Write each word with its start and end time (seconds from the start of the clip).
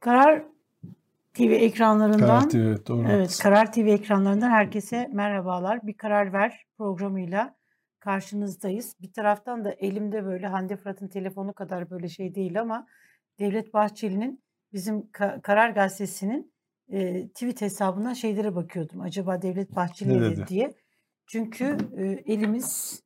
Karar 0.00 0.44
TV 1.34 1.42
ekranlarından 1.42 2.18
Karar 2.26 2.48
TV, 2.50 2.56
evet, 2.56 2.88
doğru. 2.88 3.08
Evet, 3.08 3.38
Karar 3.42 3.72
TV 3.72 3.78
ekranlarından 3.78 4.50
herkese 4.50 5.10
merhabalar. 5.12 5.86
Bir 5.86 5.96
Karar 5.96 6.32
Ver 6.32 6.66
programıyla 6.78 7.56
karşınızdayız. 8.00 8.96
Bir 9.00 9.12
taraftan 9.12 9.64
da 9.64 9.72
elimde 9.72 10.24
böyle 10.24 10.46
Hande 10.46 10.76
Fırat'ın 10.76 11.08
telefonu 11.08 11.52
kadar 11.52 11.90
böyle 11.90 12.08
şey 12.08 12.34
değil 12.34 12.60
ama 12.60 12.86
Devlet 13.38 13.74
Bahçeli'nin 13.74 14.42
bizim 14.72 15.00
Ka- 15.00 15.42
Karar 15.42 15.70
Gazetesi'nin 15.70 16.52
e, 16.88 17.28
tweet 17.28 17.60
hesabından 17.60 18.12
şeylere 18.12 18.54
bakıyordum. 18.54 19.00
Acaba 19.00 19.42
Devlet 19.42 19.76
Bahçeli 19.76 20.16
Ne 20.16 20.20
dedi 20.20 20.46
diye. 20.48 20.74
Çünkü 21.26 21.76
e, 21.96 22.04
elimiz, 22.04 23.02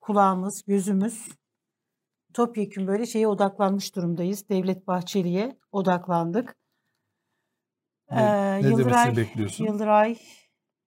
kulağımız, 0.00 0.62
gözümüz 0.66 1.28
topyekun 2.36 2.86
böyle 2.86 3.06
şeye 3.06 3.28
odaklanmış 3.28 3.96
durumdayız. 3.96 4.48
Devlet 4.48 4.86
Bahçeli'ye 4.86 5.58
odaklandık. 5.72 6.56
Ne- 8.10 8.22
Ee, 8.22 8.62
ne 8.62 8.68
Yıldıray, 8.68 9.16
bekliyorsun? 9.16 9.64
Yıldıray, 9.64 10.16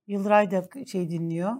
Yıldıray 0.07 0.51
da 0.51 0.85
şey 0.85 1.09
dinliyor. 1.09 1.53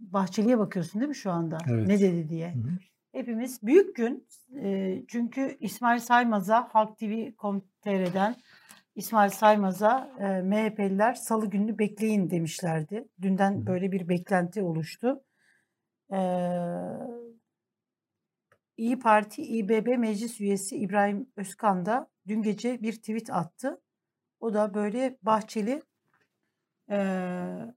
Bahçeli'ye 0.00 0.58
bakıyorsun 0.58 1.00
değil 1.00 1.08
mi 1.08 1.16
şu 1.16 1.30
anda? 1.30 1.58
Evet. 1.68 1.86
Ne 1.86 2.00
dedi 2.00 2.28
diye. 2.28 2.54
Hı 2.54 2.58
hı. 2.58 2.70
Hepimiz 3.12 3.62
büyük 3.62 3.96
gün. 3.96 4.28
e, 4.62 5.02
çünkü 5.08 5.56
İsmail 5.60 6.00
Saymaz'a 6.00 6.68
Halk 6.72 6.98
TV.com.tr'den 6.98 8.36
İsmail 8.94 9.30
Saymaz'a 9.30 10.10
e, 10.20 10.42
MHP'liler 10.42 11.14
salı 11.14 11.50
gününü 11.50 11.78
bekleyin 11.78 12.30
demişlerdi. 12.30 13.08
Dünden 13.22 13.52
hı. 13.60 13.66
böyle 13.66 13.92
bir 13.92 14.08
beklenti 14.08 14.62
oluştu. 14.62 15.24
Ee, 16.12 16.16
İyi 18.76 18.98
Parti 18.98 19.42
İBB 19.42 19.98
Meclis 19.98 20.40
Üyesi 20.40 20.76
İbrahim 20.76 21.28
Özkan 21.36 21.86
da 21.86 22.10
dün 22.26 22.42
gece 22.42 22.82
bir 22.82 22.92
tweet 22.92 23.30
attı. 23.30 23.80
O 24.40 24.54
da 24.54 24.74
böyle 24.74 25.18
Bahçeli 25.22 25.82
eee, 26.90 27.74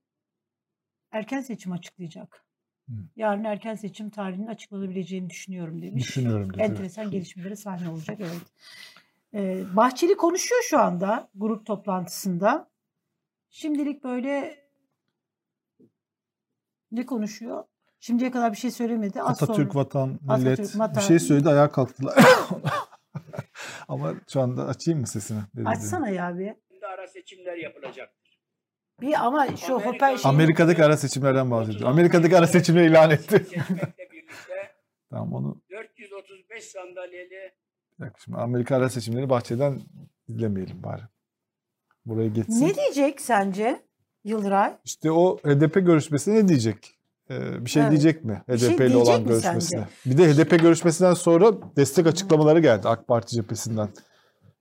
erken 1.12 1.42
seçim 1.42 1.72
açıklayacak. 1.72 2.46
Hı. 2.90 2.94
Yarın 3.16 3.44
erken 3.44 3.76
seçim 3.76 4.10
tarihinin 4.10 4.48
açıklanabileceğini 4.48 5.30
düşünüyorum 5.30 5.82
demiş. 5.82 6.04
Düşünüyorum 6.04 6.50
dedi. 6.50 6.58
evet. 6.60 6.70
Enteresan 6.72 7.12
gelişmelere 7.12 7.56
sahne 7.56 7.90
olacak 7.90 8.18
evet. 8.20 8.42
Eee, 9.34 9.66
Bahçeli 9.76 10.18
konuşuyor 10.18 10.62
şu 10.70 10.80
anda 10.80 11.30
grup 11.36 11.66
toplantısında. 11.66 12.70
Şimdilik 13.50 14.04
böyle 14.04 14.64
ne 16.92 17.06
konuşuyor? 17.06 17.64
Şimdiye 18.00 18.32
kadar 18.32 18.52
bir 18.52 18.58
şey 18.58 18.72
söylemedi. 18.72 19.22
Az 19.22 19.44
Atatürk, 19.44 19.72
sonra- 19.74 19.80
vatan, 19.86 20.10
millet 20.22 20.60
Atatürk, 20.60 20.74
bir 20.76 20.80
vatan- 20.80 21.02
şey 21.02 21.20
söyledi 21.20 21.50
ayağa 21.50 21.72
kalktılar. 21.72 22.16
Ama 23.88 24.14
şu 24.34 24.42
anda 24.42 24.68
açayım 24.68 25.00
mı 25.00 25.08
sesini? 25.08 25.38
Ne 25.54 25.62
dedi? 25.62 25.70
Açsana 25.70 26.10
ya 26.10 26.38
bir. 26.38 26.54
Şimdi 26.72 26.86
ara 26.88 27.08
seçimler 27.08 27.58
yapılacaktır. 27.58 28.40
Bir 29.02 29.26
ama 29.26 29.48
şu 29.58 29.74
Amerika- 29.76 29.86
Hoper 29.86 30.18
şey 30.18 30.30
Amerika'daki 30.32 30.84
ara 30.86 30.98
seçimlerden 30.98 31.52
bahsediyor. 31.52 31.90
Amerika'daki 31.90 32.38
ara 32.38 32.48
seçimleri 32.48 32.90
ilan 32.90 33.12
etti. 33.12 33.46
Tamam 35.10 35.34
onu 35.34 35.62
435 35.72 36.64
sandalyeli 36.64 37.30
bir 38.00 38.06
dakika 38.06 38.20
şimdi 38.24 38.38
Amerika 38.38 38.76
ara 38.76 38.90
seçimleri 38.90 39.30
bahçeden 39.30 39.82
izlemeyelim 40.28 40.84
bari. 40.84 41.02
Buraya 42.06 42.28
geçsin. 42.28 42.68
Ne 42.68 42.76
diyecek 42.76 43.22
sence 43.22 43.82
Yıldıray? 44.24 44.78
İşte 44.84 45.12
o 45.12 45.38
HDP 45.38 45.74
görüşmesine 45.74 46.36
ne 46.36 46.48
diyecek? 46.48 46.97
Ee, 47.30 47.66
bir 47.66 47.70
şey 47.70 47.82
Evet. 47.82 47.92
diyecek 47.92 48.26
mi? 48.26 48.44
Bir 48.50 48.58
şey 48.58 48.70
HDP 48.70 48.74
ile 48.80 48.94
diyecek 48.94 49.08
olan 49.08 49.22
mi 49.22 49.28
görüşmesine. 49.28 49.80
sence? 49.80 49.88
Bir 50.06 50.18
de 50.18 50.34
HDP 50.34 50.58
görüşmesinden 50.58 51.14
sonra 51.14 51.52
destek 51.76 52.08
açıklamaları 52.08 52.60
geldi 52.60 52.88
AK 52.88 53.08
Parti 53.08 53.36
cephesinden. 53.36 53.90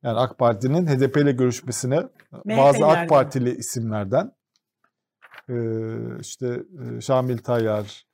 Yani 0.02 0.18
AK 0.18 0.38
Parti'nin 0.38 0.86
HDP 0.86 1.16
ile 1.20 1.32
görüşmesine 1.32 1.96
bazı 2.32 2.78
MHP'lerden. 2.78 3.02
AK 3.02 3.08
Partili 3.08 3.56
isimlerden 3.56 4.32
ee, 5.50 6.18
işte 6.20 6.62
e, 6.96 7.00
Şamil 7.00 7.38
Tayyar, 7.38 8.06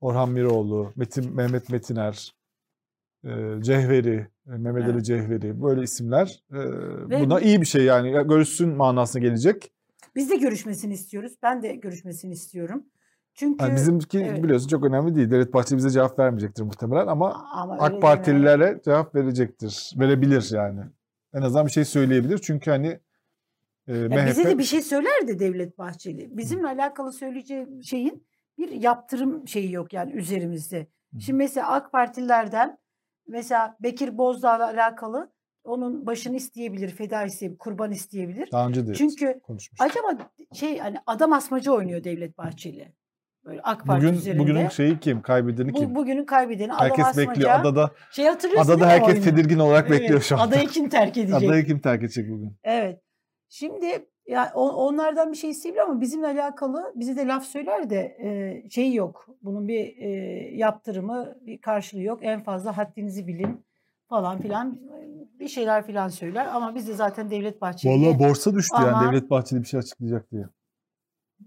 Orhan 0.00 0.30
Miroğlu, 0.30 0.92
Metin, 0.96 1.34
Mehmet 1.34 1.70
Metiner, 1.70 2.34
e, 3.24 3.30
Cehveri, 3.60 4.26
e, 4.46 4.50
Mehmet 4.50 4.84
Ali 4.84 4.92
Evet. 4.92 5.04
Cehveri 5.04 5.62
böyle 5.62 5.82
isimler 5.82 6.42
Ve- 6.50 7.20
buna 7.20 7.40
iyi 7.40 7.60
bir 7.60 7.66
şey 7.66 7.84
yani 7.84 8.12
Ya 8.12 8.22
görüşsün 8.22 8.68
manasına 8.68 9.22
gelecek. 9.22 9.72
Biz 10.16 10.30
de 10.30 10.36
görüşmesini 10.36 10.94
istiyoruz. 10.94 11.32
Ben 11.42 11.62
de 11.62 11.74
görüşmesini 11.74 12.32
istiyorum. 12.32 12.84
Çünkü 13.34 13.64
Yani 13.64 13.76
bizimki 13.76 14.18
evet. 14.18 14.42
biliyorsun 14.42 14.68
çok 14.68 14.84
önemli 14.84 15.14
değil. 15.14 15.30
Devlet 15.30 15.54
Bahçeli 15.54 15.76
bize 15.76 15.90
cevap 15.90 16.18
vermeyecektir 16.18 16.62
muhtemelen 16.62 17.06
ama 17.06 17.46
ama 17.52 17.76
AK. 17.78 18.02
Partililere 18.02 18.80
cevap 18.84 19.14
verecektir. 19.14 19.92
Verebilir 19.98 20.50
yani. 20.52 20.80
En 21.34 21.42
azından 21.42 21.66
bir 21.66 21.70
şey 21.70 21.84
söyleyebilir. 21.84 22.38
Çünkü 22.38 22.70
hani 22.70 23.00
e, 23.88 23.96
Ya 23.96 24.08
MHP 24.08 24.26
bize 24.26 24.44
de 24.44 24.58
bir 24.58 24.64
şey 24.64 24.82
söyler 24.82 25.28
de 25.28 25.38
Devlet 25.38 25.78
Bahçeli. 25.78 26.36
Bizimle 26.36 26.66
alakalı 26.66 27.12
söyleyeceği 27.12 27.84
şeyin 27.84 28.26
bir 28.58 28.70
yaptırım 28.70 29.48
şeyi 29.48 29.72
yok 29.72 29.92
yani 29.92 30.12
üzerimizde. 30.12 30.86
Hı. 31.14 31.20
Şimdi 31.20 31.36
mesela 31.36 31.68
AK 31.68 31.92
Partililerden 31.92 32.78
mesela 33.28 33.76
Bekir 33.80 34.18
Bozdağ'la 34.18 34.66
alakalı 34.66 35.32
onun 35.64 36.06
başını 36.06 36.36
isteyebilir, 36.36 36.90
feda 36.90 37.24
isteyebilir, 37.24 37.58
kurban 37.58 37.92
isteyebilir. 37.92 38.50
daha 38.52 38.68
önce 38.68 38.86
de 38.86 38.94
Çünkü 38.94 39.40
acaba 39.78 40.30
şey 40.52 40.78
hani 40.78 40.96
adam 41.06 41.32
asmacı 41.32 41.72
oynuyor 41.72 42.04
Devlet 42.04 42.38
Bahçeli. 42.38 42.92
Böyle 43.44 43.60
AK 43.62 43.86
Parti 43.86 44.06
Bugün 44.06 44.16
üzerinde. 44.18 44.42
bugünün 44.42 44.68
şeyi 44.68 45.00
kim? 45.00 45.22
Kaybedeni 45.22 45.72
Bu, 45.74 45.78
kim? 45.78 45.94
bugünün 45.94 46.24
kaybedeni 46.24 46.72
adam 46.74 46.84
herkes 46.88 47.04
asmaca. 47.06 47.30
bekliyor. 47.30 47.50
Adada 47.50 47.90
Şey 48.10 48.26
hatırlıyorsun 48.26 48.72
adada 48.72 48.86
herkes 48.88 49.08
oyunu? 49.08 49.24
tedirgin 49.24 49.58
olarak 49.58 49.90
Evet, 49.90 50.00
bekliyor 50.00 50.20
şu 50.20 50.34
anda. 50.34 50.44
Adayı 50.44 50.68
kim 50.68 50.88
terk 50.88 51.16
edecek? 51.16 51.42
Adayı 51.42 51.66
kim 51.66 51.78
terk 51.80 52.02
edecek 52.02 52.30
bugün? 52.30 52.56
Evet. 52.64 53.00
Şimdi 53.48 54.06
ya 54.26 54.52
o- 54.54 54.70
onlardan 54.86 55.32
bir 55.32 55.36
şey 55.36 55.50
isteyebilir 55.50 55.82
ama 55.82 56.00
bizimle 56.00 56.26
alakalı 56.26 56.92
bize 56.94 57.16
de 57.16 57.26
laf 57.26 57.44
söyler 57.44 57.90
de 57.90 58.16
e, 58.24 58.62
şey 58.70 58.94
yok. 58.94 59.26
Bunun 59.42 59.68
bir 59.68 59.96
e, 59.96 60.08
yaptırımı, 60.56 61.34
bir 61.40 61.60
karşılığı 61.60 62.02
yok. 62.02 62.18
En 62.22 62.42
fazla 62.42 62.76
haddinizi 62.76 63.26
bilin 63.26 63.64
falan 64.08 64.40
filan 64.40 64.80
bir 65.38 65.48
şeyler 65.48 65.86
filan 65.86 66.08
söyler 66.08 66.46
ama 66.46 66.74
biz 66.74 66.88
de 66.88 66.94
zaten 66.94 67.30
Devlet 67.30 67.60
Bahçeli'ye 67.60 68.06
Vallahi 68.08 68.18
borsa 68.18 68.54
düştü 68.54 68.76
Ama- 68.76 68.86
yani 68.88 69.08
Devlet 69.08 69.30
Bahçeli 69.30 69.60
bir 69.62 69.66
şey 69.66 69.80
açıklayacak 69.80 70.30
diye. 70.30 70.44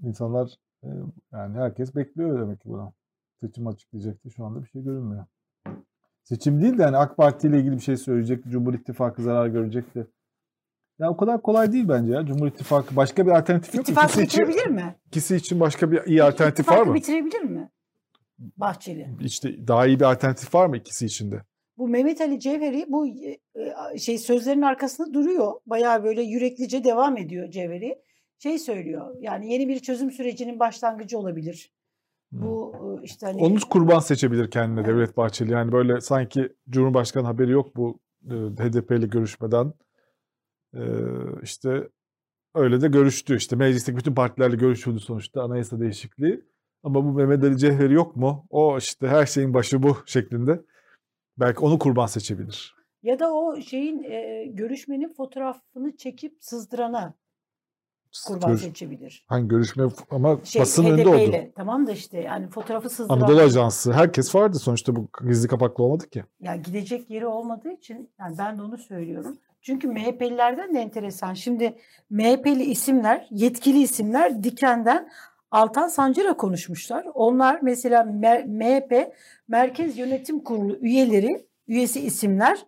İnsanlar 0.03 0.50
e, 0.84 0.88
yani 1.31 1.58
herkes 1.58 1.96
bekliyor 1.96 2.41
demek 2.41 2.62
ki 2.62 2.69
buna. 2.69 2.94
Seçim 3.41 3.68
açıklayacak 3.68 4.24
diye 4.24 4.31
şu 4.31 4.46
anda 4.46 4.63
bir 4.63 4.68
şey 4.68 4.84
görünmüyor. 4.84 5.25
Seçim 6.24 6.62
değil 6.62 6.78
de 6.78 6.81
yani 6.81 6.97
AK 6.97 7.18
Parti 7.18 7.47
ile 7.47 7.59
ilgili 7.59 7.75
bir 7.75 7.81
şey 7.81 7.97
söyleyecek. 7.97 8.44
Cumhur 8.47 8.74
İttifakı 8.74 9.22
zarar 9.24 9.47
görecekti. 9.47 10.08
Ya 11.00 11.09
o 11.09 11.18
kadar 11.18 11.41
kolay 11.41 11.72
değil 11.72 11.90
bence 11.90 12.14
ya. 12.14 12.25
Cumhur 12.25 12.47
İttifakı 12.47 12.96
başka 12.96 13.25
bir 13.25 13.31
alternatif 13.31 13.75
yok. 13.75 13.84
ittifakı 13.84 14.08
İkisi 14.08 14.24
için, 14.24 14.47
bitirebilir 14.47 14.75
mi? 14.75 14.96
ikisi 15.08 15.35
için 15.35 15.59
başka 15.59 15.91
bir 15.91 16.03
iyi 16.03 16.24
alternatif 16.24 16.68
var 16.68 16.74
İttifakı 16.74 16.90
mı? 16.90 16.96
bitirebilir 16.96 17.41
mi? 17.41 17.69
Bahçeli. 18.40 19.09
İşte 19.22 19.68
daha 19.68 19.88
iyi 19.88 20.00
bir 20.00 20.06
alternatif 20.06 20.56
var 20.56 20.68
mı 20.68 20.78
ikisi 20.78 21.06
içinde? 21.06 21.41
Bu 21.78 21.88
Mehmet 21.88 22.22
Ali 22.22 22.40
Cevheri 22.40 22.85
bu 22.90 23.08
e, 23.08 23.40
e, 23.94 23.97
şey 23.97 24.18
sözlerin 24.18 24.62
arkasında 24.62 25.14
duruyor. 25.14 25.53
Bayağı 25.66 26.03
böyle 26.03 26.22
yüreklice 26.22 26.84
devam 26.84 27.18
ediyor 27.18 27.52
Cevheri. 27.52 28.02
Şey 28.40 28.59
söylüyor. 28.59 29.16
Yani 29.19 29.53
yeni 29.53 29.68
bir 29.68 29.79
çözüm 29.79 30.12
sürecinin 30.12 30.59
başlangıcı 30.59 31.19
olabilir. 31.19 31.72
Bu 32.31 32.73
e, 32.75 33.03
işte 33.03 33.25
hani 33.25 33.41
Onu 33.41 33.59
kurban 33.69 34.00
seçebilir 34.00 34.51
kendine 34.51 34.79
Evet. 34.79 34.90
Devlet 34.90 35.18
Bahçeli. 35.18 35.51
Yani 35.51 35.72
böyle 35.72 36.01
sanki 36.01 36.50
Cumhurbaşkanı 36.69 37.25
haberi 37.25 37.51
yok 37.51 37.75
bu 37.75 38.00
e, 38.25 38.34
HDP 38.34 38.91
ile 38.91 39.06
görüşmeden. 39.07 39.73
E, 40.73 40.81
işte 41.44 41.90
öyle 42.56 42.81
de 42.81 42.88
görüştü. 42.88 43.38
İşte 43.38 43.56
meclisteki 43.56 43.97
bütün 43.97 44.16
partilerle 44.16 44.56
görüşüldü 44.56 45.00
sonuçta 45.00 45.44
anayasa 45.44 45.79
değişikliği. 45.79 46.41
Ama 46.84 47.06
bu 47.06 47.12
Mehmet 47.13 47.44
Ali 47.44 47.57
Cevheri 47.57 47.94
yok 47.94 48.16
mu? 48.16 48.46
O 48.50 48.78
işte 48.78 49.07
her 49.07 49.25
şeyin 49.25 49.53
başı 49.53 49.84
bu 49.84 49.97
şeklinde. 50.06 50.62
Belki 51.40 51.59
onu 51.59 51.79
kurban 51.79 52.06
seçebilir. 52.06 52.76
ya 53.03 53.20
da 53.20 53.34
o 53.34 53.61
şeyin 53.61 54.03
e, 54.03 54.46
görüşmenin 54.46 55.14
fotoğrafını 55.14 55.97
çekip 55.97 56.37
sızdırana 56.40 57.14
kurban 58.23 58.50
Görüş- 58.50 58.62
seçebilir. 58.62 59.26
Hangi 59.28 59.47
görüşme 59.47 59.84
ama 60.09 60.40
Şey, 60.44 60.62
basın 60.62 60.85
önünde 60.85 61.09
oldu. 61.09 61.17
ile. 61.17 61.52
Tamam 61.56 61.88
da 61.88 61.91
işte 61.91 62.22
yani 62.22 62.47
fotoğrafı 62.47 62.90
sızdıran. 62.90 63.17
Anadolu 63.20 63.41
Ajansı 63.41 63.94
herkes 63.94 64.35
vardı 64.35 64.59
sonuçta 64.59 64.96
bu 64.96 65.08
gizli 65.28 65.47
kapaklı 65.47 65.84
olmadı 65.84 66.09
ki. 66.09 66.23
Ya 66.40 66.56
gidecek 66.56 67.09
yeri 67.09 67.28
olmadığı 67.28 67.72
için 67.72 68.09
yani 68.20 68.38
ben 68.38 68.58
de 68.58 68.62
onu 68.62 68.78
söylüyorum. 68.78 69.38
Çünkü 69.62 69.88
MHP'lilerden 69.88 70.73
de 70.73 70.79
enteresan. 70.79 71.34
Şimdi 71.34 71.78
MHP'li 72.09 72.64
isimler, 72.64 73.28
yetkili 73.32 73.82
isimler 73.82 74.44
Diken'den 74.44 75.09
Altan 75.52 75.88
Sancar'a 75.88 76.38
konuşmuşlar. 76.38 77.06
Onlar 77.14 77.59
mesela 77.61 78.03
MHP 78.46 79.14
Merkez 79.47 79.97
Yönetim 79.97 80.40
Kurulu 80.44 80.76
üyeleri, 80.78 81.46
üyesi 81.68 82.00
isimler 82.00 82.66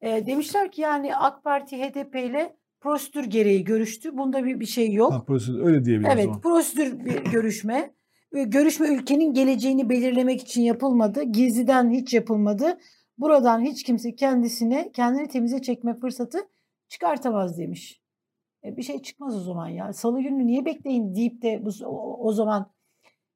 e, 0.00 0.26
demişler 0.26 0.72
ki 0.72 0.80
yani 0.80 1.16
AK 1.16 1.44
Parti 1.44 1.76
HDP 1.82 2.14
ile 2.14 2.56
prosedür 2.86 3.24
gereği 3.24 3.64
görüştü. 3.64 4.16
Bunda 4.16 4.44
bir, 4.44 4.60
bir 4.60 4.66
şey 4.66 4.92
yok. 4.92 5.12
Ha, 5.12 5.24
prosedür 5.24 5.60
öyle 5.60 5.84
diyebiliriz 5.84 6.14
Evet, 6.14 6.28
o 6.36 6.40
prosedür 6.40 7.04
bir 7.04 7.24
görüşme. 7.32 7.94
Görüşme 8.32 8.88
ülkenin 8.88 9.34
geleceğini 9.34 9.88
belirlemek 9.88 10.40
için 10.40 10.62
yapılmadı. 10.62 11.22
Gizliden 11.22 11.90
hiç 11.90 12.14
yapılmadı. 12.14 12.78
Buradan 13.18 13.60
hiç 13.60 13.82
kimse 13.82 14.14
kendisine 14.14 14.92
kendini 14.92 15.28
temize 15.28 15.62
çekme 15.62 15.94
fırsatı 15.94 16.38
çıkartamaz 16.88 17.58
demiş. 17.58 18.00
E, 18.64 18.76
bir 18.76 18.82
şey 18.82 19.02
çıkmaz 19.02 19.36
o 19.36 19.40
zaman 19.40 19.68
ya. 19.68 19.92
Salı 19.92 20.20
günü 20.22 20.46
niye 20.46 20.64
bekleyin 20.64 21.14
deyip 21.14 21.42
de 21.42 21.62
bu, 21.64 21.70
o, 21.86 22.26
o 22.28 22.32
zaman 22.32 22.72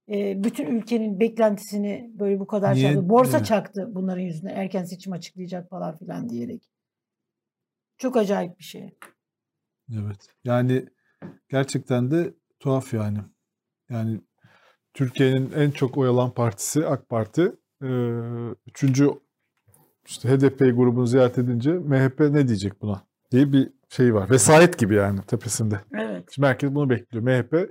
e, 0.09 0.45
bütün 0.45 0.67
ülkenin 0.67 1.21
beklentisini 1.21 2.11
böyle 2.19 2.41
bu 2.41 2.47
kadar 2.47 2.75
Niye- 2.75 2.87
çaktı. 2.93 3.09
Borsa 3.09 3.37
Evet. 3.37 3.47
çaktı 3.47 3.89
bunların 3.95 4.23
yüzünden 4.23 4.55
erken 4.55 4.85
seçim 4.85 5.13
açıklayacak 5.13 5.71
falan 5.71 5.97
filan 5.97 6.29
diyerek. 6.29 6.71
Çok 7.99 8.17
acayip 8.17 8.59
bir 8.59 8.65
şey. 8.65 8.91
Evet. 9.99 10.29
Yani 10.45 10.87
gerçekten 11.49 12.11
de 12.11 12.35
tuhaf 12.61 12.95
yani. 12.95 13.19
Yani 13.91 14.21
Türkiye'nin 14.95 15.53
en 15.53 15.71
çok 15.71 15.99
oy 15.99 16.09
alan 16.09 16.35
partisi 16.35 16.87
AK 16.87 17.09
Parti. 17.09 17.53
Ee, 17.83 17.87
üçüncü 18.67 19.11
işte 20.07 20.29
HDP 20.29 20.59
grubunu 20.59 21.07
ziyaret 21.07 21.39
edince 21.39 21.73
MHP 21.73 22.21
ne 22.21 22.49
diyecek 22.49 22.83
buna 22.83 23.07
diye 23.31 23.53
bir 23.53 23.73
şey 23.89 24.15
var. 24.15 24.31
Vesayet 24.31 24.79
gibi 24.79 24.95
yani 24.95 25.21
tepesinde. 25.27 25.81
Evet. 25.95 26.29
Şimdi 26.31 26.49
herkes 26.49 26.75
bunu 26.75 26.91
bekliyor. 26.91 27.25
MHP 27.25 27.71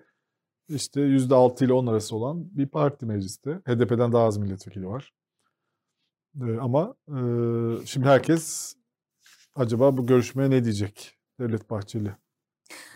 işte 0.69 1.01
%6 1.01 1.65
ile 1.65 1.73
10 1.73 1.87
arası 1.87 2.15
olan 2.15 2.57
bir 2.57 2.67
parti 2.67 3.05
mecliste. 3.05 3.51
HDP'den 3.51 4.11
daha 4.11 4.23
az 4.23 4.37
milletvekili 4.37 4.87
var. 4.87 5.13
Ee, 6.41 6.57
ama 6.61 6.95
e, 7.07 7.19
şimdi 7.85 8.07
herkes 8.07 8.75
acaba 9.55 9.97
bu 9.97 10.05
görüşmeye 10.05 10.49
ne 10.49 10.63
diyecek 10.63 11.18
Devlet 11.39 11.69
Bahçeli 11.69 12.11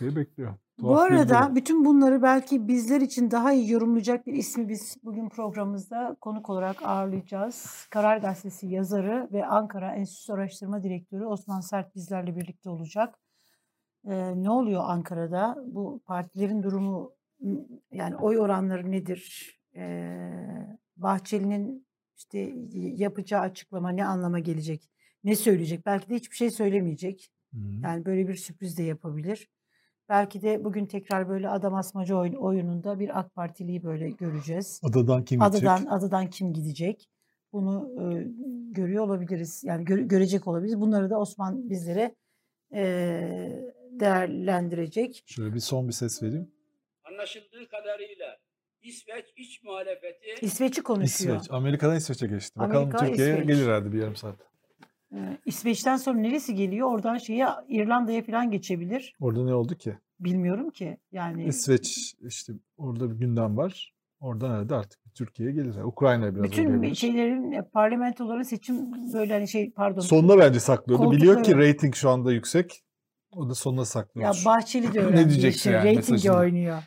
diye 0.00 0.16
bekliyor. 0.16 0.54
Bu 0.78 0.82
Tuhaf 0.82 1.10
bir 1.10 1.14
arada 1.14 1.42
durum. 1.42 1.56
bütün 1.56 1.84
bunları 1.84 2.22
belki 2.22 2.68
bizler 2.68 3.00
için 3.00 3.30
daha 3.30 3.52
iyi 3.52 3.70
yorumlayacak 3.70 4.26
bir 4.26 4.32
ismi 4.32 4.68
biz 4.68 4.96
bugün 5.04 5.28
programımızda 5.28 6.16
konuk 6.20 6.50
olarak 6.50 6.82
ağırlayacağız. 6.82 7.86
Karar 7.90 8.16
Gazetesi 8.16 8.66
yazarı 8.66 9.28
ve 9.32 9.46
Ankara 9.46 9.94
Enstitüsü 9.94 10.32
Araştırma 10.32 10.82
Direktörü 10.82 11.24
Osman 11.24 11.60
Sert 11.60 11.94
bizlerle 11.94 12.36
birlikte 12.36 12.70
olacak. 12.70 13.18
Ee, 14.06 14.42
ne 14.42 14.50
oluyor 14.50 14.82
Ankara'da? 14.86 15.56
Bu 15.66 16.02
partilerin 16.06 16.62
durumu 16.62 17.12
yani 17.90 18.16
oy 18.16 18.38
oranları 18.38 18.90
nedir? 18.90 19.50
Ee, 19.76 20.30
Bahçeli'nin 20.96 21.86
işte 22.16 22.52
yapacağı 22.74 23.40
açıklama 23.40 23.90
ne 23.90 24.06
anlama 24.06 24.38
gelecek? 24.38 24.90
Ne 25.24 25.36
söyleyecek? 25.36 25.86
Belki 25.86 26.10
de 26.10 26.14
hiçbir 26.14 26.36
şey 26.36 26.50
söylemeyecek. 26.50 27.33
Hı. 27.54 27.58
Yani 27.82 28.04
böyle 28.04 28.28
bir 28.28 28.34
sürpriz 28.34 28.78
de 28.78 28.82
yapabilir. 28.82 29.48
Belki 30.08 30.42
de 30.42 30.64
bugün 30.64 30.86
tekrar 30.86 31.28
böyle 31.28 31.48
adam 31.48 31.74
asmaca 31.74 32.16
oyun, 32.16 32.34
oyununda 32.34 32.98
bir 32.98 33.18
AK 33.18 33.34
Partiliyi 33.34 33.82
böyle 33.82 34.10
göreceğiz. 34.10 34.80
Adadan 34.82 35.24
kim 35.24 35.40
gidecek? 35.40 35.68
Adadan 35.68 35.86
adadan 35.86 36.30
kim 36.30 36.52
gidecek? 36.52 37.08
Bunu 37.52 37.90
e, 38.00 38.26
görüyor 38.72 39.04
olabiliriz. 39.04 39.64
Yani 39.64 39.84
gö- 39.84 40.08
görecek 40.08 40.46
olabiliriz. 40.48 40.80
Bunları 40.80 41.10
da 41.10 41.18
Osman 41.20 41.70
bizlere 41.70 42.14
e, 42.74 42.84
değerlendirecek. 43.90 45.22
Şöyle 45.26 45.54
bir 45.54 45.60
son 45.60 45.88
bir 45.88 45.92
ses 45.92 46.22
vereyim. 46.22 46.50
Anlaşıldığı 47.04 47.68
kadarıyla 47.68 48.38
İsveç 48.82 49.24
iç 49.36 49.62
muhalefeti 49.64 50.46
İsveç'i 50.46 50.82
konuşuyor. 50.82 51.36
İsveç. 51.36 51.50
Amerika'dan 51.50 51.96
İsveç'e 51.96 52.26
geçti. 52.26 52.60
Bakalım 52.60 52.76
Amerika, 52.82 53.06
Türkiye'ye 53.06 53.34
İsveç. 53.34 53.48
gelir 53.48 53.66
herhalde 53.66 53.92
bir 53.92 53.98
yarım 53.98 54.16
saat. 54.16 54.36
E, 55.14 55.38
İsveç'ten 55.46 55.96
sonra 55.96 56.18
neresi 56.18 56.54
geliyor? 56.54 56.92
Oradan 56.92 57.18
şeye 57.18 57.46
İrlanda'ya 57.68 58.22
falan 58.24 58.50
geçebilir. 58.50 59.14
Orada 59.20 59.44
ne 59.44 59.54
oldu 59.54 59.74
ki? 59.74 59.98
Bilmiyorum 60.20 60.70
ki. 60.70 60.98
Yani 61.12 61.44
İsveç 61.44 62.14
işte 62.20 62.52
orada 62.76 63.10
bir 63.10 63.16
gündem 63.16 63.56
var. 63.56 63.94
Oradan 64.20 64.50
herhalde 64.50 64.74
artık 64.74 65.00
Türkiye'ye 65.14 65.54
gelir. 65.54 65.74
Ukrayna'ya 65.82 66.34
biraz 66.34 66.44
bütün 66.44 66.66
uğrayabilir. 66.66 66.94
şeylerin 66.94 67.52
e, 67.52 67.62
parlamentoların 67.62 68.42
seçim 68.42 68.92
böyle 69.12 69.32
hani 69.32 69.48
şey 69.48 69.70
pardon. 69.70 70.00
Sonuna 70.00 70.38
bence 70.38 70.60
saklıyordu. 70.60 71.10
Biliyor 71.12 71.42
ki 71.42 71.56
reyting 71.56 71.94
şu 71.94 72.10
anda 72.10 72.32
yüksek. 72.32 72.84
O 73.36 73.50
da 73.50 73.54
sonuna 73.54 73.80
Ya 73.80 73.84
saklıyor. 73.84 74.42
Bahçeli 74.46 74.94
de 74.94 74.98
Ne 75.00 75.04
öğrendi. 75.04 75.28
diyeceksin 75.30 75.72
yani 75.72 75.84
Reytingi 75.84 76.32
oynuyor. 76.32 76.82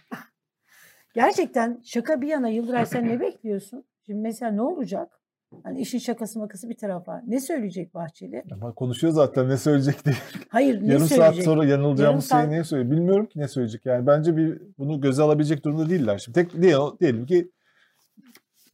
Gerçekten 1.16 1.82
şaka 1.86 2.22
bir 2.22 2.28
yana 2.28 2.50
Yıldıray 2.50 2.86
sen 2.86 3.08
ne 3.08 3.20
bekliyorsun? 3.20 3.84
Şimdi 4.06 4.20
mesela 4.20 4.52
ne 4.52 4.62
olacak? 4.62 5.20
Hani 5.64 5.82
işin 5.82 5.98
şakası 6.00 6.40
makası 6.40 6.70
bir 6.70 6.76
tarafa. 6.78 7.22
Ne 7.28 7.40
söyleyecek 7.40 7.94
Bahçeli? 7.94 8.44
Ama 8.52 8.74
konuşuyor 8.74 9.14
zaten 9.14 9.50
ne 9.50 9.58
söyleyecek 9.58 10.06
diye. 10.06 10.16
Hayır 10.50 10.82
ne 10.82 10.88
Yarım 10.94 11.08
söyleyecek? 11.08 11.36
saat 11.36 11.46
sonra 11.46 11.66
yanılacağımız 11.66 12.00
Yarım 12.02 12.22
şeyi 12.22 12.30
saat- 12.30 12.50
niye 12.50 12.64
söylüyor? 12.64 12.92
Bilmiyorum 12.92 13.26
ki 13.26 13.40
ne 13.40 13.48
söyleyecek 13.48 13.86
yani. 13.86 14.08
Bence 14.08 14.38
bir 14.38 14.62
bunu 14.78 15.02
göze 15.02 15.24
alabilecek 15.24 15.66
durumda 15.66 15.90
değiller. 15.90 16.18
Şimdi 16.18 16.36
tek 16.36 16.62
diye, 16.62 16.76
diyelim 17.00 17.26
ki 17.26 17.52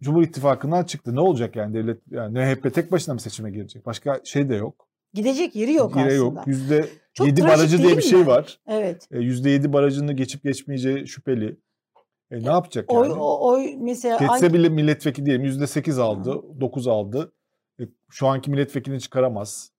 Cumhur 0.01 0.23
İttifakı'ndan 0.23 0.83
çıktı. 0.83 1.15
Ne 1.15 1.19
olacak 1.19 1.55
yani 1.55 1.73
devlet 1.73 1.99
yani 2.11 2.39
MHP 2.39 2.73
tek 2.73 2.91
başına 2.91 3.13
mı 3.13 3.19
seçime 3.19 3.51
girecek? 3.51 3.85
Başka 3.85 4.21
şey 4.23 4.49
de 4.49 4.55
yok. 4.55 4.87
Gidecek 5.13 5.55
yeri 5.55 5.73
yok 5.73 5.91
Yine 5.91 6.05
aslında. 6.05 6.15
yok. 6.15 6.47
Yüzde 6.47 6.85
yedi 7.25 7.41
barajı 7.43 7.77
diye 7.83 7.97
bir 7.97 8.01
şey 8.01 8.19
mi? 8.19 8.27
var. 8.27 8.59
Evet. 8.67 9.07
E, 9.11 9.19
Yüzde 9.19 9.49
yedi 9.49 9.73
barajını 9.73 10.13
geçip 10.13 10.43
geçmeyeceği 10.43 11.07
şüpheli. 11.07 11.57
E, 12.33 12.41
ne 12.43 12.49
yapacak 12.51 12.91
Oy, 12.93 13.07
yani? 13.07 13.19
o- 13.19 13.47
oy 13.51 13.75
mesela 13.79 14.17
Geçse 14.17 14.27
hangi- 14.33 14.53
bile 14.53 14.69
milletvekili 14.69 15.25
diyelim 15.25 15.45
yüzde 15.45 15.67
sekiz 15.67 15.99
aldı, 15.99 16.41
dokuz 16.61 16.87
aldı. 16.87 17.31
E, 17.79 17.83
şu 18.09 18.27
anki 18.27 18.51
milletvekilini 18.51 18.99
çıkaramaz. 19.01 19.71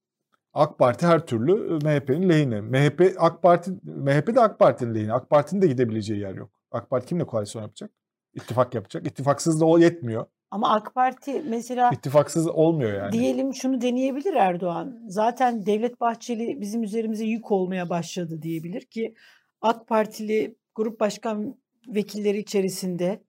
AK 0.53 0.79
Parti 0.79 1.07
her 1.07 1.27
türlü 1.27 1.53
e, 1.53 1.79
MHP'nin 1.85 2.29
lehine. 2.29 2.61
MHP 2.61 3.15
AK 3.19 3.43
Parti 3.43 3.71
MHP 3.85 4.35
de 4.35 4.41
AK 4.41 4.59
Parti'nin 4.59 4.95
lehine. 4.95 5.13
AK 5.13 5.31
Parti'nin 5.31 5.63
de 5.63 5.67
gidebileceği 5.67 6.21
yer 6.21 6.35
yok. 6.35 6.51
AK 6.73 6.91
Parti 6.91 7.07
kimle 7.07 7.25
koalisyon 7.27 7.63
yapacak? 7.63 7.91
İttifak 8.35 8.75
yapacak. 8.75 9.07
İttifaksız 9.07 9.61
da 9.61 9.65
o 9.67 9.79
yetmiyor. 9.79 10.27
ama 10.51 10.71
AK 10.75 10.95
Parti 10.95 11.43
mesela 11.49 11.91
İttifaksız 11.93 12.47
olmuyor 12.49 12.93
yani. 12.93 13.13
diyelim 13.13 13.55
şunu 13.55 13.81
deneyebilir 13.81 14.35
Erdoğan. 14.35 14.99
Zaten 15.09 15.67
Devlet 15.67 16.01
Bahçeli 16.01 16.61
bizim 16.61 16.83
üzerimize 16.83 17.25
yük 17.25 17.53
olmaya 17.53 17.89
başladı 17.91 18.43
diyebilir 18.43 18.81
ki 18.81 19.15
AK 19.61 19.87
Partili 19.89 20.57
grup 20.75 21.01
başkan 21.01 21.57
vekilleri 21.89 22.39
içerisinde 22.39 23.23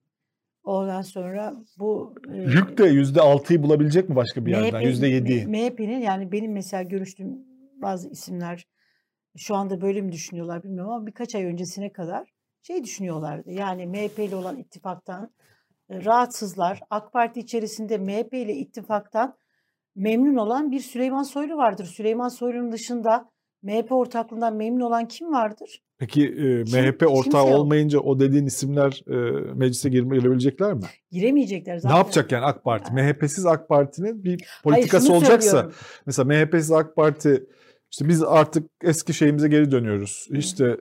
ondan 0.64 1.02
sonra 1.02 1.54
bu 1.78 2.14
Yük 2.28 2.78
de 2.78 2.84
yüzde 2.84 3.20
altıyı 3.20 3.62
bulabilecek 3.62 4.08
mi 4.08 4.16
başka 4.16 4.46
bir 4.46 4.50
yerden? 4.50 4.80
MHP 4.80 4.86
Yüzde 4.86 5.06
yedi. 5.06 5.46
MHP'nin 5.46 6.00
yani 6.00 6.32
benim 6.32 6.52
mesela 6.52 6.82
görüştüğüm 6.82 7.38
bazı 7.82 8.08
isimler 8.08 8.66
şu 9.36 9.54
anda 9.54 9.80
böyle 9.80 10.00
mi 10.00 10.12
düşünüyorlar 10.12 10.62
bilmiyorum 10.62 10.92
ama 10.92 11.06
birkaç 11.06 11.34
ay 11.34 11.44
öncesine 11.44 11.92
kadar 11.92 12.28
şey 12.62 12.84
düşünüyorlardı. 12.84 13.50
Yani 13.50 13.86
MHP 13.86 14.18
ile 14.18 14.36
olan 14.36 14.58
ittifaktan 14.58 15.30
e, 15.90 16.04
rahatsızlar. 16.04 16.80
AK 16.90 17.12
Parti 17.12 17.40
içerisinde 17.40 17.98
MHP 17.98 18.34
ile 18.34 18.54
ittifaktan 18.54 19.36
memnun 19.94 20.36
olan 20.36 20.70
bir 20.70 20.80
Süleyman 20.80 21.22
Soylu 21.22 21.56
vardır. 21.56 21.84
Süleyman 21.84 22.28
Soylu'nun 22.28 22.72
dışında 22.72 23.30
MHP 23.66 23.92
ortaklığından 23.92 24.56
memnun 24.56 24.80
olan 24.80 25.08
kim 25.08 25.32
vardır? 25.32 25.82
Peki 25.98 26.24
e, 26.26 26.64
Kim- 26.64 26.80
MHP 26.80 27.02
ortağı 27.08 27.46
yok. 27.50 27.58
olmayınca 27.58 27.98
o 28.00 28.20
dediğin 28.20 28.46
isimler 28.46 29.02
e, 29.08 29.14
meclise 29.54 29.88
girme, 29.88 30.16
girebilecekler 30.18 30.74
mi? 30.74 30.82
Giremeyecekler 31.10 31.76
zaten. 31.78 31.94
Ne 31.94 31.98
yapacak 31.98 32.32
yani 32.32 32.44
AK 32.44 32.64
Parti? 32.64 32.92
Yani. 32.96 33.12
MHP'siz 33.12 33.46
AK 33.46 33.68
Parti'nin 33.68 34.24
bir 34.24 34.28
Hayır, 34.30 34.62
politikası 34.62 35.06
şunu 35.06 35.16
olacaksa 35.16 35.50
söylüyorum. 35.50 35.76
mesela 36.06 36.26
MHP'siz 36.44 36.72
AK 36.72 36.96
Parti 36.96 37.46
işte 37.90 38.08
biz 38.08 38.22
artık 38.22 38.70
eski 38.82 39.14
şeyimize 39.14 39.48
geri 39.48 39.70
dönüyoruz. 39.70 40.26
İşte 40.30 40.76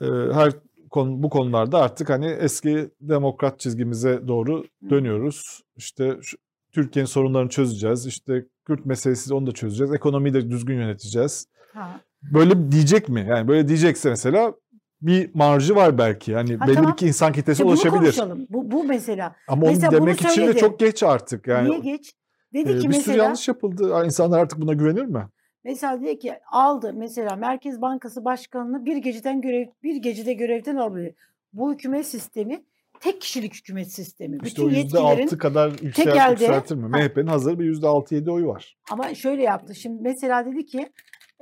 e, 0.00 0.04
her 0.32 0.52
konu 0.90 1.22
bu 1.22 1.30
konularda 1.30 1.78
artık 1.82 2.10
hani 2.10 2.26
eski 2.26 2.90
demokrat 3.00 3.60
çizgimize 3.60 4.28
doğru 4.28 4.64
dönüyoruz. 4.90 5.62
İşte 5.76 6.16
şu- 6.22 6.36
Türkiye'nin 6.72 7.06
sorunlarını 7.06 7.48
çözeceğiz. 7.48 8.06
İşte 8.06 8.44
Kürt 8.64 8.86
meselesi 8.86 9.34
onu 9.34 9.46
da 9.46 9.52
çözeceğiz. 9.52 9.92
Ekonomiyi 9.92 10.34
de 10.34 10.50
düzgün 10.50 10.74
yöneteceğiz. 10.74 11.46
Ha. 11.74 12.00
Böyle 12.22 12.72
diyecek 12.72 13.08
mi? 13.08 13.26
Yani 13.28 13.48
böyle 13.48 13.68
diyecekse 13.68 14.08
mesela 14.10 14.54
bir 15.02 15.30
marjı 15.34 15.74
var 15.76 15.98
belki. 15.98 16.30
Yani 16.30 16.56
Ha, 16.56 16.66
belli 16.66 16.74
tamam. 16.74 16.96
bir 17.00 17.06
insan 17.06 17.32
kitlesi 17.32 17.62
bunu 17.62 17.68
ulaşabilir. 17.72 18.00
konuşalım. 18.00 18.46
Bu, 18.50 18.70
bu 18.70 18.84
mesela. 18.84 19.36
Ama 19.48 19.62
onu 19.66 19.70
Mesela 19.70 19.92
bunu 19.92 20.00
demek 20.00 20.20
için 20.20 20.46
de 20.46 20.54
çok 20.56 20.78
geç 20.80 21.02
artık. 21.02 21.46
Yani 21.46 21.70
Niye 21.70 21.78
geç? 21.78 22.14
Dedi 22.54 22.64
ki 22.68 22.74
bir 22.74 22.80
sürü 22.80 22.88
mesela 22.88 23.24
yanlış 23.24 23.48
yapıldı. 23.48 24.04
İnsanlar 24.04 24.38
artık 24.38 24.60
buna 24.60 24.72
güvenir 24.72 25.04
mi? 25.04 25.26
Mesela 25.64 26.00
diyor 26.00 26.18
ki 26.18 26.34
aldı 26.52 26.92
mesela 26.96 27.36
Merkez 27.36 27.80
Bankası 27.80 28.24
Başkanı'nı 28.24 28.84
bir 28.84 28.96
geceden 28.96 29.40
görev 29.40 29.66
bir 29.82 29.96
gecede 29.96 30.32
görevden 30.32 30.76
alıyor. 30.76 31.12
Bu 31.52 31.72
hükümet 31.72 32.06
sistemi 32.06 32.64
tek 33.00 33.20
kişilik 33.20 33.54
hükümet 33.54 33.92
sistemi. 33.92 34.38
İşte 34.44 34.62
Bütün 34.62 34.76
yetkilerin 34.76 35.04
altı 35.24 35.38
kadar 35.38 35.72
yüksel, 35.82 36.06
elde- 36.06 36.30
yükseltir 36.30 36.74
mi? 36.76 36.88
MHP'nin 36.88 37.26
hazır 37.26 37.58
bir 37.58 37.64
yüzde 37.64 37.86
altı 37.86 38.14
yedi 38.14 38.30
oyu 38.30 38.46
var. 38.46 38.76
ama 38.90 39.14
şöyle 39.14 39.42
yaptı. 39.42 39.74
Şimdi 39.74 40.02
mesela 40.02 40.46
dedi 40.46 40.66
ki 40.66 40.88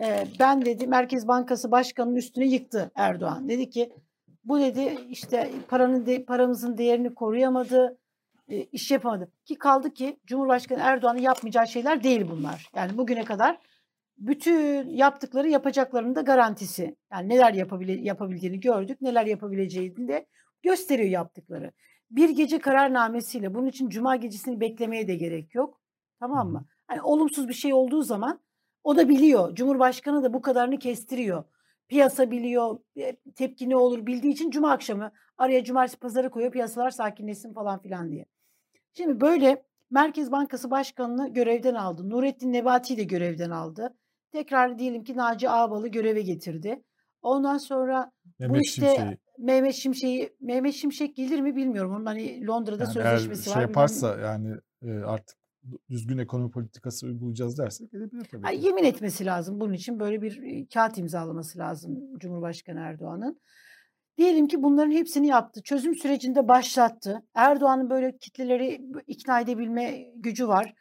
e, 0.00 0.26
ben 0.40 0.64
dedi 0.64 0.86
Merkez 0.86 1.28
Bankası 1.28 1.70
Başkanı'nın 1.70 2.16
üstüne 2.16 2.46
yıktı 2.46 2.90
Erdoğan. 2.94 3.48
Dedi 3.48 3.70
ki 3.70 3.92
bu 4.44 4.60
dedi 4.60 4.98
işte 5.08 5.50
paranın 5.68 6.06
de, 6.06 6.24
paramızın 6.24 6.78
değerini 6.78 7.14
koruyamadı. 7.14 7.98
e, 8.48 8.62
iş 8.62 8.90
yapamadı. 8.90 9.32
Ki 9.44 9.58
kaldı 9.58 9.94
ki 9.94 10.20
Cumhurbaşkanı 10.26 10.78
Erdoğan'ın 10.82 11.18
yapmayacağı 11.20 11.68
şeyler 11.68 12.02
değil 12.02 12.26
bunlar. 12.30 12.70
Yani 12.74 12.98
bugüne 12.98 13.24
kadar 13.24 13.58
bütün 14.18 14.88
yaptıkları 14.88 15.48
yapacaklarının 15.48 16.14
da 16.14 16.20
garantisi. 16.20 16.96
Yani 17.12 17.28
neler 17.28 17.54
yapabile, 17.54 17.92
yapabildiğini 17.92 18.60
gördük, 18.60 19.00
neler 19.00 19.26
yapabileceğini 19.26 20.08
de 20.08 20.26
gösteriyor 20.62 21.08
yaptıkları. 21.08 21.72
Bir 22.10 22.28
gece 22.28 22.58
kararnamesiyle 22.58 23.54
bunun 23.54 23.66
için 23.66 23.88
cuma 23.88 24.16
gecesini 24.16 24.60
beklemeye 24.60 25.08
de 25.08 25.14
gerek 25.14 25.54
yok. 25.54 25.80
Tamam 26.20 26.50
mı? 26.50 26.66
Hani 26.86 27.02
olumsuz 27.02 27.48
bir 27.48 27.54
şey 27.54 27.72
olduğu 27.72 28.02
zaman 28.02 28.40
O 28.84 28.96
da 28.96 29.08
biliyor. 29.08 29.54
Cumhurbaşkanı 29.54 30.22
da 30.22 30.32
bu 30.32 30.42
kadarını 30.42 30.78
kestiriyor. 30.78 31.44
Piyasa 31.88 32.30
biliyor, 32.30 32.78
e, 32.96 33.16
tepki 33.34 33.68
ne 33.70 33.76
olur 33.76 34.06
bildiği 34.06 34.32
için 34.32 34.50
cuma 34.50 34.70
akşamı 34.72 35.12
araya 35.38 35.64
cumartesi 35.64 35.98
pazarı 35.98 36.30
koyuyor 36.30 36.52
piyasalar 36.52 36.90
sakinleşsin 36.90 37.52
falan 37.54 37.82
filan 37.82 38.10
diye. 38.10 38.24
Şimdi 38.96 39.20
böyle 39.20 39.62
Merkez 39.90 40.32
Bankası 40.32 40.70
Başkanı'nı 40.70 41.32
görevden 41.32 41.74
aldı. 41.74 42.10
Nurettin 42.10 42.52
Nebati'yi 42.52 42.98
de 42.98 43.04
görevden 43.04 43.50
aldı. 43.50 43.94
Tekrar 44.32 44.78
diyelim 44.78 45.04
ki 45.04 45.16
Naci 45.16 45.50
Ağbal'ı 45.50 45.88
göreve 45.88 46.22
getirdi. 46.22 46.82
Ondan 47.22 47.58
sonra 47.58 48.12
Mehmet 48.38 48.62
işte 48.64 48.86
Şimşek'i. 48.86 49.18
Mehmet 49.38 49.74
Şimşek'i 49.74 50.36
Mehmet 50.40 50.74
Şimşek 50.74 51.16
gelir 51.16 51.40
mi 51.40 51.56
bilmiyorum. 51.56 51.94
Onun 51.94 52.06
hani 52.06 52.46
Londra'da 52.46 52.84
Yani 52.84 52.98
eğer 52.98 53.16
sözleşmesi 53.16 53.44
şey 53.44 53.54
var. 53.54 53.60
yaparsa 53.60 54.18
yani 54.18 54.54
e, 54.82 54.90
artık 54.98 55.36
düzgün 55.90 56.18
ekonomi 56.18 56.50
politikası 56.50 57.06
uygulayacağız 57.06 57.58
derse 57.58 57.84
gelebilir 57.86 58.24
tabii. 58.24 58.60
Ki. 58.60 58.66
yemin 58.66 58.84
etmesi 58.84 59.26
lazım. 59.26 59.60
Bunun 59.60 59.72
için 59.72 60.00
böyle 60.00 60.22
bir 60.22 60.42
e, 60.42 60.66
kağıt 60.66 60.98
imzalaması 60.98 61.58
lazım 61.58 62.18
Cumhurbaşkanı 62.18 62.80
Erdoğan'ın. 62.80 63.40
Diyelim 64.16 64.48
ki 64.48 64.62
bunların 64.62 64.90
hepsini 64.90 65.26
yaptı. 65.26 65.62
Çözüm 65.62 65.94
sürecinde 65.94 66.48
başlattı. 66.48 67.22
Erdoğan'ın 67.34 67.90
böyle 67.90 68.18
kitleleri 68.18 68.80
ikna 69.06 69.40
edebilme 69.40 70.12
gücü 70.16 70.48
var. 70.48 70.74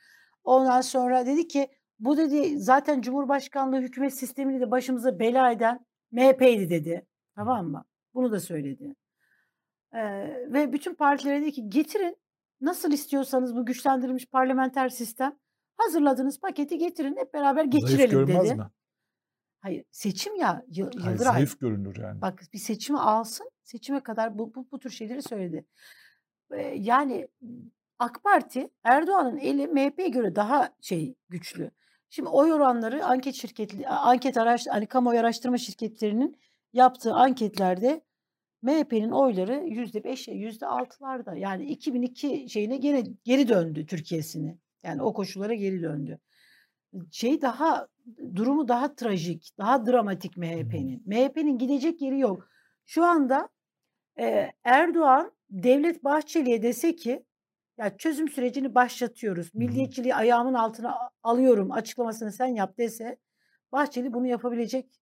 Ondan 0.44 0.82
sonra 0.82 1.26
dedi 1.26 1.48
ki 1.48 1.68
bu 2.00 2.18
dedi 2.18 2.60
zaten 2.60 3.02
Cumhurbaşkanlığı 3.02 3.82
hükümet 3.82 4.14
sistemini 4.14 4.62
de 4.62 4.72
başımıza 4.72 5.20
bela 5.20 5.52
eden 5.52 5.86
MHP'ydi 6.12 6.70
dedi. 6.70 7.06
Tamam 7.36 7.68
mı? 7.68 7.86
Bunu 8.14 8.32
da 8.32 8.40
söyledi. 8.40 8.96
Ee, 9.94 10.00
ve 10.54 10.74
bütün 10.74 10.96
partilere 10.96 11.42
dedi 11.42 11.52
ki 11.52 11.70
getirin 11.70 12.18
nasıl 12.62 12.92
istiyorsanız 12.92 13.56
bu 13.56 13.66
güçlendirilmiş 13.66 14.26
parlamenter 14.26 14.90
sistem 14.90 15.36
hazırladığınız 15.78 16.40
paketi 16.40 16.78
getirin 16.78 17.16
hep 17.18 17.34
beraber 17.34 17.66
Zayıf 17.66 17.72
geçirelim 17.72 18.12
görünmez 18.12 18.46
dedi. 18.46 18.56
mi? 18.56 18.68
Hayır 19.60 19.86
seçim 19.92 20.36
ya 20.36 20.64
Yı- 20.68 20.90
Hayır, 21.00 21.12
Yıldıray. 21.18 21.34
zayıf 21.34 21.60
görünür 21.60 21.96
yani. 21.96 22.22
Bak 22.22 22.40
bir 22.54 22.58
seçimi 22.60 23.00
alsın. 23.00 23.50
Seçime 23.64 24.00
kadar 24.00 24.38
bu, 24.40 24.56
bu, 24.56 24.68
bu 24.72 24.80
tür 24.80 24.90
şeyleri 24.90 25.22
söyledi. 25.22 25.66
Ee, 26.52 26.62
yani 26.62 27.28
AK 28.00 28.24
Parti 28.24 28.70
Erdoğan'ın 28.84 29.38
eli 29.38 29.68
MHP'ye 29.68 30.08
göre 30.10 30.36
daha 30.36 30.70
şey 30.82 31.16
güçlü. 31.30 31.72
Şimdi 32.10 32.30
oy 32.30 32.54
oranları 32.54 33.06
anket 33.06 33.36
şirketli 33.36 33.88
anket 33.88 34.38
araş 34.38 34.68
hani 34.68 34.86
kamuoyu 34.86 35.20
araştırma 35.20 35.58
şirketlerinin 35.58 36.38
yaptığı 36.74 37.14
anketlerde 37.14 38.02
MHP'nin 38.62 39.12
oyları 39.12 39.64
yüzde 39.68 40.04
beşe 40.04 40.32
yüzde 40.32 40.68
altılarda 40.68 41.36
yani 41.36 41.66
2002 41.66 42.50
şeyine 42.50 42.78
gene 42.78 43.04
geri 43.24 43.48
döndü 43.48 43.86
Türkiye'sini. 43.86 44.58
Yani 44.84 45.02
o 45.02 45.14
koşullara 45.14 45.54
geri 45.54 45.82
döndü. 45.82 46.20
Şey 47.12 47.42
daha 47.42 47.88
durumu 48.36 48.68
daha 48.68 48.96
trajik, 48.96 49.52
daha 49.58 49.86
dramatik 49.86 50.38
MHP'nin. 50.38 51.04
MHP'nin 51.06 51.58
gidecek 51.58 52.02
yeri 52.02 52.20
yok. 52.20 52.50
Şu 52.86 53.06
anda 53.06 53.50
e, 54.20 54.52
Erdoğan 54.64 55.32
Devlet 55.50 56.04
Bahçeli'ye 56.04 56.62
dese 56.62 56.96
ki 56.96 57.26
ya 57.78 57.98
çözüm 57.98 58.30
sürecini 58.30 58.76
başlatıyoruz. 58.76 59.54
Milliyetçiliği 59.54 60.16
ayağımın 60.16 60.54
altına 60.54 60.98
alıyorum 61.24 61.72
açıklamasını 61.72 62.32
sen 62.32 62.48
yap 62.48 62.78
dese 62.78 63.18
Bahçeli 63.72 64.14
bunu 64.14 64.28
yapabilecek 64.28 65.01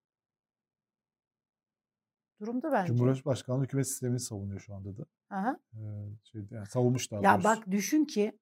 durumda 2.40 2.72
bence. 2.72 2.88
Cumhurbaşkanlığı 2.96 3.64
hükümet 3.64 3.88
sistemini 3.88 4.20
savunuyor 4.20 4.60
şu 4.60 4.74
anda 4.76 4.98
da. 4.98 5.06
Aha. 5.30 5.60
Ee, 5.74 5.80
şeyde, 6.24 6.56
yani 6.56 6.66
savunmuş 6.66 7.12
daha 7.12 7.22
Ya 7.22 7.34
doğrusu. 7.34 7.44
bak 7.44 7.72
düşün 7.72 8.06
ki 8.06 8.40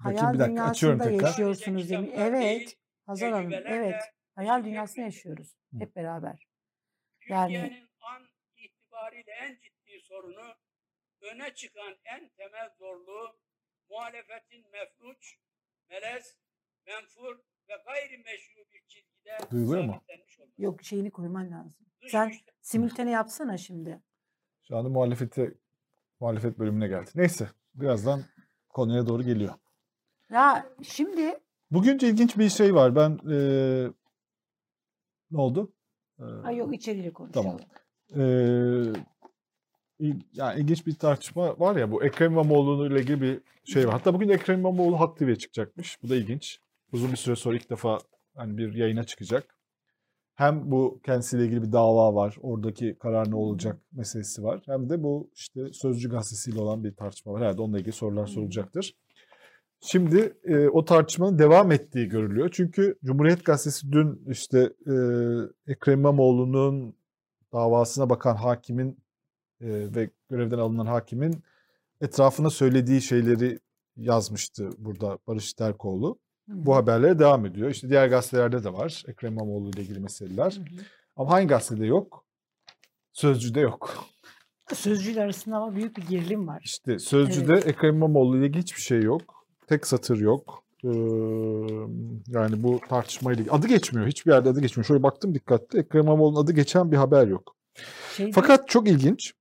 Bakayım 0.00 0.18
hayal 0.18 0.34
bir 0.34 0.38
dakika, 0.38 0.50
dünyasında 0.50 1.10
yaşıyorsunuz 1.26 1.90
demin. 1.90 2.06
Kitaplar 2.06 2.26
Evet. 2.26 2.42
değil, 2.42 2.76
Hazal 3.06 3.32
Hanım. 3.32 3.52
Evet. 3.52 4.02
Hayal 4.34 4.62
mümkün. 4.62 5.02
yaşıyoruz. 5.02 5.56
Hı. 5.72 5.78
Hep 5.80 5.96
beraber. 5.96 6.46
Yani- 7.28 7.52
Türkiye'nin 7.54 7.88
an 8.00 8.22
itibariyle 8.56 9.32
en 9.32 9.54
ciddi 9.54 10.00
sorunu 10.02 10.54
öne 11.20 11.54
çıkan 11.54 11.96
en 12.04 12.28
temel 12.28 12.70
zorluğu 12.78 13.38
muhalefetin 13.90 14.70
mefluç, 14.72 15.38
melez, 15.90 16.36
menfur 16.86 17.38
ve 17.68 17.72
gayrimeşru 17.86 18.60
bir 18.72 18.82
çizgide 18.88 19.50
Duyuluyor 19.50 19.84
mu? 19.84 20.02
Yok 20.58 20.82
şeyini 20.82 21.10
koyman 21.10 21.50
lazım. 21.50 21.86
Dış 22.02 22.10
Sen 22.10 22.28
güçler- 22.28 22.44
simültane 22.60 23.10
yapsana 23.10 23.56
şimdi. 23.58 24.00
Şu 24.68 24.76
anda 24.76 24.88
muhalefete, 24.88 25.54
muhalefet 26.20 26.58
bölümüne 26.58 26.88
geldi. 26.88 27.10
Neyse 27.14 27.48
birazdan 27.74 28.22
konuya 28.68 29.06
doğru 29.06 29.22
geliyor. 29.22 29.54
Ya 30.30 30.66
şimdi 30.82 31.38
Bugün 31.70 31.98
ilginç 31.98 32.38
bir 32.38 32.48
şey 32.48 32.74
var. 32.74 32.96
Ben 32.96 33.18
eee, 33.30 33.90
ne 35.30 35.40
oldu? 35.40 35.72
Eee, 36.20 36.26
ay 36.44 36.56
yok 36.56 36.74
içeriği 36.74 37.12
konuşalım. 37.12 37.46
Tamam. 37.46 37.60
eee, 38.16 38.92
il- 39.98 40.22
yani 40.32 40.60
ilginç 40.60 40.86
bir 40.86 40.94
tartışma 40.94 41.60
var 41.60 41.76
ya 41.76 41.90
bu 41.90 42.04
Ekrem 42.04 42.32
İmamoğlu 42.32 42.86
ile 42.86 43.00
ilgili 43.00 43.20
bir 43.20 43.40
şey 43.72 43.86
var. 43.86 43.92
Hatta 43.92 44.14
bugün 44.14 44.28
Ekrem 44.28 44.58
İmamoğlu 44.58 45.00
Halk 45.00 45.16
TV'ye 45.16 45.36
çıkacakmış. 45.36 46.02
Bu 46.02 46.08
da 46.08 46.16
ilginç. 46.16 46.60
Uzun 46.92 47.12
bir 47.12 47.16
süre 47.16 47.36
sonra 47.36 47.56
ilk 47.56 47.70
defa 47.70 47.98
hani 48.36 48.58
bir 48.58 48.74
yayına 48.74 49.04
çıkacak. 49.04 49.56
Hem 50.34 50.70
bu 50.70 51.00
kendisiyle 51.04 51.44
ilgili 51.44 51.62
bir 51.62 51.72
dava 51.72 52.14
var. 52.14 52.36
Oradaki 52.42 52.96
karar 52.98 53.30
ne 53.30 53.36
olacak 53.36 53.80
meselesi 53.92 54.42
var. 54.42 54.62
Hem 54.66 54.90
de 54.90 55.02
bu 55.02 55.30
işte 55.34 55.72
Sözcü 55.72 56.10
gazetesiyle 56.10 56.60
olan 56.60 56.84
bir 56.84 56.96
tartışma 56.96 57.32
var. 57.32 57.42
Herhalde 57.42 57.62
onunla 57.62 57.78
ilgili 57.78 57.92
sorular 57.92 58.26
sorulacaktır. 58.26 58.94
Şimdi 59.80 60.38
e, 60.44 60.68
o 60.68 60.84
tartışmanın 60.84 61.38
devam 61.38 61.72
ettiği 61.72 62.08
görülüyor. 62.08 62.48
Çünkü 62.52 62.98
Cumhuriyet 63.04 63.44
Gazetesi 63.44 63.92
dün 63.92 64.24
işte 64.30 64.58
e, 64.86 64.94
Ekrem 65.72 65.98
İmamoğlu'nun 65.98 66.96
davasına 67.52 68.10
bakan 68.10 68.36
hakimin 68.36 68.90
e, 69.60 69.68
ve 69.94 70.10
görevden 70.30 70.58
alınan 70.58 70.86
hakimin 70.86 71.42
etrafına 72.00 72.50
söylediği 72.50 73.02
şeyleri 73.02 73.58
yazmıştı 73.96 74.70
burada 74.78 75.18
Barış 75.26 75.54
Terkoğlu. 75.54 76.18
Bu 76.52 76.76
haberlere 76.76 77.18
devam 77.18 77.46
ediyor. 77.46 77.70
İşte 77.70 77.88
diğer 77.88 78.08
gazetelerde 78.08 78.64
de 78.64 78.72
var 78.72 79.04
Ekrem 79.08 79.32
İmamoğlu 79.32 79.70
ile 79.70 79.80
ilgili 79.82 80.00
meseleler. 80.00 80.52
Hı 80.52 80.60
hı. 80.60 80.84
Ama 81.16 81.30
hangi 81.30 81.46
gazetede 81.46 81.86
yok? 81.86 82.24
Sözcü'de 83.12 83.60
yok. 83.60 84.04
Sözcüler 84.74 85.24
arasında 85.24 85.56
ama 85.56 85.74
büyük 85.74 85.96
bir 85.96 86.02
gerilim 86.02 86.48
var. 86.48 86.62
İşte 86.64 86.98
Sözcü'de 86.98 87.54
Ekrem 87.54 87.94
İmamoğlu 87.94 88.38
ile 88.38 88.46
ilgili 88.46 88.62
hiçbir 88.62 88.80
şey 88.80 89.02
yok. 89.02 89.46
Tek 89.66 89.86
satır 89.86 90.18
yok. 90.18 90.64
Ee, 90.84 90.88
yani 92.28 92.62
bu 92.62 92.80
tartışmayla. 92.88 93.44
Adı 93.50 93.66
geçmiyor. 93.66 94.06
Hiçbir 94.06 94.32
yerde 94.32 94.48
adı 94.48 94.60
geçmiyor. 94.60 94.86
Şöyle 94.86 95.02
baktım 95.02 95.34
dikkatli. 95.34 95.78
Ekrem 95.78 96.02
İmamoğlu'nun 96.02 96.44
adı 96.44 96.52
geçen 96.52 96.92
bir 96.92 96.96
haber 96.96 97.26
yok. 97.26 97.56
Şeyde, 98.16 98.32
Fakat 98.32 98.68
çok 98.68 98.88
ilginç. 98.88 99.32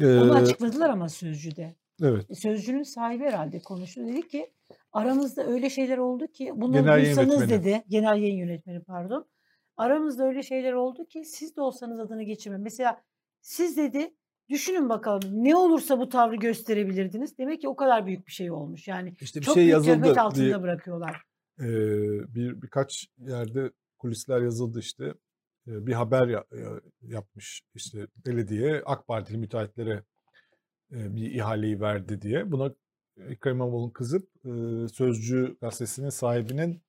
Ee, 0.00 0.06
onu 0.06 0.34
açıkladılar 0.34 0.90
ama 0.90 1.08
Sözcü'de. 1.08 1.76
evet. 2.02 2.38
Sözcünün 2.38 2.82
sahibi 2.82 3.24
herhalde 3.24 3.58
konuştu. 3.58 4.00
Dedi 4.06 4.28
ki 4.28 4.50
aramızda 4.92 5.46
öyle 5.46 5.70
şeyler 5.70 5.98
oldu 5.98 6.26
ki 6.26 6.52
bunları 6.56 6.82
Genel 6.82 7.04
duysanız 7.04 7.50
dedi. 7.50 7.84
Genel 7.88 8.16
yayın 8.22 8.36
yönetmeni 8.36 8.82
pardon. 8.84 9.28
Aramızda 9.76 10.24
öyle 10.24 10.42
şeyler 10.42 10.72
oldu 10.72 11.06
ki 11.06 11.24
siz 11.24 11.56
de 11.56 11.60
olsanız 11.60 12.00
adını 12.00 12.22
geçirme. 12.22 12.58
Mesela 12.58 13.02
siz 13.40 13.76
dedi 13.76 14.14
düşünün 14.48 14.88
bakalım 14.88 15.44
ne 15.44 15.56
olursa 15.56 15.98
bu 15.98 16.08
tavrı 16.08 16.36
gösterebilirdiniz. 16.36 17.38
Demek 17.38 17.60
ki 17.60 17.68
o 17.68 17.76
kadar 17.76 18.06
büyük 18.06 18.26
bir 18.26 18.32
şey 18.32 18.50
olmuş. 18.50 18.88
Yani 18.88 19.14
İşte 19.20 19.40
bir 19.40 19.44
çok 19.44 19.54
şey 19.54 19.62
büyük 19.64 19.72
yazıldı 19.72 20.20
altında 20.20 20.44
diye 20.44 20.62
bırakıyorlar. 20.62 21.22
Ee, 21.60 21.64
bir 22.34 22.62
birkaç 22.62 23.06
yerde 23.18 23.70
kulisler 23.98 24.40
yazıldı 24.42 24.78
işte. 24.78 25.04
Ee, 25.68 25.86
bir 25.86 25.92
haber 25.92 26.28
ya- 26.28 26.44
ya- 26.52 26.80
yapmış 27.02 27.62
işte 27.74 28.06
belediye 28.26 28.82
AK 28.86 29.06
Partili 29.06 29.38
müteahhitlere 29.38 30.02
e, 30.92 31.16
bir 31.16 31.30
ihaleyi 31.34 31.80
verdi 31.80 32.22
diye. 32.22 32.52
Buna 32.52 32.74
Ekrem 33.30 33.54
İmamoğlu'nun 33.54 33.90
kızıp 33.90 34.28
e, 34.44 34.50
Sözcü 34.88 35.56
gazetesinin 35.60 36.10
sahibinin 36.10 36.82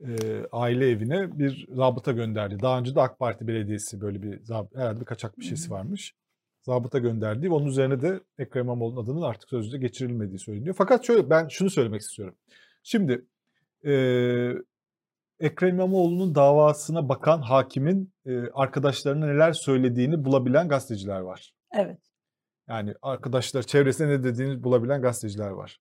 e, 0.00 0.12
aile 0.52 0.90
evine 0.90 1.38
bir 1.38 1.66
zabıta 1.72 2.12
gönderdi. 2.12 2.58
Daha 2.62 2.78
önce 2.78 2.94
de 2.94 3.00
AK 3.00 3.18
Parti 3.18 3.48
belediyesi 3.48 4.00
böyle 4.00 4.22
bir 4.22 4.40
herhalde 4.74 5.00
bir 5.00 5.04
kaçak 5.04 5.38
bir 5.38 5.44
şeysi 5.44 5.70
varmış. 5.70 6.14
Zabıta 6.62 6.98
gönderdi. 6.98 7.50
Onun 7.50 7.66
üzerine 7.66 8.02
de 8.02 8.20
Ekrem 8.38 8.64
İmamoğlu'nun 8.64 9.04
adının 9.04 9.22
artık 9.22 9.48
Sözcü'de 9.48 9.78
geçirilmediği 9.78 10.38
söyleniyor. 10.38 10.74
Fakat 10.78 11.06
şöyle 11.06 11.30
ben 11.30 11.48
şunu 11.48 11.70
söylemek 11.70 12.00
istiyorum. 12.00 12.34
Şimdi 12.82 13.24
ee, 13.84 14.52
Ekrem 15.40 15.74
İmamoğlu'nun 15.74 16.34
davasına 16.34 17.08
bakan 17.08 17.42
hakimin 17.42 18.12
e, 18.26 18.50
arkadaşlarına 18.54 19.26
neler 19.26 19.52
söylediğini 19.52 20.24
bulabilen 20.24 20.68
gazeteciler 20.68 21.20
var. 21.20 21.54
Evet. 21.72 21.98
Yani 22.68 22.94
arkadaşlar 23.02 23.62
çevresine 23.62 24.08
ne 24.08 24.24
dediğini 24.24 24.62
bulabilen 24.62 25.02
gazeteciler 25.02 25.50
var. 25.50 25.80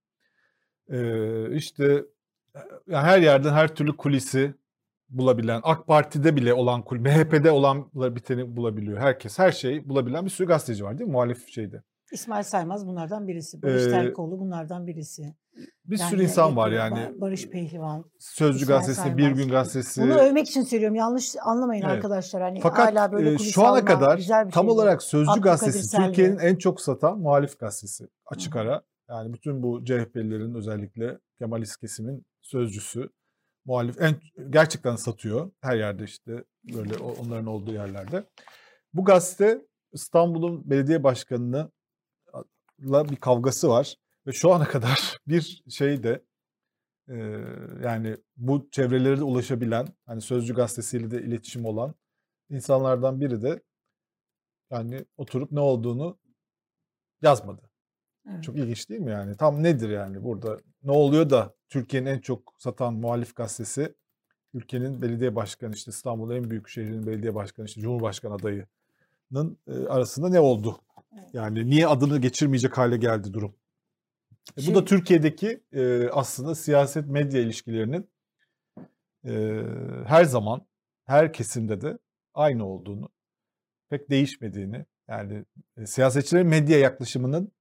Ee, 0.90 1.56
işte 1.56 2.06
yani 2.88 3.04
her 3.04 3.22
yerden 3.22 3.54
her 3.54 3.76
türlü 3.76 3.98
kulisi 3.98 4.54
bulabilen, 5.10 5.62
AK 5.64 5.88
Parti'de 5.88 6.36
bile 6.36 6.54
olan, 6.54 6.82
kul- 6.82 7.00
MHP'de 7.00 7.52
olan 7.52 7.90
biteni 7.96 8.56
bulabiliyor. 8.56 8.98
Herkes, 9.00 9.40
her 9.40 9.52
şeyi 9.52 9.90
bulabilen 9.90 10.26
bir 10.26 10.30
sürü 10.30 10.48
gazeteci 10.48 10.84
var 10.84 10.98
değil 10.98 11.08
mi? 11.08 11.12
Muhalif 11.14 11.50
şeyde. 11.50 11.84
İsmail 12.14 12.44
Saymaz 12.44 12.88
bunlardan 12.88 13.28
birisi. 13.28 13.62
Barış 13.62 13.84
Ee, 13.84 13.90
Terkoğlu 13.90 14.40
bunlardan 14.40 14.88
birisi. 14.88 15.36
Bir 15.86 16.00
Yani 16.00 16.10
sürü 16.10 16.24
insan 16.24 16.56
var 16.56 16.72
yani. 16.72 17.00
Ba- 17.00 17.22
Barış 17.22 17.50
Pehlivan. 17.50 18.06
Sözcü 18.20 18.64
İsmail 18.64 18.80
gazetesi, 18.80 19.18
Bir 19.18 19.24
Saymaz. 19.24 19.40
Gün 19.40 19.50
gazetesi. 19.50 20.02
Bunu 20.02 20.14
övmek 20.14 20.48
için 20.50 20.62
söylüyorum. 20.64 20.96
Yanlış 20.96 21.36
anlamayın 21.46 21.84
Evet. 21.84 21.94
arkadaşlar. 21.96 22.42
Hani 22.42 22.60
Fakat 22.62 22.88
hala 22.96 23.12
böyle 23.12 23.34
e, 23.34 23.38
şu 23.38 23.66
ana 23.66 23.86
kadar 23.86 24.18
güzel 24.18 24.48
bir 24.48 24.52
tam 24.52 24.66
şey 24.66 24.72
olarak 24.72 25.04
Sözcü 25.04 25.32
Abdülkadir 25.32 25.50
gazetesi. 25.52 25.98
Türkiye'nin 25.98 26.38
en 26.40 26.56
çok 26.56 26.82
satan 26.82 27.20
muhalif 27.20 27.60
gazetesi. 27.60 28.08
Açık 28.26 28.56
Hı 28.56 28.60
ara. 28.60 28.82
Yani 29.10 29.34
bütün 29.34 29.64
bu 29.64 29.86
CHP'lilerin 29.86 30.54
özellikle 30.56 31.20
Kemalist 31.40 31.78
kesimin 31.80 32.26
sözcüsü. 32.42 33.10
Muhalif 33.66 34.02
en 34.02 34.16
gerçekten 34.50 34.96
satıyor. 34.96 35.52
Her 35.62 35.76
yerde 35.78 36.04
işte 36.04 36.44
böyle 36.74 36.98
onların 36.98 37.46
olduğu 37.46 37.74
yerlerde. 37.74 38.24
Bu 38.94 39.06
gazete 39.06 39.62
İstanbul'un 39.94 40.70
belediye 40.70 41.04
başkanına 41.04 41.70
bir 42.84 43.16
kavgası 43.16 43.70
var 43.70 43.96
ve 44.28 44.32
şu 44.32 44.54
ana 44.54 44.66
kadar 44.66 45.18
bir 45.28 45.64
şey 45.70 46.04
de 46.04 46.24
e, 47.10 47.16
yani 47.84 48.18
bu 48.38 48.70
çevrelere 48.72 49.18
de 49.18 49.24
ulaşabilen 49.24 49.88
hani 50.06 50.22
Sözcü 50.22 50.54
gazetesiyle 50.54 51.12
de 51.12 51.22
iletişim 51.22 51.66
olan 51.66 51.96
insanlardan 52.50 53.22
biri 53.22 53.42
de 53.42 53.62
yani 54.72 55.06
oturup 55.18 55.52
ne 55.52 55.60
olduğunu 55.60 56.18
yazmadı. 57.22 57.62
Evet. 58.30 58.44
Çok 58.44 58.58
ilginç 58.58 58.90
değil 58.90 59.02
mi 59.02 59.12
yani? 59.12 59.38
Tam 59.38 59.64
nedir 59.64 59.90
yani 59.90 60.24
burada? 60.24 60.60
Ne 60.84 60.92
oluyor 60.92 61.30
da 61.30 61.56
Türkiye'nin 61.70 62.10
en 62.10 62.20
çok 62.20 62.54
satan 62.58 62.94
muhalif 62.94 63.36
gazetesi 63.36 63.96
ülkenin 64.54 65.02
belediye 65.02 65.36
başkanı 65.36 65.74
işte 65.74 65.92
İstanbul'un 65.92 66.36
en 66.36 66.50
büyük 66.50 66.70
şehrinin 66.70 67.08
belediye 67.08 67.36
başkanı 67.36 67.66
işte 67.66 67.82
Cumhurbaşkanı 67.82 68.34
adayının 68.34 69.58
arasında 69.90 70.30
ne 70.30 70.40
oldu? 70.40 70.80
Yani 71.34 71.70
niye 71.70 71.88
adını 71.88 72.22
geçirmeyecek 72.22 72.78
hale 72.78 72.98
geldi 72.98 73.34
durum? 73.34 73.56
E, 74.54 74.58
bu 74.58 74.62
Şey- 74.62 74.76
da 74.76 74.86
Türkiye'deki 74.86 75.64
e, 75.74 76.10
aslında 76.10 76.56
siyaset 76.56 77.08
medya 77.08 77.42
ilişkilerinin 77.42 78.10
e, 79.26 79.64
her 80.06 80.24
zaman 80.26 80.68
her 81.06 81.34
kesimde 81.34 81.82
de 81.82 81.98
aynı 82.34 82.66
olduğunu, 82.66 83.10
pek 83.90 84.10
değişmediğini 84.10 84.86
yani 85.08 85.46
e, 85.78 85.86
siyasetçilerin 85.86 86.48
medya 86.48 86.80
yaklaşımının 86.80 87.52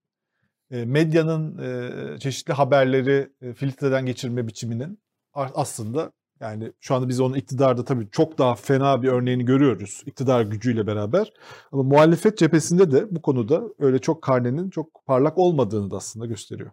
e, 0.71 0.85
medyanın 0.85 1.59
e, 1.59 2.19
çeşitli 2.19 2.53
haberleri 2.53 3.33
e, 3.41 3.55
filtreden 3.55 4.07
geçirme 4.07 4.47
biçiminin 4.47 5.03
aslında 5.35 6.13
yani 6.43 6.73
şu 6.81 6.95
anda 6.95 7.09
biz 7.09 7.21
onun 7.21 7.35
iktidarda 7.35 7.85
tabii 7.85 8.09
çok 8.11 8.39
daha 8.39 8.55
fena 8.55 9.03
bir 9.03 9.09
örneğini 9.09 9.45
görüyoruz 9.45 10.03
iktidar 10.07 10.43
gücüyle 10.43 10.87
beraber. 10.87 11.33
Ama 11.73 11.83
muhalefet 11.83 12.39
cephesinde 12.39 12.93
de 12.93 13.15
bu 13.15 13.23
konuda 13.23 13.63
öyle 13.79 13.99
çok 13.99 14.23
karnenin 14.23 14.71
çok 14.71 15.07
parlak 15.07 15.39
olmadığını 15.39 15.91
da 15.91 15.97
aslında 15.97 16.27
gösteriyor. 16.27 16.71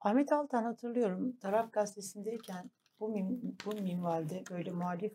Ahmet 0.00 0.32
Altan 0.32 0.62
hatırlıyorum. 0.62 1.36
Taraf 1.36 1.72
gazetesindeyken 1.72 2.70
bu, 3.00 3.08
min, 3.08 3.58
bu 3.66 3.82
minvalde 3.82 4.42
böyle 4.50 4.70
muhalif 4.70 5.12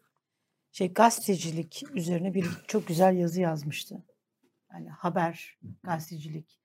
şey 0.72 0.94
gazetecilik 0.94 1.84
üzerine 1.94 2.34
bir 2.34 2.48
çok 2.68 2.88
güzel 2.88 3.18
yazı 3.18 3.42
yazmıştı. 3.42 4.04
Yani 4.74 4.90
haber, 4.90 5.60
gazetecilik, 5.84 6.60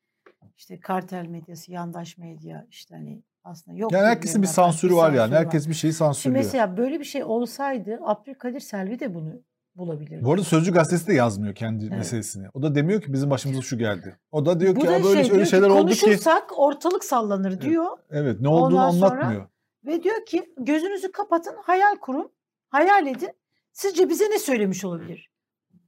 işte 0.56 0.80
kartel 0.80 1.26
medyası, 1.26 1.72
yandaş 1.72 2.18
medya 2.18 2.66
işte 2.70 2.94
hani 2.94 3.22
aslında 3.46 3.78
yok. 3.78 3.92
Yani 3.92 4.06
herkesin 4.06 4.42
bir 4.42 4.46
sansürü 4.46 4.94
var 4.94 5.08
yani. 5.12 5.16
sansürü 5.18 5.34
var. 5.36 5.44
Herkes 5.44 5.68
bir 5.68 5.74
şeyi 5.74 5.90
Şimdi 5.90 5.94
sansürlüyor. 5.98 6.44
mesela 6.44 6.76
böyle 6.76 7.00
bir 7.00 7.04
şey 7.04 7.24
olsaydı 7.24 7.98
Abdülkadir 8.04 8.60
Selvi 8.60 9.00
de 9.00 9.14
bunu 9.14 9.32
bulabilirdi. 9.74 10.24
Bu 10.24 10.32
arada 10.32 10.44
Sözcü 10.44 10.72
gazetesi 10.72 11.06
de 11.06 11.14
yazmıyor 11.14 11.54
kendi 11.54 11.84
Evet. 11.84 11.98
meselesini. 11.98 12.46
O 12.54 12.62
da 12.62 12.74
demiyor 12.74 13.00
ki 13.02 13.12
bizim 13.12 13.30
başımıza 13.30 13.62
şu 13.62 13.78
geldi. 13.78 14.18
O 14.32 14.46
da 14.46 14.60
diyor 14.60 14.76
Bu 14.76 14.80
ki 14.80 14.86
da 14.86 14.90
böyle 14.90 15.02
şey 15.02 15.18
öyle 15.18 15.30
diyor 15.30 15.44
ki, 15.44 15.50
şeyler 15.50 15.68
oldu 15.68 15.90
ki 15.92 16.00
konuşursak 16.00 16.58
ortalık 16.58 17.04
sallanır 17.04 17.60
diyor. 17.60 17.86
evet 18.10 18.40
ne 18.40 18.48
olduğunu 18.48 18.80
Ondan 18.80 18.88
anlatmıyor. 18.88 19.46
Ve 19.86 20.02
diyor 20.02 20.26
ki 20.26 20.54
gözünüzü 20.58 21.12
kapatın, 21.12 21.54
hayal 21.62 21.96
kurun, 22.00 22.30
hayal 22.68 23.06
edin. 23.06 23.30
Sizce 23.72 24.08
bize 24.08 24.24
ne 24.30 24.38
söylemiş 24.38 24.84
olabilir? 24.84 25.30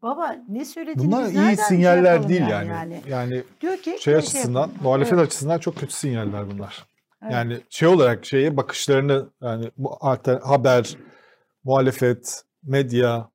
Baba 0.03 0.37
ne 0.49 0.65
söylediğini 0.65 1.13
Bunlar 1.13 1.27
iyi 1.29 1.33
şey 1.47 1.57
sinyaller 1.57 2.13
yapalım 2.13 2.29
değil 2.29 2.47
yani, 2.49 2.69
yani. 2.69 3.03
Yani, 3.09 3.43
Diyor 3.61 3.77
ki 3.77 3.97
şey 4.01 4.15
ne 4.15 4.19
açısından, 4.19 4.61
yapalım? 4.61 4.83
muhalefet 4.83 5.13
Evet, 5.13 5.27
açısından 5.27 5.59
çok 5.59 5.77
kötü 5.77 5.95
sinyaller 5.95 6.51
bunlar. 6.51 6.87
Evet. 7.23 7.33
Yani 7.33 7.61
şey 7.71 7.89
olarak 7.89 8.25
şeye 8.25 8.57
bakışlarını 8.57 9.31
yani 9.41 9.71
bu 9.77 9.97
haber, 10.43 10.97
muhalefet, 11.65 12.45
medya 12.63 13.31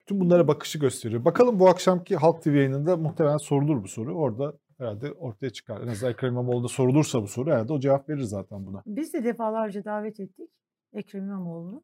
bütün 0.00 0.20
bunlara 0.20 0.48
bakışı 0.48 0.78
gösteriyor. 0.78 1.24
Bakalım 1.24 1.58
bu 1.58 1.68
akşamki 1.68 2.16
Halk 2.16 2.42
TV 2.42 2.48
yayınında 2.48 2.96
muhtemelen 2.96 3.36
sorulur 3.36 3.82
bu 3.82 3.88
soru. 3.88 4.14
Orada 4.14 4.58
herhalde 4.78 5.12
ortaya 5.12 5.50
çıkar. 5.50 5.80
En 5.80 5.86
azından 5.86 6.12
Ekrem 6.12 6.32
İmamoğlu'na 6.32 6.68
sorulursa 6.68 7.22
bu 7.22 7.28
soru 7.28 7.50
herhalde 7.50 7.72
o 7.72 7.80
cevap 7.80 8.08
verir 8.08 8.22
zaten 8.22 8.66
buna. 8.66 8.82
Biz 8.86 9.14
de 9.14 9.24
defalarca 9.24 9.84
davet 9.84 10.20
ettik 10.20 10.50
Ekrem 10.92 11.24
İmamoğlu'nu. 11.24 11.82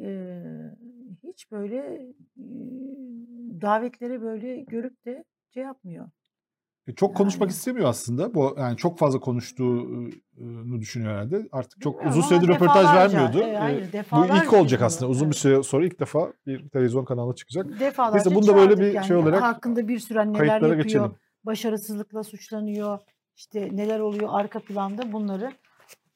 Ee, 0.00 0.42
hiç 1.22 1.50
böyle 1.50 1.76
e, 2.36 2.44
davetlere 3.60 4.22
böyle 4.22 4.60
görüp 4.60 5.04
de 5.04 5.24
şey 5.54 5.62
yapmıyor. 5.62 6.10
E, 6.86 6.94
Çok 6.94 7.16
konuşmak 7.16 7.40
Yani. 7.48 7.50
istemiyor 7.56 7.88
aslında. 7.88 8.34
Bu 8.34 8.54
yani 8.58 8.76
çok 8.76 8.98
fazla 8.98 9.20
konuştuğunu 9.20 10.80
düşünüyor 10.80 11.12
herhalde. 11.12 11.48
Artık 11.52 11.80
çok 11.80 11.94
Bilmiyorum 11.94 12.18
uzun 12.18 12.28
süredir 12.28 12.48
röportaj 12.48 12.86
vermiyordu. 12.86 13.38
e, 13.40 13.56
hayır, 13.56 13.88
Bu 14.12 14.26
ilk 14.36 14.52
olacak 14.52 14.82
aslında. 14.82 15.10
Uzun 15.10 15.30
bir 15.30 15.34
süre 15.36 15.62
sonra 15.62 15.86
ilk 15.86 16.00
defa 16.00 16.32
bir 16.46 16.68
televizyon 16.68 17.04
kanalına 17.04 17.34
çıkacak. 17.34 17.80
Defalarca 17.80 18.14
Neyse, 18.16 18.34
bunu 18.34 18.46
da 18.46 18.56
böyle 18.56 18.78
bir 18.78 18.84
şey 18.84 18.94
yani. 18.94 19.16
olarak 19.16 19.42
hakkında 19.42 19.88
bir 19.88 19.98
sürü 19.98 20.18
hani 20.18 20.32
neler 20.32 20.54
yapıyor, 20.54 20.74
geçelim. 20.76 21.12
başarısızlıkla 21.44 22.22
suçlanıyor, 22.22 22.98
işte 23.36 23.68
neler 23.72 24.00
oluyor 24.00 24.28
arka 24.32 24.60
planda 24.60 25.12
bunları. 25.12 25.52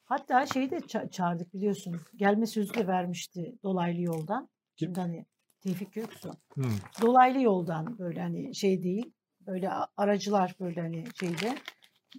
Hatta 0.04 0.46
şeyi 0.46 0.70
de 0.70 0.76
ça- 0.76 1.10
çağırdık 1.10 1.54
biliyorsun. 1.54 1.96
Gelme 2.16 2.46
sözü 2.46 2.74
de 2.74 2.86
vermişti 2.86 3.54
dolaylı 3.64 4.00
yoldan. 4.02 4.48
Kim? 4.76 4.86
Şimdi 4.88 5.00
hani 5.00 5.26
Tevfik 5.60 5.92
Göksu. 5.92 6.30
Hmm. 6.54 6.64
Dolaylı 7.02 7.40
yoldan 7.42 7.98
böyle 7.98 8.20
hani 8.20 8.54
şey 8.54 8.82
değil. 8.82 9.12
Böyle 9.50 9.70
a- 9.70 9.86
aracılar 9.96 10.54
böyle 10.60 10.80
hani 10.80 11.04
şeyde 11.20 11.54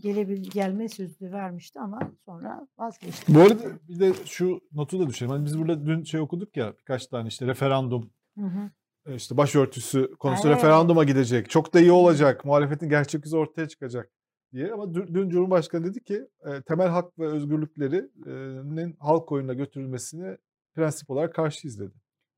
gelebil 0.01 0.43
gelme 0.43 0.89
sözü 0.89 1.31
vermişti 1.31 1.79
ama 1.79 2.11
sonra 2.25 2.67
vazgeçti. 2.77 3.35
Bu 3.35 3.39
arada 3.41 3.63
bir 3.89 3.99
de 3.99 4.13
şu 4.25 4.61
notu 4.71 4.99
da 4.99 5.07
düşelim. 5.07 5.31
Hani 5.31 5.45
biz 5.45 5.59
burada 5.59 5.85
dün 5.85 6.03
şey 6.03 6.19
okuduk 6.19 6.57
ya 6.57 6.73
birkaç 6.79 7.07
tane 7.07 7.27
işte 7.27 7.47
referandum, 7.47 8.13
Hı 8.37 8.45
hı. 8.45 8.71
e, 9.05 9.15
işte 9.15 9.37
başörtüsü 9.37 10.15
konusu 10.19 10.47
Evet. 10.47 10.57
referanduma 10.57 11.03
gidecek. 11.03 11.49
Çok 11.49 11.73
da 11.73 11.79
iyi 11.79 11.91
olacak. 11.91 12.45
Muhalefetin 12.45 12.89
gerçek 12.89 13.25
yüzü 13.25 13.37
ortaya 13.37 13.67
çıkacak 13.67 14.11
diye. 14.53 14.73
Ama 14.73 14.93
dün, 14.93 15.07
dün 15.13 15.29
Cumhurbaşkanı 15.29 15.85
dedi 15.85 16.03
ki 16.03 16.27
e, 16.45 16.61
temel 16.61 16.87
hak 16.87 17.19
ve 17.19 17.27
özgürlüklerinin 17.27 18.95
halk 18.99 19.31
oyununa 19.31 19.53
götürülmesine 19.53 20.37
prensip 20.73 21.09
olarak 21.09 21.35
karşıyız 21.35 21.79
dedi. 21.79 21.93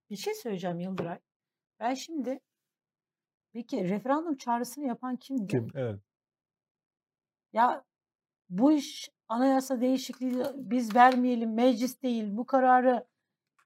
Bir 0.09 0.15
şey 0.15 0.33
söyleyeceğim 0.33 0.79
Yıldıray. 0.79 1.19
Ben 1.79 1.93
şimdi 1.93 2.39
peki 3.53 3.89
referandum 3.89 4.37
çağrısını 4.37 4.85
yapan 4.85 5.17
kimdi? 5.17 5.47
Kim? 5.47 5.67
Evet. 5.75 5.99
Ya 7.53 7.85
bu 8.49 8.71
iş 8.71 9.09
anayasa 9.27 9.81
değişikliği 9.81 10.43
biz 10.55 10.95
vermeyelim, 10.95 11.53
meclis 11.53 12.01
değil, 12.03 12.37
bu 12.37 12.45
kararı 12.45 13.07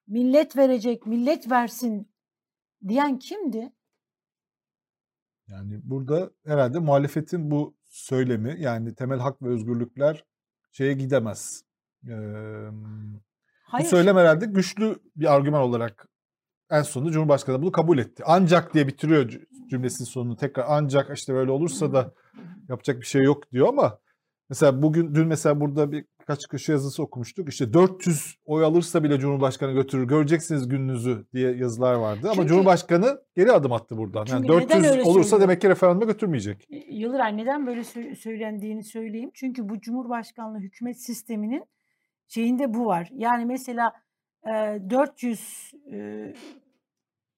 millet 0.08 0.58
verecek, 0.58 1.06
millet 1.06 1.52
versin 1.52 2.12
diyen 2.88 3.20
kimdi? 3.20 3.72
Yani 5.48 5.80
burada 5.84 6.32
herhalde 6.46 6.80
muhalefetin 6.80 7.52
bu 7.52 7.78
söylemi 7.84 8.56
yani 8.60 8.96
temel 8.96 9.20
hak 9.20 9.42
ve 9.42 9.48
özgürlükler 9.48 10.26
şeye 10.72 10.94
gidemez. 10.94 11.64
Ee, 12.04 12.10
bu 12.72 13.22
Hayır. 13.64 13.88
söylem 13.88 14.18
herhalde 14.18 14.46
güçlü 14.46 15.00
bir 15.16 15.34
argüman 15.36 15.62
olarak 15.62 16.08
en 16.72 16.82
sonunda 16.82 17.12
Cumhurbaşkanı 17.12 17.62
bunu 17.62 17.72
kabul 17.72 17.98
etti. 17.98 18.24
Ancak 18.26 18.74
diye 18.74 18.88
bitiriyor 18.88 19.30
cü- 19.30 19.68
cümlesinin 19.70 20.06
sonunu 20.08 20.36
tekrar 20.38 20.66
ancak 20.68 21.18
işte 21.18 21.34
böyle 21.34 21.52
olursa 21.52 21.94
da 21.94 22.14
yapacak 22.70 23.00
bir 23.02 23.06
şey 23.06 23.24
yok 23.24 23.52
diyor 23.52 23.68
ama 23.68 24.00
mesela 24.50 24.82
bugün 24.82 25.16
dün 25.16 25.28
mesela 25.28 25.60
burada 25.62 25.92
bir 25.92 26.06
birkaç 26.22 26.48
köşe 26.48 26.72
yazısı 26.72 27.04
okumuştuk. 27.04 27.50
İşte 27.50 27.74
400 27.74 28.36
oy 28.46 28.64
alırsa 28.64 29.04
bile 29.04 29.20
Cumhurbaşkanı 29.20 29.72
götürür. 29.72 30.08
Göreceksiniz 30.08 30.68
gününüzü 30.68 31.26
diye 31.34 31.56
yazılar 31.56 31.94
vardı. 31.94 32.22
Ama 32.24 32.34
Çünkü- 32.34 32.48
Cumhurbaşkanı 32.48 33.22
geri 33.36 33.52
adım 33.52 33.72
attı 33.74 33.98
buradan. 33.98 34.20
Yani 34.26 34.28
Çünkü 34.48 34.66
neden 34.66 34.78
400 34.84 34.92
öyle 34.92 35.04
olursa 35.04 35.30
söylüyor? 35.30 35.42
demek 35.50 35.62
ki 35.62 35.70
referanduma 35.70 36.12
götürmeyecek. 36.12 36.66
Y- 36.70 36.84
Yıldıray 36.90 37.38
neden 37.38 37.68
böyle 37.68 37.82
sö- 37.82 38.16
söylendiğini 38.16 38.84
söyleyeyim. 38.84 39.32
Çünkü 39.34 39.70
bu 39.70 39.80
Cumhurbaşkanlığı 39.80 40.60
hükümet 40.60 41.02
sisteminin 41.02 41.64
şeyinde 42.28 42.74
bu 42.74 42.86
var. 42.86 43.10
Yani 43.14 43.46
mesela 43.46 43.94
e, 44.48 44.90
400 44.90 45.72
e, 45.94 46.34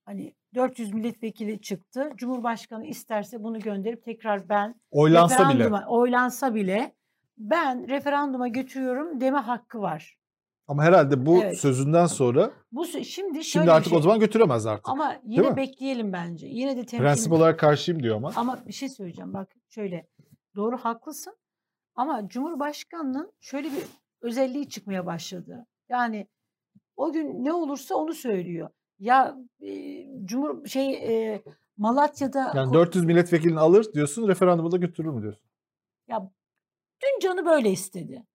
hani 0.05 0.33
400 0.55 0.93
milletvekili 0.93 1.61
çıktı. 1.61 2.09
Cumhurbaşkanı 2.15 2.85
isterse 2.85 3.43
bunu 3.43 3.59
gönderip 3.59 4.03
tekrar 4.03 4.49
ben 4.49 4.75
Oylansa 4.91 5.49
bile. 5.53 5.69
oylansa 5.87 6.55
bile 6.55 6.95
ben 7.37 7.87
referanduma 7.89 8.47
götürüyorum 8.47 9.21
deme 9.21 9.37
hakkı 9.37 9.81
var. 9.81 10.19
Ama 10.67 10.83
herhalde 10.83 11.25
bu 11.25 11.43
Evet. 11.43 11.59
sözünden 11.59 12.05
sonra 12.05 12.51
Bu 12.71 12.85
şimdi 12.85 13.03
şöyle 13.33 13.43
şimdi 13.43 13.71
artık 13.71 13.89
şey. 13.89 13.97
o 13.97 14.01
zaman 14.01 14.19
götüremez 14.19 14.65
artık. 14.65 14.89
ama 14.89 15.09
Değil 15.11 15.21
yine 15.23 15.49
mi? 15.49 15.57
bekleyelim 15.57 16.13
bence. 16.13 16.47
Yine 16.47 16.71
de 16.71 16.75
temkinli. 16.79 16.99
Prensip 17.01 17.31
olarak 17.31 17.59
karşıyım 17.59 18.03
diyor 18.03 18.15
ama. 18.15 18.31
Ama 18.35 18.59
bir 18.67 18.73
şey 18.73 18.89
söyleyeceğim. 18.89 19.33
Bak 19.33 19.49
şöyle 19.69 20.07
doğru 20.55 20.77
haklısın. 20.77 21.35
Ama 21.95 22.27
Cumhurbaşkanı'nın 22.27 23.31
şöyle 23.39 23.67
bir 23.67 23.83
özelliği 24.21 24.69
çıkmaya 24.69 25.05
başladı. 25.05 25.65
Yani 25.89 26.27
o 26.99 27.11
gün 27.11 27.45
ne 27.45 27.53
olursa 27.53 27.95
onu 27.95 28.13
söylüyor. 28.13 28.69
Ya 28.99 29.37
e, 29.61 29.69
Cumhur 30.25 30.65
şey 30.65 30.93
e, 30.93 31.43
Malatya'da 31.77 32.39
Yani 32.55 32.69
ko- 32.69 32.73
400 32.73 33.05
milletvekilini 33.05 33.59
alır 33.59 33.93
diyorsun, 33.93 34.27
referanduma 34.27 34.71
da 34.71 34.77
götürür 34.77 35.09
mü 35.09 35.21
diyorsun? 35.21 35.43
dün 37.01 37.19
canı 37.21 37.45
böyle 37.45 37.69
istedi. 37.69 38.25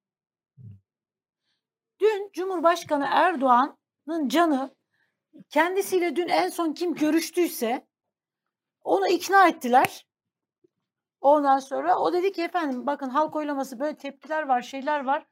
Dün 2.00 2.30
Cumhurbaşkanı 2.32 3.06
Erdoğan'ın 3.10 4.28
canı 4.28 4.74
kendisiyle 5.48 6.16
dün 6.16 6.28
en 6.28 6.48
son 6.48 6.72
kim 6.72 6.94
görüştüyse 6.94 7.86
onu 8.84 9.08
ikna 9.08 9.48
ettiler. 9.48 10.06
Ondan 11.20 11.58
sonra 11.58 11.98
o 11.98 12.12
dedi 12.12 12.32
ki 12.32 12.42
efendim 12.42 12.86
bakın 12.86 13.08
halk 13.10 13.36
oylaması 13.36 13.78
böyle 13.80 13.96
tepkiler 13.96 14.42
var 14.42 14.62
şeyler 14.62 15.04
var 15.04 15.26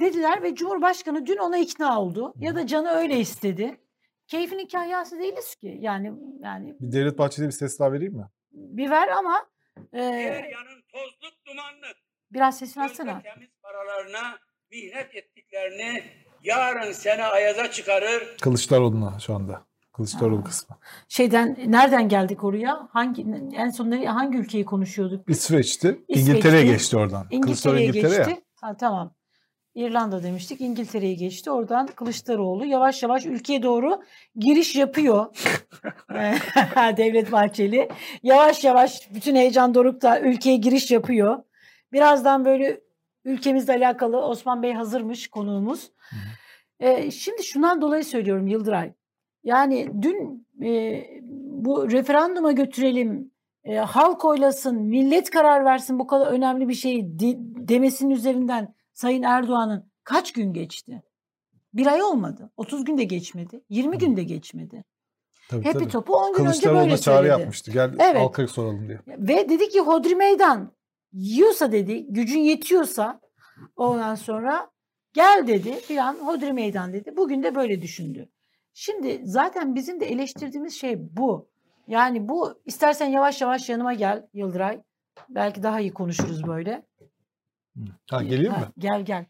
dediler 0.00 0.42
ve 0.42 0.54
Cumhurbaşkanı 0.54 1.26
dün 1.26 1.36
ona 1.36 1.58
ikna 1.58 2.00
oldu. 2.00 2.34
Ya 2.36 2.54
da 2.54 2.66
canı 2.66 2.88
öyle 2.90 3.18
istedi. 3.20 3.80
Keyfinin 4.26 4.66
kahyası 4.66 5.18
değiliz 5.18 5.54
ki. 5.54 5.76
Yani 5.80 6.12
yani 6.40 6.74
Bir 6.80 6.92
Devlet 6.92 7.18
Bahçeli'ye 7.18 7.48
bir 7.48 7.52
ses 7.54 7.78
daha 7.78 7.92
vereyim 7.92 8.14
mi? 8.14 8.24
bir 8.52 8.90
ver 8.90 9.08
ama 9.08 9.46
e, 9.92 10.02
yanın 10.02 10.82
tozluk 10.92 11.34
dumanlık. 11.46 11.96
biraz 12.32 12.58
sesini 12.58 12.84
açsana. 12.84 13.22
temiz 13.22 13.48
paralarına 13.62 14.38
mihnet 14.70 15.14
ettiklerini 15.14 16.02
yarın 16.42 16.92
sene 16.92 17.24
ayaza 17.24 17.70
çıkarır. 17.70 18.36
Kılıçdaroğlu'na 18.40 19.18
şu 19.18 19.34
anda. 19.34 19.62
Kılıçdaroğlu 19.92 20.44
kısmı. 20.44 20.76
Şeyden 21.08 21.56
nereden 21.66 22.08
geldik 22.08 22.44
oraya? 22.44 22.88
Hangi 22.92 23.26
en 23.56 23.70
son 23.70 23.92
hangi 23.92 24.38
ülkeyi 24.38 24.64
konuşuyorduk? 24.64 25.28
biz? 25.28 25.36
İsveç'ti. 25.38 25.88
İsveç'ti. 26.08 26.30
İngiltere'ye 26.30 26.62
geçti 26.64 26.96
oradan. 26.96 27.28
Kılıçdaroğlu 27.42 27.80
İngiltere'ye 27.80 27.86
İngiltere 27.86 28.16
geçti. 28.16 28.30
ya. 28.30 28.68
Ha, 28.68 28.76
tamam. 28.76 29.14
İrlanda 29.78 30.22
demiştik. 30.22 30.60
İngiltere'ye 30.60 31.14
geçti. 31.14 31.50
Oradan 31.50 31.86
Kılıçdaroğlu 31.86 32.64
yavaş 32.64 33.02
yavaş 33.02 33.26
ülkeye 33.26 33.62
doğru 33.62 34.02
giriş 34.36 34.76
yapıyor. 34.76 35.26
Devlet 36.96 37.32
Bahçeli. 37.32 37.88
Yavaş 38.22 38.64
yavaş 38.64 39.14
bütün 39.14 39.36
heyecan 39.36 39.74
dorukta 39.74 40.20
ülkeye 40.20 40.56
giriş 40.56 40.90
yapıyor. 40.90 41.42
Birazdan 41.92 42.44
böyle 42.44 42.80
ülkemizle 43.24 43.72
alakalı 43.72 44.20
Osman 44.20 44.62
Bey 44.62 44.72
hazırmış 44.72 45.28
konuğumuz. 45.28 45.90
Ee, 46.80 47.10
şimdi 47.10 47.44
şundan 47.44 47.80
dolayı 47.80 48.04
söylüyorum 48.04 48.46
Yıldıray. 48.46 48.92
Yani 49.44 49.90
dün 50.02 50.46
e, 50.62 51.04
bu 51.42 51.90
referanduma 51.90 52.52
götürelim, 52.52 53.30
e, 53.64 53.76
halk 53.76 54.24
oylasın, 54.24 54.82
millet 54.82 55.30
karar 55.30 55.64
versin 55.64 55.98
bu 55.98 56.06
kadar 56.06 56.26
önemli 56.26 56.68
bir 56.68 56.74
şey 56.74 57.00
demesinin 57.68 58.10
üzerinden 58.10 58.77
Sayın 58.98 59.22
Erdoğan'ın 59.22 59.92
kaç 60.04 60.32
gün 60.32 60.52
geçti? 60.52 61.02
Bir 61.74 61.86
ay 61.86 62.02
olmadı. 62.02 62.50
30 62.56 62.84
gün 62.84 62.98
de 62.98 63.04
geçmedi. 63.04 63.64
20 63.68 63.98
gün 63.98 64.16
de 64.16 64.22
geçmedi. 64.22 64.84
Tabii, 65.50 65.64
Hepi 65.64 65.78
tabii. 65.78 65.88
topu 65.88 66.14
10 66.14 66.36
gün 66.36 66.44
önce 66.44 66.70
böyle 66.70 66.98
çağrı 66.98 67.16
söyledi. 67.16 67.40
yapmıştı. 67.40 67.70
Gel 67.70 67.94
Evet. 67.98 68.20
halkaya 68.20 68.48
soralım 68.48 68.88
diye. 68.88 69.00
Ve 69.06 69.48
dedi 69.48 69.68
ki 69.68 69.80
hodri 69.80 70.14
meydan 70.14 70.72
yiyorsa 71.12 71.72
dedi, 71.72 72.06
gücün 72.08 72.38
yetiyorsa 72.38 73.20
ondan 73.76 74.14
sonra 74.14 74.70
gel 75.12 75.44
dedi 75.46 75.80
filan 75.80 76.14
hodri 76.14 76.52
meydan 76.52 76.92
dedi. 76.92 77.16
Bugün 77.16 77.42
de 77.42 77.54
böyle 77.54 77.82
düşündü. 77.82 78.28
Şimdi 78.74 79.20
zaten 79.24 79.74
bizim 79.74 80.00
de 80.00 80.06
eleştirdiğimiz 80.06 80.74
şey 80.74 81.16
bu. 81.16 81.48
Yani 81.86 82.28
bu 82.28 82.60
istersen 82.66 83.06
yavaş 83.06 83.40
yavaş 83.40 83.68
yanıma 83.68 83.94
gel 83.94 84.26
Yıldıray. 84.32 84.82
Belki 85.28 85.62
daha 85.62 85.80
iyi 85.80 85.94
konuşuruz 85.94 86.46
böyle. 86.46 86.87
Ha 88.10 88.16
Ha, 88.48 88.58
mi? 88.58 88.66
Gel 88.78 89.02
gel. 89.04 89.24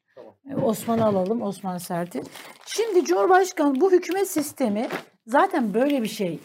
Ee, 0.51 0.55
Osman'ı 0.55 1.05
alalım, 1.05 1.43
Osman 1.43 1.79
Sert'i. 1.79 2.23
Şimdi 2.67 3.05
Cumhurbaşkanı 3.05 3.81
bu 3.81 3.93
hükümet 3.93 4.31
sistemi 4.31 4.89
zaten 5.27 5.75
böyle 5.75 6.03
bir 6.03 6.09
şey. 6.09 6.39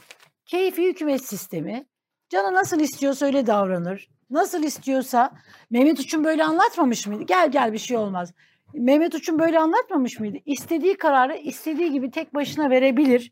Keyfi 0.45 0.87
hükümet 0.87 1.25
sistemi. 1.25 1.85
Canı 2.29 2.53
nasıl 2.53 2.79
istiyorsa 2.79 3.25
öyle 3.25 3.47
davranır. 3.47 4.09
Nasıl 4.29 4.63
istiyorsa 4.63 5.31
Mehmet 5.69 5.99
Uç'un 5.99 6.23
böyle 6.23 6.43
anlatmamış 6.43 7.07
mıydı? 7.07 7.23
Gel 7.23 7.51
gel 7.51 7.73
bir 7.73 7.77
şey 7.77 7.97
olmaz. 7.97 8.33
Mehmet 8.73 9.15
Uç'un 9.15 9.39
böyle 9.39 9.59
anlatmamış 9.59 10.19
mıydı? 10.19 10.37
İstediği 10.45 10.97
kararı 10.97 11.37
istediği 11.37 11.91
gibi 11.91 12.11
tek 12.11 12.33
başına 12.33 12.69
verebilir. 12.69 13.31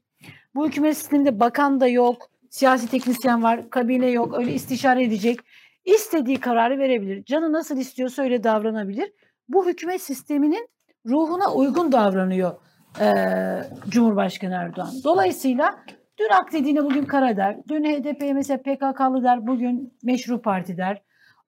Bu 0.56 0.68
hükümet 0.68 0.98
sisteminde 0.98 1.40
bakan 1.40 1.80
da 1.80 1.88
yok, 1.88 2.30
siyasi 2.50 2.88
teknisyen 2.88 3.44
var, 3.44 3.70
kabine 3.70 4.10
yok, 4.10 4.40
öyle 4.40 4.54
istişare 4.54 5.04
edecek. 5.04 5.40
İstediği 5.86 6.40
kararı 6.40 6.80
verebilir. 6.80 7.24
Canı 7.26 7.52
nasıl 7.54 7.78
istiyorsa 7.78 8.22
öyle 8.24 8.44
davranabilir. 8.44 9.12
Bu 9.50 9.68
hükümet 9.68 10.02
sisteminin 10.02 10.70
ruhuna 11.06 11.54
uygun 11.54 11.92
davranıyor 11.92 12.52
eee, 13.00 13.64
Cumhurbaşkanı 13.90 14.54
Erdoğan. 14.54 14.90
Dolayısıyla 15.04 15.76
dün 16.20 16.30
ak 16.42 16.52
dediğine 16.54 16.84
bugün 16.84 17.06
kara 17.06 17.38
der. 17.38 17.58
Dün 17.70 17.84
HDP 17.84 18.22
mesela 18.34 18.58
PKK'lı 18.58 19.24
der, 19.24 19.48
bugün 19.48 19.94
meşru 20.04 20.42
parti 20.42 20.78
der. 20.78 21.02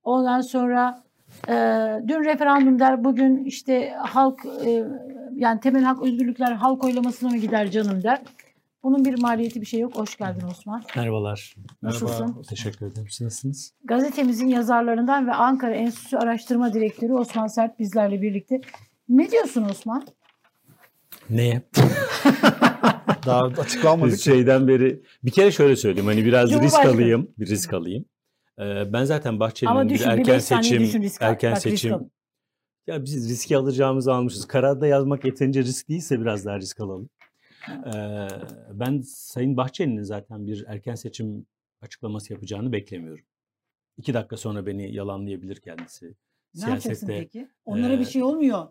Ondan 0.03 0.41
sonra 0.41 1.03
eee, 1.49 2.01
dün 2.07 2.23
referandum 2.23 2.79
der, 2.79 3.03
bugün 3.03 3.45
işte 3.45 3.89
halk 3.99 4.39
eee, 4.65 4.83
yani 5.35 5.59
temel 5.59 5.83
hak 5.83 6.01
özgürlükler 6.03 6.51
halk 6.51 6.83
oylamasına 6.83 7.29
mı 7.29 7.37
gider 7.37 7.71
canım 7.71 8.03
der. 8.03 8.21
Bunun 8.83 9.05
bir 9.05 9.21
maliyeti 9.21 9.61
bir 9.61 9.65
şey 9.65 9.79
yok. 9.79 9.95
Hoş 9.95 10.17
geldin 10.17 10.47
Osman. 10.51 10.83
Merhabalar. 10.95 11.55
Nasılsın? 11.81 12.25
Merhaba. 12.25 12.41
Teşekkür 12.41 12.85
ederim. 12.85 13.07
Siz 13.09 13.21
nasılsınız? 13.21 13.73
Gazetemizin 13.85 14.47
yazarlarından 14.47 15.27
ve 15.27 15.33
Ankara 15.33 15.75
Enstitüsü 15.75 16.17
Araştırma 16.17 16.73
Direktörü 16.73 17.13
Osman 17.13 17.47
Sert 17.47 17.79
bizlerle 17.79 18.21
birlikte. 18.21 18.61
Ne 19.09 19.31
diyorsun 19.31 19.63
Osman? 19.63 20.07
Neye? 21.29 21.61
Daha 23.25 23.41
açıklanmadı 23.41 24.11
Biz 24.11 24.23
şeyden 24.23 24.67
beri 24.67 25.01
bir 25.23 25.31
kere 25.31 25.51
şöyle 25.51 25.75
söyleyeyim 25.75 26.07
hani 26.07 26.25
biraz 26.25 26.61
risk 26.61 26.79
alayım, 26.79 27.31
bir 27.39 27.47
risk 27.47 27.73
alayım. 27.73 28.05
Ee, 28.59 28.93
ben 28.93 29.03
zaten 29.03 29.39
Bahçeli'nin 29.39 29.89
bir 29.89 29.93
düşün, 29.93 30.11
bir 30.11 30.17
erken 30.17 30.39
seçim 30.39 30.79
düşün, 30.79 31.01
risk 31.01 31.21
erken 31.21 31.51
Bak, 31.51 31.57
risk 31.57 31.69
seçim 31.69 31.93
al. 31.93 32.03
ya 32.87 33.03
biz 33.03 33.29
riski 33.29 33.57
alacağımızı 33.57 34.13
almışız. 34.13 34.47
Kararda 34.47 34.87
yazmak 34.87 35.25
yeterince 35.25 35.63
risk 35.63 35.89
değilse 35.89 36.21
biraz 36.21 36.45
daha 36.45 36.57
risk 36.57 36.79
alalım. 36.79 37.09
Ee, 37.69 38.27
ben 38.73 39.01
Sayın 39.01 39.57
Bahçeli'nin 39.57 40.03
zaten 40.03 40.47
bir 40.47 40.65
erken 40.67 40.95
seçim 40.95 41.45
açıklaması 41.81 42.33
yapacağını 42.33 42.71
beklemiyorum. 42.71 43.25
İki 43.97 44.13
dakika 44.13 44.37
sonra 44.37 44.65
beni 44.65 44.93
yalanlayabilir 44.95 45.55
kendisi. 45.61 46.05
Ne 46.05 46.61
yapacaksın 46.61 47.05
Siyasette 47.05 47.19
peki? 47.19 47.49
Onlara 47.65 47.99
bir 47.99 48.05
e, 48.05 48.09
şey 48.09 48.23
olmuyor. 48.23 48.67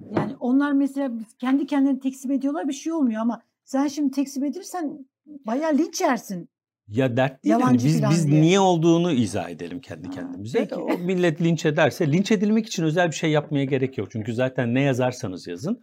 Yani 0.00 0.36
onlar 0.40 0.72
mesela 0.72 1.12
kendi 1.38 1.66
kendini 1.66 2.00
tekzip 2.00 2.30
ediyorlar 2.30 2.68
bir 2.68 2.72
şey 2.72 2.92
olmuyor 2.92 3.20
ama 3.20 3.42
sen 3.64 3.86
şimdi 3.86 4.10
tekzip 4.10 4.44
edilirsen 4.44 5.06
bayağı 5.26 5.78
linç 5.78 6.00
yersin. 6.00 6.48
Ya 6.88 7.16
dert 7.16 7.44
değil. 7.44 7.52
hani 7.54 7.62
Yalancı 7.62 7.86
biz 7.86 7.96
filan 7.96 8.10
biz 8.12 8.28
diye. 8.30 8.40
niye 8.42 8.60
olduğunu 8.60 9.12
izah 9.12 9.50
edelim 9.50 9.80
kendi 9.80 10.06
Ha, 10.06 10.12
kendimize. 10.14 10.58
peki. 10.58 10.74
O 10.74 10.98
millet 10.98 11.42
linç 11.42 11.66
ederse 11.66 12.12
linç 12.12 12.32
edilmek 12.32 12.66
için 12.66 12.82
özel 12.82 13.08
bir 13.10 13.14
şey 13.16 13.30
yapmaya 13.30 13.64
gerek 13.64 13.98
yok. 13.98 14.08
Çünkü 14.10 14.34
zaten 14.34 14.74
ne 14.74 14.80
yazarsanız 14.80 15.46
yazın 15.46 15.80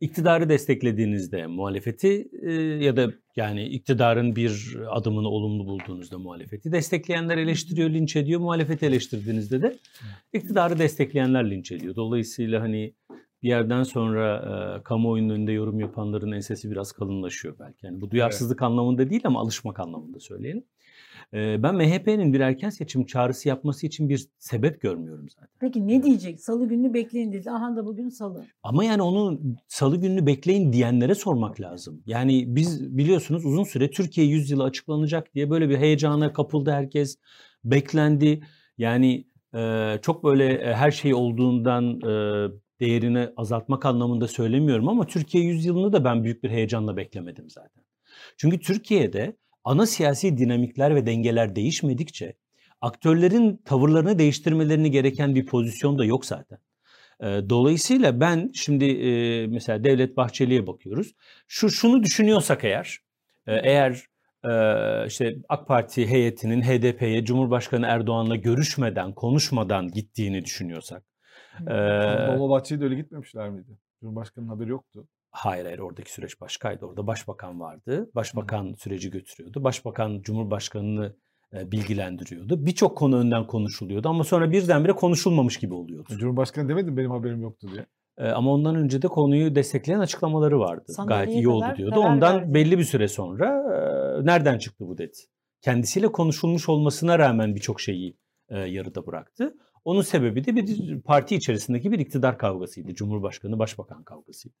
iktidarı 0.00 0.48
desteklediğinizde 0.48 1.46
muhalefeti 1.46 2.28
e, 2.42 2.52
ya 2.84 2.96
da 2.96 3.10
yani 3.36 3.64
iktidarın 3.68 4.36
bir 4.36 4.76
adımını 4.90 5.28
olumlu 5.28 5.66
bulduğunuzda 5.66 6.18
muhalefeti 6.18 6.72
destekleyenler 6.72 7.38
eleştiriyor, 7.38 7.90
linç 7.90 8.16
ediyor. 8.16 8.40
Muhalefeti 8.40 8.86
eleştirdiğinizde 8.86 9.62
de 9.62 9.76
iktidarı 10.32 10.78
destekleyenler 10.78 11.50
linç 11.50 11.72
ediyor. 11.72 11.96
Dolayısıyla 11.96 12.60
hani 12.62 12.94
bir 13.44 13.48
yerden 13.48 13.82
sonra 13.82 14.36
e, 14.36 14.82
kamuoyunun 14.82 15.34
önünde 15.34 15.52
yorum 15.52 15.80
yapanların 15.80 16.32
ensesi 16.32 16.70
biraz 16.70 16.92
kalınlaşıyor 16.92 17.56
belki. 17.58 17.86
Yani 17.86 18.00
bu 18.00 18.10
duyarsızlık 18.10 18.62
anlamında 18.62 19.10
değil 19.10 19.22
ama 19.24 19.40
alışmak 19.40 19.80
anlamında 19.80 20.20
söyleyelim. 20.20 20.64
E, 21.34 21.62
ben 21.62 21.74
MHP'nin 21.74 22.32
bir 22.32 22.40
erken 22.40 22.70
seçim 22.70 23.06
çağrısı 23.06 23.48
yapması 23.48 23.86
için 23.86 24.08
bir 24.08 24.26
sebep 24.38 24.80
görmüyorum 24.80 25.28
zaten. 25.28 25.48
Peki 25.60 25.88
ne 25.88 26.02
diyecek? 26.02 26.40
Salı 26.40 26.68
gününü 26.68 26.94
bekleyin 26.94 27.32
dedi. 27.32 27.50
Aha 27.50 27.76
da 27.76 27.86
bugün 27.86 28.08
salı. 28.08 28.44
Ama 28.62 28.84
yani 28.84 29.02
onu 29.02 29.40
salı 29.68 29.96
gününü 29.96 30.26
bekleyin 30.26 30.72
diyenlere 30.72 31.14
sormak 31.14 31.60
lazım. 31.60 32.02
Yani 32.06 32.56
biz 32.56 32.96
biliyorsunuz 32.98 33.46
uzun 33.46 33.64
süre 33.64 33.90
Türkiye 33.90 34.26
yüzyılı 34.26 34.64
açıklanacak 34.64 35.34
diye 35.34 35.50
böyle 35.50 35.68
bir 35.68 35.78
heyecana 35.78 36.32
kapıldı 36.32 36.70
herkes. 36.70 37.18
Beklendi. 37.64 38.42
Yani 38.78 39.24
e, 39.54 39.94
çok 40.02 40.24
böyle 40.24 40.74
her 40.74 40.90
şey 40.90 41.14
olduğundan 41.14 42.00
e, 42.00 42.63
değerini 42.80 43.28
azaltmak 43.36 43.86
anlamında 43.86 44.28
söylemiyorum 44.28 44.88
ama 44.88 45.06
Türkiye 45.06 45.44
yüzyılını 45.44 45.92
da 45.92 46.04
ben 46.04 46.24
büyük 46.24 46.42
bir 46.42 46.50
heyecanla 46.50 46.96
beklemedim 46.96 47.50
zaten. 47.50 47.84
Çünkü 48.36 48.60
Türkiye'de 48.60 49.36
ana 49.64 49.86
siyasi 49.86 50.38
dinamikler 50.38 50.94
ve 50.94 51.06
dengeler 51.06 51.56
değişmedikçe 51.56 52.34
aktörlerin 52.80 53.56
tavırlarını 53.64 54.18
değiştirmelerini 54.18 54.90
gereken 54.90 55.34
bir 55.34 55.46
pozisyon 55.46 55.98
da 55.98 56.04
yok 56.04 56.26
zaten. 56.26 56.58
E, 57.20 57.26
dolayısıyla 57.26 58.20
ben 58.20 58.50
şimdi 58.54 58.84
e, 58.84 59.46
mesela 59.46 59.84
Devlet 59.84 60.16
Bahçeli'ye 60.16 60.66
bakıyoruz. 60.66 61.14
Şu 61.48 61.70
şunu 61.70 62.02
düşünüyorsak 62.02 62.64
eğer, 62.64 62.98
e, 63.46 63.54
eğer 63.54 64.04
e, 64.44 65.06
işte 65.06 65.36
AK 65.48 65.68
Parti 65.68 66.06
heyetinin 66.06 66.62
HDP'ye 66.62 67.24
Cumhurbaşkanı 67.24 67.86
Erdoğan'la 67.86 68.36
görüşmeden, 68.36 69.12
konuşmadan 69.12 69.88
gittiğini 69.88 70.44
düşünüyorsak. 70.44 71.13
E, 71.60 72.28
Dolmabahçe'ye 72.28 72.80
de 72.80 72.84
öyle 72.84 72.94
gitmemişler 72.94 73.50
miydi? 73.50 73.78
Cumhurbaşkanının 74.00 74.50
haberi 74.50 74.70
yoktu. 74.70 75.06
Hayır 75.30 75.64
hayır 75.64 75.78
oradaki 75.78 76.12
süreç 76.12 76.40
başkaydı. 76.40 76.86
Orada 76.86 77.06
başbakan 77.06 77.60
vardı. 77.60 78.10
Başbakan 78.14 78.72
süreci 78.72 79.10
götürüyordu. 79.10 79.64
Başbakan 79.64 80.22
Cumhurbaşkanını 80.22 81.16
e, 81.54 81.72
bilgilendiriyordu. 81.72 82.66
Birçok 82.66 82.98
konu 82.98 83.18
önden 83.18 83.46
konuşuluyordu 83.46 84.08
ama 84.08 84.24
sonra 84.24 84.50
birdenbire 84.50 84.92
konuşulmamış 84.92 85.56
gibi 85.58 85.74
oluyordu. 85.74 86.08
Cumhurbaşkanı 86.18 86.68
demedi 86.68 86.90
mi 86.90 86.96
benim 86.96 87.10
haberim 87.10 87.42
yoktu 87.42 87.68
diye. 87.72 87.86
E, 88.18 88.32
ama 88.32 88.52
ondan 88.52 88.74
önce 88.76 89.02
de 89.02 89.08
konuyu 89.08 89.54
destekleyen 89.54 90.00
açıklamaları 90.00 90.60
vardı. 90.60 90.92
Sandalyeye 90.92 91.24
Gayet 91.24 91.38
iyi 91.38 91.48
oldu 91.48 91.76
diyordu. 91.76 92.00
Ondan 92.00 92.36
verdi. 92.36 92.54
belli 92.54 92.78
bir 92.78 92.84
süre 92.84 93.08
sonra 93.08 93.46
e, 93.46 94.26
nereden 94.26 94.58
çıktı 94.58 94.88
bu 94.88 94.98
dedi. 94.98 95.16
Kendisiyle 95.60 96.12
konuşulmuş 96.12 96.68
olmasına 96.68 97.18
rağmen 97.18 97.54
birçok 97.54 97.80
şeyi 97.80 98.16
e, 98.48 98.58
yarıda 98.58 99.06
bıraktı. 99.06 99.54
Onun 99.84 100.02
sebebi 100.02 100.44
de 100.44 100.56
bir 100.56 101.00
parti 101.00 101.36
içerisindeki 101.36 101.92
bir 101.92 101.98
iktidar 101.98 102.38
kavgasıydı. 102.38 102.94
Cumhurbaşkanı 102.94 103.58
başbakan 103.58 104.04
kavgasıydı. 104.04 104.54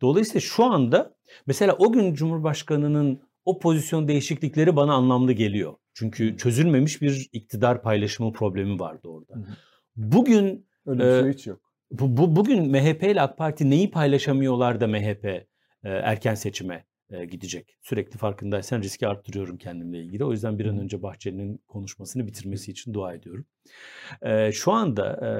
Dolayısıyla 0.00 0.40
şu 0.40 0.64
anda 0.64 1.16
mesela 1.46 1.76
o 1.78 1.92
gün 1.92 2.14
Cumhurbaşkanı'nın 2.14 3.20
o 3.44 3.58
pozisyon 3.58 4.08
değişiklikleri 4.08 4.76
bana 4.76 4.94
anlamlı 4.94 5.32
geliyor. 5.32 5.74
Çünkü 5.94 6.36
çözülmemiş 6.36 7.02
bir 7.02 7.28
iktidar 7.32 7.82
paylaşımı 7.82 8.32
problemi 8.32 8.80
vardı 8.80 9.08
orada. 9.08 9.34
Bugün 9.96 10.66
Öyle 10.86 11.04
bir 11.04 11.22
şey 11.22 11.32
hiç 11.32 11.46
yok. 11.46 11.60
bu, 11.90 12.16
bu 12.16 12.36
bugün 12.36 12.70
MHP 12.70 13.02
ile 13.02 13.20
AK 13.20 13.38
Parti 13.38 13.70
neyi 13.70 13.90
paylaşamıyorlar 13.90 14.80
da 14.80 14.86
MHP 14.86 15.24
e, 15.24 15.46
erken 15.84 16.34
seçime 16.34 16.84
e, 17.10 17.24
gidecek. 17.24 17.76
Sürekli 17.82 18.18
farkındaysan 18.18 18.82
riski 18.82 19.08
arttırıyorum 19.08 19.58
kendimle 19.58 20.00
ilgili. 20.02 20.24
O 20.24 20.32
yüzden 20.32 20.58
bir 20.58 20.66
an 20.66 20.78
önce 20.78 21.02
Bahçeli'nin 21.02 21.60
konuşmasını 21.68 22.26
bitirmesi 22.26 22.70
için 22.70 22.94
dua 22.94 23.14
ediyorum. 23.14 23.46
E, 24.22 24.52
şu 24.52 24.72
anda 24.72 25.12
e, 25.12 25.30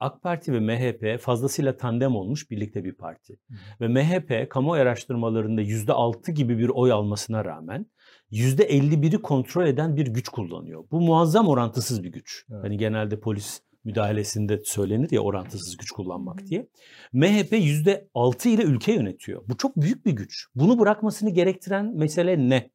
AK 0.00 0.22
Parti 0.22 0.52
ve 0.52 0.60
MHP 0.60 1.20
fazlasıyla 1.20 1.76
tandem 1.76 2.16
olmuş 2.16 2.50
birlikte 2.50 2.84
bir 2.84 2.92
parti. 2.92 3.36
Ve 3.80 3.88
MHP 3.88 4.50
kamuoyu 4.50 4.82
araştırmalarında 4.82 5.62
%6 5.62 6.32
gibi 6.32 6.58
bir 6.58 6.68
oy 6.68 6.92
almasına 6.92 7.44
rağmen 7.44 7.86
%51'i 8.32 9.22
kontrol 9.22 9.66
eden 9.66 9.96
bir 9.96 10.06
güç 10.06 10.28
kullanıyor. 10.28 10.84
Bu 10.90 11.00
muazzam 11.00 11.48
orantısız 11.48 12.02
bir 12.02 12.12
güç. 12.12 12.46
Evet. 12.50 12.64
Hani 12.64 12.76
genelde 12.76 13.20
polis 13.20 13.62
müdahalesinde 13.84 14.60
söylenir 14.64 15.10
ya 15.10 15.20
orantısız 15.20 15.76
güç 15.76 15.90
kullanmak 15.90 16.46
diye. 16.46 16.68
MHP 17.12 17.52
%6 17.52 18.48
ile 18.48 18.62
ülke 18.62 18.92
yönetiyor. 18.92 19.42
Bu 19.48 19.56
çok 19.56 19.76
büyük 19.76 20.06
bir 20.06 20.12
güç. 20.12 20.46
Bunu 20.54 20.78
bırakmasını 20.78 21.30
gerektiren 21.30 21.96
mesele 21.96 22.48
ne? 22.48 22.70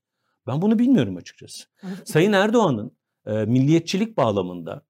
Ben 0.47 0.61
bunu 0.61 0.79
bilmiyorum 0.79 1.17
açıkçası. 1.17 1.63
Sayın 2.05 2.33
Erdoğan'ın 2.33 2.97
e, 3.25 3.45
milliyetçilik 3.45 4.17
bağlamında 4.17 4.85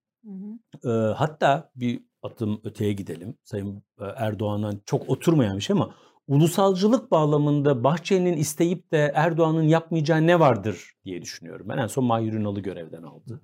e, 0.86 0.89
hatta 0.89 1.71
bir 1.75 2.01
adım 2.23 2.62
öteye 2.63 2.93
gidelim. 2.93 3.38
Sayın 3.43 3.84
e, 3.99 4.06
Erdoğan'dan 4.15 4.82
çok 4.86 5.10
oturmayan 5.10 5.58
bir 5.58 5.62
şey 5.62 5.73
ama 5.73 5.95
ulusalcılık 6.28 7.12
bağlamında 7.12 7.84
Bahçeli'nin 7.84 8.38
isteyip 8.38 8.91
de 8.91 9.12
Erdoğan'ın 9.15 9.63
yapmayacağı 9.63 10.28
ne 10.28 10.39
vardır 10.39 10.91
diye 11.06 11.21
düşünüyorum. 11.21 11.69
Ben 11.69 11.78
en 11.78 11.88
son 11.88 12.06
Mahir 12.06 12.34
Ünal'ı 12.34 12.60
görevden 12.60 13.04
aldı. 13.04 13.41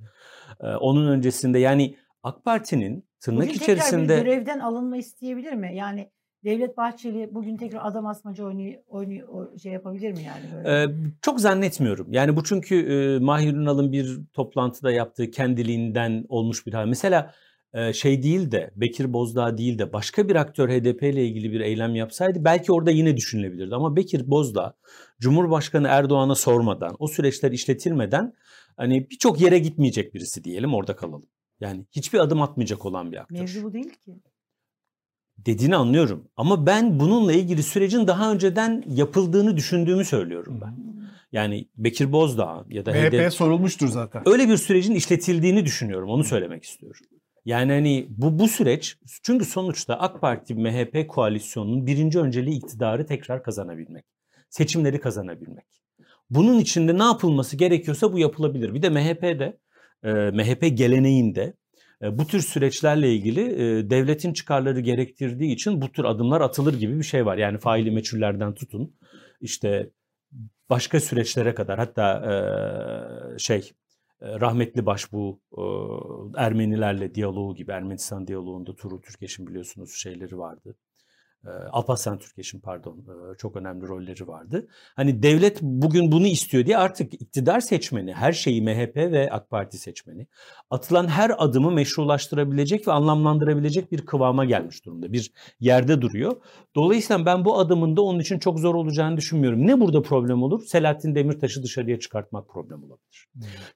E, 0.60 0.68
onun 0.68 1.08
öncesinde 1.08 1.60
yani 1.60 1.96
AK 2.24 2.46
Parti'nin 2.46 3.06
tırnak 3.20 3.42
Bugün 3.42 3.54
tekrar 3.54 3.64
içerisinde 3.64 4.18
bir 4.18 4.26
görevden 4.26 4.60
alınma 4.60 4.98
isteyebilir 4.98 5.54
mi? 5.54 5.72
Yani 5.76 6.12
Devlet 6.44 6.78
Bahçeli 6.78 7.30
bugün 7.32 7.58
tekrar 7.58 7.86
adam 7.86 8.06
asmacı 8.06 8.46
oynuyor, 8.46 8.82
oynuyor 8.88 9.58
şey 9.60 9.72
yapabilir 9.72 10.12
mi 10.12 10.24
yani 10.24 10.44
böyle? 10.56 10.84
Ee, 10.84 10.88
çok 11.22 11.40
zannetmiyorum. 11.40 12.14
Yani 12.14 12.36
bu 12.36 12.44
çünkü 12.44 12.76
e, 12.76 13.20
Mahir 13.20 13.54
Ünal'ın 13.54 13.92
bir 13.92 14.20
toplantıda 14.34 14.92
yaptığı 14.92 15.32
kendiliğinden 15.32 16.26
olmuş 16.30 16.68
bir 16.68 16.74
hal. 16.74 16.86
Mesela 16.86 17.34
e, 17.74 17.94
şey 17.94 18.24
değil 18.24 18.52
de 18.52 18.72
Bekir 18.76 19.14
Bozdağ 19.14 19.58
değil 19.58 19.80
de 19.80 19.94
başka 19.94 20.30
bir 20.30 20.36
aktör 20.36 20.70
HDP 20.70 21.04
ile 21.04 21.26
ilgili 21.26 21.52
bir 21.52 21.60
eylem 21.60 21.96
yapsaydı 21.96 22.46
belki 22.46 22.72
orada 22.72 22.92
yine 22.92 23.18
düşünülebilirdi. 23.18 23.76
Ama 23.76 23.96
Bekir 23.96 24.30
Bozdağ 24.30 24.74
Cumhurbaşkanı 25.20 25.88
Erdoğan'a 25.88 26.36
sormadan, 26.36 26.96
o 27.00 27.08
süreçler 27.08 27.52
işletilmeden 27.52 28.34
hani 28.78 29.10
birçok 29.10 29.42
yere 29.42 29.60
gitmeyecek 29.60 30.14
birisi 30.14 30.44
diyelim 30.44 30.74
orada 30.74 30.96
kalalım. 30.96 31.26
Yani 31.62 31.86
hiçbir 31.92 32.20
adım 32.20 32.42
atmayacak 32.42 32.86
olan 32.86 33.12
bir 33.12 33.18
aktör. 33.18 33.40
Mevzu 33.40 33.64
bu 33.64 33.74
değil 33.74 33.90
ki. 33.90 34.16
Dediğini 35.38 35.76
anlıyorum. 35.76 36.28
Ama 36.36 36.66
ben 36.66 37.00
bununla 37.00 37.34
ilgili 37.34 37.64
sürecin 37.64 38.08
daha 38.08 38.32
önceden 38.32 38.84
yapıldığını 38.88 39.58
düşündüğümü 39.58 40.06
söylüyorum 40.06 40.62
ben. 40.62 41.02
Yani 41.32 41.68
Bekir 41.78 42.12
Bozdağ 42.12 42.66
ya 42.70 42.86
da 42.86 42.92
MHP'ye 42.92 43.28
HDP 43.28 43.34
sorulmuştur 43.34 43.88
zaten. 43.88 44.24
öyle 44.26 44.50
bir 44.50 44.58
sürecin 44.58 44.96
işletildiğini 44.96 45.66
düşünüyorum. 45.66 46.10
Onu 46.10 46.24
söylemek 46.24 46.64
istiyorum. 46.64 47.02
Yani 47.46 47.72
hani 47.72 48.08
bu 48.10 48.40
bu 48.40 48.48
süreç 48.48 48.98
çünkü 49.24 49.46
sonuçta 49.46 49.96
AK 49.96 50.22
Parti 50.22 50.56
MHP 50.56 51.08
koalisyonunun 51.08 51.88
birinci 51.88 52.20
önceliği 52.20 52.58
iktidarı 52.58 53.06
tekrar 53.06 53.44
kazanabilmek. 53.44 54.06
Seçimleri 54.50 55.00
kazanabilmek. 55.00 55.66
Bunun 56.30 56.60
içinde 56.60 56.98
ne 56.98 57.04
yapılması 57.04 57.58
gerekiyorsa 57.58 58.14
bu 58.14 58.20
yapılabilir. 58.20 58.74
Bir 58.74 58.82
de 58.82 58.90
MHP'de 58.90 59.58
MHP 60.04 60.78
geleneğinde 60.78 61.54
bu 62.02 62.28
tür 62.28 62.42
süreçlerle 62.42 63.14
ilgili 63.14 63.50
devletin 63.90 64.34
çıkarları 64.34 64.80
gerektirdiği 64.80 65.54
için 65.54 65.82
bu 65.82 65.92
tür 65.92 66.04
adımlar 66.04 66.42
atılır 66.42 66.80
gibi 66.80 66.98
bir 66.98 67.04
şey 67.04 67.26
var. 67.26 67.38
Yani 67.38 67.58
faili 67.58 67.92
meçhullerden 67.92 68.54
tutun 68.54 68.96
işte 69.42 69.90
başka 70.70 71.00
süreçlere 71.00 71.54
kadar 71.54 71.80
hatta 71.80 72.22
şey 73.38 73.72
rahmetli 74.22 74.86
başbuğ 74.86 75.40
e, 75.58 75.64
Ermenilerle 76.38 77.16
diyaloğu 77.16 77.56
gibi 77.56 77.72
Ermenistan 77.72 78.28
diyaloğunda 78.28 78.76
Tuğrul 78.76 79.02
Türkeş'in 79.02 79.48
biliyorsunuz 79.48 79.94
şeyleri 79.96 80.38
vardı. 80.38 80.76
E, 81.46 81.50
Alparslan 81.50 82.20
Türkeş'in 82.20 82.60
pardon 82.60 82.98
e, 82.98 83.38
çok 83.38 83.56
önemli 83.56 83.88
rolleri 83.88 84.28
vardı. 84.28 84.68
Hani 84.96 85.24
devlet 85.24 85.62
bugün 85.62 86.12
bunu 86.12 86.28
istiyor 86.28 86.66
diye 86.66 86.78
artık 86.78 87.14
iktidar 87.14 87.60
seçmeni, 87.60 88.14
her 88.14 88.34
şeyi 88.34 88.62
MHP 88.62 88.96
ve 88.96 89.30
AK 89.32 89.50
Parti 89.50 89.78
seçmeni 89.78 90.28
atılan 90.70 91.08
her 91.08 91.32
adımı 91.38 91.72
meşrulaştırabilecek 91.72 92.88
ve 92.88 92.92
anlamlandırabilecek 92.92 93.92
bir 93.92 94.06
kıvama 94.06 94.46
gelmiş 94.46 94.86
durumda. 94.86 95.14
Bir 95.14 95.32
yerde 95.60 96.02
duruyor. 96.02 96.36
Dolayısıyla 96.76 97.26
ben 97.26 97.46
bu 97.46 97.60
adımın 97.60 97.98
da 97.98 98.02
onun 98.02 98.20
için 98.20 98.40
çok 98.40 98.60
zor 98.60 98.76
olacağını 98.76 99.18
düşünmüyorum. 99.18 99.68
Ne 99.68 99.80
burada 99.80 100.02
problem 100.02 100.44
olur? 100.44 100.66
Selahattin 100.66 101.16
Demirtaş'ı 101.16 101.64
dışarıya 101.64 102.00
çıkartmak 102.00 102.50
problem 102.50 102.84
olabilir. 102.84 103.28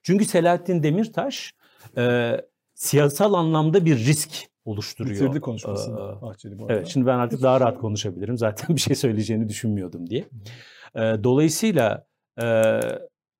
Çünkü 0.02 0.24
Selahattin 0.24 0.82
Demirtaş 0.82 1.54
e, 1.96 2.32
siyasal 2.74 3.34
anlamda 3.34 3.84
bir 3.84 3.96
risk 3.96 4.48
oluşturuyor. 4.66 5.14
Bitirdi 5.14 5.40
konuşmasını 5.40 6.00
Ee, 6.00 6.22
Bahçeli 6.22 6.58
bu 6.58 6.62
arada. 6.62 6.74
Evet 6.74 6.86
şimdi 6.86 7.06
ben 7.06 7.18
artık 7.18 7.42
daha 7.42 7.60
rahat 7.60 7.78
konuşabilirim. 7.78 8.38
Zaten 8.38 8.68
bir 8.76 8.80
şey 8.80 8.96
söyleyeceğini 8.96 9.48
düşünmüyordum 9.48 10.10
diye. 10.10 10.24
Ee, 10.94 11.00
dolayısıyla 11.24 12.06
e, 12.42 12.80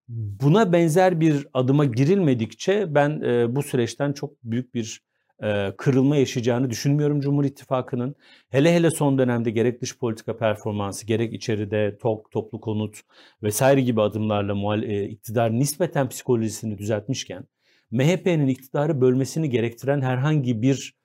buna 0.09 0.73
benzer 0.73 1.21
bir 1.21 1.47
adıma 1.55 1.85
girilmedikçe 1.85 2.95
ben 2.95 3.21
e, 3.21 3.57
bu 3.57 3.63
süreçten 3.63 4.13
çok 4.13 4.45
büyük 4.45 4.75
bir 4.75 5.07
e, 5.43 5.73
kırılma 5.77 6.17
yaşayacağını 6.17 6.71
düşünmüyorum 6.71 7.21
Cumhur 7.21 7.45
İttifakı'nın. 7.45 8.15
Hele 8.49 8.75
hele 8.75 8.91
son 8.91 9.19
dönemde 9.19 9.51
gerek 9.51 9.81
dış 9.81 9.99
politika 9.99 10.37
performansı 10.37 11.07
gerek 11.07 11.33
içeride 11.33 11.99
TOK, 11.99 12.31
toplu 12.31 12.61
konut 12.61 13.01
vesaire 13.43 13.81
gibi 13.81 14.03
adımlarla 14.03 14.55
muhal, 14.55 14.83
e, 14.83 15.05
iktidar 15.05 15.53
nispeten 15.53 16.09
psikolojisini 16.09 16.79
düzeltmişken 16.79 17.45
MHP'nin 17.91 18.47
iktidarı 18.47 19.01
bölmesini 19.01 19.51
gerektiren 19.51 20.01
herhangi 20.01 20.63
bir 20.63 20.96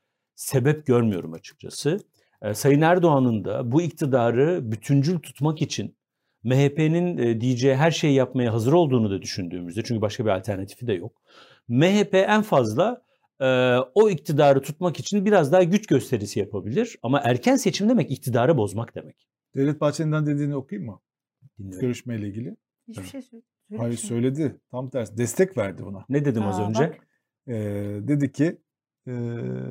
sebep 0.41 0.85
görmüyorum 0.85 1.33
açıkçası. 1.33 1.99
E, 2.41 2.53
Sayın 2.53 2.81
Erdoğan'ın 2.81 3.45
da 3.45 3.71
bu 3.71 3.81
iktidarı 3.81 4.71
bütüncül 4.71 5.19
tutmak 5.19 5.61
için 5.61 5.95
MHP'nin 6.43 7.17
e, 7.17 7.41
diyeceği 7.41 7.75
her 7.75 7.91
şeyi 7.91 8.13
yapmaya 8.13 8.53
hazır 8.53 8.73
olduğunu 8.73 9.11
da 9.11 9.21
düşündüğümüzde 9.21 9.83
çünkü 9.83 10.01
başka 10.01 10.25
bir 10.25 10.29
alternatifi 10.29 10.87
de 10.87 10.93
yok. 10.93 11.21
MHP 11.67 12.13
en 12.13 12.41
fazla 12.41 13.01
e, 13.39 13.77
o 13.95 14.09
iktidarı 14.09 14.61
tutmak 14.61 14.99
için 14.99 15.25
biraz 15.25 15.51
daha 15.51 15.63
güç 15.63 15.87
gösterisi 15.87 16.39
yapabilir 16.39 16.97
ama 17.03 17.19
erken 17.23 17.55
seçim 17.55 17.89
demek 17.89 18.11
iktidarı 18.11 18.57
bozmak 18.57 18.95
demek. 18.95 19.27
Devlet 19.55 19.81
Bahçeli'nden 19.81 20.25
dediğini 20.25 20.55
okuyayım 20.55 20.91
mı? 20.91 20.99
Dinliyorum. 21.59 21.81
Görüşmeyle 21.81 22.27
ilgili. 22.27 22.55
Hiçbir 22.87 23.03
şey 23.03 23.21
söyle. 23.21 23.43
Hayır 23.77 23.97
söyledi. 23.97 24.59
Tam 24.71 24.89
tersi. 24.89 25.17
Destek 25.17 25.57
verdi 25.57 25.85
buna. 25.85 26.05
Ne 26.09 26.25
dedim 26.25 26.43
az 26.43 26.59
Aa, 26.59 26.69
önce? 26.69 26.79
bak. 26.79 27.07
Ee, 27.47 27.53
dedi 28.07 28.31
ki 28.31 28.57
e, 29.07 29.13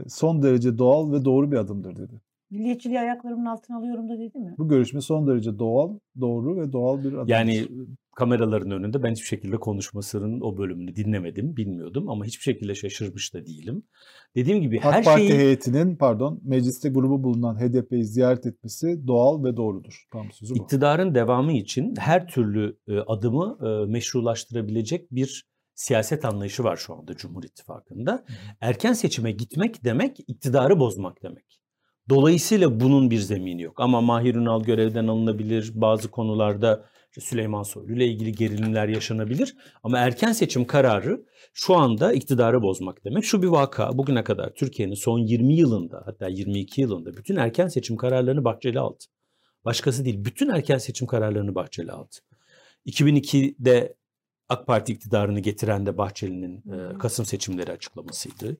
son 0.08 0.42
derece 0.42 0.78
doğal 0.78 1.12
ve 1.12 1.24
doğru 1.24 1.52
bir 1.52 1.56
adımdır 1.56 1.96
dedi. 1.96 2.20
Milliyetçiliği 2.50 3.00
ayaklarımın 3.00 3.44
altına 3.44 3.76
alıyorum 3.76 4.08
da 4.08 4.18
dedi 4.18 4.38
mi? 4.38 4.54
Bu 4.58 4.68
görüşme 4.68 5.00
son 5.00 5.26
derece 5.26 5.58
doğal, 5.58 5.98
doğru 6.20 6.56
ve 6.56 6.72
doğal 6.72 7.04
bir 7.04 7.12
adım. 7.12 7.28
Yani 7.28 7.68
kameraların 8.16 8.70
önünde 8.70 9.02
ben 9.02 9.12
hiçbir 9.12 9.26
şekilde 9.26 9.56
konuşmasının 9.56 10.40
o 10.40 10.58
bölümünü 10.58 10.96
dinlemedim, 10.96 11.56
bilmiyordum 11.56 12.08
ama 12.08 12.24
hiçbir 12.24 12.42
şekilde 12.42 12.74
şaşırmış 12.74 13.34
da 13.34 13.46
değilim. 13.46 13.82
Dediğim 14.36 14.60
gibi 14.60 14.78
AK 14.78 14.92
her 14.92 15.04
Parti 15.04 15.26
şeyi 15.26 15.38
heyetinin 15.38 15.96
pardon 15.96 16.40
mecliste 16.44 16.88
grubu 16.88 17.24
bulunan 17.24 17.60
HDP'yi 17.60 18.04
ziyaret 18.04 18.46
etmesi 18.46 19.06
doğal 19.06 19.44
ve 19.44 19.56
doğrudur. 19.56 20.06
Tam 20.12 20.32
sözü 20.32 20.54
bu. 20.54 20.58
iktidarın 20.58 21.14
devamı 21.14 21.52
için 21.52 21.94
her 21.98 22.26
türlü 22.26 22.76
adımı 23.06 23.58
meşrulaştırabilecek 23.88 25.10
bir 25.12 25.49
siyaset 25.80 26.24
anlayışı 26.24 26.64
var 26.64 26.76
şu 26.76 26.94
anda 26.94 27.16
Cumhur 27.16 27.44
İttifakı'nda. 27.44 28.24
Erken 28.60 28.92
seçime 28.92 29.32
gitmek 29.32 29.84
demek 29.84 30.16
iktidarı 30.26 30.80
bozmak 30.80 31.22
demek. 31.22 31.60
Dolayısıyla 32.08 32.80
bunun 32.80 33.10
bir 33.10 33.18
zemini 33.18 33.62
yok. 33.62 33.80
Ama 33.80 34.00
Mahir 34.00 34.34
Ünal 34.34 34.62
görevden 34.62 35.06
alınabilir. 35.06 35.72
Bazı 35.74 36.10
konularda 36.10 36.84
işte 37.08 37.20
Süleyman 37.20 37.62
Soylu 37.62 37.92
ile 37.92 38.06
ilgili 38.06 38.32
gerilimler 38.32 38.88
yaşanabilir. 38.88 39.56
Ama 39.82 39.98
erken 39.98 40.32
seçim 40.32 40.64
kararı 40.64 41.24
şu 41.52 41.76
anda 41.76 42.12
iktidarı 42.12 42.62
bozmak 42.62 43.04
demek. 43.04 43.24
Şu 43.24 43.42
bir 43.42 43.48
vaka 43.48 43.98
bugüne 43.98 44.24
kadar 44.24 44.54
Türkiye'nin 44.54 44.94
son 44.94 45.18
20 45.18 45.54
yılında 45.54 46.02
hatta 46.06 46.28
22 46.28 46.80
yılında 46.80 47.16
bütün 47.16 47.36
erken 47.36 47.68
seçim 47.68 47.96
kararlarını 47.96 48.44
Bahçeli 48.44 48.80
aldı. 48.80 49.04
Başkası 49.64 50.04
değil. 50.04 50.24
Bütün 50.24 50.48
erken 50.48 50.78
seçim 50.78 51.06
kararlarını 51.06 51.54
Bahçeli 51.54 51.92
aldı. 51.92 52.16
2002'de 52.86 53.99
AK 54.50 54.66
Parti 54.66 54.92
iktidarını 54.92 55.40
getiren 55.40 55.86
de 55.86 55.98
Bahçeli'nin 55.98 56.56
e, 56.56 56.98
Kasım 56.98 57.24
seçimleri 57.24 57.72
açıklamasıydı. 57.72 58.56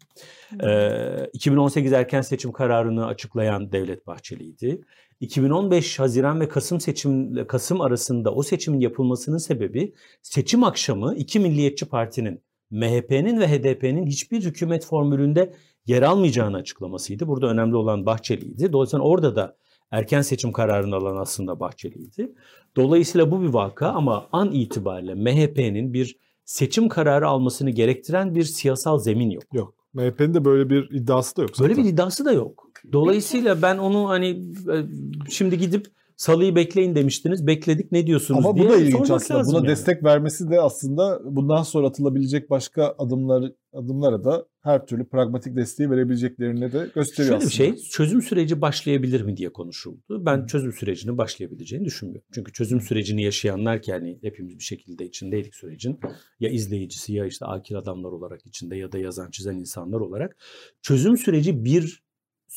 E, 0.63 1.31
2018 1.33 1.93
erken 1.93 2.21
seçim 2.21 2.53
kararını 2.53 3.07
açıklayan 3.07 3.73
Devlet 3.73 4.07
Bahçeli'ydi. 4.07 4.81
2015 5.21 5.99
Haziran 5.99 6.41
ve 6.41 6.49
Kasım 6.49 6.81
seçim 6.81 7.47
Kasım 7.47 7.81
arasında 7.81 8.35
o 8.35 8.43
seçimin 8.43 8.81
yapılmasının 8.81 9.39
sebebi 9.39 9.95
seçim 10.23 10.65
akşamı 10.65 11.15
iki 11.15 11.41
milliyetçi 11.41 11.87
partinin 11.87 12.41
MHP'nin 12.71 13.41
ve 13.41 13.49
HDP'nin 13.49 14.07
hiçbir 14.07 14.45
hükümet 14.45 14.87
formülünde 14.87 15.55
yer 15.87 16.03
almayacağını 16.03 16.57
açıklamasıydı. 16.57 17.29
Burada 17.29 17.47
önemli 17.47 17.77
olan 17.77 18.07
Bahçeli'ydi. 18.07 18.73
Dolayısıyla 18.73 19.05
orada 19.05 19.37
da 19.37 19.57
erken 19.91 20.23
seçim 20.23 20.53
kararını 20.53 20.97
alan 20.97 21.17
aslında 21.17 21.61
Bahçeli'ydi. 21.61 22.33
Dolayısıyla 22.77 23.31
bu 23.31 23.43
bir 23.43 23.49
vaka 23.49 23.89
ama 23.89 24.29
an 24.33 24.53
itibariyle 24.53 25.15
MHP'nin 25.15 25.93
bir 25.93 26.17
seçim 26.45 26.89
kararı 26.89 27.29
almasını 27.29 27.71
gerektiren 27.71 28.35
bir 28.35 28.45
siyasal 28.45 28.99
zemin 28.99 29.31
yok. 29.31 29.45
Yok. 29.53 29.75
MHP'nin 29.95 30.35
de 30.35 30.45
böyle 30.45 30.71
bir 30.71 30.91
iddiası 30.91 31.37
da 31.37 31.43
yok. 31.43 31.51
Böyle 31.61 31.75
zaten. 31.75 31.85
bir 31.85 31.93
iddiası 31.93 32.25
da 32.25 32.33
yok. 32.33 32.71
Dolayısıyla 32.93 33.63
ben 33.63 33.79
onu 33.79 34.09
hani 34.09 34.27
e, 34.73 34.77
şimdi 35.31 35.59
gidip 35.59 35.87
salıyı 36.21 36.55
bekleyin 36.55 36.95
demiştiniz. 36.95 37.47
Bekledik 37.47 37.93
ne 37.93 38.07
diyorsunuz 38.07 38.47
Ama 38.47 38.57
diye 38.57 38.69
bu 38.69 38.73
da 38.73 38.77
ilginç 38.77 39.11
aslında. 39.11 39.47
Buna 39.47 39.57
yani. 39.57 39.69
destek 39.69 40.05
vermesi 40.05 40.51
de 40.51 40.61
aslında 40.61 41.21
bundan 41.25 41.63
sonra 41.63 41.87
atılabilecek 41.87 42.51
başka 42.51 42.95
adımlar 42.99 43.53
adımlara 43.73 44.25
da 44.25 44.47
her 44.63 44.87
türlü 44.87 45.09
pragmatik 45.09 45.57
desteği 45.57 45.91
verebileceklerini 45.91 46.73
de 46.73 46.91
gösteriyor 46.95 47.15
Şöyle 47.15 47.37
aslında. 47.37 47.51
bir 47.51 47.79
şey, 47.79 47.91
çözüm 47.91 48.23
süreci 48.23 48.61
başlayabilir 48.61 49.23
mi 49.23 49.37
diye 49.37 49.53
konuşuldu. 49.53 50.27
Ben 50.27 50.47
çözüm 50.47 50.73
sürecinin 50.73 51.19
başlayabileceğini 51.19 51.85
düşünmüyorum. 51.85 52.29
Çünkü 52.35 52.53
çözüm 52.53 52.81
sürecini 52.81 53.23
yaşayanlar 53.23 53.83
ki 53.83 53.91
yani 53.91 54.19
hepimiz 54.23 54.59
bir 54.59 54.65
şekilde 54.65 55.05
içindeydik 55.05 55.55
sürecin. 55.55 56.01
Ya 56.41 56.51
izleyicisi 56.51 57.13
ya 57.13 57.27
işte 57.27 57.47
akil 57.47 57.77
adamlar 57.77 58.13
olarak 58.13 58.47
içinde 58.47 58.77
ya 58.77 58.93
da 58.93 58.99
yazan 58.99 59.31
çizen 59.31 59.55
insanlar 59.55 60.01
olarak. 60.01 60.37
Çözüm 60.83 61.17
süreci 61.17 61.65
bir 61.65 62.03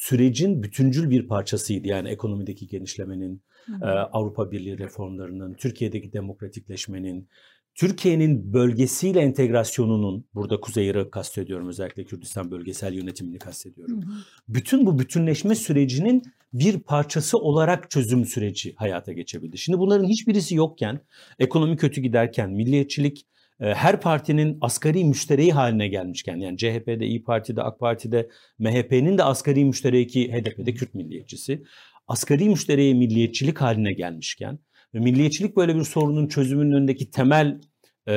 sürecin 0.04 0.64
bütüncül 0.64 1.10
bir 1.10 1.28
parçasıydı. 1.28 1.88
Yani 1.88 2.10
ekonomideki 2.10 2.68
genişlemenin, 2.68 3.44
e, 3.82 3.86
Avrupa 3.86 4.52
Birliği 4.52 4.78
reformlarının, 4.78 5.54
Türkiye'deki 5.54 6.14
demokratikleşmenin, 6.14 7.30
Türkiye'nin 7.76 8.54
bölgesiyle 8.54 9.20
entegrasyonunun, 9.20 10.26
burada 10.34 10.60
Kuzey 10.60 10.88
Irak'ı 10.88 11.12
kastediyorum 11.12 11.68
özellikle 11.68 12.04
Kürdistan 12.04 12.52
bölgesel 12.52 12.94
yönetimini 12.94 13.40
kastediyorum. 13.40 14.04
Bütün 14.48 14.86
bu 14.86 15.00
bütünleşme 15.00 15.56
sürecinin 15.56 16.24
bir 16.54 16.80
parçası 16.80 17.38
olarak 17.38 17.92
çözüm 17.92 18.26
süreci 18.26 18.74
hayata 18.76 19.14
geçebildi. 19.14 19.58
Şimdi 19.58 19.80
bunların 19.80 20.08
hiçbirisi 20.08 20.56
yokken, 20.56 21.00
ekonomi 21.40 21.78
kötü 21.78 22.02
giderken, 22.02 22.52
milliyetçilik 22.52 23.26
her 23.60 24.02
partinin 24.02 24.58
asgari 24.62 25.06
müştereği 25.06 25.52
haline 25.52 25.88
gelmişken 25.88 26.36
yani 26.36 26.58
CHP'de, 26.58 27.06
İyi 27.06 27.24
Parti'de, 27.24 27.62
AK 27.62 27.80
Parti'de, 27.80 28.30
MHP'nin 28.60 29.18
de 29.18 29.24
asgari 29.24 29.66
müştereki 29.66 30.32
HDP'de 30.32 30.74
Kürt 30.74 30.94
milliyetçisi 30.94 31.64
asgari 32.08 32.50
müşteriye 32.50 32.94
milliyetçilik 32.94 33.62
haline 33.62 33.94
gelmişken 33.94 34.60
ve 34.94 35.00
milliyetçilik 35.00 35.58
böyle 35.58 35.76
bir 35.76 35.84
sorunun 35.84 36.28
çözümünün 36.28 36.72
önündeki 36.72 37.12
temel 37.12 37.62
e, 38.08 38.16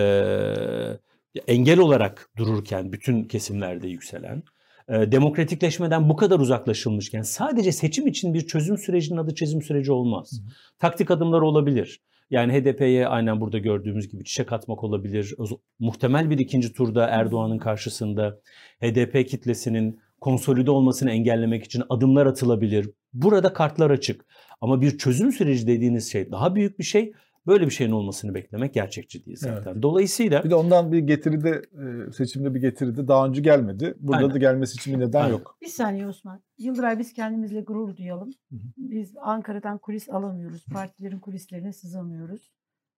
engel 1.49 1.79
olarak 1.79 2.31
dururken 2.37 2.93
bütün 2.93 3.25
kesimlerde 3.25 3.89
yükselen 3.89 4.43
e, 4.89 5.13
demokratikleşmeden 5.13 6.09
bu 6.09 6.17
kadar 6.17 6.41
uzaklaşılmışken 6.41 7.23
sadece 7.23 7.73
seçim 7.73 8.07
için 8.07 8.35
bir 8.35 8.47
çözüm 8.47 8.79
sürecinin 8.79 9.19
adı 9.19 9.35
çözüm 9.35 9.63
süreci 9.63 9.93
olmaz. 9.93 10.41
Taktik 10.79 11.11
adımlar 11.11 11.41
olabilir. 11.41 12.01
Yani 12.31 12.53
HDP'ye 12.53 13.07
aynen 13.07 13.41
burada 13.41 13.59
gördüğümüz 13.59 14.09
gibi 14.09 14.25
çiçek 14.25 14.53
atmak 14.53 14.85
olabilir. 14.85 15.35
Muhtemel 15.79 16.31
bir 16.31 16.39
ikinci 16.39 16.73
turda 16.73 17.07
Erdoğan'ın 17.07 17.59
karşısında 17.59 18.41
HDP 18.81 19.29
kitlesinin 19.29 20.01
konsolide 20.21 20.71
olmasını 20.71 21.11
engellemek 21.11 21.65
için 21.65 21.83
adımlar 21.89 22.27
atılabilir. 22.27 22.91
Burada 23.13 23.53
kartlar 23.53 23.91
açık. 23.91 24.27
Ama 24.61 24.81
bir 24.81 24.99
çözüm 24.99 25.33
süreci 25.33 25.67
dediğiniz 25.67 26.13
şey 26.13 26.31
daha 26.33 26.55
büyük 26.55 26.79
bir 26.79 26.85
şey. 26.85 27.13
Böyle 27.47 27.67
bir 27.67 27.71
şeyin 27.71 27.91
olmasını 27.91 28.35
beklemek 28.35 28.75
gerçekçi 28.75 29.27
değil 29.27 29.37
zaten. 29.41 29.83
Dolayısıyla 29.83 30.45
Bir 30.45 30.51
de 30.51 30.55
ondan 30.55 30.93
bir 30.93 30.99
getiride 30.99 31.63
e, 32.09 32.13
seçimde 32.13 32.55
bir 32.55 32.61
getiride 32.61 33.09
daha 33.09 33.27
önce 33.27 33.41
gelmedi. 33.41 33.95
Burada 34.01 34.23
Aynen. 34.23 34.35
da 34.35 34.39
gelmesi 34.39 34.75
için 34.75 34.95
bir 34.95 35.01
neden 35.01 35.21
Aynen. 35.21 35.33
yok. 35.33 35.59
Bir 35.63 35.67
saniye 35.67 36.07
Osman. 36.07 36.43
Yıldıray 36.59 36.99
biz 36.99 37.13
kendimizle 37.13 37.61
gurur 37.61 37.97
duyalım. 37.97 38.31
Biz 38.77 39.15
Ankara'dan 39.21 39.79
kulis 39.79 40.09
alamıyoruz. 40.11 40.65
Partilerin 40.73 41.21
kulislerine 41.21 41.73
sızamıyoruz. 41.73 42.51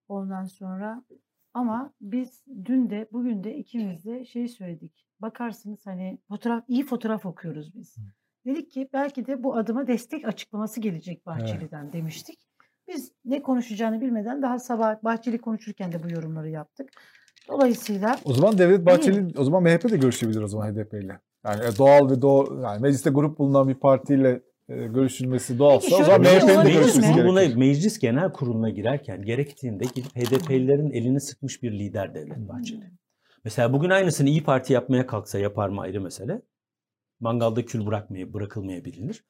Ondan 0.09 0.45
sonra 0.45 1.05
ama 1.55 1.93
biz 2.01 2.45
dün 2.65 2.91
de 2.91 3.09
bugün 3.13 3.45
de 3.45 3.57
ikimiz 3.57 4.05
de 4.05 4.25
şey 4.25 4.49
söyledik. 4.49 5.07
Bakarsınız 5.21 5.87
hani 5.87 6.19
fotoğraf 6.29 6.65
iyi 6.69 6.85
fotoğraf 6.87 7.27
okuyoruz 7.27 7.75
biz. 7.75 7.97
Dedik 8.47 8.71
ki 8.71 8.89
belki 8.93 9.27
de 9.27 9.43
bu 9.43 9.57
adıma 9.57 9.87
destek 9.87 10.25
açıklaması 10.25 10.81
gelecek 10.81 11.27
Bahçeli'den 11.27 11.93
demiştik. 11.93 12.48
Biz 12.89 13.13
ne 13.25 13.43
konuşacağını 13.43 14.01
bilmeden 14.01 14.43
daha 14.43 14.59
sabah 14.59 15.05
Bahçeli 15.05 15.39
konuşurken 15.39 15.93
de 15.93 16.03
bu 16.03 16.11
yorumları 16.11 16.49
yaptık. 16.49 16.91
Dolayısıyla 17.49 18.17
O 18.25 18.33
zaman 18.33 18.59
Devlet 18.59 18.87
Bahçeli, 18.87 19.39
o 19.39 19.45
zaman 19.45 19.63
MHP 19.63 19.91
de 19.91 19.97
görüşebilir 19.97 20.43
o 20.43 20.49
zaman 20.49 20.73
HDP 20.73 20.95
ile. 20.95 21.21
Yani 21.47 21.65
e, 21.65 21.79
doğal 21.79 22.11
ve 22.11 22.23
doğal, 22.23 22.63
yani 22.63 22.81
mecliste 22.81 23.11
grup 23.11 23.39
bulunan 23.39 23.69
bir 23.69 23.75
partiyle 23.75 24.41
e, 24.69 24.87
görüşülmesi 24.87 25.59
doğalsa 25.59 25.87
Peki 25.91 26.03
o 26.03 26.05
zaman 26.05 26.23
bir 26.23 26.29
şey 26.29 26.39
MHP'nin 26.39 26.65
de 26.65 26.73
görüşmesi 26.73 27.15
gerekir. 27.15 27.57
meclis 27.57 27.99
genel 27.99 28.33
kuruluna 28.33 28.71
girerken 28.71 29.23
gerektiğinde 29.23 29.85
gidip 29.95 30.17
HDP'lilerin 30.17 30.91
elini 30.91 31.21
sıkmış 31.21 31.63
bir 31.63 31.73
lider 31.73 32.15
Devlet 32.15 32.49
Bahçeli. 32.49 32.91
Mesela 33.45 33.73
bugün 33.73 33.91
aynısını 33.91 34.29
İyi 34.29 34.45
Parti 34.45 34.73
yapmaya 34.73 35.07
kalksa 35.07 35.39
yapar 35.39 35.69
mı 35.69 35.81
ayrı 35.81 36.01
mesele. 36.01 36.43
Mangalda 37.21 37.65
kül 37.65 37.87
bırakmaya, 37.87 38.33
bırakılmaya 38.33 38.85
bilinir. 38.85 39.25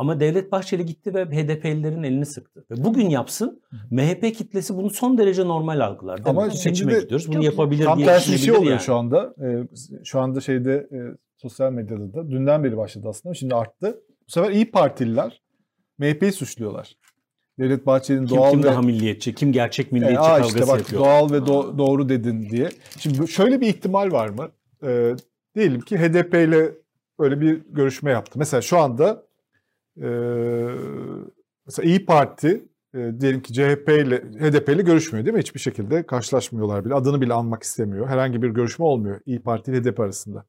Ama 0.00 0.20
Devlet 0.20 0.52
Bahçeli 0.52 0.86
gitti 0.86 1.14
ve 1.14 1.24
HDP'lilerin 1.24 2.02
elini 2.02 2.26
sıktı. 2.26 2.64
Ve 2.70 2.84
bugün 2.84 3.08
yapsın 3.10 3.62
MHP 3.90 4.34
kitlesi 4.34 4.76
bunu 4.76 4.90
son 4.90 5.18
derece 5.18 5.44
normal 5.44 5.80
algılar. 5.80 6.16
Değil 6.16 6.28
Ama 6.28 6.46
mi? 6.46 6.52
Seçime 6.56 6.92
de 6.94 7.00
gidiyoruz. 7.00 7.28
Bunu 7.28 7.44
yapabilir 7.44 7.84
Tam 7.84 7.98
diye 7.98 8.06
tersi 8.06 8.32
bir 8.32 8.38
şey 8.38 8.52
oluyor 8.52 8.70
yani. 8.72 8.80
şu 8.80 8.94
anda. 8.94 9.34
E, 9.42 9.68
şu 10.04 10.20
anda 10.20 10.40
şeyde 10.40 10.88
e, 10.92 10.98
sosyal 11.36 11.72
medyada 11.72 12.12
da 12.14 12.30
dünden 12.30 12.64
beri 12.64 12.76
başladı 12.76 13.06
aslında. 13.08 13.34
Şimdi 13.34 13.54
arttı. 13.54 14.00
Bu 14.28 14.32
sefer 14.32 14.50
İyi 14.50 14.70
Partililer 14.70 15.42
MHP'yi 15.98 16.32
suçluyorlar. 16.32 16.96
Devlet 17.58 17.86
Bahçeli'nin 17.86 18.26
Kim, 18.26 18.36
doğal 18.38 18.50
kim 18.50 18.62
ve 18.62 18.66
daha 18.66 18.82
milliyetçi, 18.82 19.34
kim 19.34 19.52
gerçek 19.52 19.86
E, 19.86 19.90
milliyetçi 19.92 20.18
aa 20.20 20.36
kavgası 20.36 20.58
işte 20.58 20.68
bak 20.72 20.78
yapıyor. 20.78 21.00
doğal 21.02 21.30
ve 21.30 21.36
do- 21.36 21.78
doğru 21.78 22.08
dedin 22.08 22.50
diye. 22.50 22.68
Şimdi 22.98 23.28
şöyle 23.28 23.60
bir 23.60 23.66
ihtimal 23.66 24.12
var 24.12 24.28
mı? 24.28 24.48
Ee, 24.86 25.14
diyelim 25.54 25.80
ki 25.80 25.98
HDP 25.98 26.34
ile 26.34 26.70
böyle 27.18 27.40
bir 27.40 27.60
görüşme 27.70 28.10
yaptı. 28.10 28.38
Mesela 28.38 28.60
şu 28.60 28.78
anda 28.78 29.22
e, 29.96 30.08
mesela 31.66 31.88
İyi 31.88 32.04
Parti 32.06 32.64
e, 32.94 32.98
diyelim 33.20 33.42
ki 33.42 33.52
CHP 33.52 33.88
ile 33.88 34.16
HDP 34.18 34.68
ile 34.68 34.82
görüşmüyor 34.82 35.26
değil 35.26 35.34
mi? 35.34 35.40
Hiçbir 35.40 35.60
şekilde 35.60 36.06
karşılaşmıyorlar 36.06 36.84
bile. 36.84 36.94
Adını 36.94 37.20
bile 37.20 37.32
anmak 37.34 37.62
istemiyor. 37.62 38.08
Herhangi 38.08 38.42
bir 38.42 38.48
görüşme 38.48 38.84
olmuyor 38.84 39.20
İyi 39.26 39.42
Parti 39.42 39.70
ile 39.70 39.80
HDP 39.80 40.00
arasında. 40.00 40.44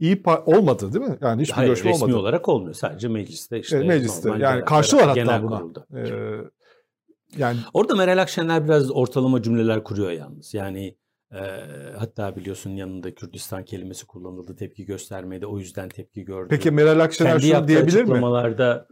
İyi 0.00 0.16
Pa- 0.22 0.44
olmadı 0.56 0.92
değil 0.92 1.04
mi? 1.04 1.18
Yani 1.20 1.42
hiçbir 1.42 1.54
Hayır, 1.54 1.68
görüşme 1.68 1.90
resmi 1.90 2.04
olmadı. 2.04 2.18
olarak 2.18 2.48
olmuyor. 2.48 2.74
Sadece 2.74 3.08
mecliste 3.08 3.60
işte. 3.60 3.76
Evet, 3.76 3.86
mecliste. 3.86 4.28
Yani 4.28 4.38
genel- 4.38 4.64
karşılar 4.64 5.02
hatta 5.02 5.20
genel 5.20 5.42
buna. 5.42 5.58
kurulda. 5.58 5.86
Ee, 5.96 6.40
yani 7.38 7.58
Orada 7.74 7.94
Meral 7.94 8.18
Akşener 8.22 8.64
biraz 8.64 8.90
ortalama 8.90 9.42
cümleler 9.42 9.84
kuruyor 9.84 10.10
yalnız. 10.10 10.54
Yani 10.54 10.94
Hatta 11.98 12.36
biliyorsun 12.36 12.70
yanında 12.70 13.14
Kürdistan 13.14 13.64
kelimesi 13.64 14.06
kullanıldı 14.06 14.56
tepki 14.56 14.84
göstermedi. 14.84 15.46
O 15.46 15.58
yüzden 15.58 15.88
tepki 15.88 16.24
gördü. 16.24 16.46
Peki 16.50 16.70
Meral 16.70 17.00
Akşener 17.00 17.30
Kendi 17.30 17.46
şunu 17.46 17.68
diyebilir 17.68 18.04
mi? 18.04 18.20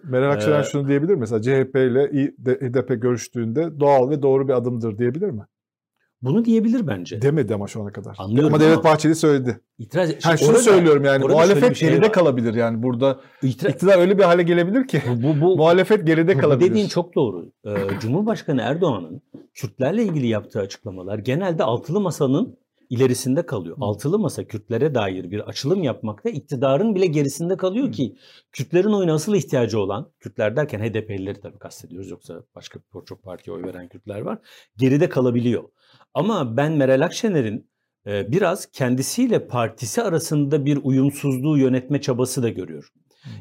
Meral 0.04 0.32
Akşener 0.32 0.60
Ee, 0.60 0.64
şunu 0.64 0.88
diyebilir 0.88 1.14
mi? 1.14 1.20
Mesela 1.20 1.42
CHP 1.42 1.76
ile 1.76 2.06
HDP 2.44 3.02
görüştüğünde 3.02 3.80
doğal 3.80 4.10
ve 4.10 4.22
doğru 4.22 4.48
bir 4.48 4.52
adımdır 4.52 4.98
diyebilir 4.98 5.30
mi? 5.30 5.42
Bunu 6.22 6.44
diyebilir 6.44 6.86
bence. 6.86 7.22
Demedi 7.22 7.54
ama 7.54 7.66
şu 7.66 7.82
ana 7.82 7.92
kadar. 7.92 8.14
Anlıyorum 8.18 8.54
ama 8.54 8.64
Devlet 8.64 8.84
Bahçeli 8.84 9.14
söyledi. 9.14 9.60
İtiraz 9.78 10.24
Ha, 10.24 10.36
şunu 10.36 10.48
orada- 10.48 10.62
söylüyorum 10.62 11.04
yani 11.04 11.24
muhalefet 11.26 11.76
şey 11.76 11.88
geride 11.88 12.06
var. 12.06 12.12
kalabilir 12.12 12.54
yani 12.54 12.82
burada. 12.82 13.20
İtira- 13.42 13.70
İktidar 13.70 13.98
öyle 13.98 14.18
bir 14.18 14.22
hale 14.22 14.42
gelebilir 14.42 14.86
ki 14.88 15.02
bu, 15.08 15.22
bu, 15.22 15.40
bu, 15.40 15.56
muhalefet 15.56 16.06
geride 16.06 16.36
Bu 16.36 16.40
kalabilir. 16.40 16.70
dediğin 16.70 16.88
çok 16.88 17.14
doğru. 17.14 17.52
Ee, 17.66 17.70
Cumhurbaşkanı 18.00 18.60
Erdoğan'ın 18.62 19.22
Kürtlerle 19.54 20.02
ilgili 20.04 20.26
yaptığı 20.26 20.60
açıklamalar 20.60 21.18
genelde 21.18 21.64
altılı 21.64 22.00
masanın 22.00 22.58
ilerisinde 22.90 23.46
kalıyor. 23.46 23.76
Altılı 23.80 24.18
masa 24.18 24.44
Kürtlere 24.44 24.94
dair 24.94 25.30
bir 25.30 25.40
açılım 25.48 25.82
yapmakta 25.82 26.30
iktidarın 26.30 26.94
bile 26.94 27.06
gerisinde 27.06 27.56
kalıyor 27.56 27.92
ki 27.92 28.16
Kürtlerin 28.52 28.92
oyuna 28.92 29.14
asıl 29.14 29.34
ihtiyacı 29.34 29.80
olan, 29.80 30.10
Kürtler 30.20 30.56
derken 30.56 30.80
HDP'lileri 30.80 31.40
tabii 31.40 31.58
kastediyoruz 31.58 32.10
yoksa 32.10 32.34
başka 32.54 32.80
çok 33.06 33.22
partiye 33.22 33.56
oy 33.56 33.62
veren 33.62 33.88
Kürtler 33.88 34.20
var, 34.20 34.38
geride 34.76 35.08
kalabiliyor. 35.08 35.64
Ama 36.14 36.56
ben 36.56 36.72
Meral 36.72 37.00
Akşener'in 37.00 37.70
e, 38.06 38.32
biraz 38.32 38.66
kendisiyle 38.66 39.46
partisi 39.46 40.02
arasında 40.02 40.64
bir 40.64 40.78
uyumsuzluğu 40.82 41.58
yönetme 41.58 42.00
çabası 42.00 42.42
da 42.42 42.48
görüyorum. 42.48 42.90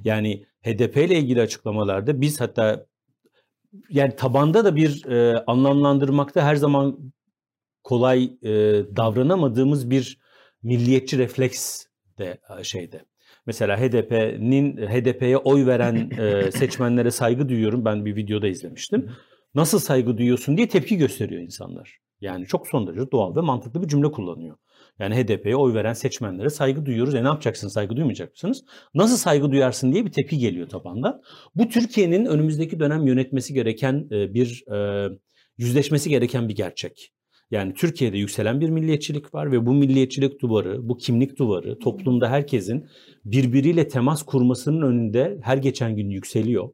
Yani 0.03 0.45
HDP 0.61 0.97
ile 0.97 1.19
ilgili 1.19 1.41
açıklamalarda 1.41 2.21
biz 2.21 2.41
hatta 2.41 2.85
yani 3.89 4.15
tabanda 4.15 4.65
da 4.65 4.75
bir 4.75 5.05
e, 5.05 5.43
anlamlandırmakta 5.47 6.43
her 6.43 6.55
zaman 6.55 7.13
kolay 7.83 8.23
e, 8.23 8.51
davranamadığımız 8.95 9.89
bir 9.89 10.17
milliyetçi 10.63 11.17
refleks 11.17 11.85
de 12.17 12.37
e, 12.59 12.63
şeyde. 12.63 13.05
Mesela 13.45 13.77
HDP'nin 13.77 14.77
HDP'ye 14.77 15.37
oy 15.37 15.65
veren 15.65 16.09
e, 16.17 16.51
seçmenlere 16.51 17.11
saygı 17.11 17.49
duyuyorum. 17.49 17.85
Ben 17.85 18.05
bir 18.05 18.15
videoda 18.15 18.47
izlemiştim. 18.47 19.11
Nasıl 19.55 19.79
saygı 19.79 20.17
duyuyorsun 20.17 20.57
diye 20.57 20.67
tepki 20.67 20.97
gösteriyor 20.97 21.41
insanlar. 21.41 21.97
Yani 22.21 22.45
çok 22.45 22.67
son 22.67 22.87
derece 22.87 23.11
doğal 23.11 23.35
ve 23.35 23.41
mantıklı 23.41 23.83
bir 23.83 23.87
cümle 23.87 24.11
kullanıyor. 24.11 24.57
Yani 24.99 25.15
HDP'ye 25.15 25.55
oy 25.55 25.73
veren 25.73 25.93
seçmenlere 25.93 26.49
saygı 26.49 26.85
duyuyoruz. 26.85 27.15
E 27.15 27.23
ne 27.23 27.27
yapacaksınız? 27.27 27.73
Saygı 27.73 27.95
duymayacak 27.95 28.31
mısınız? 28.31 28.63
Nasıl 28.95 29.17
saygı 29.17 29.51
duyarsın 29.51 29.93
diye 29.93 30.05
bir 30.05 30.11
tepki 30.11 30.37
geliyor 30.37 30.69
tabandan. 30.69 31.21
Bu 31.55 31.67
Türkiye'nin 31.69 32.25
önümüzdeki 32.25 32.79
dönem 32.79 33.07
yönetmesi 33.07 33.53
gereken 33.53 34.07
e, 34.11 34.33
bir 34.33 34.63
e, 34.73 35.09
yüzleşmesi 35.57 36.09
gereken 36.09 36.49
bir 36.49 36.55
gerçek. 36.55 37.13
Yani 37.51 37.73
Türkiye'de 37.73 38.17
yükselen 38.17 38.61
bir 38.61 38.69
milliyetçilik 38.69 39.33
var 39.33 39.51
ve 39.51 39.65
bu 39.65 39.73
milliyetçilik 39.73 40.41
duvarı, 40.41 40.89
bu 40.89 40.97
kimlik 40.97 41.37
duvarı 41.37 41.79
toplumda 41.79 42.29
herkesin 42.29 42.87
birbiriyle 43.25 43.87
temas 43.87 44.23
kurmasının 44.23 44.81
önünde 44.81 45.37
her 45.41 45.57
geçen 45.57 45.95
gün 45.95 46.09
yükseliyor. 46.09 46.69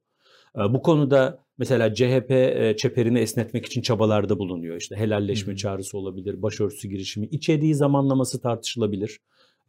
E, 0.56 0.74
Bu 0.74 0.82
konuda 0.82 1.43
mesela 1.58 1.94
CHP 1.94 2.32
e, 2.32 2.76
çeperini 2.78 3.20
esnetmek 3.20 3.66
için 3.66 3.82
çabalarda 3.82 4.40
bulunuyor. 4.40 4.78
İşte 4.78 4.96
helalleşme 4.96 5.54
hı. 5.54 5.58
çağrısı 5.58 5.98
olabilir, 5.98 6.42
başörtüsü 6.42 6.88
girişimi, 6.88 7.26
içeriği 7.26 7.76
zamanlaması 7.76 8.42
tartışılabilir, 8.42 9.20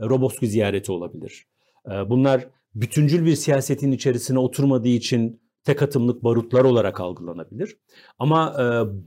e, 0.01 0.05
Roboski 0.05 0.47
ziyareti 0.47 0.93
olabilir. 0.93 1.47
E, 1.87 2.11
Bunlar 2.11 2.49
bütüncül 2.75 3.27
bir 3.27 3.35
siyasetin 3.35 3.93
içerisine 3.93 4.39
oturmadığı 4.39 4.89
için 4.89 5.41
tek 5.65 5.83
atımlık 5.83 6.25
barutlar 6.25 6.65
olarak 6.65 7.01
algılanabilir. 7.01 7.77
Ama 8.19 8.55
e, 8.59 8.65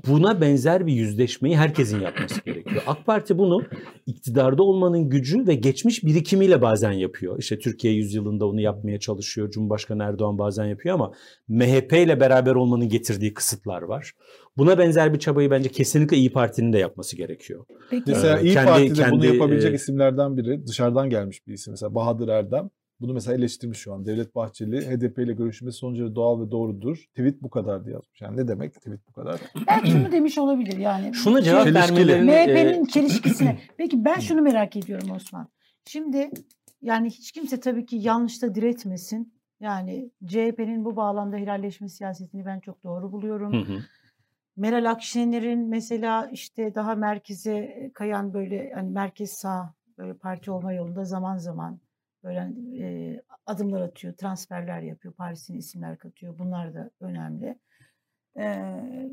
buna 0.07 0.41
benzer 0.41 0.87
bir 0.87 0.93
yüzleşmeyi 0.93 1.57
herkesin 1.57 1.99
yapması 2.01 2.41
gerekiyor. 2.45 2.81
AK 2.87 3.05
Parti 3.05 3.37
bunu 3.37 3.63
iktidarda 4.05 4.63
olmanın 4.63 5.09
gücü 5.09 5.47
ve 5.47 5.55
geçmiş 5.55 6.03
birikimiyle 6.03 6.61
bazen 6.61 6.91
yapıyor. 6.91 7.39
İşte 7.39 7.59
Türkiye 7.59 7.93
yüzyılında 7.93 8.47
onu 8.47 8.61
yapmaya 8.61 8.99
çalışıyor. 8.99 9.51
Cumhurbaşkanı 9.51 10.03
Erdoğan 10.03 10.37
bazen 10.37 10.65
yapıyor 10.65 10.95
ama 10.95 11.11
MHP 11.47 11.93
ile 11.93 12.19
beraber 12.19 12.55
olmanın 12.55 12.89
getirdiği 12.89 13.33
kısıtlar 13.33 13.81
var. 13.81 14.11
Buna 14.57 14.77
benzer 14.77 15.13
bir 15.13 15.19
çabayı 15.19 15.51
bence 15.51 15.69
kesinlikle 15.69 16.17
İyi 16.17 16.31
Parti'nin 16.31 16.73
de 16.73 16.77
yapması 16.77 17.17
gerekiyor. 17.17 17.65
Peki 17.89 18.03
Mesela 18.07 18.39
Ee, 18.39 18.43
İyi 18.43 18.53
kendi- 18.53 18.69
Parti'de 18.69 19.11
bunu 19.11 19.21
kendi, 19.21 19.27
yapabilecek 19.35 19.71
e, 19.71 19.75
isimlerden 19.75 20.37
biri 20.37 20.67
dışarıdan 20.67 21.09
gelmiş 21.09 21.47
bir 21.47 21.53
isim. 21.53 21.71
Mesela 21.71 21.95
Bahadır 21.95 22.27
Erdem. 22.27 22.69
Bunu 22.99 23.13
mesela 23.13 23.37
eleştirmiş 23.37 23.79
şu 23.79 23.93
an. 23.93 24.05
Devlet 24.05 24.35
Bahçeli 24.35 24.89
HDP 24.89 25.19
ile 25.19 25.33
görüşmesi 25.33 25.77
sonucu 25.77 26.15
doğal 26.15 26.41
ve 26.41 26.51
doğrudur. 26.51 26.97
Tweet 26.97 27.41
bu 27.41 27.49
kadar 27.49 27.85
diye 27.85 27.93
yazmış. 27.93 28.21
Yani 28.21 28.37
ne 28.37 28.47
demek 28.47 28.73
tweet 28.73 29.07
bu 29.07 29.13
kadar? 29.13 29.41
belki 29.67 29.91
şunu 29.91 30.11
demiş 30.11 30.37
olabilir 30.37 30.77
yani. 30.77 31.13
Şuna 31.13 31.41
cevap 31.41 31.65
vermelerini... 31.65 32.31
e, 32.31 32.45
MHP'nin 32.45 32.85
çelişkisine. 32.85 33.59
Peki 33.77 34.05
ben 34.05 34.19
şunu 34.19 34.41
merak 34.41 34.75
ediyorum 34.75 35.11
Osman. 35.11 35.47
Şimdi 35.85 36.29
yani 36.81 37.09
hiç 37.09 37.31
kimse 37.31 37.59
tabii 37.59 37.85
ki 37.85 37.95
yanlışta 37.95 38.55
diretmesin. 38.55 39.33
Yani 39.59 40.11
CHP'nin 40.25 40.85
bu 40.85 40.95
bağlamda 40.95 41.37
helalleşme 41.37 41.89
siyasetini 41.89 42.45
ben 42.45 42.59
çok 42.59 42.83
doğru 42.83 43.11
buluyorum. 43.11 43.53
Hı 43.53 43.73
hı. 43.73 43.79
Meral 44.57 44.89
Akşener'in 44.91 45.69
mesela 45.69 46.29
işte 46.31 46.75
daha 46.75 46.95
merkeze 46.95 47.91
kayan 47.93 48.33
böyle 48.33 48.71
hani 48.75 48.89
merkez 48.89 49.31
sağ 49.31 49.73
böyle 49.97 50.13
parti 50.13 50.51
olma 50.51 50.73
yolunda 50.73 51.03
zaman 51.03 51.37
zaman 51.37 51.79
böyle 52.23 52.53
e, 52.83 53.21
adımlar 53.45 53.81
atıyor, 53.81 54.13
transferler 54.13 54.81
yapıyor, 54.81 55.13
Paris'in 55.13 55.57
isimler 55.57 55.97
katıyor. 55.97 56.39
Bunlar 56.39 56.73
da 56.73 56.89
önemli. 56.99 57.59
Ee, 58.39 59.09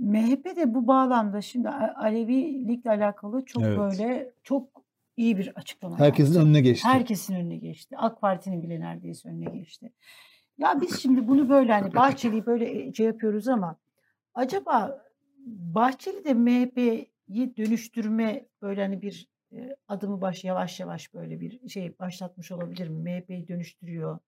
MHP 0.00 0.56
de 0.56 0.74
bu 0.74 0.86
bağlamda 0.86 1.40
şimdi 1.40 1.68
Alevilikle 1.68 2.90
alakalı 2.90 3.44
çok 3.44 3.62
Evet. 3.62 3.78
böyle 3.78 4.30
çok 4.42 4.84
iyi 5.16 5.38
bir 5.38 5.52
açıklama 5.54 5.98
Herkesin 5.98 6.32
yaptı. 6.34 6.46
önüne 6.48 6.60
geçti. 6.60 6.88
Herkesin 6.88 7.34
önüne 7.34 7.56
geçti. 7.56 7.96
AK 7.98 8.20
Parti'nin 8.20 8.62
bile 8.62 8.80
neredeyse 8.80 9.28
önüne 9.28 9.50
geçti. 9.50 9.92
Ya 10.58 10.80
biz 10.80 11.00
şimdi 11.00 11.28
bunu 11.28 11.48
böyle 11.48 11.72
hani 11.72 11.94
Bahçeli'yi 11.94 12.46
böyle 12.46 12.92
şey 12.92 13.06
yapıyoruz 13.06 13.48
ama 13.48 13.76
acaba 14.34 15.02
Bahçeli 15.46 16.24
de 16.24 16.34
MHP'yi 16.34 17.56
dönüştürme 17.56 18.46
böyle 18.62 18.82
hani 18.82 19.02
bir 19.02 19.28
e, 19.28 19.31
adımı 19.88 20.20
baş 20.20 20.44
yavaş 20.44 20.80
yavaş 20.80 21.14
böyle 21.14 21.40
bir 21.40 21.68
şey 21.68 21.98
başlatmış 21.98 22.52
olabilir 22.52 22.88
mi? 22.88 23.02
MHP'yi 23.02 23.48
dönüştürüyor. 23.48 24.18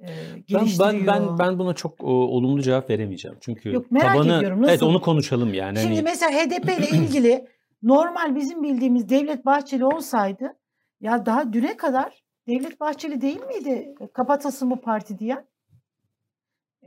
e, 0.00 0.06
Ben, 0.52 0.66
ben 0.80 1.06
ben 1.06 1.38
ben 1.38 1.58
buna 1.58 1.74
çok 1.74 2.04
o, 2.04 2.06
olumlu 2.10 2.62
cevap 2.62 2.90
veremeyeceğim. 2.90 3.36
Çünkü 3.40 3.72
Yok, 3.72 3.90
merak 3.90 4.12
tabanı 4.12 4.36
ediyorum, 4.38 4.58
evet 4.64 4.72
nasıl? 4.72 4.86
onu 4.86 5.00
konuşalım 5.00 5.54
yani. 5.54 5.78
Şimdi 5.78 5.94
Hani, 5.94 6.02
mesela 6.02 6.32
HDP 6.32 6.64
ile 6.78 6.88
ilgili 6.98 7.48
normal 7.82 8.36
bizim 8.36 8.62
bildiğimiz 8.62 9.08
Devlet 9.08 9.46
Bahçeli 9.46 9.84
olsaydı 9.84 10.56
ya 11.00 11.26
daha 11.26 11.52
düne 11.52 11.76
kadar 11.76 12.24
Devlet 12.48 12.80
Bahçeli 12.80 13.20
değil 13.20 13.40
miydi 13.40 13.94
kapatasın 14.12 14.70
bu 14.70 14.80
parti 14.80 15.18
diyen? 15.18 15.46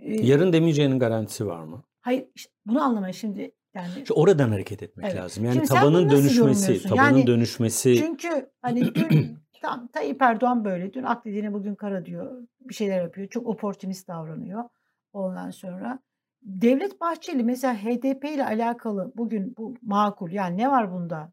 Yarın 0.05 0.53
demeyeceğinin 0.53 0.99
garantisi 0.99 1.47
var 1.47 1.63
mı? 1.63 1.83
Hayır 2.01 2.25
bunu 2.65 2.81
anlamaya 2.81 3.13
şimdi 3.13 3.51
yani 3.78 4.01
İşte 4.01 4.13
oradan 4.13 4.49
hareket 4.49 4.84
etmek 4.84 5.05
Evet. 5.05 5.15
lazım. 5.15 5.45
Yani 5.45 5.53
Şimdi 5.53 5.67
tabanın 5.67 6.09
dönüşmesi, 6.09 6.84
tabanın 6.84 7.03
Yani 7.03 7.28
dönüşmesi 7.28 7.95
çünkü 7.97 8.49
hani 8.61 8.95
dün 8.95 9.38
tam 9.61 9.88
Tayyip 9.88 10.21
Erdoğan 10.21 10.65
böyle 10.65 10.93
dün 10.93 11.03
ak 11.03 11.25
dediğine 11.25 11.53
bugün 11.53 11.75
kara 11.75 12.05
diyor 12.05 12.41
bir 12.61 12.73
şeyler 12.73 13.01
yapıyor 13.01 13.28
çok 13.28 13.47
oportunist 13.47 14.07
davranıyor 14.07 14.63
ondan 15.13 15.49
sonra 15.49 15.99
Devlet 16.41 17.01
Bahçeli 17.01 17.43
mesela 17.43 17.75
HDP 17.75 18.25
ile 18.25 18.45
alakalı 18.45 19.11
bugün 19.15 19.55
bu 19.57 19.75
makul 19.82 20.32
yani 20.32 20.57
ne 20.57 20.71
var 20.71 20.91
bunda 20.93 21.32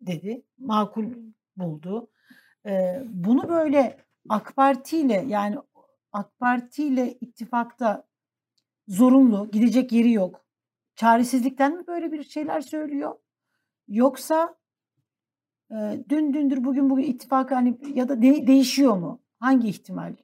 dedi 0.00 0.42
makul 0.58 1.04
buldu. 1.56 2.08
Ee, 2.66 3.02
bunu 3.08 3.48
böyle 3.48 3.96
AK 4.28 4.56
Parti 4.56 4.98
ile 4.98 5.24
yani 5.28 5.56
AK 6.12 6.38
Parti 6.38 6.84
ile 6.84 7.12
ittifakta 7.20 8.04
zorunlu 8.88 9.50
gidecek 9.50 9.92
yeri 9.92 10.12
yok. 10.12 10.44
Çaresizlikten 10.96 11.76
mi 11.76 11.86
böyle 11.86 12.12
bir 12.12 12.22
şeyler 12.24 12.60
söylüyor? 12.60 13.14
Yoksa 13.88 14.56
e, 15.70 16.04
dün 16.08 16.34
dündür 16.34 16.64
bugün 16.64 16.90
bugün 16.90 17.02
ittifak 17.02 17.50
hani 17.50 17.78
ya 17.94 18.08
da 18.08 18.22
de- 18.22 18.46
değişiyor 18.46 18.96
mu? 18.96 19.20
Hangi 19.38 19.68
ihtimal? 19.68 20.14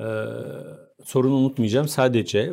Ee, 0.00 0.04
sorunu 1.04 1.34
unutmayacağım. 1.34 1.88
Sadece 1.88 2.52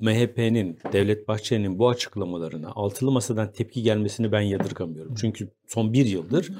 MHP'nin, 0.00 0.78
Devlet 0.92 1.28
Bahçeli'nin 1.28 1.78
bu 1.78 1.88
açıklamalarına 1.88 2.70
altılı 2.70 3.10
masadan 3.10 3.52
tepki 3.52 3.82
gelmesini 3.82 4.32
ben 4.32 4.40
yadırgamıyorum. 4.40 5.14
Çünkü 5.14 5.48
son 5.66 5.92
bir 5.92 6.06
yıldır 6.06 6.52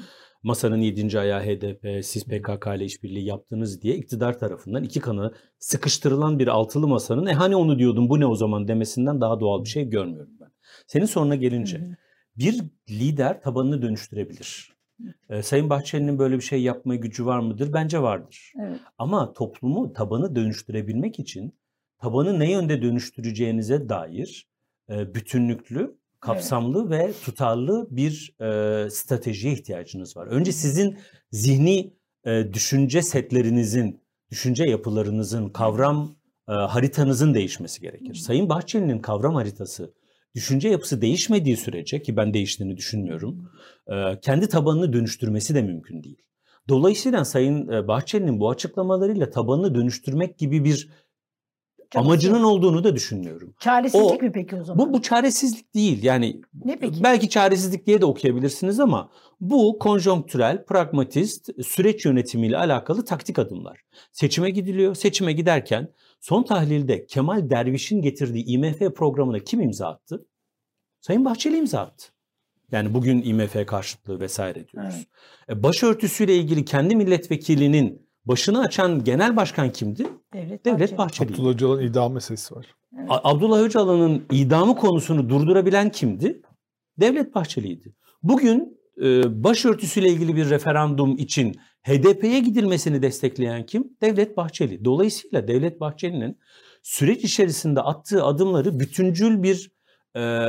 masanın 0.43 0.81
yedinci 0.81 1.19
ayağı 1.19 1.41
HDP, 1.41 2.05
siz 2.05 2.25
PKK 2.25 2.67
ile 2.75 2.85
işbirliği 2.85 3.25
yaptınız 3.25 3.81
diye 3.81 3.95
iktidar 3.95 4.39
tarafından 4.39 4.83
iki 4.83 4.99
kanı 4.99 5.33
sıkıştırılan 5.59 6.39
bir 6.39 6.47
altılı 6.47 6.87
masanın 6.87 7.25
e 7.25 7.33
hani 7.33 7.55
onu 7.55 7.79
diyordum 7.79 8.09
bu 8.09 8.19
ne 8.19 8.25
o 8.25 8.35
zaman 8.35 8.67
demesinden 8.67 9.21
daha 9.21 9.39
doğal 9.39 9.63
bir 9.63 9.69
şey 9.69 9.89
görmüyorum 9.89 10.33
ben. 10.41 10.51
Senin 10.87 11.05
soruna 11.05 11.35
gelince 11.35 11.77
Hı 11.77 11.85
hı. 11.85 11.95
bir 12.37 12.61
lider 12.89 13.41
tabanını 13.41 13.81
dönüştürebilir. 13.81 14.71
Ee, 15.29 15.41
Sayın 15.41 15.69
Bahçeli'nin 15.69 16.19
böyle 16.19 16.35
bir 16.35 16.41
şey 16.41 16.61
yapma 16.61 16.95
gücü 16.95 17.25
var 17.25 17.39
mıdır? 17.39 17.73
Bence 17.73 18.01
vardır. 18.01 18.53
Evet. 18.61 18.79
Ama 18.97 19.33
toplumu 19.33 19.93
tabanı 19.93 20.35
dönüştürebilmek 20.35 21.19
için 21.19 21.55
tabanı 21.97 22.39
ne 22.39 22.51
yönde 22.51 22.81
dönüştüreceğinize 22.81 23.89
dair 23.89 24.47
e, 24.89 25.15
bütünlüklü 25.15 26.00
kapsamlı 26.21 26.89
ve 26.89 27.13
tutarlı 27.25 27.87
bir 27.91 28.35
e, 28.39 28.89
stratejiye 28.89 29.53
ihtiyacınız 29.53 30.17
var. 30.17 30.27
Önce 30.27 30.51
sizin 30.51 30.97
zihni 31.31 31.93
e, 32.25 32.53
düşünce 32.53 33.01
setlerinizin, 33.01 34.01
düşünce 34.31 34.63
yapılarınızın, 34.63 35.49
kavram 35.49 36.15
e, 36.49 36.51
haritanızın 36.51 37.33
değişmesi 37.33 37.81
gerekir. 37.81 38.15
Sayın 38.15 38.49
Bahçeli'nin 38.49 38.99
kavram 38.99 39.35
haritası, 39.35 39.93
düşünce 40.35 40.69
yapısı 40.69 41.01
değişmediği 41.01 41.57
sürece 41.57 42.01
ki 42.01 42.17
ben 42.17 42.33
değiştiğini 42.33 42.77
düşünmüyorum, 42.77 43.49
e, 43.87 44.19
kendi 44.21 44.49
tabanını 44.49 44.93
dönüştürmesi 44.93 45.55
de 45.55 45.61
mümkün 45.61 46.03
değil. 46.03 46.21
Dolayısıyla 46.69 47.25
Sayın 47.25 47.67
e, 47.67 47.87
Bahçeli'nin 47.87 48.39
bu 48.39 48.49
açıklamalarıyla 48.49 49.29
tabanını 49.29 49.75
dönüştürmek 49.75 50.37
gibi 50.37 50.63
bir 50.63 50.89
amacının 51.95 52.43
olduğunu 52.43 52.83
da 52.83 52.95
düşünmüyorum. 52.95 53.53
Çaresizlik 53.59 54.21
O- 54.21 54.23
mi 54.23 54.31
peki 54.31 54.55
o 54.55 54.63
zaman? 54.63 54.89
Bu 54.89 54.93
bu 54.93 55.01
çaresizlik 55.01 55.75
değil. 55.75 56.03
Yani 56.03 56.41
ne 56.65 56.75
peki? 56.79 57.03
belki 57.03 57.29
çaresizlik 57.29 57.87
diye 57.87 58.01
de 58.01 58.05
okuyabilirsiniz 58.05 58.79
ama 58.79 59.09
bu 59.41 59.79
konjonktürel, 59.79 60.65
pragmatist, 60.65 61.49
süreç 61.65 62.05
yönetimiyle 62.05 62.57
alakalı 62.57 63.05
taktik 63.05 63.39
adımlar. 63.39 63.81
Seçime 64.11 64.49
gidiliyor. 64.49 64.95
Seçime 64.95 65.33
giderken 65.33 65.87
son 66.19 66.43
tahlilde 66.43 67.05
Kemal 67.05 67.49
Derviş'in 67.49 68.01
getirdiği 68.01 68.45
IMF 68.45 68.79
programına 68.95 69.39
kim 69.39 69.61
imza 69.61 69.87
attı? 69.87 70.25
Sayın 71.01 71.25
Bahçeli 71.25 71.57
imza 71.57 71.79
attı. 71.79 72.07
Yani 72.71 72.93
bugün 72.93 73.21
IMF 73.21 73.65
karşıtlığı 73.65 74.19
vesaire 74.19 74.67
diyoruz. 74.67 74.95
Evet. 74.95 75.57
E, 75.59 75.63
Başörtüsüyle 75.63 76.35
ilgili 76.35 76.65
kendi 76.65 76.95
milletvekilinin 76.95 78.10
başını 78.25 78.59
açan 78.59 79.03
genel 79.03 79.35
başkan 79.35 79.71
kimdi? 79.71 80.07
Devlet, 80.33 80.65
Devlet 80.65 80.97
Bahçeli. 80.97 81.29
Bahçeli. 81.29 81.33
Abdullah 81.33 81.53
Öcalan'ın 81.53 81.81
idam 81.81 82.13
meselesi 82.13 82.55
var. 82.55 82.65
A- 83.09 83.31
Abdullah 83.31 83.59
Öcalan'ın 83.59 84.25
idamı 84.31 84.75
konusunu 84.75 85.29
durdurabilen 85.29 85.89
kimdi? 85.89 86.41
Devlet 86.99 87.35
Bahçeli'ydi. 87.35 87.95
Bugün 88.23 88.77
e, 89.03 89.43
başörtüsüyle 89.43 90.09
ilgili 90.09 90.35
bir 90.35 90.49
referandum 90.49 91.17
için 91.17 91.55
HDP'ye 91.83 92.39
gidilmesini 92.39 93.01
destekleyen 93.01 93.65
kim? 93.65 93.97
Devlet 94.01 94.37
Bahçeli. 94.37 94.85
Dolayısıyla 94.85 95.47
Devlet 95.47 95.79
Bahçeli'nin 95.79 96.37
süreç 96.83 97.23
içerisinde 97.23 97.81
attığı 97.81 98.23
adımları 98.23 98.79
bütüncül 98.79 99.43
bir 99.43 99.71
e, 100.17 100.47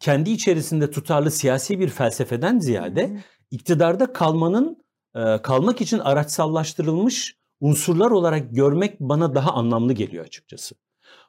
kendi 0.00 0.30
içerisinde 0.30 0.90
tutarlı 0.90 1.30
siyasi 1.30 1.80
bir 1.80 1.88
felsefeden 1.88 2.58
ziyade 2.58 3.20
iktidarda 3.50 4.12
kalmanın 4.12 4.83
e, 5.16 5.42
kalmak 5.42 5.80
için 5.80 5.98
araçsallaştırılmış 5.98 7.36
unsurlar 7.60 8.10
olarak 8.10 8.54
görmek 8.54 9.00
bana 9.00 9.34
daha 9.34 9.52
anlamlı 9.52 9.92
geliyor 9.92 10.24
açıkçası. 10.24 10.74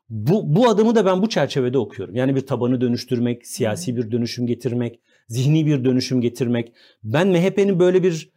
Bu, 0.09 0.55
bu 0.55 0.69
adımı 0.69 0.95
da 0.95 1.05
ben 1.05 1.21
bu 1.21 1.29
çerçevede 1.29 1.77
okuyorum. 1.77 2.15
Yani 2.15 2.35
bir 2.35 2.45
tabanı 2.45 2.81
dönüştürmek, 2.81 3.47
siyasi 3.47 3.95
bir 3.95 4.11
dönüşüm 4.11 4.47
getirmek, 4.47 4.99
zihni 5.27 5.65
bir 5.65 5.85
dönüşüm 5.85 6.21
getirmek. 6.21 6.73
Ben 7.03 7.27
MHP'nin 7.27 7.79
böyle 7.79 8.03
bir 8.03 8.31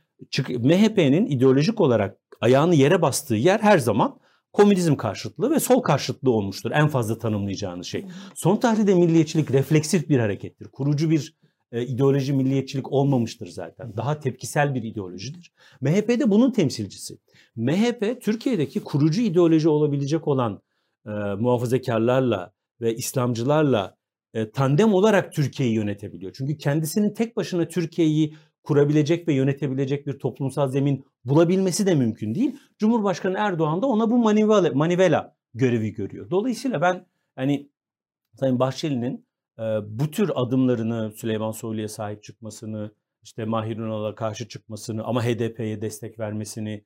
MHP'nin 0.49 1.26
ideolojik 1.26 1.80
olarak 1.80 2.18
ayağını 2.40 2.74
yere 2.74 3.03
bastığı 3.03 3.34
yer 3.34 3.61
her 3.61 3.78
zaman 3.78 4.18
komünizm 4.53 4.96
karşıtlığı 4.96 5.51
ve 5.51 5.61
sol 5.61 5.82
karşıtlığı 5.82 6.30
olmuştur. 6.30 6.70
En 6.70 6.88
fazla 6.88 7.18
tanımlayacağınız 7.18 7.86
şey. 7.86 8.07
Son 8.34 8.57
tahlilde 8.57 8.94
milliyetçilik 8.94 9.51
refleksif 9.51 10.09
bir 10.09 10.18
harekettir. 10.18 10.68
Kurucu 10.68 11.11
bir 11.11 11.38
e, 11.73 11.87
ideoloji 11.87 12.33
milliyetçilik 12.33 12.93
olmamıştır 12.93 13.47
zaten. 13.47 13.97
Daha 13.97 14.21
tepkisel 14.21 14.75
bir 14.75 14.83
ideolojidir. 14.83 15.53
MHP 15.81 16.09
de 16.09 16.31
bunun 16.31 16.51
temsilcisi. 16.51 17.19
MHP 17.57 18.23
Türkiye'deki 18.23 18.81
kurucu 18.81 19.23
ideoloji 19.23 19.69
olabilecek 19.69 20.29
olan 20.29 20.62
e, 21.07 21.11
muhafazakarlarla 21.39 22.53
ve 22.81 22.95
İslamcılarla 22.95 23.97
e, 24.35 24.51
tandem 24.51 24.95
olarak 24.95 25.33
Türkiye'yi 25.33 25.75
yönetebiliyor. 25.75 26.33
Çünkü 26.33 26.59
kendisinin 26.59 27.14
tek 27.14 27.37
başına 27.37 27.69
Türkiye'yi 27.69 28.35
kurabilecek 28.62 29.29
ve 29.29 29.35
yönetebilecek 29.35 30.07
bir 30.07 30.19
toplumsal 30.19 30.69
zemin 30.69 31.05
bulabilmesi 31.25 31.87
de 31.87 31.95
mümkün 31.95 32.35
değil. 32.35 32.57
Cumhurbaşkanı 32.79 33.39
Erdoğan 33.39 33.83
da 33.83 33.87
ona 33.87 34.11
bu 34.11 34.19
manivela, 34.19 34.73
manivela 34.75 35.37
görevi 35.55 35.93
görüyor. 35.93 36.31
Dolayısıyla 36.31 36.81
ben 36.81 37.07
hani 37.37 37.71
Sayın 38.35 38.59
Bahçeli'nin 38.59 39.28
bu 39.85 40.11
tür 40.11 40.31
adımlarını 40.35 41.13
Süleyman 41.17 41.51
Soylu'ya 41.51 41.89
sahip 41.89 42.23
çıkmasını, 42.23 42.95
işte 43.23 43.45
Mahir 43.45 43.77
Ünal'a 43.77 44.15
karşı 44.15 44.49
çıkmasını 44.49 45.05
ama 45.05 45.25
HDP'ye 45.25 45.83
destek 45.83 46.19
vermesini, 46.19 46.85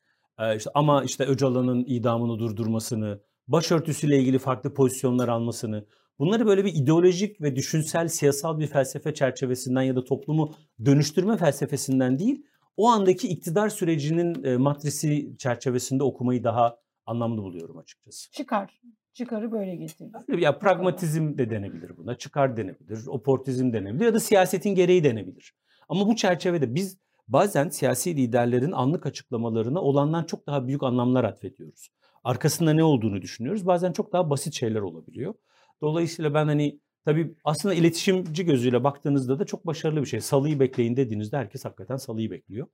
işte 0.56 0.70
ama 0.74 1.04
işte 1.04 1.24
Öcalan'ın 1.24 1.84
idamını 1.86 2.38
durdurmasını, 2.38 3.20
başörtüsüyle 3.48 4.18
ilgili 4.18 4.38
farklı 4.38 4.74
pozisyonlar 4.74 5.28
almasını, 5.28 5.86
bunları 6.18 6.46
böyle 6.46 6.64
bir 6.64 6.74
ideolojik 6.74 7.40
ve 7.40 7.56
düşünsel, 7.56 8.08
siyasal 8.08 8.58
bir 8.58 8.66
felsefe 8.66 9.14
çerçevesinden 9.14 9.82
ya 9.82 9.96
da 9.96 10.04
toplumu 10.04 10.54
dönüştürme 10.84 11.36
felsefesinden 11.36 12.18
değil, 12.18 12.46
o 12.76 12.88
andaki 12.88 13.28
iktidar 13.28 13.68
sürecinin 13.68 14.60
matrisi 14.60 15.36
çerçevesinde 15.38 16.02
okumayı 16.02 16.44
daha 16.44 16.76
anlamlı 17.06 17.42
buluyorum 17.42 17.78
açıkçası. 17.78 18.30
Çıkar. 18.32 18.80
Çıkarı 19.12 19.52
böyle 19.52 19.76
getirdi. 19.76 20.12
Ya 20.38 20.58
pragmatizm 20.58 21.38
de 21.38 21.50
denebilir 21.50 21.96
buna, 21.96 22.14
çıkar 22.14 22.56
denebilir, 22.56 23.06
oportizm 23.06 23.72
denebilir 23.72 24.04
ya 24.04 24.14
da 24.14 24.20
siyasetin 24.20 24.74
gereği 24.74 25.04
denebilir. 25.04 25.54
Ama 25.88 26.06
bu 26.06 26.16
çerçevede 26.16 26.74
biz 26.74 26.98
bazen 27.28 27.68
siyasi 27.68 28.16
liderlerin 28.16 28.72
anlık 28.72 29.06
açıklamalarına 29.06 29.80
olandan 29.80 30.24
çok 30.24 30.46
daha 30.46 30.66
büyük 30.66 30.82
anlamlar 30.82 31.24
atfediyoruz. 31.24 31.88
Arkasında 32.24 32.72
ne 32.72 32.84
olduğunu 32.84 33.22
düşünüyoruz. 33.22 33.66
Bazen 33.66 33.92
çok 33.92 34.12
daha 34.12 34.30
basit 34.30 34.54
şeyler 34.54 34.80
olabiliyor. 34.80 35.34
Dolayısıyla 35.80 36.34
ben 36.34 36.46
hani 36.46 36.80
tabii 37.04 37.34
aslında 37.44 37.74
iletişimci 37.74 38.44
gözüyle 38.44 38.84
baktığınızda 38.84 39.38
da 39.38 39.44
çok 39.44 39.66
başarılı 39.66 40.00
bir 40.00 40.06
şey. 40.06 40.20
Salıyı 40.20 40.60
bekleyin 40.60 40.96
dediğinizde 40.96 41.36
herkes 41.36 41.64
hakikaten 41.64 41.96
salıyı 41.96 42.30
bekliyor. 42.30 42.66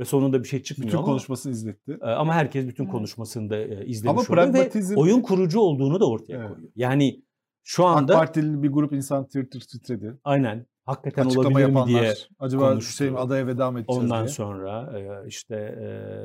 Ve 0.00 0.04
sonunda 0.04 0.42
bir 0.42 0.48
şey 0.48 0.62
çıkmıyor 0.62 0.86
Bütün 0.88 0.98
ama, 0.98 1.06
konuşmasını 1.06 1.52
izletti. 1.52 1.98
e, 2.02 2.06
ama 2.06 2.34
herkes 2.34 2.66
bütün 2.68 2.86
konuşmasını 2.86 3.50
da 3.50 3.56
e, 3.56 3.86
izlemiş 3.86 4.30
Ama 4.30 4.42
oluyor 4.42 4.54
ve 4.54 4.58
pragmatizm- 4.68 4.96
oyun 4.96 5.20
kurucu 5.20 5.60
olduğunu 5.60 6.00
da 6.00 6.08
ortaya 6.10 6.34
Evet. 6.38 6.48
koyuyor. 6.48 6.70
Yani 6.76 7.22
şu 7.64 7.86
AK 7.86 7.96
anda 7.98 8.12
Partili 8.14 8.62
bir 8.62 8.68
grup 8.68 8.92
insan 8.92 9.26
Twitter 9.26 9.60
titredi. 9.60 10.18
aynen 10.24 10.66
hakikaten 10.84 11.26
Açıklama 11.26 11.48
olabilir 11.48 11.66
mi 11.66 11.70
yapanlar. 11.78 11.88
diye 12.02 12.14
acaba 12.38 12.70
konuştu. 12.70 12.90
Hüseyin 12.90 13.14
adaya 13.14 13.46
veda 13.46 13.70
mı 13.70 13.80
edeceğiz 13.80 14.02
Ondan 14.04 14.24
diye. 14.24 14.34
sonra 14.34 14.98
e, 14.98 15.28
işte 15.28 15.78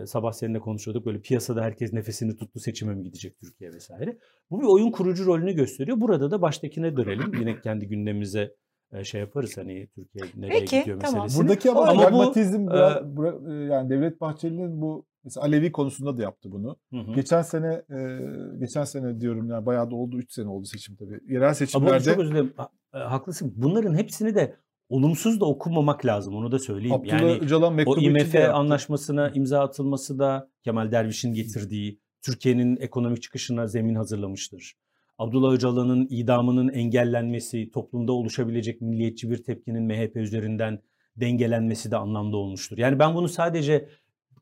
sabah 0.07 0.31
seninle 0.31 0.59
konuşuyorduk 0.59 1.05
böyle 1.05 1.21
piyasada 1.21 1.61
herkes 1.61 1.93
nefesini 1.93 2.35
tuttu 2.35 2.59
seçime 2.59 2.93
mi 2.95 3.03
gidecek 3.03 3.39
Türkiye 3.39 3.73
vesaire. 3.73 4.17
Bu 4.51 4.61
bir 4.61 4.65
oyun 4.67 4.91
kurucu 4.91 5.25
rolünü 5.25 5.53
gösteriyor. 5.53 6.01
Burada 6.01 6.31
da 6.31 6.41
baştakine 6.41 6.97
dönelim. 6.97 7.33
Yine 7.39 7.61
kendi 7.61 7.87
gündemimize 7.87 8.55
şey 9.03 9.21
yaparız 9.21 9.57
hani 9.57 9.87
Türkiye 9.95 10.25
nereye 10.35 10.59
Peki, 10.59 10.79
gidiyor 10.79 10.99
tamam. 10.99 11.23
meselesini. 11.23 11.41
Buradaki 11.43 11.71
ama, 11.71 11.81
Ama 11.81 11.93
bu, 11.93 12.03
pragmatizm 12.03 12.61
e, 12.69 12.71
biraz- 12.71 13.47
e, 13.49 13.53
yani 13.73 13.89
Devlet 13.89 14.21
Bahçeli'nin 14.21 14.81
bu 14.81 15.05
mesela 15.23 15.45
Alevi 15.45 15.71
konusunda 15.71 16.17
da 16.17 16.21
yaptı 16.21 16.51
bunu. 16.51 16.77
Hı 16.93 16.99
hı. 16.99 17.13
Geçen 17.15 17.41
sene 17.41 17.81
e, 17.89 18.19
geçen 18.59 18.83
sene 18.83 19.21
diyorum 19.21 19.49
yani 19.49 19.65
bayağı 19.65 19.91
da 19.91 19.95
oldu 19.95 20.17
3 20.17 20.33
sene 20.33 20.47
oldu 20.49 20.65
seçim 20.65 20.95
tabii. 20.95 21.19
Yerel 21.33 21.45
Ama 21.45 21.53
seçimlerde 21.53 22.03
çok 22.03 22.19
özür 22.19 22.31
dilerim. 22.31 22.53
Ha- 22.57 22.69
e, 22.93 22.97
haklısın. 22.97 23.53
Bunların 23.55 23.95
hepsini 23.95 24.35
de 24.35 24.55
olumsuz 24.89 25.41
da 25.41 25.45
okumamak 25.45 26.05
lazım. 26.05 26.35
Onu 26.35 26.51
da 26.51 26.59
söyleyeyim. 26.59 26.95
Abdullah 26.95 27.21
yani 27.21 27.31
Öcalan 27.31 27.77
o 27.85 27.97
IMF 27.97 28.35
anlaşmasına 28.35 29.29
imza 29.29 29.59
atılması 29.59 30.19
da 30.19 30.49
Kemal 30.63 30.91
Derviş'in 30.91 31.33
getirdiği 31.33 31.99
Türkiye'nin 32.21 32.77
ekonomik 32.77 33.21
çıkışına 33.21 33.67
zemin 33.67 33.95
hazırlamıştır. 33.95 34.75
Abdullah 35.17 35.53
Öcalan'ın 35.53 36.07
idamının 36.09 36.69
engellenmesi, 36.69 37.71
toplumda 37.71 38.11
oluşabilecek 38.11 38.81
milliyetçi 38.81 39.31
bir 39.31 39.43
tepkinin 39.43 39.83
MHP 39.83 40.15
üzerinden 40.15 40.79
dengelenmesi 41.17 41.91
de 41.91 41.97
anlamda 41.97 42.37
olmuştur. 42.37 42.77
Yani 42.77 42.99
ben 42.99 43.15
bunu 43.15 43.27
sadece 43.27 43.89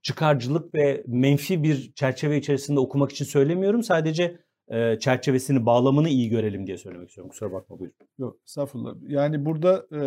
çıkarcılık 0.01 0.75
ve 0.75 1.03
menfi 1.07 1.63
bir 1.63 1.93
çerçeve 1.95 2.37
içerisinde 2.37 2.79
okumak 2.79 3.11
için 3.11 3.25
söylemiyorum. 3.25 3.83
Sadece 3.83 4.39
e, 4.67 4.99
çerçevesini, 4.99 5.65
bağlamını 5.65 6.09
iyi 6.09 6.29
görelim 6.29 6.67
diye 6.67 6.77
söylemek 6.77 7.09
istiyorum. 7.09 7.29
Kusura 7.29 7.51
bakma 7.51 7.79
buyurun. 7.79 7.95
Yok 8.17 8.37
estağfurullah. 8.47 8.95
Yani 9.07 9.45
burada 9.45 9.85
e, 9.91 10.01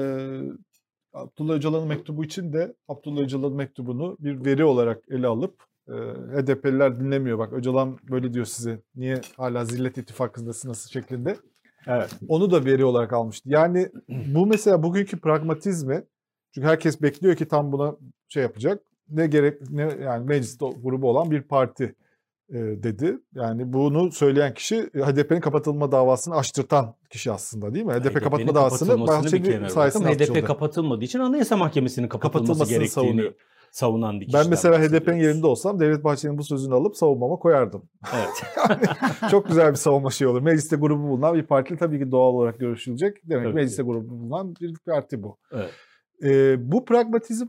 Abdullah 1.13 1.55
Öcalan'ın 1.55 1.89
mektubu 1.89 2.25
için 2.25 2.53
de 2.53 2.75
Abdullah 2.89 3.21
Öcalan'ın 3.21 3.57
mektubunu 3.57 4.17
bir 4.21 4.45
veri 4.45 4.65
olarak 4.65 5.05
ele 5.11 5.27
alıp 5.27 5.65
e, 5.89 5.93
HDP'liler 6.43 7.01
dinlemiyor. 7.01 7.39
Bak 7.39 7.53
Öcalan 7.53 7.99
böyle 8.11 8.35
diyor 8.35 8.45
size. 8.45 8.83
Niye 8.97 9.21
hala 9.37 9.65
zillet 9.65 9.99
ittifakındasınız 9.99 10.91
şeklinde. 10.93 11.37
Evet. 11.87 12.11
Onu 12.29 12.51
da 12.51 12.65
veri 12.65 12.85
olarak 12.85 13.13
almıştı. 13.13 13.49
Yani 13.49 13.89
bu 14.09 14.47
mesela 14.47 14.83
bugünkü 14.83 15.21
pragmatizmi 15.21 16.05
çünkü 16.55 16.69
herkes 16.69 17.03
bekliyor 17.03 17.37
ki 17.37 17.49
tam 17.49 17.73
buna 17.73 17.97
şey 18.29 18.43
yapacak. 18.43 18.83
Ne 19.09 19.27
gerek 19.27 19.71
ne 19.71 19.83
yani 20.03 20.27
mecliste 20.27 20.67
grubu 20.83 21.11
olan 21.11 21.31
bir 21.31 21.43
parti 21.43 21.95
e, 22.51 22.55
dedi. 22.59 23.19
Yani 23.35 23.73
bunu 23.73 24.13
söyleyen 24.13 24.55
kişi 24.55 24.91
e, 24.95 24.99
HDP'nin 24.99 25.41
kapatılma 25.41 25.93
davasını 25.93 26.37
açtırtan 26.37 26.95
kişi 27.11 27.33
aslında 27.33 27.75
değil 27.75 27.85
mi? 27.85 27.93
HDP 27.93 28.23
kapatma 28.23 28.55
davasını 28.55 29.07
Bahçeli 29.07 29.71
sayesinde 29.71 30.15
HDP 30.15 30.47
kapatılmadığı 30.47 31.05
için 31.05 31.19
Anayasa 31.19 31.57
Mahkemesi'nin 31.57 32.09
kapatılması 32.09 32.69
gerektiğini 32.69 32.89
savunuyor. 32.89 33.35
Savunan 33.75 34.21
bir 34.21 34.27
kişiden 34.27 34.45
Ben 34.45 34.51
mesela 34.51 34.79
HDP'nin 34.83 35.17
yerinde 35.17 35.47
olsam 35.47 35.81
Devlet 35.81 36.05
Bahçeli'nin 36.05 36.39
bu 36.39 36.45
sözünü 36.45 36.75
alıp 36.75 36.97
savunmama 36.97 37.37
koyardım. 37.37 37.89
Evet. 38.17 38.43
Çok 39.31 39.47
güzel 39.49 39.71
bir 39.71 39.77
savunma 39.77 40.11
şey 40.11 40.27
olur. 40.27 40.43
Mecliste 40.43 40.77
grubu 40.77 41.03
bulunan 41.09 41.35
bir 41.35 41.43
parti 41.47 41.77
tabii 41.77 41.99
ki 41.99 42.11
doğal 42.11 42.35
olarak 42.35 42.61
görüşülecek. 42.61 43.17
Demek 43.25 43.45
Tabii 43.45 43.55
mecliste 43.55 43.83
ki. 43.83 43.87
grubu 43.87 44.09
bulunan 44.11 44.55
bir 44.61 44.75
parti 44.87 45.23
bu. 45.23 45.39
evet. 45.53 45.71
Ee, 46.23 46.73
bu 46.73 46.85
pragmatizm 46.85 47.47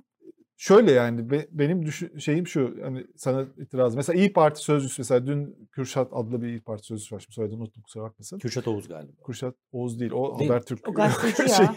şöyle 0.58 0.92
yani 0.92 1.30
be- 1.32 1.48
benim 1.52 1.86
düşün, 1.86 2.18
şeyim 2.18 2.48
şu 2.48 2.76
hani 2.84 3.06
sana 3.16 3.46
itiraz. 3.58 3.96
Mesela 3.96 4.20
İyi 4.20 4.34
Parti 4.34 4.62
sözcüsü 4.62 5.02
mesela 5.02 5.28
dün 5.28 5.68
Kürşat 5.72 6.08
adlı 6.12 6.42
bir 6.42 6.48
İyi 6.48 6.62
Parti 6.62 6.84
sözcüsü 6.86 7.16
var. 7.16 7.20
Şimdi 7.20 7.34
soyadını 7.34 7.58
unuttum 7.60 7.84
kusura 7.84 8.04
bakmasın. 8.04 8.40
Kürşat 8.40 8.68
Oğuz 8.68 8.88
galiba. 8.88 9.12
Kürşat 9.26 9.56
Oğuz 9.72 10.00
değil. 10.00 10.12
O 10.12 10.40
Değil. 10.40 10.50
Habertürk. 10.50 10.90
O 10.90 10.94
gazeteci 10.94 11.36
şey, 11.56 11.66
ya. 11.66 11.76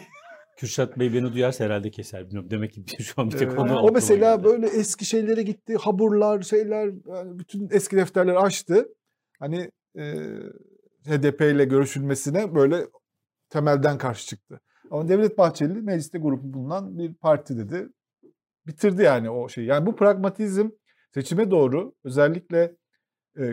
Kürşat 0.58 0.98
Bey 0.98 1.14
beni 1.14 1.32
duyarsa 1.32 1.64
herhalde 1.64 1.90
keser. 1.90 2.26
Bilmiyorum. 2.26 2.50
Demek 2.50 2.72
ki 2.72 2.84
şu 3.04 3.22
an 3.22 3.30
bir 3.30 3.36
tek 3.36 3.48
Ee, 3.48 3.56
onu 3.56 3.72
o 3.72 3.76
aklıma 3.76 3.90
mesela 3.92 4.36
geldi. 4.36 4.44
böyle 4.44 4.66
eski 4.66 5.04
şeylere 5.04 5.42
gitti. 5.42 5.76
Haburlar, 5.76 6.42
şeyler, 6.42 6.92
yani 7.06 7.38
bütün 7.38 7.68
eski 7.70 7.96
defterleri 7.96 8.38
açtı. 8.38 8.88
Hani 9.38 9.70
e, 9.98 10.02
HDP 11.06 11.40
ile 11.40 11.64
görüşülmesine 11.64 12.54
böyle 12.54 12.86
temelden 13.50 13.98
karşı 13.98 14.26
çıktı. 14.26 14.60
Ama 14.90 15.08
Devlet 15.08 15.38
Bahçeli 15.38 15.72
mecliste 15.82 16.18
grubu 16.18 16.52
bulunan 16.52 16.98
bir 16.98 17.14
parti 17.14 17.58
dedi. 17.58 17.88
Bitirdi 18.66 19.02
yani 19.02 19.30
o 19.30 19.48
şeyi. 19.48 19.66
Yani 19.66 19.86
bu 19.86 19.96
pragmatizm 19.96 20.68
seçime 21.14 21.50
doğru 21.50 21.94
özellikle 22.04 22.76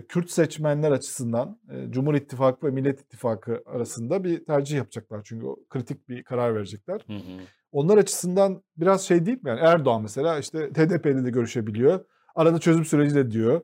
Kürt 0.09 0.29
seçmenler 0.29 0.91
açısından 0.91 1.59
e, 1.69 1.91
Cumhur 1.91 2.13
İttifakı 2.13 2.67
ve 2.67 2.71
Millet 2.71 3.01
İttifakı 3.01 3.63
arasında 3.65 4.23
bir 4.23 4.45
tercih 4.45 4.77
yapacaklar. 4.77 5.21
Çünkü 5.23 5.45
o 5.45 5.55
kritik 5.69 6.09
bir 6.09 6.23
karar 6.23 6.55
verecekler. 6.55 7.01
Hı 7.07 7.13
hı. 7.13 7.41
Onlar 7.71 7.97
açısından 7.97 8.63
biraz 8.77 9.01
şey 9.01 9.25
değil 9.25 9.43
mi? 9.43 9.49
Yani 9.49 9.59
Erdoğan 9.59 10.01
mesela 10.01 10.39
işte 10.39 10.69
TDP'de 10.69 11.25
de 11.25 11.29
görüşebiliyor. 11.29 12.05
Arada 12.36 12.59
çözüm 12.59 12.86
süreci 12.86 13.15
de 13.15 13.31
diyor. 13.31 13.61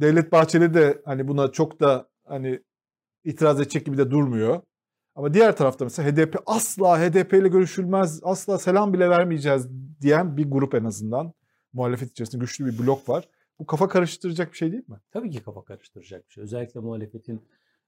Devlet 0.00 0.32
Bahçeli 0.32 0.74
de 0.74 1.02
hani 1.04 1.28
buna 1.28 1.52
çok 1.52 1.80
da 1.80 2.08
hani 2.26 2.60
itiraz 3.24 3.60
edecek 3.60 3.86
gibi 3.86 3.98
de 3.98 4.10
durmuyor. 4.10 4.60
Ama 5.14 5.34
diğer 5.34 5.56
tarafta 5.56 5.84
mesela 5.84 6.10
HDP 6.10 6.36
asla 6.46 7.00
HDP 7.00 7.32
ile 7.32 7.48
görüşülmez, 7.48 8.20
asla 8.22 8.58
selam 8.58 8.92
bile 8.92 9.10
vermeyeceğiz 9.10 9.68
diyen 10.00 10.36
bir 10.36 10.50
grup 10.50 10.74
en 10.74 10.84
azından. 10.84 11.32
Muhalefet 11.72 12.10
içerisinde 12.10 12.40
güçlü 12.40 12.66
bir 12.66 12.78
blok 12.78 13.08
var. 13.08 13.28
Bu 13.62 13.66
kafa 13.66 13.88
karıştıracak 13.88 14.52
bir 14.52 14.56
şey 14.56 14.72
değil 14.72 14.88
mi? 14.88 15.00
Tabii 15.10 15.30
ki 15.30 15.42
kafa 15.42 15.64
karıştıracak 15.64 16.28
bir 16.28 16.32
şey. 16.32 16.44
Özellikle 16.44 16.80
muhalefetin 16.80 17.42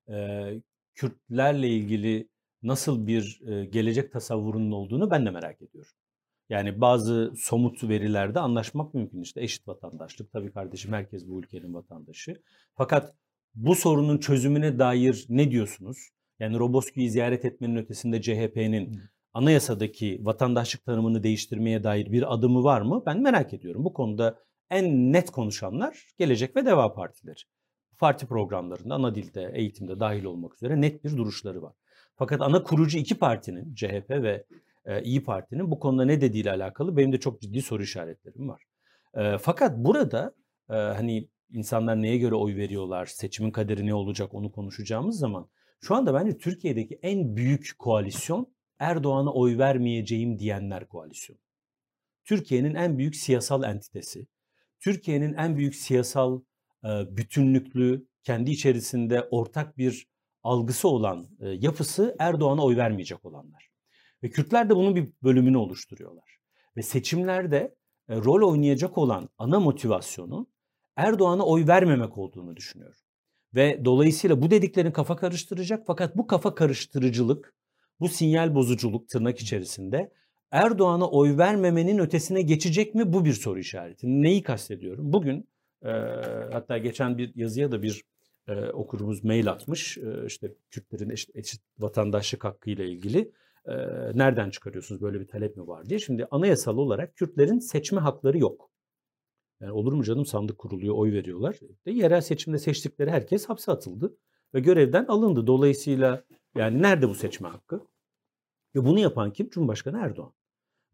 e, 0.09 0.47
Kürtlerle 0.95 1.69
ilgili 1.69 2.29
nasıl 2.63 3.07
bir 3.07 3.41
e, 3.47 3.65
gelecek 3.65 4.13
tasavvurunun 4.13 4.71
olduğunu 4.71 5.11
ben 5.11 5.27
de 5.27 5.31
merak 5.31 5.63
ediyorum. 5.63 5.93
Yani 6.49 6.81
bazı 6.81 7.33
somut 7.37 7.85
verilerde 7.89 8.41
anlaşmak 8.41 8.95
mümkün 8.95 9.23
işte 9.23 9.43
eşit 9.43 9.69
vatandaşlık. 9.69 10.33
Tabii 10.33 10.53
kardeşim 10.53 10.93
herkes 10.93 11.29
bu 11.29 11.41
ülkenin 11.41 11.75
vatandaşı. 11.75 12.43
Fakat 12.75 13.15
bu 13.55 13.75
sorunun 13.75 14.19
çözümüne 14.19 14.79
dair 14.79 15.27
ne 15.29 15.51
diyorsunuz? 15.51 16.09
Yani 16.39 16.59
Roboski'yi 16.59 17.11
ziyaret 17.11 17.45
etmenin 17.45 17.77
ötesinde 17.77 18.23
CHP'nin 18.23 19.01
anayasadaki 19.33 20.21
vatandaşlık 20.23 20.85
tanımını 20.85 21.23
değiştirmeye 21.23 21.85
dair 21.85 22.13
bir 22.13 22.35
adımı 22.35 22.65
var 22.65 22.81
mı? 22.81 23.03
Ben 23.07 23.23
merak 23.23 23.55
ediyorum. 23.55 23.85
Bu 23.85 23.93
konuda 23.93 24.39
en 24.75 25.13
net 25.13 25.31
konuşanlar 25.31 26.07
Gelecek 26.19 26.57
ve 26.57 26.67
Deva 26.67 26.95
Partileri. 26.95 27.41
Parti 27.99 28.27
programlarında, 28.27 28.95
ana 28.95 29.15
dilde, 29.15 29.51
eğitimde 29.55 30.01
dahil 30.01 30.25
olmak 30.25 30.55
üzere 30.55 30.81
net 30.81 31.05
bir 31.05 31.17
duruşları 31.17 31.63
var. 31.63 31.75
Fakat 32.17 32.41
ana 32.41 32.63
kurucu 32.63 32.99
iki 32.99 33.19
partinin, 33.19 33.75
CHP 33.75 34.11
ve 34.11 34.45
e, 34.85 35.03
İyi 35.03 35.25
Parti'nin 35.25 35.71
bu 35.71 35.79
konuda 35.79 36.05
ne 36.05 36.21
dediğiyle 36.21 36.51
alakalı 36.51 36.97
benim 36.97 37.13
de 37.13 37.21
çok 37.21 37.41
ciddi 37.41 37.63
soru 37.63 37.83
işaretlerim 37.83 38.49
var. 38.49 38.63
E, 39.15 39.39
fakat 39.39 39.77
burada 39.77 40.35
e, 40.71 40.75
hani 40.75 41.29
insanlar 41.51 42.03
neye 42.03 42.19
göre 42.19 42.35
oy 42.35 42.57
veriyorlar, 42.57 43.07
seçimin 43.07 43.51
kaderi 43.51 43.87
ne 43.87 43.95
olacak 43.95 44.35
onu 44.35 44.53
konuşacağımız 44.53 45.19
zaman 45.19 45.49
şu 45.81 45.95
anda 45.95 46.15
bence 46.15 46.39
Türkiye'deki 46.39 46.99
en 47.03 47.37
büyük 47.37 47.75
koalisyon 47.79 48.55
Erdoğan'a 48.79 49.33
oy 49.33 49.59
vermeyeceğim 49.59 50.39
diyenler 50.39 50.89
koalisyonu. 50.89 51.39
Türkiye'nin 52.25 52.75
en 52.75 52.99
büyük 52.99 53.17
siyasal 53.17 53.63
entitesi, 53.63 54.27
Türkiye'nin 54.85 55.35
en 55.35 55.57
büyük 55.57 55.75
siyasal 55.75 56.41
bütünlüklü, 56.85 58.07
kendi 58.23 58.51
içerisinde 58.51 59.29
ortak 59.31 59.79
bir 59.79 60.07
algısı 60.43 60.89
olan 60.89 61.29
yapısı 61.41 62.17
Erdoğan'a 62.19 62.65
oy 62.65 62.77
vermeyecek 62.77 63.25
olanlar. 63.25 63.69
Ve 64.23 64.31
Kürtler 64.31 64.71
de 64.71 64.77
bunun 64.77 64.97
bir 64.97 65.09
bölümünü 65.23 65.57
oluşturuyorlar. 65.57 66.39
Ve 66.77 66.83
seçimlerde 66.83 67.75
rol 68.11 68.51
oynayacak 68.51 68.99
olan 68.99 69.29
ana 69.39 69.61
motivasyonu 69.61 70.47
Erdoğan'a 70.97 71.45
oy 71.45 71.67
vermemek 71.67 72.19
olduğunu 72.19 72.57
düşünüyorum. 72.57 73.01
Ve 73.55 73.85
dolayısıyla 73.85 74.43
bu 74.43 74.51
dediklerini 74.51 74.93
kafa 74.93 75.17
karıştıracak 75.17 75.85
fakat 75.87 76.17
bu 76.17 76.27
kafa 76.27 76.55
karıştırıcılık, 76.55 77.55
bu 78.01 78.09
sinyal 78.09 78.55
bozuculuk 78.55 79.09
tırnak 79.09 79.39
içerisinde 79.39 80.13
Erdoğan'a 80.55 81.11
oy 81.11 81.39
vermemenin 81.39 81.99
ötesine 81.99 82.43
geçecek 82.43 82.95
mi? 82.95 83.13
Bu 83.13 83.25
bir 83.25 83.33
soru 83.33 83.59
işareti. 83.59 84.07
Neyi 84.23 84.43
kastediyorum? 84.43 85.13
Bugün 85.13 85.49
e, 85.83 85.91
hatta 86.53 86.79
geçen 86.79 87.19
bir 87.19 87.33
yazıya 87.35 87.73
da 87.73 87.83
bir 87.83 88.05
e, 88.49 88.71
okurumuz 88.71 89.25
mail 89.25 89.51
atmış. 89.51 89.99
E, 89.99 90.27
işte 90.27 90.55
Kürtlerin 90.71 91.11
eşit, 91.11 91.37
eşit 91.37 91.63
vatandaşlık 91.79 92.45
hakkı 92.45 92.71
ile 92.71 92.89
ilgili. 92.89 93.33
E, 93.67 93.75
nereden 94.15 94.51
çıkarıyorsunuz 94.51 95.03
böyle 95.03 95.21
bir 95.21 95.29
talep 95.29 95.57
mi 95.57 95.67
var 95.67 95.87
diye. 95.87 95.99
Şimdi 95.99 96.27
anayasal 96.31 96.77
olarak 96.77 97.17
Kürtlerin 97.17 97.59
seçme 97.59 98.01
hakları 98.01 98.39
yok. 98.39 98.71
Yani 99.61 99.73
olur 99.73 99.93
mu 99.93 100.05
canım 100.05 100.27
sandık 100.27 100.59
kuruluyor, 100.59 100.95
oy 100.95 101.13
veriyorlar. 101.13 101.57
De, 101.87 101.91
yerel 101.91 102.21
seçimde 102.21 102.59
seçtikleri 102.59 103.11
herkes 103.11 103.47
hapse 103.49 103.73
atıldı 103.73 104.17
ve 104.55 104.61
görevden 104.61 105.05
alındı. 105.05 105.47
Dolayısıyla 105.47 106.25
yani 106.57 106.83
nerede 106.83 107.09
bu 107.09 107.15
seçme 107.15 107.49
hakkı? 107.49 107.87
Ve 108.75 108.85
bunu 108.85 109.01
yapan 109.01 109.33
kim? 109.33 109.51
Cumhurbaşkanı 109.51 109.99
Erdoğan. 109.99 110.33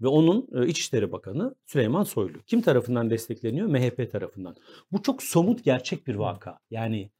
Ve 0.03 0.09
onun 0.09 0.48
e, 0.55 0.66
İçişleri 0.66 1.12
Bakanı 1.12 1.55
Süleyman 1.66 2.05
Soylu. 2.05 2.38
Kim 2.46 2.62
tarafından 2.62 3.11
destekleniyor? 3.11 3.66
MHP 3.66 4.12
tarafından. 4.12 4.57
Bu 4.92 5.03
çok 5.03 5.22
somut 5.22 5.64
gerçek 5.64 6.07
bir 6.07 6.14
vaka. 6.14 6.59
Yani 6.70 7.11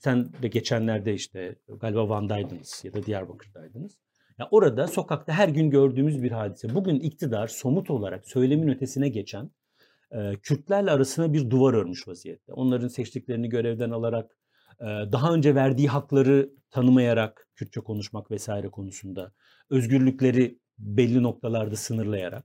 sen 0.00 0.28
de 0.42 0.48
geçenlerde 0.48 1.14
işte 1.14 1.56
galiba 1.80 2.08
Van'daydınız 2.08 2.80
ya 2.84 2.92
da 2.92 3.06
Diyarbakır'daydınız. 3.06 3.98
Ya 4.38 4.48
orada 4.50 4.86
sokakta 4.86 5.32
her 5.32 5.48
gün 5.48 5.70
gördüğümüz 5.70 6.22
bir 6.22 6.30
hadise. 6.30 6.74
Bugün 6.74 7.00
iktidar 7.00 7.48
somut 7.48 7.90
olarak 7.90 8.28
söylemin 8.28 8.68
ötesine 8.68 9.08
geçen 9.08 9.50
e, 10.12 10.32
Kürtlerle 10.42 10.90
arasına 10.90 11.32
bir 11.32 11.50
duvar 11.50 11.74
örmüş 11.74 12.08
vaziyette. 12.08 12.52
Onların 12.52 12.88
seçtiklerini 12.88 13.48
görevden 13.48 13.90
alarak, 13.90 14.38
e, 14.80 14.84
daha 14.86 15.34
önce 15.34 15.54
verdiği 15.54 15.88
hakları 15.88 16.50
tanımayarak 16.70 17.48
Kürtçe 17.54 17.80
konuşmak 17.80 18.30
vesaire 18.30 18.68
konusunda, 18.68 19.32
özgürlükleri 19.70 20.58
belli 20.78 21.22
noktalarda 21.22 21.76
sınırlayarak. 21.76 22.44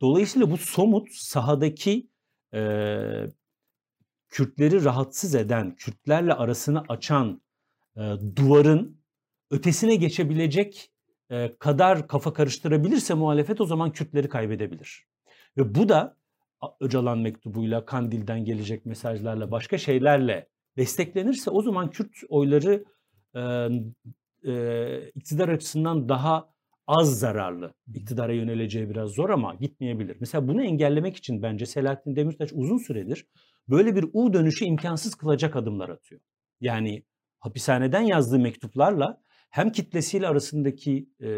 Dolayısıyla 0.00 0.50
bu 0.50 0.56
somut 0.56 1.12
sahadaki 1.12 2.10
e, 2.54 2.60
Kürtleri 4.28 4.84
rahatsız 4.84 5.34
eden, 5.34 5.74
Kürtlerle 5.74 6.34
arasını 6.34 6.84
açan 6.88 7.42
e, 7.96 8.00
duvarın 8.36 9.00
ötesine 9.50 9.96
geçebilecek 9.96 10.92
e, 11.30 11.56
kadar 11.58 12.08
kafa 12.08 12.32
karıştırabilirse 12.32 13.14
muhalefet 13.14 13.60
o 13.60 13.64
zaman 13.64 13.92
Kürtleri 13.92 14.28
kaybedebilir. 14.28 15.06
Ve 15.56 15.74
bu 15.74 15.88
da 15.88 16.20
Öcalan 16.80 17.18
mektubuyla, 17.18 17.84
Kandil'den 17.84 18.44
gelecek 18.44 18.86
mesajlarla, 18.86 19.50
başka 19.50 19.78
şeylerle 19.78 20.48
desteklenirse 20.76 21.50
o 21.50 21.62
zaman 21.62 21.90
Kürt 21.90 22.10
oyları 22.28 22.84
e, 23.34 23.40
e, 24.50 25.10
iktidar 25.14 25.48
açısından 25.48 26.08
daha 26.08 26.50
az 26.98 27.18
zararlı. 27.18 27.74
İktidara 27.94 28.32
yöneleceği 28.32 28.90
biraz 28.90 29.10
zor 29.10 29.30
ama 29.30 29.54
gitmeyebilir. 29.54 30.16
Mesela 30.20 30.48
bunu 30.48 30.62
engellemek 30.62 31.16
için 31.16 31.42
bence 31.42 31.66
Selahattin 31.66 32.16
Demirtaş 32.16 32.50
uzun 32.52 32.78
süredir 32.78 33.26
böyle 33.68 33.96
bir 33.96 34.06
U 34.12 34.32
dönüşü 34.32 34.64
imkansız 34.64 35.14
kılacak 35.14 35.56
adımlar 35.56 35.88
atıyor. 35.88 36.20
Yani 36.60 37.04
hapishaneden 37.40 38.00
yazdığı 38.00 38.38
mektuplarla 38.38 39.20
hem 39.50 39.72
kitlesiyle 39.72 40.28
arasındaki 40.28 41.08
e, 41.20 41.28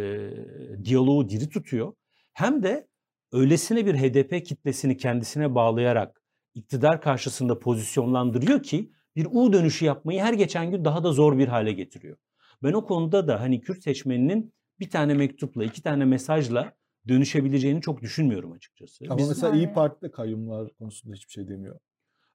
diyaloğu 0.85 1.29
diri 1.29 1.49
tutuyor 1.49 1.93
hem 2.33 2.63
de 2.63 2.89
öylesine 3.33 3.87
bir 3.87 3.95
HDP 3.95 4.47
kitlesini 4.47 4.97
kendisine 4.97 5.55
bağlayarak 5.55 6.23
iktidar 6.55 7.01
karşısında 7.01 7.59
pozisyonlandırıyor 7.59 8.63
ki 8.63 8.93
bir 9.17 9.27
U 9.31 9.53
dönüşü 9.53 9.85
yapmayı 9.85 10.21
her 10.21 10.33
geçen 10.33 10.71
gün 10.71 10.85
daha 10.85 11.05
da 11.05 11.13
zor 11.13 11.39
bir 11.39 11.49
hale 11.49 11.73
getiriyor. 11.73 12.17
Ben 12.63 12.73
o 12.73 12.85
konuda 12.85 13.29
da 13.29 13.41
hani 13.41 13.61
Kürt 13.61 13.83
seçmeninin 13.83 14.55
bir 14.81 14.91
tane 14.91 15.15
mektupla, 15.15 15.65
iki 15.65 15.83
tane 15.83 16.05
mesajla 16.05 16.73
dönüşebileceğini 17.09 17.81
çok 17.81 18.03
düşünmüyorum 18.03 18.53
açıkçası. 18.53 19.05
Ama 19.09 19.19
Biz, 19.19 19.29
mesela 19.29 19.49
Yani- 19.49 19.59
İyi 19.59 19.73
Parti'de 19.73 20.11
kayyumlar 20.11 20.69
konusunda 20.79 21.15
hiçbir 21.15 21.33
şey 21.33 21.49
demiyor. 21.49 21.77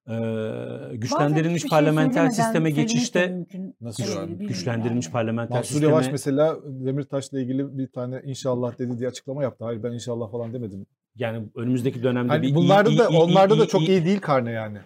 e, 0.08 0.12
Bazen 0.12 1.00
güçlendirilmiş 1.00 1.62
şey 1.62 1.70
parlamenter 1.70 2.30
sisteme 2.30 2.70
geçişte. 2.72 3.46
Nasıl 3.82 4.04
yani? 4.16 4.36
güçlendirilmiş 4.48 5.06
yani. 5.06 5.14
parlamenter 5.14 5.58
Mansur 5.58 5.68
sisteme 5.70 5.92
Yavaş 5.92 6.12
mesela 6.12 6.58
Demirtaş'la 6.66 7.40
ilgili 7.40 7.78
bir 7.78 7.88
tane 7.88 8.22
inşallah 8.26 8.80
dedi 8.80 9.00
diye 9.00 9.10
açıklama 9.10 9.44
yaptı. 9.44 9.66
Hayır 9.66 9.84
ben 9.84 9.92
inşallah 9.92 10.32
falan 10.32 10.54
demedim 10.54 10.86
yani 11.16 11.46
önümüzdeki 11.56 12.04
dönemde 12.04 12.30
Hani 12.32 12.48
bir 12.48 12.56
bunlarda 12.56 12.90
iyi- 12.90 12.98
da 13.00 13.10
iyi- 13.10 13.18
onlarda 13.20 13.56
iyi- 13.56 13.60
da 13.60 13.68
çok 13.68 13.82
iyi- 13.82 13.90
iyi 13.90 14.06
değil 14.06 14.20
karne 14.20 14.52
yani. 14.52 14.78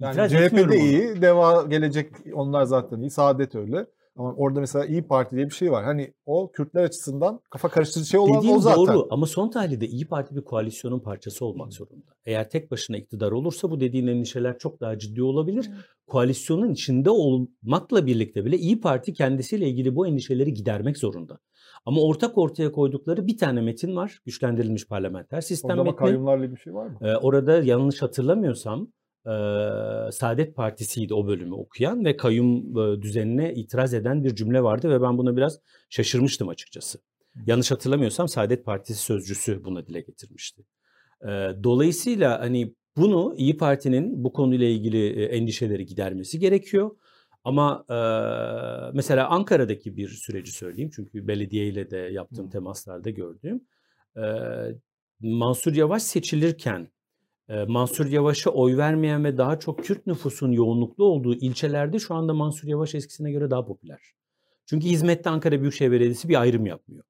Yani 0.00 0.14
CHP'de 0.30 0.78
iyi, 0.78 1.22
Deva 1.22 1.62
gelecek 1.62 2.12
onlar 2.34 2.64
zaten 2.64 3.00
iyi, 3.00 3.10
Saadet 3.10 3.54
öyle. 3.54 3.86
Ama 4.16 4.34
orada 4.34 4.60
mesela 4.60 4.86
İyi 4.86 5.02
Parti 5.06 5.36
diye 5.36 5.46
bir 5.46 5.54
şey 5.54 5.72
var. 5.72 5.84
Hani 5.84 6.12
o 6.26 6.50
Kürtler 6.52 6.84
açısından 6.84 7.40
kafa 7.50 7.68
karıştırıcı 7.68 8.08
şey 8.10 8.20
olan 8.20 8.38
Dediğin 8.38 8.56
o 8.56 8.60
zaten. 8.60 8.76
doğru 8.86 9.08
ama 9.10 9.26
son 9.26 9.50
tahlilde 9.50 9.86
İyi 9.88 10.06
Parti 10.08 10.36
bir 10.36 10.44
koalisyonun 10.44 11.00
parçası 11.00 11.44
olmak 11.44 11.72
zorunda. 11.72 12.12
Eğer 12.24 12.50
tek 12.50 12.70
başına 12.70 12.96
iktidar 12.96 13.32
olursa 13.32 13.70
bu 13.70 13.80
dediğin 13.80 14.06
endişeler 14.06 14.58
çok 14.58 14.80
daha 14.80 14.98
ciddi 14.98 15.22
olabilir. 15.22 15.70
Koalisyonun 16.06 16.70
içinde 16.72 17.10
olmakla 17.10 18.06
birlikte 18.06 18.44
bile 18.44 18.56
İyi 18.58 18.80
Parti 18.80 19.12
kendisiyle 19.12 19.68
ilgili 19.68 19.96
bu 19.96 20.06
endişeleri 20.06 20.54
gidermek 20.54 20.98
zorunda. 20.98 21.38
Ama 21.86 22.00
ortak 22.02 22.38
ortaya 22.38 22.72
koydukları 22.72 23.26
bir 23.26 23.36
tane 23.38 23.60
metin 23.60 23.96
var. 23.96 24.18
Güçlendirilmiş 24.24 24.88
parlamenter 24.88 25.40
sistem 25.40 25.70
Orada 25.70 25.82
metni. 25.84 25.96
kayyumlarla 25.96 26.50
bir 26.52 26.56
şey 26.56 26.74
var 26.74 26.86
mı? 26.86 26.98
Ee, 27.02 27.16
orada 27.16 27.62
yanlış 27.62 28.02
hatırlamıyorsam 28.02 28.88
e, 29.26 29.32
Saadet 30.12 30.56
Partisi'ydi 30.56 31.14
o 31.14 31.26
bölümü 31.26 31.54
okuyan 31.54 32.04
ve 32.04 32.16
kayyum 32.16 32.78
e, 32.78 33.02
düzenine 33.02 33.54
itiraz 33.54 33.94
eden 33.94 34.24
bir 34.24 34.34
cümle 34.34 34.62
vardı 34.62 34.90
ve 34.90 35.02
ben 35.02 35.18
buna 35.18 35.36
biraz 35.36 35.58
şaşırmıştım 35.90 36.48
açıkçası. 36.48 36.98
Yanlış 37.46 37.70
hatırlamıyorsam 37.70 38.28
Saadet 38.28 38.64
Partisi 38.64 39.02
sözcüsü 39.02 39.64
buna 39.64 39.86
dile 39.86 40.00
getirmişti. 40.00 40.62
Ee, 41.22 41.50
dolayısıyla 41.62 42.40
hani 42.40 42.74
bunu 42.96 43.34
İyi 43.36 43.56
Parti'nin 43.56 44.24
bu 44.24 44.32
konuyla 44.32 44.66
ilgili 44.66 45.06
e, 45.06 45.24
endişeleri 45.24 45.86
gidermesi 45.86 46.38
gerekiyor. 46.38 46.90
Ama 47.44 47.84
e, 47.90 47.96
mesela 48.94 49.28
Ankara'daki 49.28 49.96
bir 49.96 50.08
süreci 50.08 50.52
söyleyeyim 50.52 50.90
çünkü 50.94 51.28
belediyeyle 51.28 51.90
de 51.90 51.96
yaptığım 51.96 52.50
temaslarda 52.50 53.10
gördüğüm. 53.10 53.60
E, 54.16 54.22
Mansur 55.20 55.74
Yavaş 55.74 56.02
seçilirken 56.02 56.80
e, 56.80 56.88
Mansur 57.68 58.06
Yavaş'a 58.06 58.50
oy 58.50 58.76
vermeyen 58.76 59.24
ve 59.24 59.38
daha 59.38 59.58
çok 59.58 59.84
Kürt 59.84 60.06
nüfusun 60.06 60.52
yoğunluklu 60.52 61.04
olduğu 61.04 61.34
ilçelerde 61.34 61.98
şu 61.98 62.14
anda 62.14 62.34
Mansur 62.34 62.68
Yavaş 62.68 62.94
eskisine 62.94 63.32
göre 63.32 63.50
daha 63.50 63.64
popüler. 63.64 64.00
Çünkü 64.66 64.86
hizmette 64.86 65.30
Ankara 65.30 65.60
Büyükşehir 65.60 65.90
Belediyesi 65.92 66.28
bir 66.28 66.40
ayrım 66.40 66.66
yapmıyor. 66.66 67.04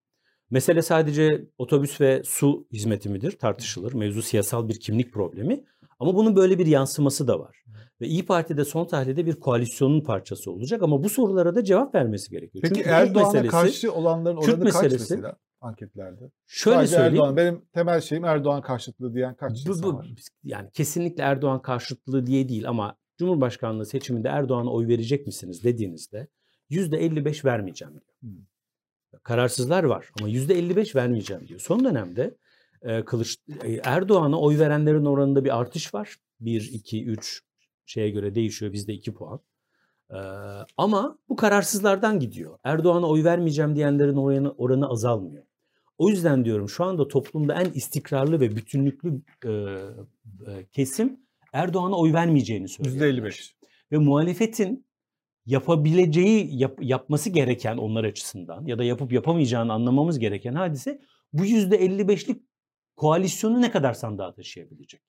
Mesele 0.50 0.82
sadece 0.82 1.44
otobüs 1.58 2.00
ve 2.00 2.22
su 2.24 2.66
hizmeti 2.72 3.08
midir 3.08 3.30
tartışılır. 3.38 3.92
Mevzu 3.92 4.22
siyasal 4.22 4.68
bir 4.68 4.80
kimlik 4.80 5.12
problemi. 5.12 5.64
Ama 6.00 6.14
bunun 6.14 6.36
böyle 6.36 6.58
bir 6.58 6.66
yansıması 6.66 7.28
da 7.28 7.40
var. 7.40 7.62
Ve 8.00 8.06
İyi 8.06 8.26
Parti 8.26 8.56
de 8.56 8.64
son 8.64 8.84
tahlilde 8.84 9.26
bir 9.26 9.34
koalisyonun 9.34 10.00
parçası 10.00 10.50
olacak 10.52 10.82
ama 10.82 11.04
bu 11.04 11.08
sorulara 11.08 11.54
da 11.54 11.64
cevap 11.64 11.94
vermesi 11.94 12.30
gerekiyor. 12.30 12.62
Peki 12.62 12.74
Çünkü 12.74 12.82
Kürt 12.82 12.92
Erdoğan'a 12.92 13.26
meselesi- 13.32 13.48
karşı 13.50 13.92
olanların 13.92 14.40
Kürt 14.40 14.54
oranı 14.54 14.70
kaç 14.70 14.82
meselesi- 14.82 15.14
mesela 15.14 15.36
anketlerde? 15.62 16.30
şöyle 16.46 16.76
Sadece 16.76 16.92
söyleyeyim. 16.92 17.14
Erdoğan. 17.14 17.36
Benim 17.36 17.62
temel 17.72 18.00
şeyim 18.00 18.24
Erdoğan 18.24 18.62
karşıtlığı 18.62 19.14
diyen 19.14 19.34
kaç 19.34 19.66
Bu, 19.66 19.70
insan 19.70 19.82
bu, 19.82 19.96
var? 19.96 20.08
yani 20.44 20.70
kesinlikle 20.70 21.22
Erdoğan 21.22 21.62
karşıtlığı 21.62 22.26
diye 22.26 22.48
değil 22.48 22.68
ama 22.68 22.96
Cumhurbaşkanlığı 23.18 23.86
seçiminde 23.86 24.28
Erdoğan'a 24.28 24.70
oy 24.72 24.88
verecek 24.88 25.26
misiniz 25.26 25.64
dediğinizde 25.64 26.28
%55 26.70 27.44
vermeyeceğim 27.44 27.92
diyor. 27.94 28.04
Hmm. 28.20 28.44
Kararsızlar 29.22 29.84
var 29.84 30.10
ama 30.20 30.28
%55 30.28 30.94
vermeyeceğim 30.96 31.48
diyor. 31.48 31.60
Son 31.60 31.84
dönemde 31.84 32.36
e, 32.82 33.04
Kılıç 33.04 33.36
e, 33.64 33.80
Erdoğan'a 33.84 34.40
oy 34.40 34.58
verenlerin 34.58 35.04
oranında 35.04 35.44
bir 35.44 35.58
artış 35.58 35.94
var. 35.94 36.16
1 36.40 36.70
2 36.72 37.04
3 37.04 37.42
şeye 37.86 38.10
göre 38.10 38.34
değişiyor. 38.34 38.72
Bizde 38.72 38.92
2 38.92 39.14
puan. 39.14 39.40
Ee, 40.10 40.16
ama 40.76 41.18
bu 41.28 41.36
kararsızlardan 41.36 42.20
gidiyor. 42.20 42.58
Erdoğan'a 42.64 43.06
oy 43.06 43.24
vermeyeceğim 43.24 43.76
diyenlerin 43.76 44.16
oranı, 44.16 44.52
oranı 44.52 44.88
azalmıyor. 44.88 45.44
O 45.98 46.08
yüzden 46.08 46.44
diyorum 46.44 46.68
şu 46.68 46.84
anda 46.84 47.08
toplumda 47.08 47.62
en 47.62 47.70
istikrarlı 47.70 48.40
ve 48.40 48.56
bütünlüklü 48.56 49.20
e, 49.44 49.50
e, 49.50 50.66
kesim 50.72 51.20
Erdoğan'a 51.52 51.96
oy 51.96 52.12
vermeyeceğini 52.12 52.68
söylüyor. 52.68 52.96
%55. 52.96 53.54
Ve 53.92 53.98
muhalefetin 53.98 54.86
yapabileceği, 55.46 56.60
yap- 56.60 56.82
yapması 56.82 57.30
gereken 57.30 57.76
onlar 57.76 58.04
açısından 58.04 58.66
ya 58.66 58.78
da 58.78 58.84
yapıp 58.84 59.12
yapamayacağını 59.12 59.72
anlamamız 59.72 60.18
gereken 60.18 60.54
hadise 60.54 61.00
bu 61.32 61.44
%55'lik 61.44 62.42
koalisyonu 62.96 63.62
ne 63.62 63.70
kadar 63.70 63.94
sandığa 63.94 64.34
taşıyabilecek? 64.34 65.00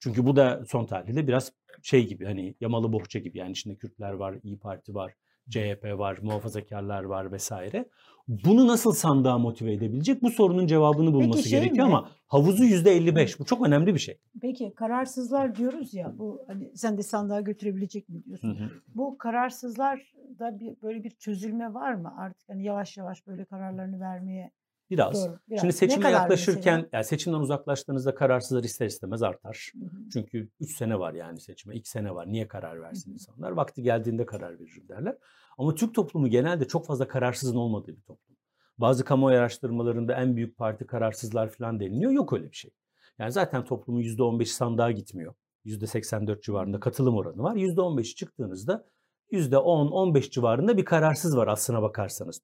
Çünkü 0.00 0.26
bu 0.26 0.36
da 0.36 0.64
son 0.68 0.84
tahlilde 0.84 1.28
biraz 1.28 1.52
şey 1.82 2.06
gibi 2.06 2.24
hani 2.24 2.54
yamalı 2.60 2.92
bohça 2.92 3.18
gibi 3.18 3.38
yani 3.38 3.50
içinde 3.52 3.76
Kürtler 3.76 4.12
var, 4.12 4.34
İyi 4.42 4.58
Parti 4.58 4.94
var, 4.94 5.14
CHP 5.50 5.98
var, 5.98 6.18
muhafazakarlar 6.22 7.04
var 7.04 7.32
vesaire. 7.32 7.88
Bunu 8.28 8.66
nasıl 8.66 8.92
sandığa 8.92 9.38
motive 9.38 9.72
edebilecek? 9.72 10.22
Bu 10.22 10.30
sorunun 10.30 10.66
cevabını 10.66 11.12
bulması 11.12 11.48
şey 11.48 11.60
gerekiyor 11.60 11.86
mi? 11.86 11.94
ama 11.94 12.08
havuzu 12.26 12.64
%55 12.64 13.38
bu 13.38 13.44
çok 13.44 13.66
önemli 13.66 13.94
bir 13.94 13.98
şey. 13.98 14.18
Peki 14.40 14.72
kararsızlar 14.76 15.56
diyoruz 15.56 15.94
ya 15.94 16.18
bu 16.18 16.40
hani 16.46 16.76
sen 16.76 16.98
de 16.98 17.02
sandığa 17.02 17.40
götürebilecek 17.40 18.08
mi 18.08 18.24
diyorsun. 18.24 18.58
Bu 18.94 19.18
kararsızlarda 19.18 20.60
bir 20.60 20.82
böyle 20.82 21.04
bir 21.04 21.10
çözülme 21.10 21.74
var 21.74 21.94
mı 21.94 22.14
artık 22.18 22.48
hani 22.48 22.64
yavaş 22.64 22.96
yavaş 22.96 23.26
böyle 23.26 23.44
kararlarını 23.44 24.00
vermeye 24.00 24.50
Biraz. 24.90 25.28
doğru. 25.28 25.38
biraz. 25.48 25.60
Şimdi 25.60 25.72
seçime 25.72 26.10
yaklaşırken 26.10 26.76
mesela? 26.76 26.88
yani 26.92 27.04
seçimden 27.04 27.38
uzaklaştığınızda 27.38 28.14
kararsızlar 28.14 28.64
ister 28.64 28.86
istemez 28.86 29.22
artar. 29.22 29.72
Hı 29.74 29.84
hı. 29.84 30.08
Çünkü 30.12 30.48
3 30.60 30.76
sene 30.76 30.98
var 30.98 31.14
yani 31.14 31.40
seçime. 31.40 31.76
2 31.76 31.90
sene 31.90 32.14
var. 32.14 32.32
Niye 32.32 32.48
karar 32.48 32.82
versin 32.82 33.10
Hı 33.10 33.10
hı. 33.10 33.14
insanlar? 33.14 33.50
Vakti 33.50 33.82
geldiğinde 33.82 34.26
karar 34.26 34.60
veririm 34.60 34.88
derler. 34.88 35.18
Ama 35.58 35.74
Türk 35.74 35.94
toplumu 35.94 36.28
genelde 36.28 36.68
çok 36.68 36.86
fazla 36.86 37.08
kararsızın 37.08 37.56
olmadığı 37.56 37.96
bir 37.96 38.02
toplum. 38.02 38.36
Bazı 38.78 39.04
kamuoyu 39.04 39.38
araştırmalarında 39.38 40.14
en 40.14 40.36
büyük 40.36 40.56
parti 40.56 40.86
kararsızlar 40.86 41.48
falan 41.50 41.80
deniliyor. 41.80 42.10
Yok 42.12 42.32
öyle 42.32 42.50
bir 42.50 42.56
şey. 42.56 42.70
Yani 43.18 43.32
zaten 43.32 43.64
toplumun 43.64 44.00
%15 44.00 44.44
sandığa 44.44 44.90
gitmiyor. 44.90 45.34
%84 45.64 46.42
civarında 46.42 46.80
katılım 46.80 47.16
oranı 47.16 47.42
var. 47.42 47.56
%15'i 47.56 48.14
çıktığınızda 48.14 48.86
%10-15 49.32 50.30
civarında 50.30 50.76
bir 50.76 50.84
kararsız 50.84 51.36
var 51.36 51.46
aslına 51.46 51.82
bakarsanız. 51.82 52.40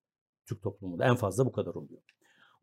Türk 0.47 0.63
toplumunda 0.63 1.05
en 1.05 1.17
fazla 1.17 1.47
bu 1.47 1.53
kadar 1.53 1.75
oluyor. 1.75 2.03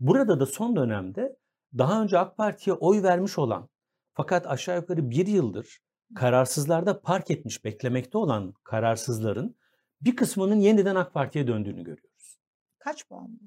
Burada 0.02 0.39
da 0.39 0.45
son 0.45 0.76
dönemde 0.76 1.38
daha 1.78 2.02
önce 2.02 2.18
AK 2.18 2.38
Parti'ye 2.38 2.74
oy 2.74 3.04
vermiş 3.04 3.38
olan 3.38 3.70
fakat 4.14 4.47
aşağı 4.47 4.76
yukarı 4.76 5.10
bir 5.10 5.28
yıldır 5.28 5.80
kararsızlarda 6.16 7.02
park 7.02 7.32
etmiş 7.32 7.66
beklemekte 7.66 8.18
olan 8.18 8.54
kararsızların 8.64 9.56
bir 10.02 10.16
kısmının 10.16 10.56
yeniden 10.56 10.95
AK 10.95 11.14
Parti'ye 11.14 11.47
döndüğünü 11.47 11.84
görüyoruz. 11.84 12.39
Kaç 12.80 13.08
puan 13.08 13.30
mı? 13.30 13.39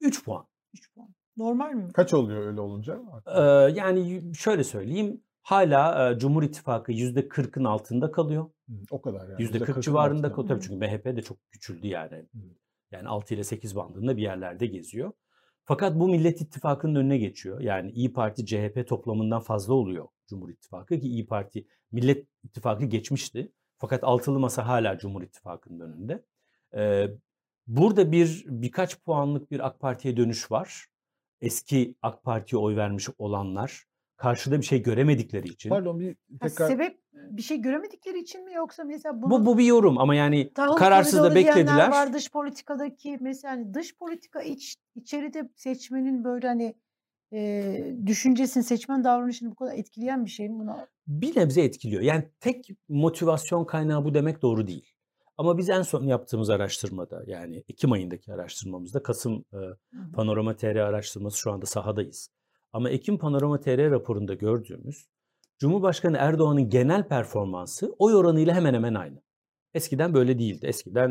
3 0.00 0.24
puan. 0.24 0.46
3 0.74 0.94
puan. 0.94 1.08
Normal 1.36 1.72
mi? 1.72 1.92
Kaç 1.92 2.14
oluyor 2.14 2.46
öyle 2.46 2.60
olunca? 2.60 3.00
Ee, 3.26 3.40
yani 3.80 4.22
şöyle 4.34 4.64
söyleyeyim 4.64 5.22
hala 5.42 6.10
e, 6.10 6.18
Cumhur 6.18 6.42
İttifakı 6.42 6.92
%40'ın 6.92 7.64
altında 7.64 8.12
kalıyor. 8.12 8.50
Hı, 8.68 8.74
o 8.90 9.02
kadar 9.02 9.28
yani. 9.28 9.42
%40 9.42 9.64
%40'ın 9.64 9.80
civarında 9.80 10.32
kalıyor. 10.32 10.48
Tabii 10.48 10.60
çünkü 10.60 10.86
MHP 10.86 11.04
de 11.04 11.22
çok 11.22 11.38
küçüldü 11.50 11.86
yani. 11.86 12.26
Yani 12.90 13.08
6 13.08 13.34
ile 13.34 13.44
8 13.44 13.76
bandında 13.76 14.16
bir 14.16 14.22
yerlerde 14.22 14.66
geziyor. 14.66 15.12
Fakat 15.68 16.00
bu 16.00 16.08
Millet 16.08 16.40
İttifakı'nın 16.40 16.94
önüne 16.94 17.18
geçiyor. 17.18 17.60
Yani 17.60 17.90
İyi 17.90 18.12
Parti 18.12 18.46
CHP 18.46 18.88
toplamından 18.88 19.40
fazla 19.40 19.74
oluyor 19.74 20.08
Cumhur 20.26 20.48
İttifakı 20.48 21.00
ki 21.00 21.08
İyi 21.08 21.26
Parti 21.26 21.66
Millet 21.92 22.26
İttifakı 22.44 22.84
geçmişti. 22.84 23.52
Fakat 23.78 24.04
altılı 24.04 24.38
masa 24.38 24.66
hala 24.66 24.98
Cumhur 24.98 25.22
İttifakı'nın 25.22 25.80
önünde. 25.80 26.24
Ee, 26.76 27.08
burada 27.66 28.12
bir 28.12 28.44
birkaç 28.46 29.00
puanlık 29.00 29.50
bir 29.50 29.66
AK 29.66 29.80
Parti'ye 29.80 30.16
dönüş 30.16 30.50
var. 30.50 30.86
Eski 31.40 31.94
AK 32.02 32.22
Parti'ye 32.22 32.60
oy 32.60 32.76
vermiş 32.76 33.08
olanlar 33.18 33.84
karşıda 34.16 34.60
bir 34.60 34.66
şey 34.66 34.82
göremedikleri 34.82 35.48
için. 35.48 35.70
Pardon 35.70 36.00
bir 36.00 36.16
Ha, 36.40 36.48
tekrar 36.48 36.68
sebep 36.68 36.98
bir 37.30 37.42
şey 37.42 37.60
göremedikleri 37.60 38.18
için 38.18 38.44
mi 38.44 38.52
yoksa 38.52 38.84
mesela 38.84 39.22
bunu 39.22 39.30
Bu, 39.30 39.46
bu 39.46 39.58
bir 39.58 39.64
yorum 39.64 39.98
ama 39.98 40.14
yani 40.14 40.52
kararsız 40.54 41.22
da 41.22 41.34
beklediler. 41.34 41.90
var 41.90 42.12
dış 42.12 42.30
politikadaki 42.30 43.18
mesela 43.20 43.54
hani 43.54 43.74
dış 43.74 43.96
politika 43.96 44.42
iç 44.42 44.76
içeride 44.94 45.50
seçmenin 45.56 46.24
böyle 46.24 46.46
hani 46.46 46.74
e, 47.32 47.96
düşüncesini 48.06 48.64
seçmen 48.64 49.04
davranışını 49.04 49.50
bu 49.50 49.54
kadar 49.54 49.74
etkileyen 49.74 50.24
bir 50.24 50.30
şey 50.30 50.48
mi 50.48 50.58
buna? 50.58 50.88
bir 51.08 51.36
nebze 51.36 51.62
etkiliyor. 51.62 52.02
Yani 52.02 52.24
tek 52.40 52.68
motivasyon 52.88 53.64
kaynağı 53.64 54.04
bu 54.04 54.14
demek 54.14 54.42
doğru 54.42 54.66
değil. 54.66 54.92
Ama 55.36 55.58
biz 55.58 55.70
en 55.70 55.82
son 55.82 56.04
yaptığımız 56.04 56.50
araştırmada 56.50 57.22
yani 57.26 57.64
Ekim 57.68 57.92
ayındaki 57.92 58.32
araştırmamızda 58.32 59.02
Kasım 59.02 59.44
e, 59.52 59.58
Panorama 60.12 60.56
TR 60.56 60.76
araştırması 60.76 61.38
şu 61.38 61.52
anda 61.52 61.66
sahadayız. 61.66 62.30
Ama 62.72 62.90
Ekim 62.90 63.18
Panorama 63.18 63.60
TR 63.60 63.90
raporunda 63.90 64.34
gördüğümüz 64.34 65.08
Cumhurbaşkanı 65.58 66.16
Erdoğan'ın 66.16 66.68
genel 66.70 67.08
performansı 67.08 67.94
oy 67.98 68.14
oranıyla 68.14 68.54
hemen 68.54 68.74
hemen 68.74 68.94
aynı. 68.94 69.22
Eskiden 69.74 70.14
böyle 70.14 70.38
değildi. 70.38 70.66
Eskiden 70.66 71.10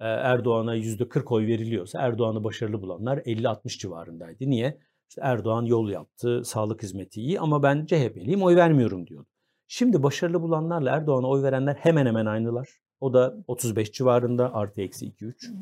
e, 0.00 0.04
Erdoğan'a 0.04 0.76
%40 0.76 1.34
oy 1.34 1.46
veriliyorsa 1.46 2.00
Erdoğan'ı 2.00 2.44
başarılı 2.44 2.82
bulanlar 2.82 3.18
50-60 3.18 3.78
civarındaydı. 3.78 4.50
Niye? 4.50 4.78
İşte 5.08 5.20
Erdoğan 5.24 5.62
yol 5.62 5.88
yaptı, 5.90 6.42
sağlık 6.44 6.82
hizmeti 6.82 7.20
iyi 7.20 7.40
ama 7.40 7.62
ben 7.62 7.86
CHP'liyim 7.86 8.42
oy 8.42 8.56
vermiyorum 8.56 9.06
diyordu. 9.06 9.28
Şimdi 9.66 10.02
başarılı 10.02 10.42
bulanlarla 10.42 10.90
Erdoğan'a 10.90 11.28
oy 11.28 11.42
verenler 11.42 11.74
hemen 11.74 12.06
hemen 12.06 12.26
aynılar. 12.26 12.68
O 13.00 13.12
da 13.12 13.36
35 13.46 13.92
civarında 13.92 14.54
artı 14.54 14.82
eksi 14.82 15.06
2-3. 15.06 15.52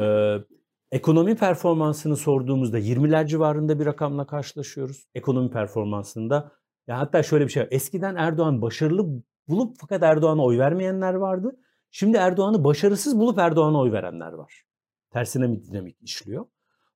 Ee, 0.00 0.44
Ekonomi 0.92 1.36
performansını 1.36 2.16
sorduğumuzda 2.16 2.78
20'ler 2.78 3.26
civarında 3.26 3.80
bir 3.80 3.86
rakamla 3.86 4.26
karşılaşıyoruz. 4.26 5.06
Ekonomi 5.14 5.50
performansında 5.50 6.52
ya 6.86 6.98
hatta 6.98 7.22
şöyle 7.22 7.44
bir 7.44 7.50
şey 7.50 7.62
var. 7.62 7.68
Eskiden 7.70 8.14
Erdoğan 8.16 8.62
başarılı 8.62 9.22
bulup 9.48 9.76
fakat 9.80 10.02
Erdoğan'a 10.02 10.44
oy 10.44 10.58
vermeyenler 10.58 11.14
vardı. 11.14 11.56
Şimdi 11.90 12.16
Erdoğan'ı 12.16 12.64
başarısız 12.64 13.18
bulup 13.18 13.38
Erdoğan'a 13.38 13.78
oy 13.80 13.92
verenler 13.92 14.32
var. 14.32 14.62
Tersine 15.10 15.52
bir 15.52 15.62
dinamik 15.62 16.02
işliyor. 16.02 16.46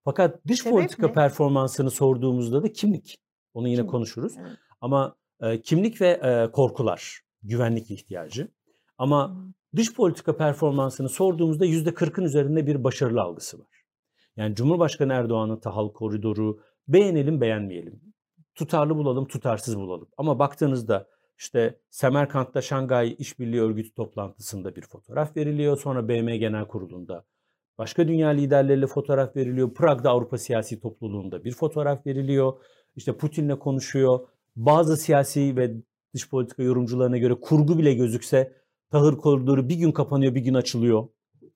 Fakat 0.05 0.47
dış 0.47 0.59
Sebep 0.61 0.72
politika 0.72 1.07
ne? 1.07 1.12
performansını 1.12 1.91
sorduğumuzda 1.91 2.62
da 2.62 2.72
kimlik. 2.72 3.18
Onu 3.55 3.68
yine 3.68 3.76
Kimlik, 3.76 3.91
konuşuruz. 3.91 4.34
evet. 4.39 4.57
Ama 4.80 5.16
e, 5.41 5.61
kimlik 5.61 6.01
ve 6.01 6.09
e, 6.09 6.53
korkular, 6.53 7.20
güvenlik 7.43 7.91
ihtiyacı. 7.91 8.49
Ama 8.99 9.45
dış 9.76 9.95
politika 9.95 10.36
performansını 10.36 11.09
sorduğumuzda 11.09 11.64
yüzde 11.64 11.91
40'ın 11.91 12.24
üzerinde 12.24 12.66
bir 12.66 12.84
başarılı 12.84 13.22
algısı 13.22 13.59
var. 13.59 13.84
Yani 14.36 14.55
Cumhurbaşkanı 14.55 15.12
Erdoğan'ın 15.12 15.61
tahal 15.61 15.93
koridoru 15.93 16.61
beğenelim 16.89 17.41
beğenmeyelim. 17.41 18.01
Tutarlı 18.59 18.97
bulalım, 18.97 19.27
tutarsız 19.27 19.79
bulalım. 19.79 20.09
Ama 20.17 20.39
baktığınızda 20.39 21.09
işte 21.39 21.81
Semerkant'ta 21.91 22.63
Şangay 22.63 23.17
İşbirliği 23.19 23.61
Örgütü 23.61 23.95
toplantısında 23.95 24.77
bir 24.77 24.83
fotoğraf 24.83 25.37
veriliyor. 25.37 25.77
Sonra 25.77 26.09
BM 26.09 26.37
Genel 26.37 26.65
Kurulu'nda 26.65 27.25
başka 27.79 28.09
dünya 28.09 28.29
liderleriyle 28.29 28.87
fotoğraf 28.87 29.37
veriliyor. 29.37 29.75
Prag'da 29.75 30.11
Avrupa 30.11 30.39
Siyasi 30.39 30.81
Topluluğu'nda 30.81 31.45
bir 31.45 31.53
fotoğraf 31.53 32.07
veriliyor. 32.07 32.53
İşte 32.97 33.17
Putin'le 33.17 33.57
konuşuyor. 33.57 34.21
Bazı 34.57 34.97
siyasi 34.97 35.57
ve 35.57 35.75
dış 36.15 36.31
politika 36.31 36.63
yorumcularına 36.63 37.19
göre 37.19 37.35
kurgu 37.35 37.79
bile 37.79 37.95
gözükse 37.95 38.53
tahır 38.91 39.17
koridoru 39.17 39.69
bir 39.69 39.77
gün 39.77 39.93
kapanıyor 39.93 40.35
bir 40.35 40.41
gün 40.41 40.55
açılıyor 40.55 41.09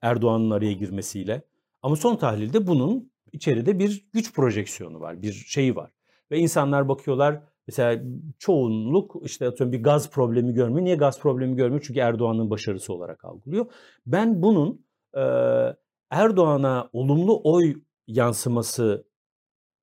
Erdoğan'ın 0.03 0.51
araya 0.51 0.73
girmesiyle. 0.73 1.43
Ama 1.83 1.97
son 1.97 2.17
tahlilde 2.17 2.67
bunun 2.67 3.11
içeride 3.33 3.79
bir 3.79 4.07
güç 4.13 4.33
projeksiyonu 4.35 5.01
var, 5.01 5.23
bir 5.23 5.33
şeyi 5.33 5.77
var. 5.77 5.91
Ve 6.33 6.39
insanlar 6.39 6.89
bakıyorlar 6.89 7.43
mesela 7.67 8.03
çoğunluk 8.39 9.17
işte 9.25 9.49
atıyorum 9.49 9.73
bir 9.73 9.83
gaz 9.83 10.11
problemi 10.11 10.55
görmüyor. 10.55 10.85
Niye 10.85 10.97
gaz 10.97 11.21
problemi 11.21 11.57
görmüyor? 11.57 11.85
Çünkü 11.87 12.01
Erdoğan'ın 12.01 12.51
başarısı 12.51 12.93
olarak 12.93 13.25
algılıyor. 13.25 13.67
Ben 14.07 14.43
bunun 14.43 14.87
e, 15.15 15.23
Erdoğan'a 16.11 16.91
olumlu 16.93 17.41
oy 17.45 17.75
yansıması 18.07 19.07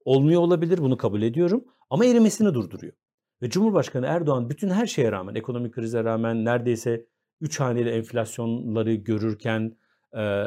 olmuyor 0.05 0.41
olabilir 0.41 0.77
bunu 0.77 0.97
kabul 0.97 1.21
ediyorum 1.21 1.63
ama 1.89 2.05
erimesini 2.05 2.53
durduruyor. 2.53 2.93
Ve 3.41 3.49
Cumhurbaşkanı 3.49 4.05
Erdoğan 4.05 4.49
bütün 4.49 4.69
her 4.69 4.85
şeye 4.85 5.11
rağmen, 5.11 5.35
ekonomik 5.35 5.73
krize 5.73 6.03
rağmen 6.03 6.45
neredeyse 6.45 7.05
3 7.41 7.59
haneli 7.59 7.89
enflasyonları 7.89 8.93
görürken, 8.93 9.77
e, 10.13 10.43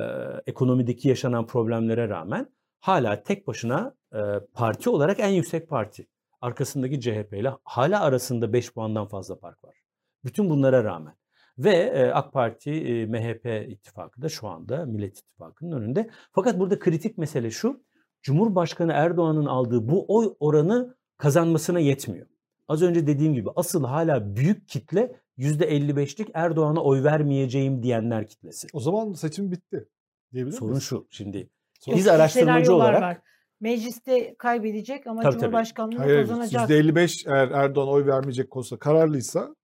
ekonomideki 0.47 1.09
yaşanan 1.09 1.47
problemlere 1.47 2.09
rağmen 2.09 2.53
hala 2.81 3.23
tek 3.23 3.47
başına 3.47 3.95
e, 4.15 4.21
parti 4.55 4.91
olarak 4.91 5.21
en 5.21 5.29
yüksek 5.29 5.69
parti. 5.69 6.07
Arkasındaki 6.41 7.01
CHP 7.01 7.33
ile 7.33 7.53
hala 7.65 8.01
arasında 8.01 8.53
5 8.53 8.73
puandan 8.73 9.07
fazla 9.07 9.37
fark 9.37 9.65
var. 9.65 9.77
Bütün 10.25 10.51
bunlara 10.51 10.85
rağmen. 10.85 11.15
Ve 11.59 11.77
e, 11.77 12.11
AK 12.11 12.33
Parti, 12.33 12.71
e, 12.71 13.07
MHP 13.07 13.69
ittifakı 13.69 14.23
da 14.23 14.29
şu 14.29 14.49
anda 14.49 14.87
Millet 14.87 15.19
İttifakı'nın 15.19 15.81
önünde. 15.81 16.11
Fakat 16.33 16.59
burada 16.59 16.79
kritik 16.79 17.19
mesele 17.19 17.51
şu, 17.51 17.83
Cumhurbaşkanı 18.23 18.93
Erdoğan'ın 18.93 19.47
aldığı 19.47 19.89
bu 19.89 20.17
oy 20.17 20.35
oranı 20.41 20.97
kazanmasına 21.17 21.79
yetmiyor. 21.79 22.27
Az 22.69 22.83
önce 22.83 23.07
dediğim 23.07 23.35
gibi 23.35 23.49
asıl 23.57 23.85
hala 23.85 24.37
büyük 24.37 24.69
kitle 24.69 25.17
%55'lik 25.39 26.29
Erdoğan'a 26.35 26.83
oy 26.83 27.05
vermeyeceğim 27.05 27.83
diyenler 27.83 28.29
kitlesi. 28.29 28.69
O 28.73 28.81
zaman 28.81 29.13
seçim 29.13 29.53
bitti. 29.53 29.89
Diyebilir 30.33 30.57
Sorun 30.57 30.79
şu 30.79 31.07
şimdi 31.11 31.51
Sorun- 31.81 31.99
biz 31.99 32.09
araştırmacı 32.09 32.75
olarak 32.75 33.03
var. 33.03 33.19
Mecliste 33.63 34.35
kaybedecek 34.39 35.07
ama 35.07 35.23
Tabii, 35.23 35.33
tabii. 35.33 35.41
Cumhurbaşkanlığını 35.41 35.99
Hayır, 35.99 36.21
kazanacak. 36.21 36.71
%55 36.71 37.27
eğer 37.27 37.49
Erdoğan 37.51 37.89
oy 37.89 38.07
vermeyecek 38.07 38.57
olsa 38.57 38.79
kararlıysa 38.79 39.55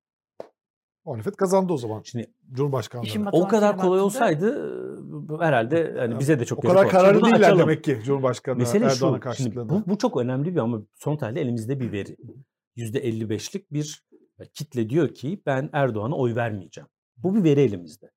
muhalefet 1.04 1.36
kazandı 1.36 1.72
o 1.72 1.76
zaman. 1.76 2.02
şimdi 2.04 2.30
Cumhurbaşkanlığı. 2.52 3.28
O 3.32 3.48
kadar 3.48 3.76
kolay 3.76 3.98
baktığında- 3.98 4.04
olsaydı 4.04 5.40
herhalde 5.40 5.94
hani 5.98 6.18
bize 6.18 6.40
de 6.40 6.44
çok 6.44 6.58
o 6.58 6.68
kadar 6.68 6.88
kararlı 6.88 7.24
değiller 7.24 7.40
açalım. 7.40 7.58
demek 7.58 7.84
ki 7.84 7.98
Cumhurbaşkanı 8.04 8.56
Mesele 8.56 8.84
Erdoğan'a 8.84 8.92
şu, 8.92 9.06
şimdi 9.06 9.20
karşılıklı. 9.54 9.68
bu, 9.68 9.82
bu 9.86 9.98
çok 9.98 10.16
önemli 10.16 10.54
bir 10.54 10.60
ama 10.60 10.82
son 10.94 11.16
tahlilde 11.16 11.40
elimizde 11.40 11.80
bir 11.80 11.92
veri. 11.92 12.16
%55'lik 12.76 13.72
bir 13.72 14.02
kitle 14.54 14.90
diyor 14.90 15.14
ki 15.14 15.42
ben 15.46 15.70
Erdoğan'a 15.72 16.16
oy 16.16 16.34
vermeyeceğim. 16.34 16.88
Bu 17.16 17.34
bir 17.34 17.44
veri 17.44 17.60
elimizde. 17.60 18.10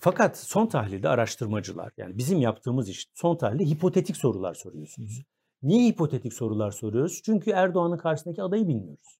Fakat 0.00 0.38
son 0.38 0.66
tahlilde 0.66 1.08
araştırmacılar 1.08 1.92
yani 1.96 2.18
bizim 2.18 2.40
yaptığımız 2.40 2.88
iş 2.88 3.06
son 3.14 3.36
tahlilde 3.36 3.64
hipotetik 3.64 4.16
sorular 4.16 4.54
soruyorsunuz. 4.54 5.22
Niye 5.62 5.88
hipotetik 5.88 6.32
sorular 6.32 6.70
soruyoruz? 6.70 7.20
Çünkü 7.24 7.50
Erdoğan'ın 7.50 7.96
karşısındaki 7.98 8.42
adayı 8.42 8.68
bilmiyoruz. 8.68 9.18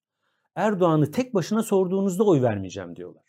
Erdoğan'ı 0.55 1.11
tek 1.11 1.33
başına 1.33 1.63
sorduğunuzda 1.63 2.23
oy 2.23 2.41
vermeyeceğim 2.41 2.95
diyorlar. 2.95 3.23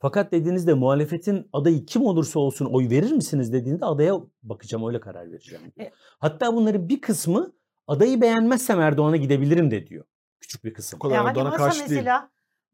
Fakat 0.00 0.32
dediğinizde 0.32 0.74
muhalefetin 0.74 1.48
adayı 1.52 1.86
kim 1.86 2.02
olursa 2.06 2.40
olsun 2.40 2.66
oy 2.66 2.90
verir 2.90 3.12
misiniz 3.12 3.52
dediğinde 3.52 3.84
adaya 3.84 4.14
bakacağım 4.42 4.86
öyle 4.86 5.00
karar 5.00 5.32
vereceğim. 5.32 5.62
diyor. 5.76 5.86
E- 5.88 5.92
Hatta 6.18 6.54
bunların 6.54 6.88
bir 6.88 7.00
kısmı 7.00 7.52
adayı 7.86 8.20
beğenmezsem 8.20 8.80
Erdoğan'a 8.80 9.16
gidebilirim 9.16 9.70
de 9.70 9.86
diyor. 9.86 10.04
Küçük 10.40 10.64
bir 10.64 10.74
kısım. 10.74 10.96
O 10.96 11.02
kadar 11.02 11.14
Ya 11.14 11.20
hani 11.20 11.28
Erdoğan'a 11.30 11.56
karşı 11.56 11.90
değil. 11.90 12.06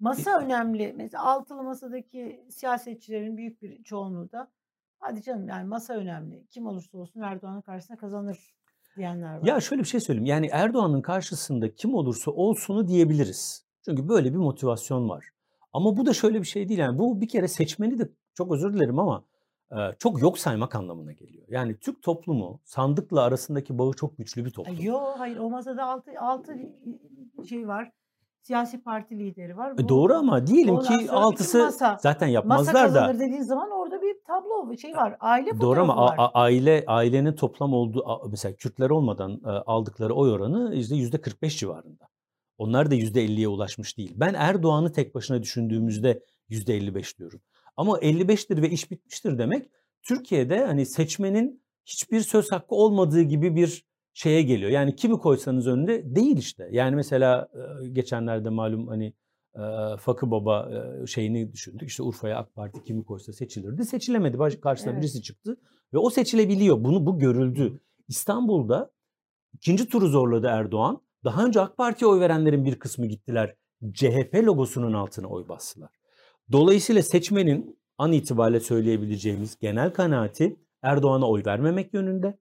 Masa 0.00 0.38
önemli. 0.38 0.94
Mesela 0.96 1.24
altılı 1.24 1.62
masadaki 1.62 2.44
siyasetçilerin 2.50 3.36
büyük 3.36 3.62
bir 3.62 3.82
çoğunluğu 3.82 4.32
da 4.32 4.50
hadi 4.98 5.22
canım 5.22 5.48
yani 5.48 5.68
masa 5.68 5.94
önemli. 5.94 6.46
Kim 6.50 6.66
olursa 6.66 6.98
olsun 6.98 7.20
Erdoğan'ın 7.20 7.60
karşısına 7.60 7.96
kazanır 7.96 8.54
diyenler 8.96 9.36
var. 9.36 9.46
Ya 9.46 9.60
şöyle 9.60 9.82
bir 9.82 9.88
şey 9.88 10.00
söyleyeyim. 10.00 10.26
Yani 10.26 10.48
Erdoğan'ın 10.52 11.02
karşısında 11.02 11.74
kim 11.74 11.94
olursa 11.94 12.30
olsunu 12.30 12.88
diyebiliriz. 12.88 13.64
Çünkü 13.84 14.08
böyle 14.08 14.32
bir 14.32 14.38
motivasyon 14.38 15.08
var. 15.08 15.30
Ama 15.72 15.96
bu 15.96 16.06
da 16.06 16.12
şöyle 16.12 16.40
bir 16.40 16.46
şey 16.46 16.68
değil. 16.68 16.80
Yani 16.80 16.98
bu 16.98 17.20
bir 17.20 17.28
kere 17.28 17.48
seçmeni 17.48 17.98
de 17.98 18.08
çok 18.34 18.52
özür 18.52 18.74
dilerim 18.74 18.98
ama 18.98 19.24
çok 19.98 20.22
yok 20.22 20.38
saymak 20.38 20.74
anlamına 20.74 21.12
geliyor. 21.12 21.44
Yani 21.48 21.76
Türk 21.78 22.02
toplumu 22.02 22.60
sandıkla 22.64 23.22
arasındaki 23.22 23.78
bağı 23.78 23.92
çok 23.92 24.18
güçlü 24.18 24.44
bir 24.44 24.50
toplum. 24.50 24.76
Ay, 24.76 24.84
Yo 24.84 25.00
hayır 25.18 25.36
o 25.36 25.50
masada 25.50 25.84
altı, 25.84 26.10
altı 26.20 26.52
şey 27.48 27.68
var. 27.68 27.92
Siyasi 28.44 28.82
parti 28.82 29.18
lideri 29.18 29.56
var. 29.56 29.72
E 29.72 29.78
Bu- 29.78 29.88
doğru 29.88 30.14
ama 30.14 30.46
diyelim 30.46 30.78
ki 30.80 31.10
altısı 31.10 31.58
masa- 31.58 31.98
zaten 32.02 32.28
Masa 32.28 32.34
yapmazlar 32.34 32.74
da. 32.74 32.82
kazanır 32.82 33.14
dediğin 33.20 33.42
zaman 33.42 33.70
orada 33.70 34.02
bir 34.02 34.16
tablo 34.26 34.76
şey 34.76 34.96
var. 34.96 35.16
Aile 35.20 35.60
Doğru 35.60 35.80
ama 35.80 35.96
var. 35.96 36.14
a- 36.18 36.30
aile 36.34 36.84
ailenin 36.86 37.32
toplam 37.32 37.72
olduğu 37.74 38.28
mesela 38.30 38.54
Kürtler 38.56 38.90
olmadan 38.90 39.40
e, 39.44 39.48
aldıkları 39.48 40.14
oy 40.14 40.30
oranı 40.32 40.74
işte 40.74 40.94
yüzde 40.94 41.20
45 41.20 41.58
civarında. 41.58 42.08
Onlar 42.58 42.90
da 42.90 42.94
yüzde 42.94 43.24
50'ye 43.24 43.48
ulaşmış 43.48 43.98
değil. 43.98 44.12
Ben 44.16 44.34
Erdoğan'ı 44.34 44.92
tek 44.92 45.14
başına 45.14 45.42
düşündüğümüzde 45.42 46.22
yüzde 46.48 46.74
55 46.76 47.18
diyorum. 47.18 47.40
Ama 47.76 47.98
55'tir 47.98 48.62
ve 48.62 48.70
iş 48.70 48.90
bitmiştir 48.90 49.38
demek 49.38 49.70
Türkiye'de 50.02 50.64
hani 50.66 50.86
seçmenin 50.86 51.62
hiçbir 51.86 52.20
söz 52.20 52.52
hakkı 52.52 52.74
olmadığı 52.74 53.22
gibi 53.22 53.56
bir 53.56 53.84
şeye 54.14 54.42
geliyor. 54.42 54.70
Yani 54.70 54.96
kimi 54.96 55.18
koysanız 55.18 55.66
önüne 55.66 56.14
değil 56.16 56.36
işte. 56.36 56.68
Yani 56.72 56.96
mesela 56.96 57.48
e, 57.84 57.88
geçenlerde 57.88 58.48
malum 58.50 58.86
hani 58.88 59.12
e, 59.54 59.62
Fakı 59.98 60.30
Baba 60.30 60.70
e, 61.02 61.06
şeyini 61.06 61.52
düşündük. 61.52 61.88
İşte 61.88 62.02
Urfa'ya 62.02 62.38
AK 62.38 62.54
Parti 62.54 62.82
kimi 62.84 63.04
koysa 63.04 63.32
seçilirdi. 63.32 63.84
Seçilemedi. 63.84 64.38
Baş- 64.38 64.56
Karşısına 64.56 64.92
Evet. 64.92 65.02
birisi 65.02 65.22
çıktı 65.22 65.56
ve 65.94 65.98
o 65.98 66.10
seçilebiliyor. 66.10 66.84
Bunu 66.84 67.06
bu 67.06 67.18
görüldü. 67.18 67.80
İstanbul'da 68.08 68.90
ikinci 69.54 69.88
turu 69.88 70.08
zorladı 70.08 70.46
Erdoğan. 70.46 71.00
Daha 71.24 71.44
önce 71.44 71.60
AK 71.60 71.76
Parti'ye 71.76 72.08
oy 72.10 72.20
verenlerin 72.20 72.64
bir 72.64 72.78
kısmı 72.78 73.06
gittiler. 73.06 73.54
CHP 73.92 74.34
logosunun 74.44 74.92
altına 74.92 75.26
oy 75.28 75.48
bastılar. 75.48 75.90
Dolayısıyla 76.52 77.02
seçmenin 77.02 77.78
an 77.98 78.12
itibariyle 78.12 78.60
söyleyebileceğimiz 78.60 79.58
genel 79.58 79.92
kanaati 79.92 80.56
Erdoğan'a 80.82 81.28
oy 81.28 81.42
vermemek 81.46 81.94
yönünde. 81.94 82.38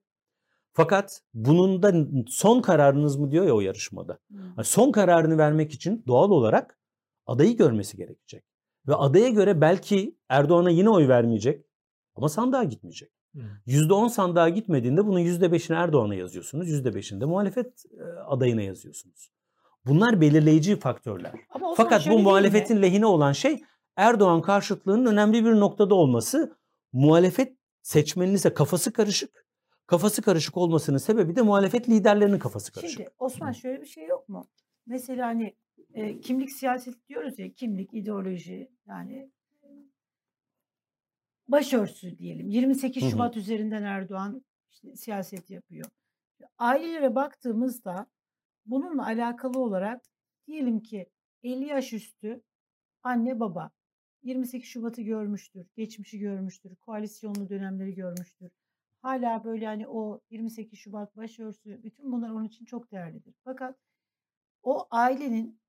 Fakat 0.76 1.20
bunun 1.34 1.82
da 1.82 1.92
son 2.28 2.60
kararınız 2.60 3.16
mı 3.16 3.30
diyor 3.30 3.46
ya 3.46 3.54
o 3.54 3.60
yarışmada. 3.60 4.12
Hı. 4.32 4.38
Ha, 4.56 4.64
Son 4.64 4.92
kararını 4.92 5.38
vermek 5.38 5.72
için 5.72 6.04
doğal 6.06 6.30
olarak 6.30 6.78
adayı 7.26 7.56
görmesi 7.56 7.96
gerekecek. 7.96 8.44
Ve 8.88 8.94
adaya 8.94 9.28
göre 9.28 9.60
belki 9.60 10.16
Erdoğan'a 10.28 10.70
yine 10.70 10.90
oy 10.90 11.08
vermeyecek 11.08 11.66
ama 12.14 12.28
sandığa 12.28 12.64
gitmeyecek. 12.64 13.10
Hı. 13.34 13.40
%10 13.66 14.10
sandığa 14.10 14.48
gitmediğinde 14.48 15.06
bunun 15.06 15.20
%5'ini 15.20 15.76
Erdoğan'a 15.76 16.14
yazıyorsunuz. 16.14 16.68
%5'ini 16.68 17.20
de 17.20 17.24
muhalefet 17.24 17.84
e, 17.86 18.02
adayına 18.26 18.62
yazıyorsunuz. 18.62 19.30
Bunlar 19.86 20.20
belirleyici 20.20 20.76
faktörler. 20.76 21.32
Ama 21.50 21.74
Fakat 21.76 22.10
bu 22.10 22.18
muhalefetin 22.18 22.82
lehine 22.82 23.06
olan 23.06 23.32
şey 23.32 23.62
Erdoğan 23.96 24.42
karşıtlığının 24.42 25.06
önemli 25.06 25.44
bir 25.44 25.50
noktada 25.50 25.94
olması. 25.94 26.56
Muhalefet 26.92 27.56
seçmenin 27.82 28.34
ise 28.34 28.54
kafası 28.54 28.92
karışık. 28.92 29.43
Kafası 29.86 30.22
karışık 30.22 30.56
olmasının 30.56 30.98
sebebi 30.98 31.36
de 31.36 31.42
muhalefet 31.42 31.88
liderlerinin 31.88 32.38
kafası 32.38 32.72
karışık. 32.72 32.96
Şimdi 32.96 33.10
Osman 33.18 33.52
şöyle 33.52 33.80
bir 33.80 33.86
şey 33.86 34.06
yok 34.06 34.28
mu? 34.28 34.48
Mesela 34.86 35.26
hani 35.26 35.54
e, 35.94 36.20
kimlik 36.20 36.52
siyaset 36.52 37.08
diyoruz 37.08 37.38
ya 37.38 37.52
kimlik, 37.52 37.94
ideoloji 37.94 38.70
yani 38.86 39.30
başörtüsü 41.48 42.18
diyelim. 42.18 42.48
28 42.48 43.02
Hı 43.02 43.06
hı. 43.06 43.10
Şubat 43.10 43.36
üzerinden 43.36 43.82
Erdoğan 43.82 44.44
işte 44.70 44.88
işte 44.88 44.96
siyaset 44.96 45.50
yapıyor. 45.50 45.86
Ailelere 46.58 47.14
baktığımızda 47.14 48.06
bununla 48.66 49.06
alakalı 49.06 49.58
olarak 49.58 50.02
diyelim 50.46 50.80
ki 50.80 51.06
50 51.42 51.64
yaş 51.64 51.92
üstü 51.92 52.42
anne 53.02 53.40
baba 53.40 53.70
28 54.22 54.68
Şubat'ı 54.68 55.02
görmüştür, 55.02 55.66
geçmişi 55.76 56.18
görmüştür, 56.18 56.76
koalisyonlu 56.76 57.48
dönemleri 57.48 57.94
görmüştür. 57.94 58.50
Hala 59.04 59.44
böyle 59.44 59.66
hani 59.66 59.88
o 59.88 60.20
28 60.30 60.78
Şubat 60.78 61.16
başörtüsü 61.16 61.82
bütün 61.82 62.12
bunlar 62.12 62.30
onun 62.30 62.44
için 62.44 62.64
çok 62.64 62.92
değerlidir. 62.92 63.34
Fakat 63.44 63.76
o 64.62 64.86
ailenin 64.90 65.60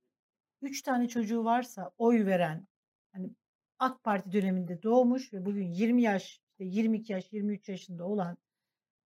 3 0.61 0.81
tane 0.81 1.07
çocuğu 1.07 1.43
varsa 1.45 1.91
oy 1.97 2.25
veren 2.25 2.67
hani 3.13 3.36
AK 3.79 4.03
Parti 4.03 4.31
döneminde 4.31 4.83
doğmuş 4.83 5.33
ve 5.33 5.45
bugün 5.45 5.73
20 5.73 6.01
yaş, 6.01 6.41
işte 6.51 6.65
22 6.65 7.13
yaş, 7.13 7.33
23 7.33 7.69
yaşında 7.69 8.05
olan 8.05 8.38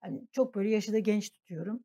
hani 0.00 0.28
çok 0.32 0.54
böyle 0.54 0.70
yaşı 0.70 0.92
da 0.92 0.98
genç 0.98 1.30
tutuyorum. 1.30 1.84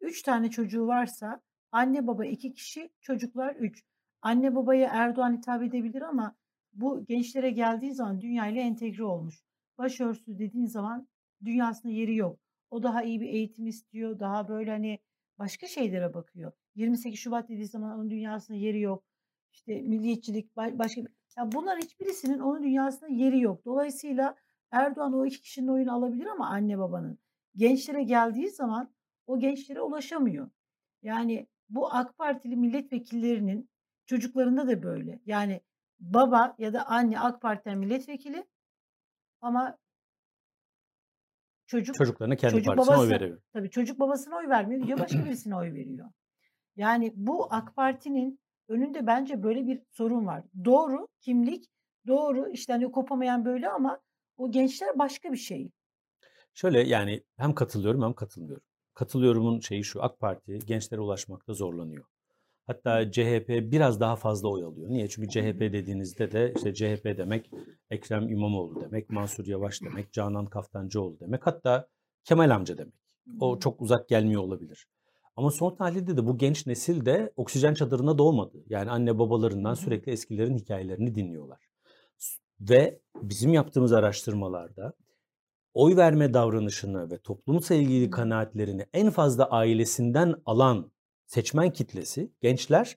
3 0.00 0.22
tane 0.22 0.50
çocuğu 0.50 0.86
varsa 0.86 1.40
anne 1.72 2.06
baba 2.06 2.26
2 2.26 2.54
kişi, 2.54 2.90
çocuklar 3.00 3.54
3. 3.54 3.84
Anne 4.22 4.54
babaya 4.54 4.90
Erdoğan 4.92 5.36
hitap 5.36 5.62
edebilir 5.62 6.02
ama 6.02 6.36
bu 6.72 7.04
gençlere 7.04 7.50
geldiği 7.50 7.94
zaman 7.94 8.20
dünyayla 8.20 8.62
entegre 8.62 9.04
olmuş. 9.04 9.42
Başörtüsü 9.78 10.38
dediğin 10.38 10.66
zaman 10.66 11.08
dünyasında 11.46 11.92
yeri 11.92 12.16
yok. 12.16 12.38
O 12.70 12.82
daha 12.82 13.02
iyi 13.02 13.20
bir 13.20 13.28
eğitim 13.28 13.66
istiyor. 13.66 14.20
Daha 14.20 14.48
böyle 14.48 14.70
hani 14.70 14.98
başka 15.38 15.66
şeylere 15.66 16.14
bakıyor. 16.14 16.52
28 16.74 17.20
Şubat 17.20 17.48
dediği 17.48 17.66
zaman 17.66 17.98
onun 17.98 18.10
dünyasında 18.10 18.58
yeri 18.58 18.80
yok. 18.80 19.04
İşte 19.52 19.82
milliyetçilik 19.82 20.56
başka 20.56 21.04
bir... 21.04 21.10
Ya 21.38 21.52
bunlar 21.52 21.78
hiçbirisinin 21.78 22.38
onun 22.38 22.62
dünyasında 22.62 23.08
yeri 23.08 23.40
yok. 23.40 23.64
Dolayısıyla 23.64 24.36
Erdoğan 24.70 25.12
o 25.12 25.26
iki 25.26 25.40
kişinin 25.40 25.68
oyunu 25.68 25.94
alabilir 25.94 26.26
ama 26.26 26.48
anne 26.48 26.78
babanın. 26.78 27.18
Gençlere 27.56 28.02
geldiği 28.02 28.50
zaman 28.50 28.94
o 29.26 29.38
gençlere 29.38 29.80
ulaşamıyor. 29.80 30.50
Yani 31.02 31.46
bu 31.68 31.94
AK 31.94 32.18
Partili 32.18 32.56
milletvekillerinin 32.56 33.70
çocuklarında 34.06 34.68
da 34.68 34.82
böyle. 34.82 35.20
Yani 35.26 35.60
baba 36.00 36.54
ya 36.58 36.72
da 36.72 36.86
anne 36.86 37.20
AK 37.20 37.42
Parti'den 37.42 37.78
milletvekili 37.78 38.46
ama 39.40 39.78
çocuk 41.66 41.94
Çocuklarına 41.96 42.36
kendi 42.36 42.52
çocuk 42.52 42.66
partisine 42.66 42.96
oy 42.96 42.98
babası 42.98 43.10
veriyor. 43.10 43.40
tabii 43.52 43.70
çocuk 43.70 43.98
babasına 44.00 44.36
oy 44.36 44.48
vermiyor 44.48 44.80
gidiyor 44.80 44.98
başka 44.98 45.24
birisine 45.24 45.56
oy 45.56 45.72
veriyor. 45.74 46.06
Yani 46.76 47.12
bu 47.16 47.54
AK 47.54 47.76
Parti'nin 47.76 48.38
önünde 48.68 49.06
bence 49.06 49.42
böyle 49.42 49.66
bir 49.66 49.82
sorun 49.90 50.26
var. 50.26 50.44
Doğru 50.64 51.08
kimlik, 51.20 51.64
doğru 52.06 52.48
işte 52.52 52.72
hani 52.72 52.92
kopamayan 52.92 53.44
böyle 53.44 53.68
ama 53.68 54.00
o 54.36 54.50
gençler 54.50 54.98
başka 54.98 55.32
bir 55.32 55.36
şey. 55.36 55.70
Şöyle 56.54 56.80
yani 56.80 57.22
hem 57.36 57.54
katılıyorum 57.54 58.02
hem 58.02 58.12
katılmıyorum. 58.12 58.64
Katılıyorumun 58.94 59.60
şeyi 59.60 59.84
şu 59.84 60.02
AK 60.02 60.20
Parti 60.20 60.58
gençlere 60.66 61.00
ulaşmakta 61.00 61.52
zorlanıyor. 61.54 62.04
Hatta 62.66 63.10
CHP 63.12 63.48
biraz 63.48 64.00
daha 64.00 64.16
fazla 64.16 64.48
oy 64.48 64.64
alıyor. 64.64 64.90
Niye? 64.90 65.08
Çünkü 65.08 65.28
CHP 65.28 65.60
dediğinizde 65.60 66.32
de 66.32 66.52
işte 66.56 66.74
CHP 66.74 67.04
demek 67.04 67.50
Ekrem 67.90 68.28
İmamoğlu 68.28 68.80
demek, 68.80 69.10
Mansur 69.10 69.46
Yavaş 69.46 69.82
demek, 69.82 70.12
Canan 70.12 70.46
Kaftancıoğlu 70.46 71.20
demek. 71.20 71.46
Hatta 71.46 71.88
Kemal 72.24 72.50
amca 72.50 72.78
demek. 72.78 72.94
O 73.40 73.58
çok 73.58 73.80
uzak 73.80 74.08
gelmiyor 74.08 74.42
olabilir. 74.42 74.88
Ama 75.36 75.50
son 75.50 75.74
tahlilde 75.74 76.16
de 76.16 76.26
bu 76.26 76.38
genç 76.38 76.66
nesil 76.66 77.06
de 77.06 77.32
oksijen 77.36 77.74
çadırına 77.74 78.18
doğmadı. 78.18 78.64
Yani 78.68 78.90
anne 78.90 79.18
babalarından 79.18 79.74
sürekli 79.74 80.12
eskilerin 80.12 80.58
hikayelerini 80.58 81.14
dinliyorlar. 81.14 81.66
Ve 82.60 83.00
bizim 83.22 83.52
yaptığımız 83.52 83.92
araştırmalarda 83.92 84.92
oy 85.74 85.96
verme 85.96 86.34
davranışını 86.34 87.10
ve 87.10 87.18
toplumsal 87.18 87.76
ilgili 87.76 88.10
kanaatlerini 88.10 88.86
en 88.92 89.10
fazla 89.10 89.50
ailesinden 89.50 90.34
alan 90.46 90.90
seçmen 91.26 91.70
kitlesi 91.72 92.32
gençler 92.40 92.96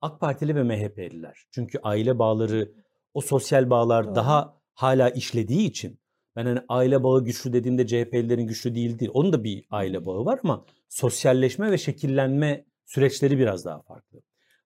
AK 0.00 0.20
Partili 0.20 0.56
ve 0.56 0.62
MHP'liler. 0.62 1.44
Çünkü 1.50 1.78
aile 1.82 2.18
bağları 2.18 2.72
o 3.14 3.20
sosyal 3.20 3.70
bağlar 3.70 4.06
Doğru. 4.06 4.14
daha 4.14 4.60
hala 4.74 5.10
işlediği 5.10 5.68
için 5.68 6.00
ben 6.36 6.46
hani 6.46 6.60
aile 6.68 7.02
bağı 7.02 7.24
güçlü 7.24 7.52
dediğimde 7.52 7.86
CHP'lilerin 7.86 8.46
güçlü 8.46 8.74
değil 8.74 8.98
değil. 8.98 9.10
Onun 9.14 9.32
da 9.32 9.44
bir 9.44 9.64
aile 9.70 10.06
bağı 10.06 10.24
var 10.24 10.40
ama 10.44 10.64
sosyalleşme 10.88 11.70
ve 11.70 11.78
şekillenme 11.78 12.64
süreçleri 12.84 13.38
biraz 13.38 13.64
daha 13.64 13.82
farklı. 13.82 14.20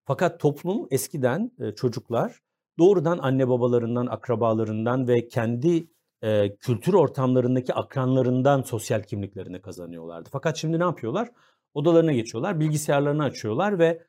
Fakat 0.05 0.41
toplum 0.41 0.87
eskiden 0.91 1.53
e, 1.61 1.75
çocuklar 1.75 2.39
doğrudan 2.79 3.19
anne 3.19 3.49
babalarından, 3.49 4.07
akrabalarından 4.07 5.09
ve 5.09 5.29
kendi 5.29 5.89
e, 6.23 6.57
kültür 6.57 6.95
ortamlarındaki 6.95 7.75
akranlarından 7.75 8.63
sosyal 8.63 9.03
kimliklerini 9.03 9.63
kazanıyorlardı. 9.63 10.29
Fakat 10.33 10.57
şimdi 10.57 10.79
ne 10.79 10.85
yapıyorlar? 10.85 11.31
Odalarına 11.75 12.13
geçiyorlar, 12.13 12.61
bilgisayarlarını 12.61 13.25
açıyorlar 13.25 13.79
ve 13.79 14.07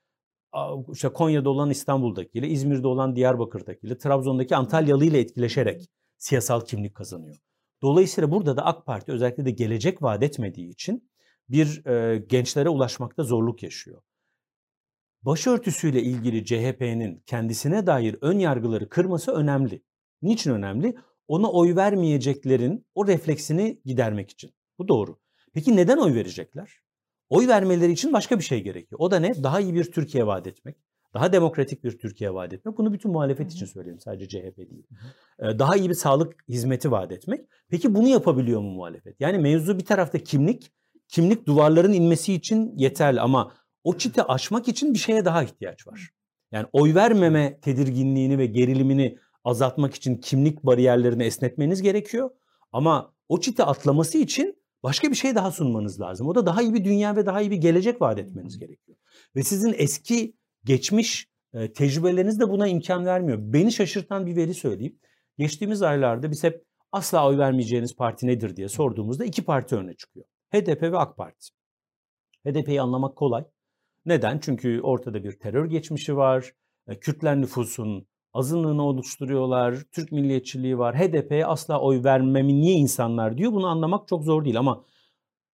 işte 0.93 1.09
Konya'da 1.09 1.49
olan 1.49 1.69
İstanbul'dakiyle, 1.69 2.47
İzmir'de 2.47 2.87
olan 2.87 3.15
Diyarbakır'dakiyle, 3.15 3.97
Trabzon'daki 3.97 4.55
Antalyalı 4.55 5.05
ile 5.05 5.19
etkileşerek 5.19 5.89
siyasal 6.17 6.61
kimlik 6.61 6.95
kazanıyor. 6.95 7.37
Dolayısıyla 7.81 8.31
burada 8.31 8.57
da 8.57 8.65
AK 8.65 8.85
Parti 8.85 9.11
özellikle 9.11 9.45
de 9.45 9.51
gelecek 9.51 10.01
vaat 10.01 10.23
etmediği 10.23 10.69
için 10.69 11.11
bir 11.49 11.85
e, 11.85 12.17
gençlere 12.17 12.69
ulaşmakta 12.69 13.23
zorluk 13.23 13.63
yaşıyor. 13.63 14.01
Başörtüsüyle 15.21 16.01
ilgili 16.01 16.45
CHP'nin 16.45 17.23
kendisine 17.25 17.87
dair 17.87 18.15
ön 18.21 18.39
yargıları 18.39 18.89
kırması 18.89 19.31
önemli. 19.31 19.83
Niçin 20.21 20.51
önemli? 20.51 20.95
Ona 21.27 21.51
oy 21.51 21.75
vermeyeceklerin 21.75 22.85
o 22.95 23.07
refleksini 23.07 23.81
gidermek 23.85 24.29
için. 24.29 24.51
Bu 24.77 24.87
doğru. 24.87 25.19
Peki 25.53 25.75
neden 25.75 25.97
oy 25.97 26.13
verecekler? 26.13 26.79
Oy 27.29 27.47
vermeleri 27.47 27.91
için 27.91 28.13
başka 28.13 28.37
bir 28.39 28.43
şey 28.43 28.63
gerekiyor. 28.63 28.99
O 28.99 29.11
da 29.11 29.19
ne? 29.19 29.43
Daha 29.43 29.59
iyi 29.59 29.73
bir 29.73 29.91
Türkiye 29.91 30.27
vaat 30.27 30.47
etmek. 30.47 30.75
Daha 31.13 31.33
demokratik 31.33 31.83
bir 31.83 31.97
Türkiye 31.97 32.33
vaat 32.33 32.53
etmek. 32.53 32.77
Bunu 32.77 32.93
bütün 32.93 33.11
muhalefet 33.11 33.51
için 33.51 33.65
söylüyorum. 33.65 33.99
Sadece 33.99 34.27
CHP 34.27 34.57
değil. 34.57 34.87
Ee, 35.39 35.59
Daha 35.59 35.75
iyi 35.75 35.89
bir 35.89 35.93
sağlık 35.93 36.49
hizmeti 36.49 36.91
vaat 36.91 37.11
etmek. 37.11 37.41
Peki 37.69 37.95
bunu 37.95 38.07
yapabiliyor 38.07 38.61
mu 38.61 38.71
muhalefet? 38.71 39.21
Yani 39.21 39.37
mevzu 39.37 39.79
bir 39.79 39.85
tarafta 39.85 40.17
kimlik. 40.17 40.71
Kimlik 41.07 41.47
duvarların 41.47 41.93
inmesi 41.93 42.33
için 42.33 42.73
yeterli 42.77 43.21
ama 43.21 43.51
o 43.83 43.97
çiti 43.97 44.23
aşmak 44.23 44.67
için 44.67 44.93
bir 44.93 44.99
şeye 44.99 45.25
daha 45.25 45.43
ihtiyaç 45.43 45.87
var. 45.87 46.09
Yani 46.51 46.65
oy 46.73 46.95
vermeme 46.95 47.59
tedirginliğini 47.61 48.37
ve 48.37 48.45
gerilimini 48.45 49.17
azaltmak 49.43 49.93
için 49.93 50.15
kimlik 50.17 50.63
bariyerlerini 50.63 51.23
esnetmeniz 51.23 51.81
gerekiyor. 51.81 52.29
Ama 52.71 53.13
o 53.29 53.39
çiti 53.39 53.63
atlaması 53.63 54.17
için 54.17 54.55
başka 54.83 55.09
bir 55.09 55.15
şey 55.15 55.35
daha 55.35 55.51
sunmanız 55.51 56.01
lazım. 56.01 56.27
O 56.27 56.35
da 56.35 56.45
daha 56.45 56.61
iyi 56.61 56.73
bir 56.73 56.83
dünya 56.83 57.15
ve 57.15 57.25
daha 57.25 57.41
iyi 57.41 57.51
bir 57.51 57.57
gelecek 57.57 58.01
vaat 58.01 58.19
etmeniz 58.19 58.59
gerekiyor. 58.59 58.97
Ve 59.35 59.43
sizin 59.43 59.73
eski 59.77 60.33
geçmiş 60.65 61.27
e, 61.53 61.73
tecrübeleriniz 61.73 62.39
de 62.39 62.49
buna 62.49 62.67
imkan 62.67 63.05
vermiyor. 63.05 63.37
Beni 63.41 63.71
şaşırtan 63.71 64.25
bir 64.25 64.35
veri 64.35 64.53
söyleyeyim. 64.53 64.99
Geçtiğimiz 65.37 65.81
aylarda 65.81 66.31
biz 66.31 66.43
hep 66.43 66.65
asla 66.91 67.27
oy 67.27 67.37
vermeyeceğiniz 67.37 67.95
parti 67.95 68.27
nedir 68.27 68.55
diye 68.55 68.67
sorduğumuzda 68.67 69.25
iki 69.25 69.45
parti 69.45 69.75
öne 69.75 69.93
çıkıyor. 69.93 70.25
HDP 70.53 70.81
ve 70.81 70.97
AK 70.97 71.17
Parti. 71.17 71.49
HDP'yi 72.45 72.81
anlamak 72.81 73.15
kolay. 73.15 73.43
Neden? 74.05 74.39
Çünkü 74.39 74.81
ortada 74.81 75.23
bir 75.23 75.39
terör 75.39 75.65
geçmişi 75.65 76.17
var. 76.17 76.53
E, 76.87 76.99
Kürtler 76.99 77.41
nüfusun 77.41 78.07
azınlığını 78.33 78.83
oluşturuyorlar. 78.83 79.75
Türk 79.91 80.11
milliyetçiliği 80.11 80.77
var. 80.77 80.97
HDP'ye 80.97 81.45
asla 81.45 81.81
oy 81.81 82.03
vermemi 82.03 82.61
niye 82.61 82.75
insanlar 82.75 83.37
diyor. 83.37 83.51
Bunu 83.51 83.67
anlamak 83.67 84.07
çok 84.07 84.23
zor 84.23 84.45
değil 84.45 84.59
ama 84.59 84.85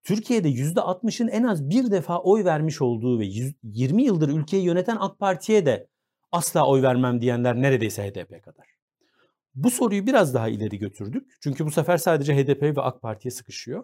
Türkiye'de 0.04 0.50
%60'ın 0.50 1.28
en 1.28 1.44
az 1.44 1.70
bir 1.70 1.92
defa 1.92 2.20
oy 2.20 2.46
vermiş 2.46 2.82
olduğu 2.82 3.20
ve 3.20 3.26
20 3.64 4.04
yıldır 4.04 4.30
ülkeyi 4.30 4.64
yöneten 4.64 4.98
AK 5.00 5.20
Parti'ye 5.20 5.66
de 5.66 5.88
asla 6.32 6.68
oy 6.68 6.82
vermem 6.82 7.22
diyenler 7.22 7.62
neredeyse 7.62 8.10
HDP 8.10 8.44
kadar. 8.44 8.66
Bu 9.56 9.72
soruyu 9.72 10.08
biraz 10.08 10.34
daha 10.34 10.50
ileri 10.50 10.80
götürdük. 10.80 11.38
Çünkü 11.42 11.66
bu 11.66 11.72
sefer 11.72 11.98
sadece 11.98 12.36
HDP 12.36 12.62
ve 12.64 12.82
AK 12.82 13.02
Parti'ye 13.02 13.32
sıkışıyor. 13.32 13.84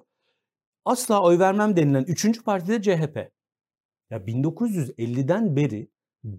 Asla 0.86 1.24
oy 1.24 1.40
vermem 1.40 1.76
denilen 1.76 2.04
üçüncü 2.04 2.44
parti 2.44 2.68
de 2.68 2.82
CHP. 2.82 3.32
Ya 4.10 4.18
1950'den 4.18 5.56
beri 5.56 5.90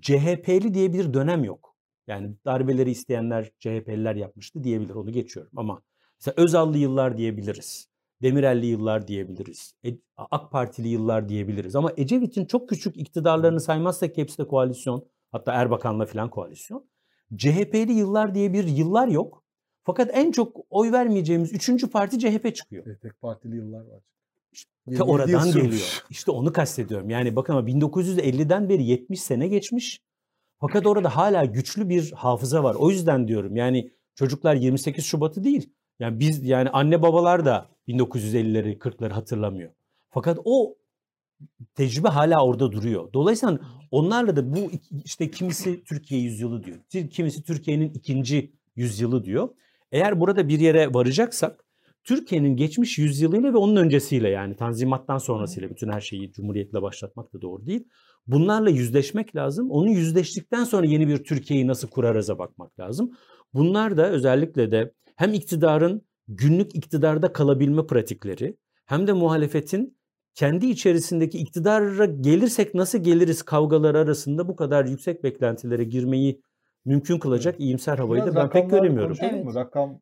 CHP'li 0.01 0.75
diye 0.75 0.93
bir 0.93 1.15
dönem 1.15 1.45
yok. 1.45 1.72
Yani 2.07 2.35
darbeleri 2.45 2.91
isteyenler 2.91 3.51
CHP'liler 3.59 4.15
yapmıştı 4.15 4.65
diyebilir 4.65 4.95
onu 4.95 5.13
geçiyorum 5.13 5.53
ama 5.57 5.83
mesela 6.21 6.43
Özallı 6.43 6.79
yıllar 6.79 7.17
diyebiliriz. 7.19 7.89
Demirelli 8.23 8.67
yıllar 8.67 9.09
diyebiliriz. 9.09 9.75
E, 9.85 9.89
AK 10.17 10.53
Partili 10.53 10.89
yıllar 10.89 11.29
diyebiliriz. 11.29 11.77
Ama 11.77 11.93
Ecevit'in 11.97 12.45
çok 12.45 12.69
küçük 12.69 12.97
iktidarlarını 12.97 13.61
saymazsak 13.61 14.17
hepsi 14.17 14.39
de 14.39 14.47
koalisyon. 14.47 15.09
Hatta 15.33 15.53
Erbakan'la 15.53 16.07
falan 16.07 16.31
koalisyon. 16.31 16.87
CHP'li 17.37 17.93
yıllar 17.93 18.35
diye 18.35 18.53
bir 18.53 18.65
yıllar 18.65 19.09
yok. 19.09 19.45
Fakat 19.85 20.11
en 20.13 20.31
çok 20.33 20.57
oy 20.71 20.93
vermeyeceğimiz 20.93 21.53
üçüncü 21.53 21.91
parti 21.91 22.19
CHP 22.19 22.55
çıkıyor. 22.55 22.85
Evet, 22.87 23.03
tek 23.03 23.21
partili 23.21 23.57
yıllar 23.57 23.81
var. 23.81 24.03
İşte 24.53 24.71
27 24.87 25.01
yıl 25.03 25.09
oradan 25.09 25.53
geliyor. 25.53 26.05
İşte 26.11 26.31
onu 26.31 26.53
kastediyorum. 26.53 27.11
Yani 27.11 27.37
bakın 27.37 27.53
ama 27.53 27.69
1950'den 27.69 28.69
beri 28.69 28.85
70 28.85 29.23
sene 29.23 29.49
geçmiş. 29.49 30.01
Fakat 30.63 30.87
orada 30.87 31.17
hala 31.17 31.45
güçlü 31.45 31.89
bir 31.89 32.13
hafıza 32.13 32.65
var. 32.65 32.75
O 32.75 32.91
yüzden 32.91 33.29
diyorum 33.29 33.57
yani 33.57 33.91
çocuklar 34.15 34.55
28 34.55 35.05
Şubat'ı 35.05 35.45
değil. 35.45 35.71
Yani 35.99 36.21
biz 36.21 36.45
yani 36.45 36.71
anne 36.71 37.03
babalar 37.03 37.45
da 37.45 37.71
1950'leri 37.89 38.79
40'ları 38.79 39.13
hatırlamıyor. 39.13 39.71
Fakat 40.11 40.39
o 40.45 40.77
tecrübe 41.75 42.09
hala 42.09 42.45
orada 42.45 42.73
duruyor. 42.73 43.13
Dolayısıyla 43.13 43.59
onlarla 43.91 44.37
da 44.37 44.55
bu 44.57 44.71
işte 45.05 45.31
kimisi 45.31 45.85
Türkiye 45.85 46.21
yüzyılı 46.21 46.65
diyor. 46.65 47.09
Kimisi 47.11 47.43
Türkiye'nin 47.43 47.93
ikinci 47.95 48.53
yüzyılı 48.77 49.25
diyor. 49.25 49.49
Eğer 49.93 50.21
burada 50.21 50.49
bir 50.49 50.61
yere 50.61 50.95
varacaksak 50.95 51.65
Türkiye'nin 52.05 52.57
geçmiş 52.57 52.99
yüzyılıyla 52.99 53.53
ve 53.53 53.57
onun 53.57 53.77
öncesiyle 53.77 54.29
yani 54.29 54.57
Tanzimat'tan 54.57 55.19
sonrasıyla 55.19 55.71
bütün 55.71 55.93
her 55.93 56.01
şeyi 56.01 56.33
Cumhuriyet'le 56.33 56.83
başlatmak 56.83 57.33
da 57.33 57.43
doğru 57.43 57.67
değil. 57.67 57.89
Bunlarla 58.27 58.71
yüzleşmek 58.71 59.37
lazım. 59.37 59.71
Onu 59.71 59.91
yüzleştikten 59.91 60.65
sonra 60.65 60.87
yeni 60.87 61.09
bir 61.09 61.25
Türkiye'yi 61.25 61.67
nasıl 61.67 61.89
kurarıza 61.89 62.39
bakmak 62.39 62.81
lazım. 62.81 63.11
Bunlar 63.55 63.97
da 63.97 64.11
özellikle 64.11 64.71
de 64.71 64.93
hem 65.17 65.35
iktidarın 65.35 66.03
günlük 66.29 66.75
iktidarda 66.75 67.33
kalabilme 67.33 67.87
pratikleri 67.87 68.57
hem 68.87 69.07
de 69.07 69.13
muhalefetin 69.13 69.97
kendi 70.35 70.67
içerisindeki 70.67 71.39
iktidara 71.39 72.05
gelirsek 72.05 72.75
nasıl 72.75 72.99
geliriz 72.99 73.43
kavgaları 73.43 73.99
arasında 73.99 74.49
bu 74.49 74.57
kadar 74.57 74.85
yüksek 74.85 75.25
beklentilere 75.25 75.85
girmeyi 75.85 76.43
mümkün 76.85 77.19
kılacak 77.19 77.61
iyimser 77.61 77.99
havayı 77.99 78.23
Biraz 78.23 78.35
da 78.35 78.41
ben 78.41 78.51
pek 78.51 78.71
göremiyorum. 78.71 79.17
Evet. 79.21 79.45
mı? 79.45 79.55
Rakam 79.55 80.01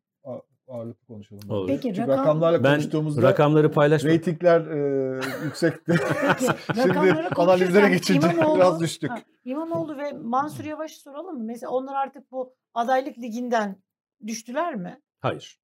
ağırlıklı 0.71 1.07
konuşalım. 1.07 1.51
Olur. 1.51 1.67
Peki 1.69 1.83
Çünkü 1.83 2.01
rakam, 2.01 2.19
rakamlarla 2.19 2.65
Ben 2.65 2.75
konuştuğumuzda 2.75 3.23
rakamları 3.23 3.73
paylaşmak 3.73 4.11
reytingler 4.13 4.61
e, 4.67 5.21
yüksekti. 5.45 5.93
Peki, 6.23 6.45
Şimdi 6.75 6.89
rakamları 6.89 7.29
analizlere 7.37 7.89
geçince 7.89 8.27
İmamoğlu- 8.29 8.57
biraz 8.57 8.81
düştük. 8.81 9.11
Ha, 9.11 9.23
İmamoğlu 9.45 9.97
ve 9.99 10.13
Mansur 10.13 10.65
Yavaş'ı 10.65 11.01
soralım 11.01 11.39
mı? 11.39 11.45
Mesela 11.45 11.71
onlar 11.71 11.95
artık 11.95 12.33
bu 12.33 12.55
adaylık 12.75 13.19
liginden 13.19 13.83
düştüler 14.27 14.75
mi? 14.75 15.01
hayır. 15.21 15.61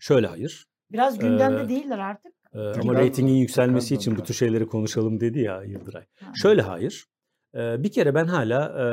Şöyle 0.00 0.26
hayır. 0.26 0.66
Biraz 0.92 1.18
gündemde 1.18 1.62
Ee, 1.62 1.68
değiller 1.68 1.98
artık. 1.98 2.32
Ee, 2.54 2.58
ama 2.58 2.94
reytingin 2.94 3.34
yükselmesi 3.34 3.94
için 3.94 4.16
bu 4.16 4.22
tür 4.24 4.34
şeyleri 4.34 4.66
konuşalım 4.66 5.20
dedi 5.20 5.40
ya 5.40 5.62
Yıldıray. 5.62 6.04
Ha. 6.20 6.32
Şöyle 6.42 6.62
hayır. 6.62 7.06
Ee, 7.54 7.82
bir 7.82 7.92
kere 7.92 8.14
ben 8.14 8.24
hala 8.26 8.64
e, 8.64 8.86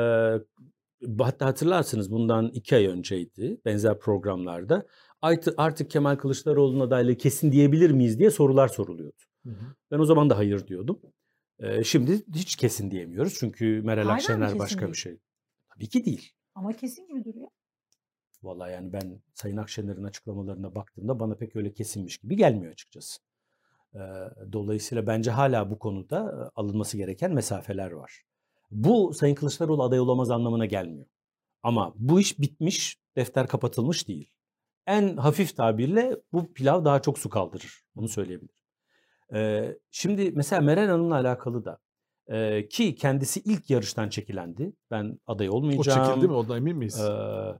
hatta 1.18 1.46
hatırlarsınız 1.46 2.10
bundan 2.10 2.48
iki 2.48 2.76
ay 2.76 2.86
önceydi 2.86 3.60
benzer 3.64 3.98
programlarda 3.98 4.86
artık, 5.56 5.90
Kemal 5.90 6.16
Kılıçdaroğlu'nun 6.16 6.80
adaylığı 6.80 7.16
kesin 7.16 7.52
diyebilir 7.52 7.90
miyiz 7.90 8.18
diye 8.18 8.30
sorular 8.30 8.68
soruluyordu. 8.68 9.22
Hı 9.42 9.50
hı. 9.50 9.74
Ben 9.90 9.98
o 9.98 10.04
zaman 10.04 10.30
da 10.30 10.38
hayır 10.38 10.66
diyordum. 10.66 11.00
Ee, 11.58 11.84
şimdi 11.84 12.24
hiç 12.34 12.56
kesin 12.56 12.90
diyemiyoruz 12.90 13.36
çünkü 13.38 13.82
Meral 13.84 14.04
Hala 14.04 14.14
Akşener 14.14 14.58
başka 14.58 14.80
değil? 14.80 14.92
bir 14.92 14.96
şey. 14.96 15.18
Tabii 15.74 15.88
ki 15.88 16.04
değil. 16.04 16.32
Ama 16.54 16.72
kesin 16.72 17.08
gibi 17.08 17.24
duruyor. 17.24 17.48
Vallahi 18.42 18.72
yani 18.72 18.92
ben 18.92 19.22
Sayın 19.34 19.56
Akşener'in 19.56 20.04
açıklamalarına 20.04 20.74
baktığımda 20.74 21.20
bana 21.20 21.34
pek 21.34 21.56
öyle 21.56 21.72
kesinmiş 21.72 22.18
gibi 22.18 22.36
gelmiyor 22.36 22.72
açıkçası. 22.72 23.20
Ee, 23.94 23.98
Dolayısıyla 24.52 25.06
bence 25.06 25.30
hala 25.30 25.70
bu 25.70 25.78
konuda 25.78 26.18
e, 26.18 26.60
alınması 26.60 26.96
gereken 26.96 27.34
mesafeler 27.34 27.90
var. 27.90 28.22
Bu 28.70 29.14
Sayın 29.14 29.34
Kılıçdaroğlu 29.34 29.82
aday 29.82 30.00
olamaz 30.00 30.30
anlamına 30.30 30.66
gelmiyor. 30.66 31.06
Ama 31.62 31.92
bu 31.96 32.20
iş 32.20 32.38
bitmiş, 32.40 32.98
defter 33.16 33.46
kapatılmış 33.48 34.08
değil. 34.08 34.30
En 34.86 35.16
hafif 35.16 35.56
tabirle 35.56 36.16
bu 36.32 36.52
pilav 36.52 36.84
daha 36.84 37.02
çok 37.02 37.18
su 37.18 37.28
kaldırır. 37.30 37.82
Bunu 37.96 38.08
söyleyebilirim. 38.08 38.54
Ee, 39.34 39.78
Şimdi 39.90 40.30
mesela 40.34 40.62
Meral 40.62 40.88
Hanım'la 40.88 41.14
alakalı 41.14 41.64
da 41.64 41.78
e, 42.28 42.68
ki 42.68 42.94
kendisi 42.94 43.40
ilk 43.40 43.70
yarıştan 43.70 44.08
çekilendi. 44.08 44.72
Ben 44.90 45.18
aday 45.26 45.48
O 45.48 45.52
olmayacağım. 45.52 46.06
çekildi 46.08 46.28
mi? 46.28 46.34
Ondan 46.34 46.56
emin 46.56 46.76
miyiz? 46.76 47.00
Ee, 47.00 47.58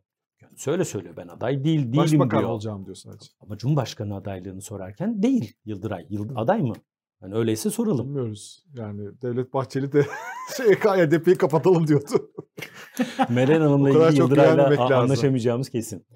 söyle 0.57 0.85
söylüyor 0.85 1.17
ben 1.17 1.29
aday 1.29 1.65
değil 1.65 1.79
değilim 1.81 1.97
Başbakan 1.97 2.39
diyor. 2.41 2.51
olacağım 2.51 2.85
diyor 2.87 2.97
sadece. 2.97 3.31
Ama 3.41 3.59
Cumhurbaşkanı 3.59 4.17
adaylığını 4.17 4.63
sorarken 4.63 5.23
değil 5.23 5.55
Yıldıray. 5.65 6.07
Yıld 6.11 6.31
aday 6.37 6.63
mı? 6.63 6.75
Yani 7.23 7.35
öyleyse 7.35 7.71
soralım. 7.71 8.07
Bilmiyoruz. 8.07 8.65
Yani 8.75 9.23
Devlet 9.23 9.55
Bahçeli 9.55 9.93
de 9.93 10.07
şey 10.57 10.75
HDP'yi 10.75 11.37
kapatalım 11.37 11.87
diyordu. 11.87 12.33
Meral 13.29 13.61
Hanım'la 13.61 13.91
ilgili 13.91 14.19
Yıldıray'la 14.19 14.97
anlaşamayacağımız 14.99 15.71
kesin. 15.71 16.07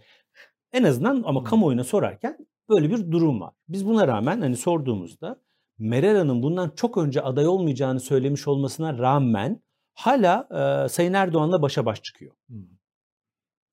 En 0.72 0.84
azından 0.84 1.22
ama 1.26 1.44
kamuoyuna 1.44 1.84
sorarken 1.84 2.38
böyle 2.68 2.90
bir 2.90 3.10
durum 3.10 3.40
var. 3.40 3.54
Biz 3.68 3.86
buna 3.86 4.08
rağmen 4.08 4.40
hani 4.40 4.56
sorduğumuzda 4.56 5.40
Meral 5.78 6.16
Hanım 6.16 6.42
bundan 6.42 6.72
çok 6.76 6.96
önce 6.98 7.22
aday 7.22 7.48
olmayacağını 7.48 8.00
söylemiş 8.00 8.48
olmasına 8.48 8.98
rağmen 8.98 9.62
hala 9.94 10.48
e, 10.50 10.88
Sayın 10.88 11.12
Erdoğan'la 11.12 11.62
başa 11.62 11.86
baş 11.86 12.02
çıkıyor. 12.02 12.32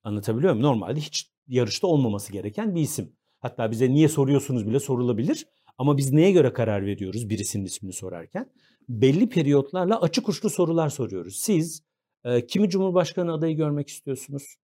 Anlatabiliyor 0.04 0.54
muyum? 0.54 0.68
Normalde 0.68 1.00
hiç 1.00 1.32
yarışta 1.48 1.88
olmaması 1.88 2.34
gereken 2.34 2.76
bir 2.76 2.82
isim. 2.82 3.12
Hatta 3.40 3.72
bize 3.72 3.90
niye 3.90 4.10
soruyorsunuz 4.10 4.68
bile 4.68 4.80
sorulabilir. 4.80 5.48
Ama 5.78 5.98
biz 5.98 6.14
neye 6.14 6.32
göre 6.32 6.54
karar 6.54 6.86
veriyoruz 6.86 7.30
birisinin 7.30 7.66
ismini 7.66 7.94
sorarken? 7.94 8.52
Belli 8.90 9.30
periyotlarla 9.30 10.02
açık 10.02 10.30
uçlu 10.30 10.50
sorular 10.50 10.90
soruyoruz. 10.90 11.36
Siz 11.36 11.84
e, 12.24 12.48
kimi 12.48 12.70
Cumhurbaşkanı 12.70 13.34
adayı 13.34 13.58
görmek 13.58 13.88
istiyorsunuz? 13.88 14.56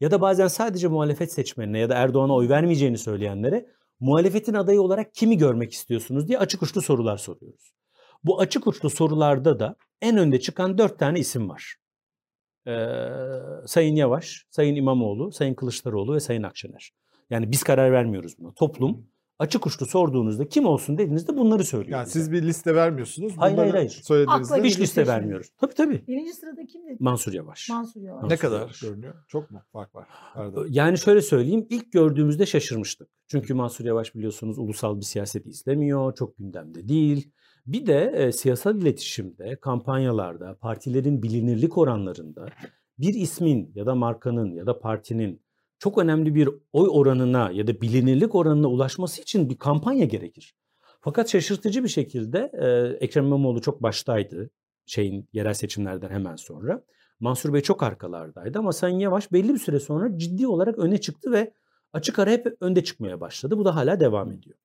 Ya 0.00 0.10
da 0.10 0.20
bazen 0.20 0.48
sadece 0.48 0.88
muhalefet 0.88 1.32
seçmenine 1.32 1.78
ya 1.78 1.88
da 1.88 1.94
Erdoğan'a 1.94 2.34
oy 2.34 2.48
vermeyeceğini 2.48 2.98
söyleyenlere 2.98 3.66
muhalefetin 4.00 4.54
adayı 4.54 4.82
olarak 4.82 5.14
kimi 5.14 5.38
görmek 5.38 5.72
istiyorsunuz 5.72 6.28
diye 6.28 6.38
açık 6.38 6.62
uçlu 6.62 6.82
sorular 6.82 7.16
soruyoruz. 7.16 7.72
Bu 8.24 8.40
açık 8.40 8.66
uçlu 8.66 8.90
sorularda 8.90 9.60
da 9.60 9.76
en 10.00 10.16
önde 10.16 10.40
çıkan 10.40 10.78
dört 10.78 10.98
tane 10.98 11.18
isim 11.18 11.48
var. 11.48 11.76
Ee, 12.66 12.72
Sayın 13.66 13.96
Yavaş, 13.96 14.46
Sayın 14.50 14.76
İmamoğlu, 14.76 15.32
Sayın 15.32 15.54
Kılıçdaroğlu 15.54 16.14
ve 16.14 16.20
Sayın 16.20 16.42
Akşener. 16.42 16.92
Yani 17.30 17.50
biz 17.50 17.62
karar 17.62 17.92
vermiyoruz 17.92 18.38
buna. 18.38 18.52
Toplum 18.52 19.06
açık 19.42 19.66
uçlu 19.66 19.86
sorduğunuzda 19.86 20.48
kim 20.48 20.66
olsun 20.66 20.98
dediğinizde 20.98 21.36
bunları 21.36 21.64
söylüyor. 21.64 21.98
Yani 21.98 22.06
bize. 22.06 22.18
siz 22.18 22.32
bir 22.32 22.42
liste 22.42 22.74
vermiyorsunuz. 22.74 23.32
Hayır, 23.36 23.56
Bunları 23.56 23.70
hayır, 23.70 23.74
hayır. 23.74 24.00
Söylediğinizde 24.04 24.54
Akla 24.54 24.64
hiç 24.64 24.80
liste 24.80 25.06
vermiyoruz. 25.06 25.48
Tabii 25.60 25.74
tabii. 25.74 26.04
Birinci 26.08 26.32
sırada 26.32 26.66
kimdi? 26.66 26.96
Mansur 27.00 27.32
Yavaş. 27.32 27.68
Mansur 27.68 28.00
Yavaş. 28.00 28.30
ne 28.30 28.36
kadar 28.36 28.60
Yavaş. 28.60 28.80
görünüyor? 28.80 29.14
Çok 29.28 29.50
mu 29.50 29.62
fark 29.72 29.94
var? 29.94 30.08
Arada. 30.34 30.64
Yani 30.68 30.98
şöyle 30.98 31.22
söyleyeyim 31.22 31.66
ilk 31.70 31.92
gördüğümüzde 31.92 32.46
şaşırmıştık. 32.46 33.08
Çünkü 33.26 33.54
Mansur 33.54 33.84
Yavaş 33.84 34.14
biliyorsunuz 34.14 34.58
ulusal 34.58 34.96
bir 34.96 35.04
siyaseti 35.04 35.48
izlemiyor, 35.48 36.14
çok 36.14 36.38
gündemde 36.38 36.88
değil. 36.88 37.30
Bir 37.66 37.86
de 37.86 38.12
e, 38.16 38.32
siyasal 38.32 38.76
iletişimde, 38.76 39.56
kampanyalarda, 39.60 40.54
partilerin 40.60 41.22
bilinirlik 41.22 41.78
oranlarında 41.78 42.46
bir 42.98 43.14
ismin 43.14 43.72
ya 43.74 43.86
da 43.86 43.94
markanın 43.94 44.52
ya 44.54 44.66
da 44.66 44.78
partinin 44.78 45.42
çok 45.82 45.98
önemli 45.98 46.34
bir 46.34 46.48
oy 46.72 46.88
oranına 46.90 47.50
ya 47.50 47.66
da 47.66 47.80
bilinirlik 47.80 48.34
oranına 48.34 48.68
ulaşması 48.68 49.22
için 49.22 49.50
bir 49.50 49.56
kampanya 49.56 50.04
gerekir. 50.04 50.54
Fakat 51.00 51.28
şaşırtıcı 51.30 51.84
bir 51.84 51.88
şekilde 51.88 52.50
e, 52.62 52.96
Ekrem 53.04 53.26
İmamoğlu 53.26 53.60
çok 53.60 53.82
baştaydı 53.82 54.50
şeyin 54.86 55.28
yerel 55.32 55.54
seçimlerden 55.54 56.10
hemen 56.10 56.36
sonra. 56.36 56.84
Mansur 57.20 57.52
Bey 57.52 57.60
çok 57.60 57.82
arkalardaydı 57.82 58.58
ama 58.58 58.72
Sayın 58.72 58.98
Yavaş 58.98 59.32
belli 59.32 59.54
bir 59.54 59.58
süre 59.58 59.80
sonra 59.80 60.18
ciddi 60.18 60.46
olarak 60.46 60.78
öne 60.78 61.00
çıktı 61.00 61.32
ve 61.32 61.52
açık 61.92 62.18
ara 62.18 62.30
hep 62.30 62.56
önde 62.60 62.84
çıkmaya 62.84 63.20
başladı. 63.20 63.58
Bu 63.58 63.64
da 63.64 63.76
hala 63.76 64.00
devam 64.00 64.32
ediyor. 64.32 64.58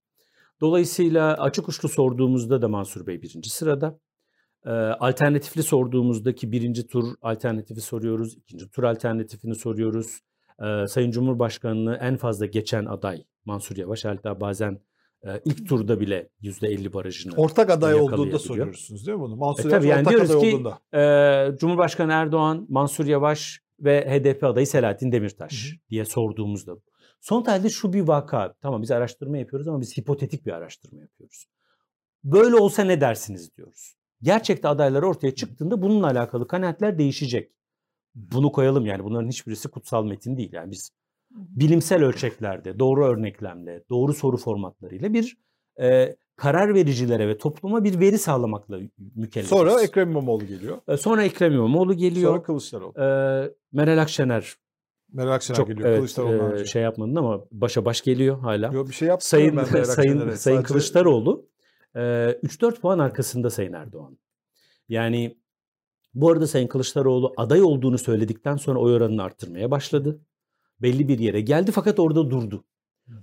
Dolayısıyla 0.61 1.33
açık 1.37 1.69
uçlu 1.69 1.89
sorduğumuzda 1.89 2.61
da 2.61 2.67
Mansur 2.67 3.07
Bey 3.07 3.21
birinci 3.21 3.49
sırada. 3.49 3.99
Ee, 4.65 4.69
alternatifli 4.99 5.63
sorduğumuzdaki 5.63 6.51
birinci 6.51 6.87
tur 6.87 7.15
alternatifi 7.21 7.81
soruyoruz. 7.81 8.37
ikinci 8.37 8.69
tur 8.69 8.83
alternatifini 8.83 9.55
soruyoruz. 9.55 10.19
Ee, 10.63 10.87
Sayın 10.87 11.11
Cumhurbaşkanı'nı 11.11 11.97
en 12.01 12.17
fazla 12.17 12.45
geçen 12.45 12.85
aday 12.85 13.23
Mansur 13.45 13.77
Yavaş. 13.77 14.05
Hatta 14.05 14.39
bazen 14.39 14.79
e, 15.23 15.41
ilk 15.45 15.69
turda 15.69 15.99
bile 15.99 16.29
%50 16.41 16.93
barajını 16.93 17.33
Ortak 17.37 17.69
aday 17.69 17.95
olduğunda 17.95 18.39
soruyorsunuz 18.39 19.07
değil 19.07 19.17
mi 19.17 19.21
bunu? 19.21 19.35
Mansur 19.35 19.65
E 19.65 19.67
Yavaş 19.67 19.79
tabii 19.79 19.87
yani 19.87 19.99
ortak 19.99 20.11
diyoruz 20.11 20.31
aday 20.31 20.49
ki 20.49 20.55
olduğunda. 20.55 20.79
e, 21.53 21.57
Cumhurbaşkanı 21.57 22.11
Erdoğan, 22.11 22.65
Mansur 22.69 23.05
Yavaş 23.05 23.61
ve 23.79 24.01
HDP 24.09 24.43
adayı 24.43 24.67
Selahattin 24.67 25.11
Demirtaş 25.11 25.73
Hı 25.73 25.89
diye 25.89 26.05
sorduğumuzda. 26.05 26.75
Son 27.21 27.43
tahlilde 27.43 27.69
şu 27.69 27.93
bir 27.93 28.01
vaka. 28.01 28.53
Tamam 28.61 28.81
biz 28.81 28.91
araştırma 28.91 29.37
yapıyoruz 29.37 29.67
ama 29.67 29.81
biz 29.81 29.97
hipotetik 29.97 30.45
bir 30.45 30.51
araştırma 30.51 31.01
yapıyoruz. 31.01 31.45
Böyle 32.23 32.55
olsa 32.55 32.83
ne 32.83 33.01
dersiniz 33.01 33.57
diyoruz. 33.57 33.93
Gerçekte 34.21 34.67
adaylar 34.67 35.03
ortaya 35.03 35.35
çıktığında 35.35 35.81
bununla 35.81 36.07
alakalı 36.07 36.47
kanaatler 36.47 36.97
değişecek. 36.97 37.51
Bunu 38.17 38.51
koyalım 38.51 38.85
yani 38.85 39.03
bunların 39.03 39.27
hiçbirisi 39.29 39.69
kutsal 39.69 40.05
metin 40.05 40.37
değil. 40.37 40.53
Yani 40.53 40.71
biz 40.71 40.91
bilimsel 41.31 42.03
ölçeklerde, 42.03 42.79
doğru 42.79 43.05
örneklemle, 43.05 43.83
doğru 43.89 44.13
soru 44.13 44.37
formatlarıyla 44.37 45.13
bir 45.13 45.37
e, 45.81 46.15
karar 46.35 46.73
vericilere 46.73 47.27
ve 47.27 47.37
topluma 47.37 47.83
bir 47.83 47.99
veri 47.99 48.17
sağlamakla 48.17 48.79
mükellefiz. 49.15 49.49
Sonra 49.49 49.81
Ekrem 49.81 50.09
İmamoğlu 50.11 50.45
geliyor. 50.45 50.77
E, 50.87 50.97
Sonra 50.97 51.23
Ekrem 51.23 51.53
İmamoğlu 51.53 51.93
geliyor. 51.93 52.31
Sonra 52.31 52.43
Kılıçdaroğlu. 52.43 52.93
E, 53.01 53.05
Meral 53.71 53.97
Akşener 54.01 54.53
Meral 55.13 55.31
Akşener 55.31 55.57
çok 55.57 55.67
geliyor. 55.67 55.87
evet, 55.89 55.97
Kılıçdaroğlu'ndan 55.97 56.51
e, 56.51 56.53
önce. 56.53 56.65
şey 56.65 56.81
yapmadın 56.81 57.15
ama 57.15 57.41
başa 57.51 57.85
baş 57.85 58.01
geliyor 58.01 58.39
hala. 58.39 58.73
Yo, 58.73 58.87
bir 58.87 58.93
şey 58.93 59.07
yaptı 59.07 59.27
Sayın 59.27 59.57
ben 59.57 59.65
Meral 59.73 59.83
Sayın. 59.83 60.17
Sayın 60.19 60.35
Sadece- 60.35 60.63
Kılıçdaroğlu 60.63 61.45
e, 61.95 61.99
3-4 61.99 62.79
puan 62.79 62.99
arkasında 62.99 63.49
Sayın 63.49 63.73
Erdoğan. 63.73 64.17
Yani 64.89 65.37
bu 66.13 66.29
arada 66.31 66.47
Sayın 66.47 66.67
Kılıçdaroğlu 66.67 67.33
aday 67.37 67.61
olduğunu 67.61 67.97
söyledikten 67.97 68.55
sonra 68.55 68.79
oy 68.79 68.93
oranını 68.93 69.23
arttırmaya 69.23 69.71
başladı. 69.71 70.21
Belli 70.81 71.07
bir 71.07 71.19
yere 71.19 71.41
geldi 71.41 71.71
fakat 71.71 71.99
orada 71.99 72.29
durdu. 72.29 72.63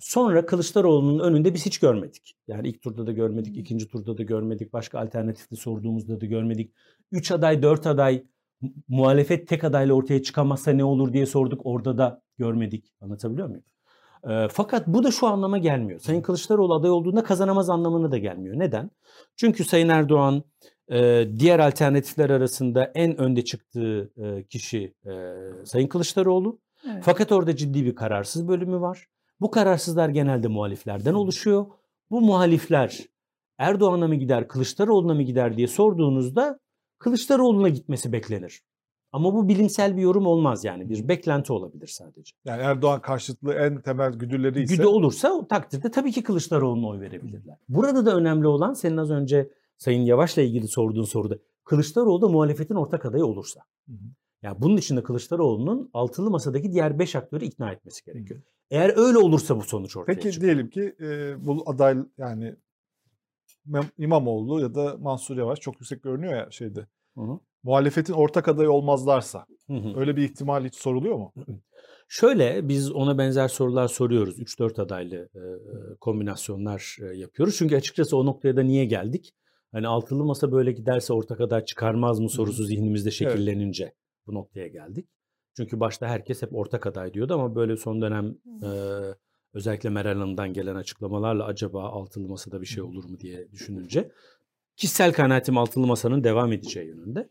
Sonra 0.00 0.46
Kılıçdaroğlu'nun 0.46 1.18
önünde 1.18 1.54
biz 1.54 1.66
hiç 1.66 1.78
görmedik. 1.78 2.36
Yani 2.48 2.68
ilk 2.68 2.82
turda 2.82 3.06
da 3.06 3.12
görmedik, 3.12 3.56
ikinci 3.56 3.88
turda 3.88 4.18
da 4.18 4.22
görmedik, 4.22 4.72
başka 4.72 5.00
alternatifli 5.00 5.56
sorduğumuzda 5.56 6.20
da 6.20 6.26
görmedik. 6.26 6.72
Üç 7.12 7.30
aday, 7.30 7.62
dört 7.62 7.86
aday 7.86 8.24
mu- 8.60 8.72
muhalefet 8.88 9.48
tek 9.48 9.64
adayla 9.64 9.94
ortaya 9.94 10.22
çıkamazsa 10.22 10.70
ne 10.70 10.84
olur 10.84 11.12
diye 11.12 11.26
sorduk. 11.26 11.60
Orada 11.64 11.98
da 11.98 12.22
görmedik. 12.38 12.94
Anlatabiliyor 13.00 13.48
muyum? 13.48 13.64
Ee, 14.30 14.48
fakat 14.50 14.86
bu 14.86 15.04
da 15.04 15.10
şu 15.10 15.26
anlama 15.26 15.58
gelmiyor. 15.58 16.00
Sayın 16.00 16.22
Kılıçdaroğlu 16.22 16.74
aday 16.74 16.90
olduğunda 16.90 17.22
kazanamaz 17.22 17.70
anlamına 17.70 18.10
da 18.12 18.18
gelmiyor. 18.18 18.58
Neden? 18.58 18.90
Çünkü 19.36 19.64
Sayın 19.64 19.88
Erdoğan 19.88 20.42
e, 20.90 21.28
diğer 21.38 21.58
alternatifler 21.58 22.30
arasında 22.30 22.92
en 22.94 23.20
önde 23.20 23.44
çıktığı 23.44 24.10
e, 24.16 24.44
kişi 24.44 24.94
e, 25.06 25.12
Sayın 25.64 25.86
Kılıçdaroğlu. 25.88 26.58
Evet. 26.86 27.02
Fakat 27.04 27.32
orada 27.32 27.56
ciddi 27.56 27.84
bir 27.84 27.94
kararsız 27.94 28.48
bölümü 28.48 28.80
var. 28.80 29.06
Bu 29.40 29.50
kararsızlar 29.50 30.08
genelde 30.08 30.48
muhaliflerden 30.48 31.14
oluşuyor. 31.14 31.66
Bu 32.10 32.20
muhalifler 32.20 33.00
Erdoğan'a 33.58 34.08
mı 34.08 34.14
gider, 34.14 34.48
Kılıçdaroğlu'na 34.48 35.14
mı 35.14 35.22
gider 35.22 35.56
diye 35.56 35.66
sorduğunuzda 35.66 36.58
Kılıçdaroğlu'na 36.98 37.68
gitmesi 37.68 38.12
beklenir. 38.12 38.62
Ama 39.12 39.34
bu 39.34 39.48
bilimsel 39.48 39.96
bir 39.96 40.02
yorum 40.02 40.26
olmaz 40.26 40.64
yani. 40.64 40.88
Bir 40.90 41.08
beklenti 41.08 41.52
olabilir 41.52 41.86
sadece. 41.86 42.32
Yani 42.44 42.62
Erdoğan 42.62 43.00
karşıtlığı 43.00 43.54
en 43.54 43.80
temel 43.80 44.12
güdüleri 44.12 44.62
ise 44.62 44.76
Güdü 44.76 44.86
olursa 44.86 45.32
o 45.32 45.48
takdirde 45.48 45.90
tabii 45.90 46.12
ki 46.12 46.22
Kılıçdaroğlu'na 46.22 46.86
oy 46.86 47.00
verebilirler. 47.00 47.56
Burada 47.68 48.06
da 48.06 48.16
önemli 48.16 48.46
olan 48.46 48.72
senin 48.72 48.96
az 48.96 49.10
önce 49.10 49.48
Sayın 49.76 50.02
Yavaş'la 50.02 50.42
ilgili 50.42 50.68
sorduğun 50.68 51.04
soruda 51.04 51.38
Kılıçdaroğlu 51.64 52.22
da 52.22 52.28
muhalefetin 52.28 52.74
ortak 52.74 53.06
adayı 53.06 53.24
olursa. 53.26 53.60
Hı 53.88 53.92
hı. 53.92 54.06
Yani 54.42 54.56
bunun 54.60 54.76
için 54.76 54.96
de 54.96 55.02
Kılıçdaroğlu'nun 55.02 55.90
altılı 55.94 56.30
masadaki 56.30 56.72
diğer 56.72 56.98
beş 56.98 57.16
aktörü 57.16 57.44
ikna 57.44 57.72
etmesi 57.72 58.04
gerekiyor. 58.04 58.40
Eğer 58.70 58.92
öyle 58.96 59.18
olursa 59.18 59.56
bu 59.56 59.62
sonuç 59.62 59.96
ortaya 59.96 60.14
Peki 60.14 60.32
çıkıyor. 60.32 60.52
diyelim 60.52 60.70
ki 60.70 60.96
e, 61.00 61.36
bu 61.46 61.62
aday 61.66 61.96
yani 62.18 62.56
İmamoğlu 63.98 64.60
ya 64.60 64.74
da 64.74 64.96
Mansur 65.00 65.36
Yavaş 65.36 65.60
çok 65.60 65.74
yüksek 65.74 66.02
görünüyor 66.02 66.32
ya 66.34 66.50
şeyde. 66.50 66.86
Hı 67.14 67.20
hı. 67.20 67.38
Muhalefetin 67.62 68.12
ortak 68.12 68.48
adayı 68.48 68.70
olmazlarsa 68.70 69.46
Hı 69.66 69.72
hı. 69.74 70.00
öyle 70.00 70.16
bir 70.16 70.22
ihtimal 70.22 70.64
hiç 70.64 70.74
soruluyor 70.74 71.16
mu? 71.16 71.32
Şöyle 72.08 72.68
biz 72.68 72.92
ona 72.92 73.18
benzer 73.18 73.48
sorular 73.48 73.88
soruyoruz. 73.88 74.38
3-4 74.38 74.82
adaylı 74.82 75.16
e, 75.16 75.42
kombinasyonlar 76.00 76.96
e, 77.02 77.16
yapıyoruz. 77.16 77.56
Çünkü 77.58 77.76
açıkçası 77.76 78.16
o 78.16 78.26
noktaya 78.26 78.56
da 78.56 78.62
niye 78.62 78.84
geldik? 78.84 79.34
Hani 79.74 79.88
altılı 79.88 80.24
masa 80.24 80.52
böyle 80.52 80.72
giderse 80.72 81.12
ortak 81.12 81.40
aday 81.40 81.64
çıkarmaz 81.64 82.20
mı 82.20 82.28
sorusu 82.28 82.64
zihnimizde 82.64 83.10
şekillenince 83.10 83.94
bu 84.26 84.34
noktaya 84.34 84.68
geldik. 84.68 85.08
Çünkü 85.56 85.80
başta 85.80 86.06
herkes 86.06 86.42
hep 86.42 86.54
ortak 86.54 86.86
aday 86.86 87.14
diyordu 87.14 87.34
ama 87.34 87.54
böyle 87.54 87.76
son 87.76 88.02
dönem 88.02 88.34
e, 88.62 88.68
özellikle 89.54 89.90
Meral 89.90 90.12
Hanım'dan 90.12 90.52
gelen 90.52 90.74
açıklamalarla 90.74 91.44
acaba 91.44 91.84
altılı 91.84 92.28
masada 92.28 92.60
bir 92.60 92.66
şey 92.66 92.82
olur 92.82 93.04
mu 93.04 93.20
diye 93.20 93.52
düşününce 93.52 94.10
kişisel 94.76 95.12
kanaatim 95.12 95.58
altılı 95.58 95.86
masanın 95.86 96.24
devam 96.24 96.52
edeceği 96.52 96.86
yönünde. 96.86 97.28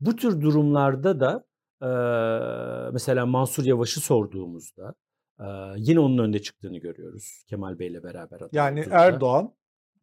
Bu 0.00 0.16
tür 0.16 0.40
durumlarda 0.40 1.20
da 1.20 1.44
Eee, 1.82 2.90
mesela 2.92 3.26
Mansur 3.26 3.64
Yavaş'ı 3.64 4.00
sorduğumuzda 4.00 4.94
eee, 5.40 5.46
yine 5.76 6.00
onun 6.00 6.18
önde 6.18 6.42
çıktığını 6.42 6.78
görüyoruz 6.78 7.44
Kemal 7.46 7.78
Bey'le 7.78 8.02
beraber. 8.02 8.40
Yani. 8.52 8.84
Erdoğan, 8.90 9.54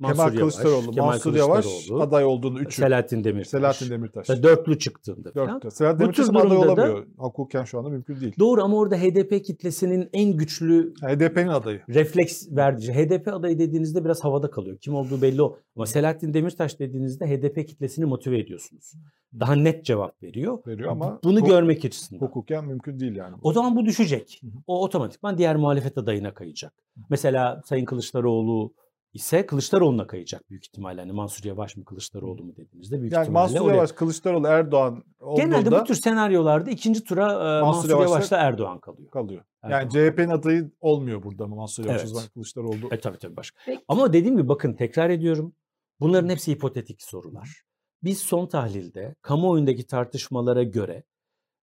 Mansur 0.02 0.16
Kemal 0.18 0.34
Yavaş, 0.38 0.56
Kılıçdaroğlu, 0.56 0.92
Kemal 0.92 1.08
Mansur 1.08 1.36
Yavaş 1.36 1.66
Kılıçdaroğlu, 1.66 2.02
aday 2.04 2.26
olduğunu 2.26 2.60
üçü. 2.60 2.76
Selahattin 2.82 3.24
Demirtaş. 3.24 3.48
Selahattin 3.48 3.90
Demirtaş. 3.90 4.30
Ve 4.30 4.44
dörtlü 4.44 4.80
çıktığında. 4.80 5.36
Dörtte. 5.36 5.72
Selahattin 5.72 6.04
Demirtaş'ın 6.04 6.34
aday 6.36 6.50
durumda 6.50 6.68
da- 6.68 6.72
olamıyor. 6.72 7.06
Hukuken 7.18 7.64
şu 7.64 7.80
anda 7.80 7.90
mümkün 7.90 8.20
değil. 8.22 8.34
Doğru 8.40 8.64
ama 8.64 8.78
orada 8.78 8.96
HDP 8.98 9.44
kitlesinin 9.44 10.10
en 10.14 10.38
güçlü 10.38 10.94
HDP'nin 11.02 11.48
adayı. 11.48 11.82
refleks 11.90 12.48
verdiği 12.52 12.92
HDP 12.94 13.28
adayı 13.34 13.60
dediğinizde 13.60 14.06
biraz 14.06 14.24
havada 14.24 14.52
kalıyor. 14.52 14.78
Kim 14.78 14.96
olduğu 14.96 15.22
belli 15.22 15.42
o. 15.42 15.58
Ama 15.76 15.86
Selahattin 15.86 16.34
Demirtaş 16.34 16.80
dediğinizde 16.80 17.26
HDP 17.28 17.68
kitlesini 17.68 18.06
motive 18.06 18.40
ediyorsunuz. 18.40 18.94
Daha 19.40 19.56
net 19.56 19.86
cevap 19.86 20.24
veriyor. 20.24 20.58
Veriyor 20.68 20.92
ama 20.92 21.20
Bunu 21.24 21.44
görmek 21.44 21.86
açısından. 21.86 22.22
hukuken 22.22 22.66
mümkün 22.66 23.00
değil 23.00 23.16
yani. 23.16 23.36
O 23.44 23.54
zaman 23.54 23.76
bu 23.76 23.86
düşecek. 23.86 24.42
O 24.68 24.84
otomatikman 24.84 25.38
diğer 25.38 25.56
muhalefet 25.56 25.98
adayına 25.98 26.34
kayacak. 26.34 26.74
Mesela 27.10 27.62
Sayın 27.66 27.86
Kılıçdaroğlu 27.86 28.74
ise 29.14 29.46
Kılıçdaroğlu'na 29.46 30.08
kayacak 30.08 30.50
büyük 30.50 30.66
ihtimalle. 30.66 31.02
Hani 31.02 31.12
Mansur 31.12 31.46
Yavaş 31.46 31.78
mı 31.78 31.86
Kılıçdaroğlu 31.86 32.44
mu 32.44 32.56
dediğinizde 32.56 33.00
büyük 33.02 33.14
yani 33.14 33.24
ihtimalle 33.24 33.54
Mansur 33.54 33.66
oraya- 33.66 33.76
Yavaş, 33.76 33.92
Kılıçdaroğlu, 33.92 34.48
Erdoğan 34.48 35.04
olduğunda 35.20 35.42
Genelde 35.44 35.72
bu 35.72 35.84
tür 35.84 35.96
senaryolarda 35.96 36.70
ikinci 36.72 37.04
tura 37.04 37.32
e, 37.34 37.62
Mansur, 37.62 37.90
Yavaş'la- 37.90 38.04
Yavaş'la 38.14 38.38
Erdoğan 38.38 38.80
kalıyor. 38.80 39.10
kalıyor. 39.12 39.44
Erdoğan 39.64 39.80
Yani 39.80 39.90
CHP'nin 39.92 40.30
adayı 40.30 40.72
olmuyor 40.82 41.24
burada 41.24 41.48
mı 41.48 41.56
Mansur 41.56 41.86
Yavaş? 41.86 42.02
Evet. 42.04 42.30
Kılıçdaroğlu. 42.34 42.88
E 42.92 43.00
tabii 43.00 43.18
tabii 43.18 43.36
başka. 43.36 43.60
Peki. 43.66 43.84
Ama 43.88 44.14
dediğim 44.14 44.38
gibi 44.38 44.50
bakın 44.50 44.74
tekrar 44.74 45.10
ediyorum. 45.10 45.54
Bunların 46.00 46.30
hepsi 46.30 46.52
hipotetik 46.52 47.02
sorular. 47.02 47.62
Biz 48.04 48.20
son 48.20 48.48
tahlilde 48.48 49.16
kamuoyundaki 49.22 49.88
tartışmalara 49.88 50.64
göre 50.64 51.04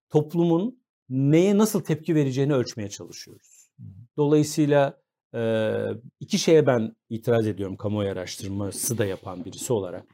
toplumun 0.10 0.82
neye 1.10 1.58
nasıl 1.58 1.82
tepki 1.82 2.16
vereceğini 2.16 2.54
ölçmeye 2.54 2.90
çalışıyoruz. 2.90 3.70
Dolayısıyla 4.18 5.02
e, 5.36 5.74
iki 6.20 6.40
şeye 6.40 6.68
ben 6.68 6.96
itiraz 7.10 7.48
ediyorum 7.48 7.78
kamuoyu 7.78 8.10
araştırması 8.10 8.98
da 8.98 9.06
yapan 9.06 9.46
birisi 9.46 9.74
olarak. 9.74 10.06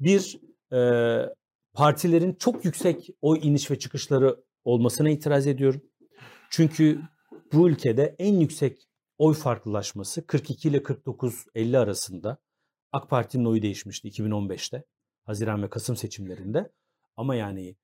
Bir, 0.00 0.40
e, 0.72 0.80
partilerin 1.74 2.34
çok 2.34 2.64
yüksek 2.64 3.08
oy 3.20 3.38
iniş 3.42 3.70
ve 3.70 3.78
çıkışları 3.78 4.36
olmasına 4.64 5.10
itiraz 5.10 5.46
ediyorum. 5.46 5.82
Çünkü 6.50 7.00
bu 7.52 7.68
ülkede 7.68 8.16
en 8.18 8.34
yüksek 8.34 8.88
oy 9.18 9.34
farklılaşması 9.34 10.26
42 10.26 10.68
ile 10.68 10.82
49-50 10.82 11.78
arasında 11.78 12.38
AK 12.92 13.10
Parti'nin 13.10 13.44
oyu 13.44 13.62
değişmişti 13.62 14.08
2015'te. 14.08 14.84
Haziran 15.24 15.62
ve 15.62 15.70
Kasım 15.70 15.96
seçimlerinde. 15.96 16.72
Ama 17.16 17.34
yani 17.34 17.76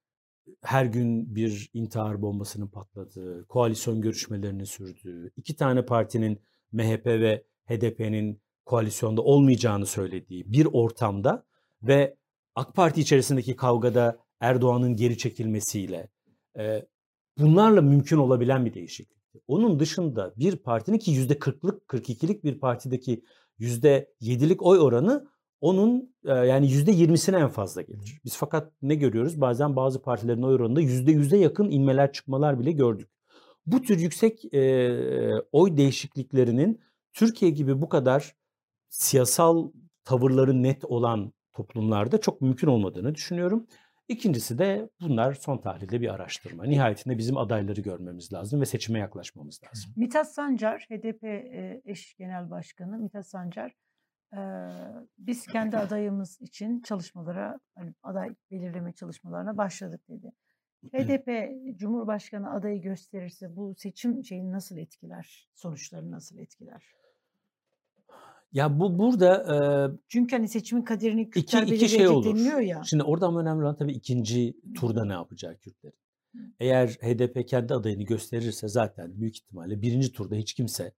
her 0.62 0.84
gün 0.84 1.34
bir 1.34 1.70
intihar 1.74 2.22
bombasının 2.22 2.68
patladığı, 2.68 3.46
koalisyon 3.46 4.00
görüşmelerinin 4.00 4.64
sürdüğü, 4.64 5.32
iki 5.36 5.56
tane 5.56 5.84
partinin 5.84 6.42
MHP 6.73 7.07
ve 7.07 7.45
HDP'nin 7.66 8.40
koalisyonda 8.65 9.23
olmayacağını 9.23 9.86
söylediği 9.86 10.53
bir 10.53 10.66
ortamda 10.73 11.45
ve 11.82 12.16
AK 12.55 12.74
Parti 12.74 13.01
içerisindeki 13.01 13.57
kavgada 13.57 14.19
Erdoğan'ın 14.40 14.97
geri 14.97 15.19
çekilmesiyle 15.19 16.09
e, 16.59 16.86
bunlarla 17.39 17.82
mümkün 17.82 18.16
olabilen 18.16 18.66
bir 18.66 18.74
değişiklikti. 18.74 19.40
Onun 19.47 19.81
dışında 19.81 20.32
bir 20.36 20.57
partinin 20.57 20.99
ki 20.99 21.12
%40'lık 21.12 21.82
42'lik 21.82 22.45
bir 22.45 22.59
partideki 22.61 23.24
%7'lik 23.61 24.62
oy 24.62 24.78
oranı 24.78 25.28
onun 25.61 26.15
e, 26.24 26.32
yani 26.32 26.66
%20'sine 26.66 27.40
en 27.40 27.49
fazla 27.49 27.82
gelir. 27.82 28.20
Biz 28.24 28.36
fakat 28.36 28.73
ne 28.82 28.95
görüyoruz? 28.95 29.40
Bazen 29.40 29.77
bazı 29.77 30.03
partilerin 30.03 30.43
oy 30.43 30.55
oranında 30.55 30.82
%100'e 30.82 31.39
yakın 31.39 31.70
inmeler 31.70 32.12
çıkmalar 32.12 32.59
bile 32.61 32.73
gördük. 32.73 33.09
Bu 33.73 33.82
tür 33.82 33.99
yüksek 33.99 34.55
e, 34.55 34.61
oy 35.53 35.77
değişikliklerinin 35.77 36.81
Türkiye 37.12 37.51
gibi 37.51 37.82
bu 37.82 37.89
kadar 37.89 38.36
siyasal 38.89 39.73
tavırları 40.05 40.62
net 40.62 40.85
olan 40.85 41.32
toplumlarda 41.53 42.20
çok 42.20 42.40
mümkün 42.40 42.69
olmadığını 42.69 43.15
düşünüyorum. 43.15 43.66
İkincisi 44.09 44.59
de 44.59 44.90
bunlar 45.01 45.35
son 45.35 45.59
tahlilde 45.59 46.01
bir 46.01 46.15
araştırma. 46.15 46.65
Nihayetinde 46.65 47.19
bizim 47.19 47.36
adayları 47.36 47.81
görmemiz 47.81 48.32
lazım 48.32 48.61
ve 48.61 48.66
seçime 48.66 48.99
yaklaşmamız 48.99 49.61
lazım. 49.65 49.93
Mithat 49.97 50.32
Sancar, 50.32 50.86
HDP 50.90 51.24
e, 51.24 51.82
eş 51.85 52.15
genel 52.15 52.51
başkanı 52.51 52.99
Mithat 52.99 53.27
Sancar, 53.27 53.73
e, 54.32 54.40
biz 55.19 55.47
kendi 55.47 55.77
adayımız 55.77 56.40
için 56.40 56.81
çalışmalara, 56.81 57.61
hani 57.74 57.95
aday 58.03 58.35
belirleme 58.51 58.93
çalışmalarına 58.93 59.57
başladık 59.57 60.01
dedi. 60.09 60.32
HDP 60.92 61.50
Cumhurbaşkanı 61.78 62.52
adayı 62.52 62.82
gösterirse 62.82 63.56
bu 63.56 63.74
seçim 63.74 64.24
şeyini 64.24 64.52
nasıl 64.52 64.76
etkiler? 64.76 65.48
Sonuçlarını 65.55 66.10
nasıl 66.10 66.38
etkiler? 66.38 66.82
Ya 68.52 68.80
bu 68.80 68.98
burada 68.98 69.55
e, 69.55 69.56
Çünkü 70.09 70.36
hani 70.36 70.48
seçimin 70.48 70.82
kaderini 70.82 71.30
Kürtler 71.30 71.62
iki 71.62 71.70
belirleyecek 71.70 71.98
şey 71.98 72.09
olur. 72.09 72.24
deniliyor 72.24 72.60
ya. 72.60 72.82
Şimdi 72.84 73.02
orada 73.02 73.26
ama 73.26 73.40
önemli 73.40 73.62
olan 73.62 73.76
tabii 73.76 73.92
ikinci 73.92 74.56
turda 74.76 75.05
ne 75.05 75.12
yapacağı 75.12 75.56
Kürtlerin. 75.56 75.98
Eğer 76.60 76.88
HDP 76.88 77.48
kendi 77.48 77.74
adayını 77.74 78.02
gösterirse 78.02 78.68
zaten 78.68 79.20
büyük 79.20 79.36
ihtimalle 79.36 79.82
birinci 79.82 80.12
turda 80.12 80.34
hiç 80.34 80.55
kimse 80.55 80.92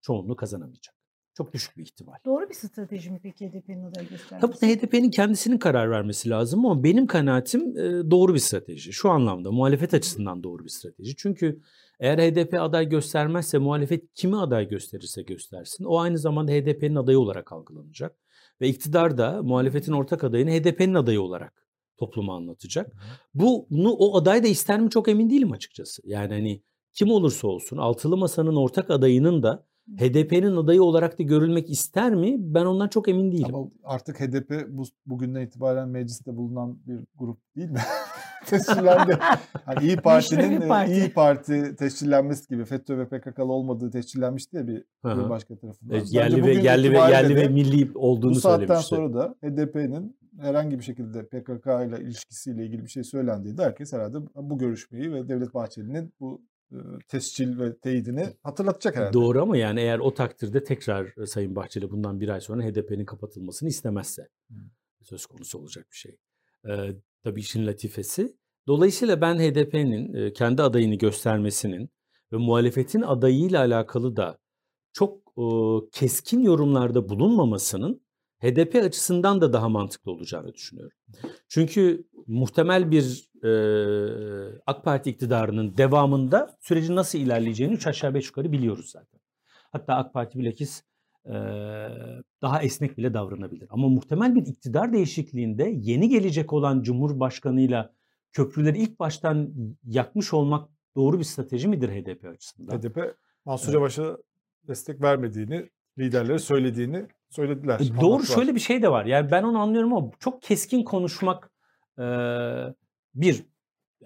çoğunluğu 0.00 0.36
kazanamayacak. 0.36 0.97
Çok 1.38 1.52
düşük 1.52 1.76
bir 1.76 1.82
ihtimal. 1.82 2.14
Doğru 2.24 2.48
bir 2.48 2.54
strateji 2.54 3.10
mi 3.10 3.20
peki 3.22 3.48
HDP'nin 3.48 3.92
Tabii 3.92 4.08
göstermesi? 4.08 4.66
HDP'nin 4.66 5.10
kendisinin 5.10 5.58
karar 5.58 5.90
vermesi 5.90 6.30
lazım 6.30 6.66
ama 6.66 6.84
benim 6.84 7.06
kanaatim 7.06 7.78
e, 7.78 8.10
doğru 8.10 8.34
bir 8.34 8.38
strateji. 8.38 8.92
Şu 8.92 9.10
anlamda 9.10 9.52
muhalefet 9.52 9.94
açısından 9.94 10.42
doğru 10.42 10.64
bir 10.64 10.68
strateji. 10.68 11.16
Çünkü 11.16 11.60
eğer 12.00 12.18
HDP 12.18 12.54
aday 12.54 12.88
göstermezse 12.88 13.58
muhalefet 13.58 14.14
kimi 14.14 14.36
aday 14.36 14.68
gösterirse 14.68 15.22
göstersin 15.22 15.84
o 15.84 15.98
aynı 15.98 16.18
zamanda 16.18 16.52
HDP'nin 16.52 16.96
adayı 16.96 17.18
olarak 17.18 17.52
algılanacak. 17.52 18.16
Ve 18.60 18.68
iktidar 18.68 19.18
da 19.18 19.42
muhalefetin 19.42 19.92
ortak 19.92 20.24
adayını 20.24 20.50
HDP'nin 20.50 20.94
adayı 20.94 21.20
olarak 21.20 21.66
topluma 21.96 22.36
anlatacak. 22.36 22.92
Bunu 23.34 23.90
o 23.90 24.16
aday 24.18 24.42
da 24.42 24.48
ister 24.48 24.80
mi 24.80 24.90
çok 24.90 25.08
emin 25.08 25.30
değilim 25.30 25.52
açıkçası. 25.52 26.02
Yani 26.04 26.32
hani 26.34 26.62
kim 26.94 27.10
olursa 27.10 27.48
olsun 27.48 27.76
altılı 27.76 28.16
masanın 28.16 28.56
ortak 28.56 28.90
adayının 28.90 29.42
da 29.42 29.67
HDP'nin 29.96 30.56
adayı 30.56 30.82
olarak 30.82 31.18
da 31.18 31.22
görülmek 31.22 31.70
ister 31.70 32.14
mi? 32.14 32.36
Ben 32.38 32.64
ondan 32.64 32.88
çok 32.88 33.08
emin 33.08 33.32
değilim. 33.32 33.54
Ama 33.54 33.68
artık 33.84 34.20
HDP 34.20 34.66
bu, 34.68 34.82
bugünden 35.06 35.40
itibaren 35.40 35.88
mecliste 35.88 36.36
bulunan 36.36 36.78
bir 36.86 37.00
grup 37.18 37.38
değil 37.56 37.70
mi? 37.70 37.80
tescillendi. 38.46 39.18
Hani 39.64 39.86
İyi 39.86 39.96
Parti'nin 39.96 40.60
bir 40.60 40.68
parti. 40.68 40.92
İyi 40.92 41.12
Parti 41.12 41.76
tescillenmesi 41.76 42.48
gibi 42.48 42.64
FETÖ 42.64 42.98
ve 42.98 43.08
PKK'lı 43.08 43.52
olmadığı 43.52 43.90
tescillenmişti 43.90 44.56
ya 44.56 44.66
bir. 44.66 44.84
Cumhurbaşkanı 45.02 45.58
tarafından. 45.58 45.96
E, 45.96 46.00
Bence 46.00 46.18
yerli 46.18 46.44
ve 46.44 46.54
yerli 46.54 46.92
ve 46.92 46.98
yerli 46.98 47.36
ve 47.36 47.48
milli 47.48 47.90
olduğunu 47.94 48.30
bu 48.30 48.40
saatten 48.40 48.66
söylemişti. 48.66 48.94
sonra 48.94 49.14
da 49.14 49.34
HDP'nin 49.42 50.18
herhangi 50.40 50.78
bir 50.78 50.84
şekilde 50.84 51.26
PKK 51.26 51.66
ile 51.66 52.00
ilişkisiyle 52.02 52.66
ilgili 52.66 52.84
bir 52.84 52.90
şey 52.90 53.04
söylendiğinde 53.04 53.62
herkes 53.64 53.92
herhalde 53.92 54.18
bu 54.34 54.58
görüşmeyi 54.58 55.12
ve 55.12 55.28
Devlet 55.28 55.54
Bahçeli'nin 55.54 56.12
bu 56.20 56.42
e, 56.42 56.57
tescil 57.08 57.58
ve 57.58 57.78
teyidini 57.78 58.26
hatırlatacak 58.42 58.96
herhalde. 58.96 59.12
Doğru 59.12 59.42
ama 59.42 59.56
yani 59.56 59.80
eğer 59.80 59.98
o 59.98 60.14
takdirde 60.14 60.64
tekrar 60.64 61.22
e, 61.22 61.26
Sayın 61.26 61.56
Bahçeli 61.56 61.90
bundan 61.90 62.20
bir 62.20 62.28
ay 62.28 62.40
sonra 62.40 62.62
HDP'nin 62.62 63.04
kapatılmasını 63.04 63.68
istemezse 63.68 64.28
söz 65.02 65.26
konusu 65.26 65.58
olacak 65.58 65.86
bir 65.92 65.96
şey. 65.96 66.16
Ee, 66.68 66.92
tabii 67.24 67.40
işin 67.40 67.66
latifesi. 67.66 68.36
Dolayısıyla 68.66 69.20
ben 69.20 69.38
HDP'nin 69.38 70.14
e, 70.14 70.32
kendi 70.32 70.62
adayını 70.62 70.94
göstermesinin 70.94 71.90
ve 72.32 72.36
muhalefetin 72.36 73.02
adayıyla 73.02 73.60
alakalı 73.60 74.16
da 74.16 74.38
çok 74.92 75.18
e, 75.38 75.44
keskin 75.92 76.42
yorumlarda 76.42 77.08
bulunmamasının 77.08 78.00
HDP 78.40 78.74
açısından 78.74 79.40
da 79.40 79.52
daha 79.52 79.68
mantıklı 79.68 80.12
olacağını 80.12 80.54
düşünüyorum. 80.54 80.98
Çünkü 81.48 82.04
muhtemel 82.26 82.90
bir 82.90 83.30
e, 83.44 83.50
AK 84.66 84.84
Parti 84.84 85.10
iktidarının 85.10 85.76
devamında 85.76 86.56
sürecin 86.60 86.96
nasıl 86.96 87.18
ilerleyeceğini 87.18 87.74
üç 87.74 87.86
aşağı 87.86 88.14
beş 88.14 88.26
yukarı 88.26 88.52
biliyoruz 88.52 88.90
zaten. 88.90 89.20
Hatta 89.72 89.94
AK 89.94 90.14
Parti 90.14 90.38
bilakis 90.38 90.82
e, 91.26 91.34
daha 92.42 92.62
esnek 92.62 92.98
bile 92.98 93.14
davranabilir. 93.14 93.66
Ama 93.70 93.88
muhtemel 93.88 94.34
bir 94.34 94.46
iktidar 94.46 94.92
değişikliğinde 94.92 95.72
yeni 95.82 96.08
gelecek 96.08 96.52
olan 96.52 96.82
Cumhurbaşkanıyla 96.82 97.92
köprüleri 98.32 98.78
ilk 98.78 99.00
baştan 99.00 99.52
yakmış 99.84 100.32
olmak 100.34 100.68
doğru 100.96 101.18
bir 101.18 101.24
strateji 101.24 101.68
midir 101.68 101.88
HDP 101.88 102.24
açısından? 102.24 102.78
HDP 102.78 103.16
Mansur 103.44 103.64
Evet. 103.64 103.74
Yavaş'a 103.74 104.18
destek 104.68 105.02
vermediğini, 105.02 105.70
liderlere 105.98 106.38
söylediğini 106.38 107.06
söylediler. 107.30 107.80
E, 107.80 108.00
Doğru 108.00 108.22
şöyle 108.22 108.54
bir 108.54 108.60
şey 108.60 108.82
de 108.82 108.90
var. 108.90 109.04
Yani 109.04 109.30
ben 109.30 109.42
onu 109.42 109.58
anlıyorum 109.58 109.94
ama 109.94 110.10
çok 110.18 110.42
keskin 110.42 110.82
konuşmak 110.82 111.50
e, 111.98 112.04
bir 113.14 113.44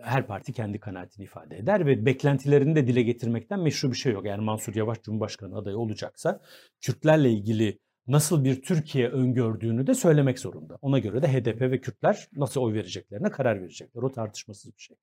her 0.01 0.27
parti 0.27 0.53
kendi 0.53 0.81
kanaatini 0.81 1.25
ifade 1.25 1.57
eder 1.57 1.87
ve 1.87 2.07
beklentilerini 2.07 2.77
de 2.77 2.87
dile 2.87 3.03
getirmekten 3.03 3.61
meşru 3.61 3.91
bir 3.91 3.97
şey 3.97 4.13
yok. 4.13 4.25
Yani 4.27 4.45
Mansur 4.45 4.75
Yavaş 4.75 5.03
Cumhurbaşkanı 5.03 5.57
adayı 5.57 5.77
olacaksa 5.77 6.41
Kürtlerle 6.81 7.31
ilgili 7.31 7.79
nasıl 8.07 8.45
bir 8.45 8.63
Türkiye 8.63 9.09
öngördüğünü 9.09 9.87
de 9.87 9.95
söylemek 9.95 10.39
zorunda. 10.39 10.79
Ona 10.83 10.99
göre 10.99 11.23
de 11.23 11.29
HDP 11.33 11.61
ve 11.61 11.81
Kürtler 11.81 12.29
nasıl 12.33 12.61
oy 12.61 12.75
vereceklerine 12.75 13.31
karar 13.31 13.61
verecekler. 13.63 14.03
O 14.03 14.13
tartışmasız 14.13 14.77
bir 14.77 14.81
şey. 14.81 14.97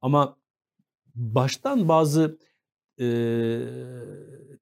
Ama 0.00 0.36
baştan 1.14 1.88
bazı 1.88 2.38
e, 3.00 3.06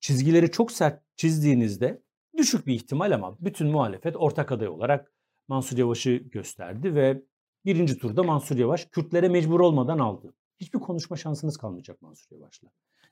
çizgileri 0.00 0.50
çok 0.50 0.72
sert 0.72 1.02
çizdiğinizde 1.16 2.02
düşük 2.36 2.66
bir 2.66 2.74
ihtimal 2.74 3.12
ama 3.12 3.36
bütün 3.40 3.68
muhalefet 3.68 4.16
ortak 4.16 4.52
aday 4.52 4.68
olarak 4.68 5.12
Mansur 5.48 5.78
Yavaş'ı 5.78 6.10
gösterdi 6.10 6.94
ve 6.94 7.22
birinci 7.64 7.98
turda 7.98 8.22
Mansur 8.22 8.56
Yavaş 8.56 8.84
Kürtlere 8.84 9.28
mecbur 9.28 9.60
olmadan 9.60 9.98
aldı. 9.98 10.34
Hiçbir 10.60 10.78
konuşma 10.78 11.16
şansınız 11.16 11.56
kalmayacak 11.56 12.02
Mansur 12.02 12.36
Yavaş'la. 12.36 12.68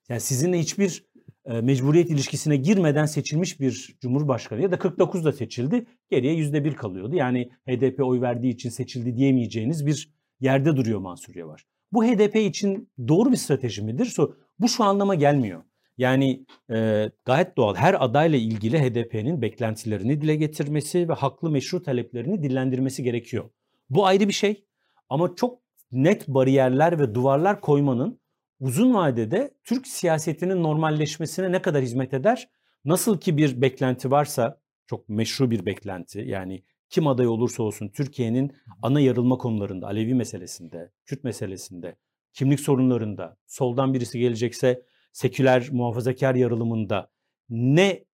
Yani 0.09 0.21
sizinle 0.21 0.59
hiçbir 0.59 1.07
e, 1.45 1.61
mecburiyet 1.61 2.11
ilişkisine 2.11 2.57
girmeden 2.57 3.07
seçilmiş 3.07 3.61
bir 3.61 3.97
cumhurbaşkanı 4.01 4.63
ya 4.63 4.73
da 4.73 4.77
49'da 4.77 5.33
seçildi. 5.33 5.87
Geriye 6.11 6.35
%1 6.35 6.75
kalıyordu. 6.75 7.17
Yani 7.17 7.51
HDP 7.69 8.01
oy 8.01 8.21
verdiği 8.21 8.51
için 8.51 8.71
seçildi 8.71 9.17
diyemeyeceğiniz 9.17 9.87
bir 9.87 10.13
yerde 10.41 10.77
duruyor 10.77 11.01
Mansur 11.01 11.35
Yavaş. 11.35 11.67
Bu 11.93 12.05
HDP 12.05 12.37
için 12.37 12.91
doğru 13.09 13.33
bir 13.33 13.37
strateji 13.37 13.83
midir? 13.83 14.17
Bu 14.59 14.69
şu 14.69 14.85
anlama 14.85 15.15
gelmiyor. 15.15 15.63
Yani 15.99 16.47
e, 16.71 17.11
gayet 17.25 17.57
doğal. 17.57 17.75
Her 17.75 18.05
adayla 18.05 18.39
ilgili 18.39 18.79
HDP'nin 18.79 19.43
beklentilerini 19.43 20.21
dile 20.21 20.37
getirmesi 20.37 21.09
ve 21.09 21.13
haklı 21.13 21.51
meşru 21.51 21.83
taleplerini 21.83 22.43
dillendirmesi 22.43 23.03
gerekiyor. 23.03 23.51
Bu 23.91 24.07
ayrı 24.07 24.29
bir 24.29 24.33
şey. 24.33 24.65
Ama 25.09 25.35
çok 25.37 25.59
net 25.93 26.29
bariyerler 26.29 26.99
ve 26.99 27.15
duvarlar 27.15 27.61
koymanın 27.61 28.21
uzun 28.61 28.95
vadede 28.95 29.55
Türk 29.65 29.87
siyasetinin 29.87 30.63
normalleşmesine 30.63 31.53
ne 31.53 31.63
kadar 31.63 31.83
hizmet 31.83 32.15
eder? 32.15 32.49
Nasıl 32.85 33.21
ki 33.21 33.37
bir 33.37 33.63
beklenti 33.63 34.11
varsa 34.11 34.61
çok 34.87 35.09
meşru 35.09 35.51
bir 35.51 35.67
beklenti 35.67 36.21
yani 36.21 36.63
kim 36.91 37.07
aday 37.07 37.27
olursa 37.27 37.63
olsun 37.63 37.89
Türkiye'nin 37.89 38.53
ana 38.83 39.01
yarılma 39.01 39.39
konularında, 39.39 39.87
Alevi 39.87 40.15
meselesinde, 40.15 40.93
Kürt 41.07 41.25
meselesinde, 41.25 41.97
kimlik 42.33 42.61
sorunlarında, 42.61 43.37
soldan 43.47 43.95
birisi 43.95 44.19
gelecekse 44.19 44.83
seküler 45.19 45.69
muhafazakar 45.73 46.35
yarılımında 46.35 47.11
ne 47.51 48.05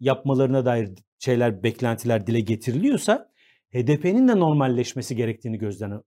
yapmalarına 0.00 0.64
dair 0.64 0.90
şeyler, 1.18 1.62
beklentiler 1.62 2.26
dile 2.26 2.40
getiriliyorsa 2.40 3.30
HDP'nin 3.72 4.28
de 4.28 4.38
normalleşmesi 4.38 5.16
gerektiğini 5.16 5.58
gözden 5.58 6.02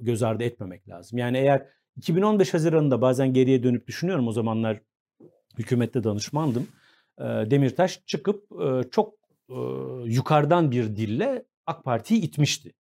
göz 0.00 0.22
ardı 0.22 0.44
etmemek 0.44 0.88
lazım. 0.88 1.18
Yani 1.18 1.38
eğer 1.38 1.66
2015 1.96 2.54
Haziran'ında 2.54 3.00
bazen 3.02 3.32
geriye 3.32 3.62
dönüp 3.62 3.86
düşünüyorum 3.86 4.28
o 4.28 4.32
zamanlar 4.32 4.80
hükümette 5.58 6.04
danışmandım. 6.04 6.68
Demirtaş 7.20 8.00
çıkıp 8.06 8.44
çok 8.92 9.14
yukarıdan 10.04 10.70
bir 10.70 10.96
dille 10.96 11.44
AK 11.66 11.84
Parti'yi 11.84 12.20
itmişti. 12.20 12.72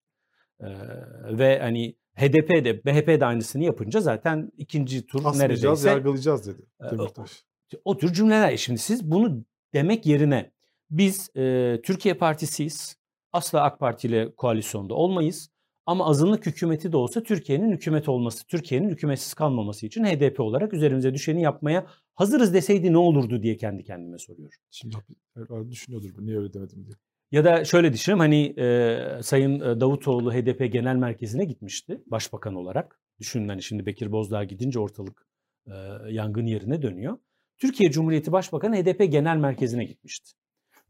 Ve 1.30 1.59
hani 1.60 1.94
HDP 2.19 2.65
de 2.65 2.81
MHP 2.85 3.20
de 3.20 3.27
aynısını 3.27 3.65
yapınca 3.65 4.01
zaten 4.01 4.53
ikinci 4.59 5.07
tur 5.07 5.24
Asmayacağız, 5.24 5.62
neredeyse 5.62 5.90
yargılayacağız 5.90 6.47
dedi 6.47 6.62
E, 6.81 6.90
Demirtaş. 6.90 7.45
o 7.85 7.97
tür 7.97 8.12
cümleler. 8.12 8.57
Şimdi 8.57 8.78
siz 8.78 9.11
bunu 9.11 9.45
demek 9.74 10.07
yerine 10.07 10.51
biz 10.90 11.36
e, 11.36 11.81
Türkiye 11.85 12.15
Partisiyiz. 12.15 12.97
Asla 13.32 13.62
AK 13.62 13.81
Parti 13.81 14.09
ile 14.09 14.35
koalisyonda 14.36 14.95
olmayız. 14.95 15.51
Ama 15.86 16.07
azınlık 16.07 16.47
hükümeti 16.47 16.93
de 16.93 16.97
olsa 16.97 17.23
Türkiye'nin 17.23 17.73
hükümet 17.73 18.09
olması, 18.09 18.47
Türkiye'nin 18.47 18.89
hükümetsiz 18.89 19.35
kalmaması 19.35 19.86
için 19.86 20.05
HDP 20.05 20.40
olarak 20.40 20.73
üzerimize 20.73 21.15
düşeni 21.15 21.43
yapmaya 21.43 21.86
hazırız 22.15 22.55
deseydi 22.55 22.93
ne 22.93 22.99
olurdu 22.99 23.43
diye 23.43 23.57
kendi 23.57 23.85
kendime 23.85 24.19
soruyorum. 24.19 24.59
Şimdi 24.70 24.97
herhalde 25.35 25.70
düşünüyordur 25.70 26.11
niye 26.19 26.39
öyle 26.39 26.53
demedim 26.53 26.85
diye. 26.86 26.95
Ya 27.32 27.44
da 27.44 27.64
şöyle 27.64 27.92
düşünün 27.92 28.18
hani 28.18 28.60
e, 28.60 29.22
Sayın 29.22 29.60
e, 29.60 29.80
Davutoğlu 29.80 30.32
HDP 30.32 30.72
Genel 30.72 30.96
Merkezi'ne 30.96 31.44
gitmişti 31.44 32.02
başbakan 32.06 32.55
olarak. 32.55 33.00
Düşünün 33.18 33.48
hani 33.48 33.62
şimdi 33.62 33.86
Bekir 33.86 34.12
Bozdağ 34.12 34.44
gidince 34.44 34.78
ortalık 34.78 35.26
e, 35.66 35.72
yangın 36.09 36.46
yerine 36.46 36.82
dönüyor. 36.82 37.18
Türkiye 37.59 37.90
Cumhuriyeti 37.90 38.32
Başbakanı 38.32 38.76
HDP 38.76 39.12
Genel 39.12 39.36
Merkezi'ne 39.36 39.84
gitmişti. 39.84 40.32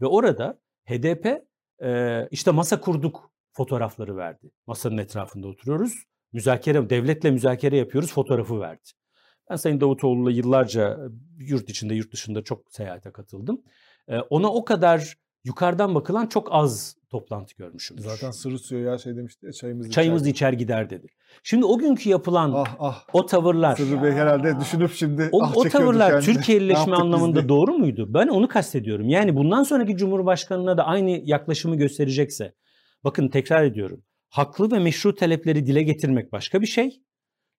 Ve 0.01 0.07
orada 0.07 0.59
HDP 0.89 1.27
e, 1.83 2.29
işte 2.31 2.51
masa 2.51 2.81
kurduk 2.81 3.33
fotoğrafları 3.53 4.17
verdi. 4.17 4.51
Masanın 4.67 4.99
etrafında 4.99 5.49
oturuyoruz. 5.49 6.05
Müzakere, 6.33 6.91
devletle 6.91 7.31
müzakere 7.31 7.77
yapıyoruz 7.77 8.13
fotoğrafı 8.13 8.61
verdi. 8.61 8.91
Ben 9.51 9.57
Sayın 9.57 9.81
Davutoğlu'yla 9.81 10.31
yıllarca 10.31 10.99
yurt 11.39 11.71
içinde 11.71 11.95
yurt 11.95 12.13
dışında 12.13 12.45
çok 12.45 12.73
seyahate 12.73 13.13
katıldım. 13.13 13.63
E, 14.09 14.19
ona 14.19 14.53
o 14.53 14.65
kadar 14.65 15.17
yukarıdan 15.45 15.95
bakılan 15.95 16.27
çok 16.27 16.49
az 16.51 16.97
toplantı 17.11 17.57
görmüşüm. 17.57 17.99
Zaten 17.99 18.31
Sırrı 18.31 18.59
Suyo 18.59 18.91
ya 18.91 18.99
şey 18.99 19.17
demişti 19.17 19.47
ya 19.47 19.53
çayımızı 19.53 19.91
Çayımız 19.91 20.23
içer. 20.23 20.33
içer 20.33 20.53
gider 20.53 20.91
dedi. 20.91 21.07
Şimdi 21.43 21.65
o 21.65 21.79
günkü 21.79 22.09
yapılan 22.09 22.53
Ah 22.57 22.77
ah. 22.79 23.05
o 23.13 23.27
tavırlar, 23.27 23.77
Sırrı 23.77 24.03
Bey 24.03 24.13
herhalde 24.13 24.61
düşünüp 24.61 24.93
şimdi 24.93 25.29
o, 25.33 25.43
ah 25.43 25.57
o 25.57 25.65
tavırlar. 25.69 26.17
Ne 26.17 26.21
Türkiye'lileşme 26.21 26.97
anlamında 26.97 27.41
diye. 27.41 27.49
doğru 27.49 27.73
muydu? 27.73 28.07
Ben 28.15 28.29
onu 28.29 28.49
kastediyorum. 28.49 29.09
Yani 29.09 29.37
bundan 29.37 29.63
sonraki 29.63 29.97
Cumhurbaşkanına 29.97 30.77
da 30.77 30.87
aynı 30.87 31.11
yaklaşımı 31.25 31.77
gösterecekse, 31.77 32.55
bakın 33.05 33.29
tekrar 33.29 33.65
ediyorum, 33.65 34.03
haklı 34.29 34.73
ve 34.73 34.79
meşru 34.79 35.15
talepleri 35.15 35.67
dile 35.67 35.83
getirmek 35.83 36.33
başka 36.33 36.61
bir 36.61 36.67
şey, 36.67 37.03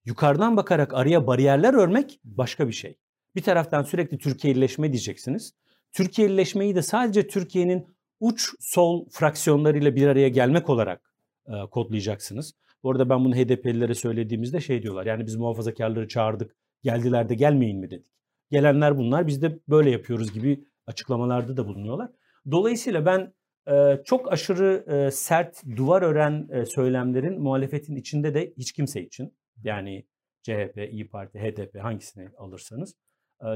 yukarıdan 0.05 0.57
bakarak 0.57 0.93
araya 0.93 1.27
bariyerler 1.27 1.73
örmek 1.73 2.19
başka 2.23 2.67
bir 2.67 2.73
şey. 2.73 2.97
Bir 3.35 3.41
taraftan 3.41 3.83
sürekli 3.83 4.17
Türkiye'lileşme 4.17 4.91
diyeceksiniz. 4.91 5.53
Türkiye'lileşmeyi 5.93 6.75
de 6.75 6.81
sadece 6.81 7.27
Türkiye'nin 7.27 7.87
uç 8.19 8.49
sol 8.59 9.05
fraksiyonlarıyla 9.11 9.95
bir 9.95 10.07
araya 10.07 10.29
gelmek 10.29 10.69
olarak 10.69 11.13
e, 11.47 11.51
kodlayacaksınız. 11.71 12.53
Bu 12.83 12.91
arada 12.91 13.09
ben 13.09 13.25
bunu 13.25 13.35
HDP'lilere 13.35 13.95
söylediğimizde 13.95 14.61
şey 14.61 14.83
diyorlar. 14.83 15.05
Yani 15.05 15.25
biz 15.25 15.35
muhafazakarları 15.35 16.07
çağırdık, 16.07 16.55
geldiler 16.83 17.29
de 17.29 17.35
gelmeyin 17.35 17.79
mi 17.79 17.91
dedik. 17.91 18.07
Gelenler 18.51 18.97
bunlar, 18.97 19.27
biz 19.27 19.41
de 19.41 19.59
böyle 19.69 19.89
yapıyoruz 19.89 20.33
gibi 20.33 20.65
açıklamalarda 20.87 21.57
da 21.57 21.67
bulunuyorlar. 21.67 22.09
Dolayısıyla 22.51 23.05
ben 23.05 23.33
e, 23.67 24.03
çok 24.05 24.33
aşırı 24.33 24.85
e, 24.87 25.11
sert, 25.11 25.63
duvar 25.75 26.01
ören 26.01 26.47
e, 26.51 26.65
söylemlerin 26.65 27.41
muhalefetin 27.41 27.95
içinde 27.95 28.33
de 28.33 28.53
hiç 28.57 28.71
kimse 28.71 29.01
için 29.01 29.33
yani 29.63 30.05
CHP, 30.41 30.89
İyi 30.91 31.09
Parti, 31.09 31.39
HDP 31.39 31.83
hangisini 31.83 32.29
alırsanız 32.37 32.95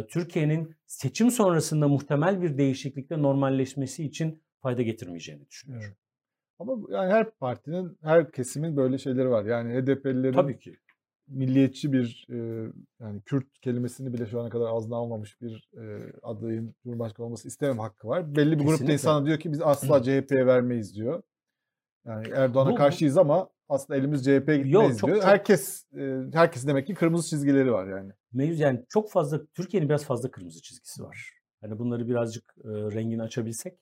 Türkiye'nin 0.09 0.75
seçim 0.85 1.31
sonrasında 1.31 1.87
muhtemel 1.87 2.41
bir 2.41 2.57
değişiklikte 2.57 3.21
normalleşmesi 3.21 4.03
için 4.03 4.43
fayda 4.61 4.81
getirmeyeceğini 4.81 5.47
düşünüyorum. 5.49 5.87
Evet. 5.87 5.97
Ama 6.59 6.73
yani 6.89 7.11
her 7.13 7.31
partinin, 7.31 7.97
her 8.01 8.31
kesimin 8.31 8.77
böyle 8.77 8.97
şeyleri 8.97 9.29
var. 9.29 9.45
Yani 9.45 9.73
HDP'lilerin 9.73 10.33
Tabii 10.33 10.59
ki. 10.59 10.75
milliyetçi 11.27 11.93
bir 11.93 12.27
e, 12.29 12.35
yani 12.99 13.21
Kürt 13.21 13.59
kelimesini 13.61 14.13
bile 14.13 14.25
şu 14.25 14.41
ana 14.41 14.49
kadar 14.49 14.65
ağzına 14.67 14.95
almamış 14.95 15.41
bir 15.41 15.69
e, 15.77 16.11
adayın 16.23 16.75
Cumhurbaşkanı 16.83 17.25
olması 17.25 17.47
istemem 17.47 17.79
hakkı 17.79 18.07
var. 18.07 18.35
Belli 18.35 18.51
bir 18.51 18.57
grupta 18.57 18.71
Kesinlikle. 18.71 18.93
insan 18.93 19.25
diyor 19.25 19.39
ki 19.39 19.51
biz 19.51 19.61
asla 19.61 20.03
CHP'ye 20.03 20.45
vermeyiz 20.45 20.95
diyor. 20.95 21.23
Yani 22.05 22.27
Erdoğan'a 22.35 22.71
Bu- 22.71 22.75
karşıyız 22.75 23.17
ama 23.17 23.49
aslında 23.69 23.99
elimiz 23.99 24.23
CHP'ye 24.25 24.37
gitmeyiz 24.57 24.71
Yok, 24.71 24.97
çok- 24.99 25.07
diyor. 25.07 25.19
çok- 25.21 25.27
Herkes 25.27 25.85
herkesin 26.33 26.67
demek 26.67 26.87
ki 26.87 26.93
kırmızı 26.93 27.29
çizgileri 27.29 27.71
var 27.71 27.87
yani. 27.87 28.11
Mevzu 28.33 28.61
yani 28.63 28.85
çok 28.89 29.11
fazla 29.11 29.45
Türkiye'nin 29.45 29.89
biraz 29.89 30.05
fazla 30.05 30.31
kırmızı 30.31 30.61
çizgisi 30.61 31.03
var. 31.03 31.29
Hani 31.61 31.79
bunları 31.79 32.07
birazcık 32.07 32.55
e, 32.63 32.69
rengini 32.69 33.21
açabilsek. 33.23 33.79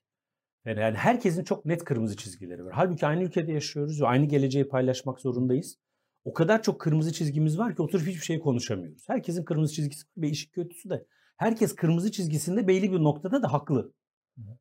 Yani, 0.66 0.80
yani 0.80 0.98
herkesin 0.98 1.44
çok 1.44 1.66
net 1.66 1.84
kırmızı 1.84 2.18
çizgileri 2.18 2.66
var. 2.66 2.74
Halbuki 2.76 3.06
aynı 3.08 3.24
ülkede 3.24 3.52
yaşıyoruz 3.52 4.02
ve 4.02 4.08
aynı 4.08 4.26
geleceği 4.26 4.68
paylaşmak 4.68 5.20
zorundayız. 5.20 5.78
O 6.24 6.34
kadar 6.34 6.64
çok 6.64 6.82
kırmızı 6.82 7.14
çizgimiz 7.14 7.60
var 7.60 7.76
ki 7.76 7.82
oturup 7.82 8.08
hiçbir 8.08 8.22
şey 8.26 8.40
konuşamıyoruz. 8.40 9.04
Herkesin 9.10 9.44
kırmızı 9.44 9.74
çizgisi 9.74 10.06
var 10.06 10.24
ve 10.24 10.30
işin 10.30 10.52
kötüsü 10.52 10.90
de 10.90 11.06
herkes 11.38 11.76
kırmızı 11.76 12.12
çizgisinde 12.12 12.68
belli 12.68 12.92
bir 12.92 13.00
noktada 13.04 13.42
da 13.44 13.54
haklı. 13.54 13.94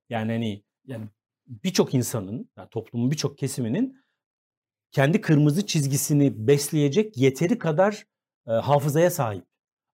Yani 0.08 0.32
hani 0.32 0.62
yani 0.86 1.04
birçok 1.50 1.94
insanın, 1.94 2.50
yani 2.56 2.68
toplumun 2.70 3.10
birçok 3.10 3.38
kesiminin 3.38 3.96
kendi 4.92 5.20
kırmızı 5.20 5.66
çizgisini 5.66 6.46
besleyecek 6.46 7.16
yeteri 7.16 7.58
kadar 7.58 8.06
e, 8.48 8.50
hafızaya 8.50 9.10
sahip. 9.10 9.44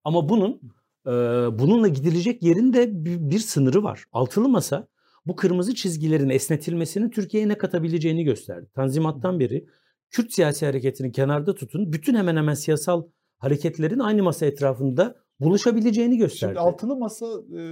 Ama 0.04 0.28
bunun 0.28 0.60
e, 1.06 1.10
bununla 1.58 1.88
gidilecek 1.88 2.42
yerin 2.42 2.72
de 2.72 3.04
bir, 3.04 3.30
bir 3.30 3.38
sınırı 3.38 3.82
var. 3.82 4.04
Altılı 4.12 4.48
masa 4.48 4.88
bu 5.26 5.36
kırmızı 5.36 5.74
çizgilerin 5.74 6.28
esnetilmesinin 6.28 7.10
Türkiye'ye 7.10 7.48
ne 7.48 7.58
katabileceğini 7.58 8.24
gösterdi. 8.24 8.66
Tanzimattan 8.74 9.40
beri 9.40 9.66
Kürt 10.10 10.32
siyasi 10.32 10.66
hareketini 10.66 11.12
kenarda 11.12 11.54
tutun, 11.54 11.92
bütün 11.92 12.14
hemen 12.14 12.36
hemen 12.36 12.54
siyasal 12.54 13.04
hareketlerin 13.38 13.98
aynı 13.98 14.22
masa 14.22 14.46
etrafında 14.46 15.16
buluşabileceğini 15.40 16.16
gösterdi. 16.16 16.50
Şimdi 16.50 16.60
altılı 16.60 16.96
masa 16.96 17.26
e, 17.52 17.62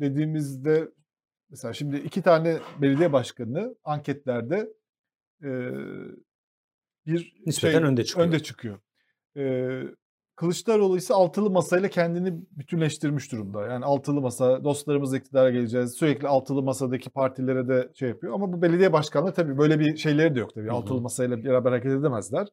dediğimizde 0.00 0.88
mesela 1.50 1.74
şimdi 1.74 1.96
iki 1.96 2.22
tane 2.22 2.58
belediye 2.82 3.12
başkanı 3.12 3.76
anketlerde 3.84 4.72
e, 5.42 5.50
bir 7.06 7.34
Nispeten 7.46 7.78
şey, 7.78 7.88
önde 7.88 8.04
çıkıyor. 8.04 8.26
önde 8.26 8.38
çıkıyor. 8.42 8.78
E, 9.36 9.82
Kılıçdaroğlu 10.36 10.96
ise 10.96 11.14
altılı 11.14 11.50
masayla 11.50 11.88
kendini 11.88 12.40
bütünleştirmiş 12.50 13.32
durumda. 13.32 13.66
Yani 13.66 13.84
altılı 13.84 14.20
masa, 14.20 14.64
dostlarımız 14.64 15.14
iktidara 15.14 15.50
geleceğiz. 15.50 15.92
Sürekli 15.94 16.28
altılı 16.28 16.62
masadaki 16.62 17.10
partilere 17.10 17.68
de 17.68 17.90
şey 17.94 18.08
yapıyor. 18.08 18.34
Ama 18.34 18.52
bu 18.52 18.62
belediye 18.62 18.92
başkanları 18.92 19.34
tabii 19.34 19.58
böyle 19.58 19.80
bir 19.80 19.96
şeyleri 19.96 20.34
de 20.34 20.38
yok 20.38 20.54
tabii. 20.54 20.66
Hı 20.66 20.70
hı. 20.70 20.74
Altılı 20.74 21.00
masayla 21.00 21.44
beraber 21.44 21.70
hareket 21.70 21.92
edemezler. 21.92 22.48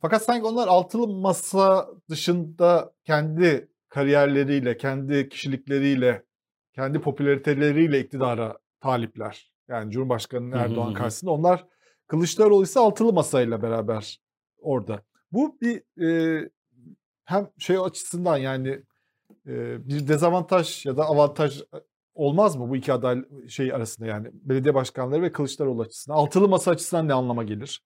Fakat 0.00 0.22
sanki 0.22 0.46
onlar 0.46 0.68
altılı 0.68 1.08
masa 1.08 1.88
dışında 2.10 2.92
kendi 3.04 3.68
kariyerleriyle, 3.88 4.76
kendi 4.76 5.28
kişilikleriyle, 5.28 6.22
kendi 6.74 7.00
popülariteleriyle 7.00 8.00
iktidara 8.00 8.58
talipler. 8.80 9.52
Yani 9.68 9.90
Cumhurbaşkanı 9.92 10.54
hı 10.54 10.58
Erdoğan 10.58 10.90
hı. 10.90 10.94
karşısında 10.94 11.30
onlar 11.30 11.66
Kılıçdaroğlu 12.06 12.62
ise 12.62 12.80
altılı 12.80 13.12
masayla 13.12 13.62
beraber 13.62 14.20
orada. 14.58 15.02
Bu 15.32 15.58
bir 15.60 16.02
e, 16.06 16.48
hem 17.24 17.50
şey 17.58 17.78
açısından 17.78 18.36
yani 18.36 18.68
e, 19.46 19.88
bir 19.88 20.08
dezavantaj 20.08 20.86
ya 20.86 20.96
da 20.96 21.04
avantaj 21.04 21.62
olmaz 22.14 22.56
mı 22.56 22.70
bu 22.70 22.76
iki 22.76 22.92
aday 22.92 23.24
şey 23.48 23.72
arasında 23.72 24.06
yani 24.06 24.28
belediye 24.32 24.74
başkanları 24.74 25.22
ve 25.22 25.32
Kılıçdaroğlu 25.32 25.82
açısından? 25.82 26.16
Altılı 26.16 26.48
masa 26.48 26.70
açısından 26.70 27.08
ne 27.08 27.12
anlama 27.14 27.44
gelir? 27.44 27.84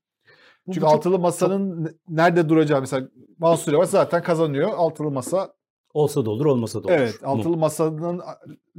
Çünkü 0.66 0.80
bu 0.80 0.84
çok- 0.84 0.94
altılı 0.94 1.18
masanın 1.18 1.84
ne- 1.84 1.92
nerede 2.08 2.48
duracağı 2.48 2.80
mesela 2.80 3.08
Mansur 3.38 3.72
Yavaş 3.72 3.88
zaten 3.88 4.22
kazanıyor. 4.22 4.70
Altılı 4.76 5.10
masa 5.10 5.54
Olsa 5.94 6.24
da 6.26 6.30
olur, 6.30 6.46
olmasa 6.46 6.82
da 6.84 6.88
olur. 6.88 6.96
evet 6.96 7.20
altılı 7.24 7.56
masanın 7.56 8.20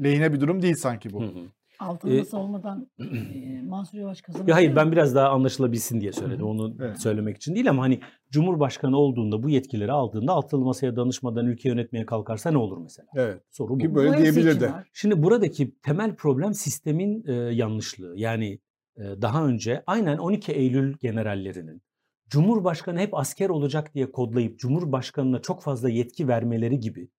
lehine 0.04 0.34
bir 0.34 0.40
durum 0.42 0.62
değil 0.62 0.76
sanki 0.76 1.10
bu. 1.14 1.22
Hı 1.22 1.26
hı. 1.26 1.40
Altın 1.80 2.10
E, 2.12 2.18
masa 2.18 2.38
olmadan 2.38 2.88
e, 3.00 3.62
Mansur 3.62 3.98
Yavaş 3.98 4.22
kazanabilir 4.22 4.50
Ya 4.50 4.56
hayır 4.56 4.76
ben 4.76 4.92
biraz 4.92 5.16
daha 5.16 5.30
anlaşılabilsin 5.30 6.02
diye 6.02 6.12
söyledim. 6.14 6.46
Onu 6.46 6.76
Evet. 6.80 7.02
söylemek 7.02 7.38
için 7.38 7.56
değil 7.56 7.70
ama 7.70 7.82
hani 7.84 8.00
Cumhurbaşkanı 8.32 8.98
olduğunda 8.98 9.44
bu 9.44 9.50
yetkileri 9.50 9.92
aldığında 9.92 10.34
altılı 10.34 10.66
masaya 10.66 10.96
danışmadan 10.96 11.46
ülke 11.46 11.70
yönetmeye 11.70 12.06
kalkarsa 12.06 12.52
ne 12.52 12.58
olur 12.58 12.78
mesela? 12.78 13.08
Evet. 13.16 13.42
Soru 13.52 13.74
bu. 13.74 13.78
Ki 13.78 13.96
böyle 13.96 14.10
Bu 14.10 14.14
hepsi 14.14 14.24
diyebilir 14.24 14.52
için 14.52 14.62
de. 14.62 14.72
var. 14.72 14.90
Şimdi 14.94 15.24
buradaki 15.24 15.76
temel 15.80 16.16
problem 16.16 16.54
sistemin 16.54 17.24
e, 17.28 17.34
yanlışlığı. 17.34 18.14
Yani 18.18 18.60
e, 18.98 19.04
daha 19.22 19.46
önce 19.46 19.84
aynen 19.88 20.18
12 20.18 20.52
Eylül 20.52 20.98
generallerinin 20.98 21.82
Cumhurbaşkanı 22.30 23.00
hep 23.00 23.14
asker 23.14 23.50
olacak 23.50 23.94
diye 23.96 24.12
kodlayıp 24.12 24.60
Cumhurbaşkanına 24.60 25.42
çok 25.42 25.62
fazla 25.62 25.90
yetki 25.90 26.28
vermeleri 26.28 26.80
gibi. 26.80 27.10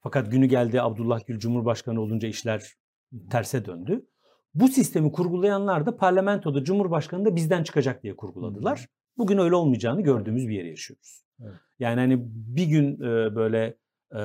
Fakat 0.00 0.30
günü 0.30 0.46
geldi 0.46 0.82
Abdullah 0.82 1.26
Gül 1.26 1.38
Cumhurbaşkanı 1.38 2.00
olunca 2.00 2.28
işler 2.28 2.62
terse 3.30 3.64
döndü. 3.64 4.06
Bu 4.54 4.68
sistemi 4.68 5.12
kurgulayanlar 5.12 5.86
da 5.86 5.96
parlamentoda 5.96 6.64
Cumhurbaşkanı 6.64 7.24
da 7.24 7.36
bizden 7.36 7.62
çıkacak 7.62 8.02
diye 8.02 8.16
kurguladılar. 8.16 8.86
Bugün 9.18 9.38
öyle 9.38 9.54
olmayacağını 9.54 10.00
gördüğümüz 10.00 10.48
bir 10.48 10.54
yere 10.54 10.68
yaşıyoruz. 10.68 11.24
Evet. 11.42 11.54
Yani 11.78 12.00
hani 12.00 12.18
bir 12.26 12.66
gün 12.66 12.94
e, 13.00 13.34
böyle 13.34 13.76
e, 14.14 14.20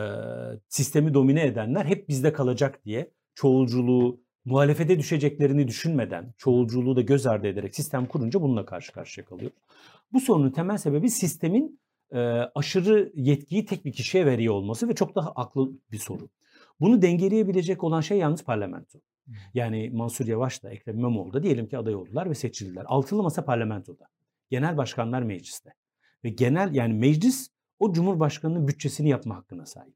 sistemi 0.68 1.14
domine 1.14 1.45
edenler 1.45 1.85
hep 1.85 2.09
bizde 2.09 2.34
kalacak 2.34 2.85
diye 2.85 3.11
çoğulculuğu 3.35 4.22
muhalefete 4.45 4.99
düşeceklerini 4.99 5.68
düşünmeden 5.68 6.34
çoğulculuğu 6.38 6.95
da 6.95 7.01
göz 7.01 7.27
ardı 7.27 7.47
ederek 7.47 7.76
sistem 7.76 8.05
kurunca 8.05 8.41
bununla 8.41 8.65
karşı 8.65 8.93
karşıya 8.93 9.26
kalıyoruz. 9.26 9.57
Bu 10.14 10.20
sorunun 10.20 10.52
temel 10.52 10.78
sebebi 10.78 11.10
sistemin 11.10 11.80
e, 12.12 12.20
aşırı 12.56 13.12
yetkiyi 13.16 13.66
tek 13.66 13.86
bir 13.86 13.92
kişiye 13.92 14.26
veriyor 14.26 14.54
olması 14.54 14.90
ve 14.90 14.96
çok 14.96 15.16
daha 15.16 15.32
aklı 15.32 15.72
bir 15.92 15.98
soru. 15.98 16.30
Bunu 16.80 17.02
dengeleyebilecek 17.02 17.84
olan 17.84 18.02
şey 18.02 18.18
yalnız 18.18 18.44
parlamento. 18.44 19.00
Yani 19.54 19.90
Mansur 19.90 20.28
Yavaş 20.28 20.64
da 20.64 20.70
Ekrem 20.70 21.00
İmamoğlu 21.00 21.34
da 21.34 21.44
diyelim 21.44 21.68
ki 21.68 21.78
aday 21.78 21.96
oldular 21.96 22.30
ve 22.30 22.36
seçildiler. 22.36 22.86
Altılı 22.88 23.24
masa 23.24 23.46
parlamentoda. 23.46 24.06
Genel 24.50 24.78
başkanlar 24.78 25.22
mecliste. 25.22 25.74
Ve 26.24 26.30
genel 26.30 26.76
yani 26.76 26.94
meclis 26.94 27.50
o 27.80 27.94
cumhurbaşkanının 27.94 28.68
bütçesini 28.68 29.10
yapma 29.10 29.36
hakkına 29.36 29.66
sahip. 29.66 29.96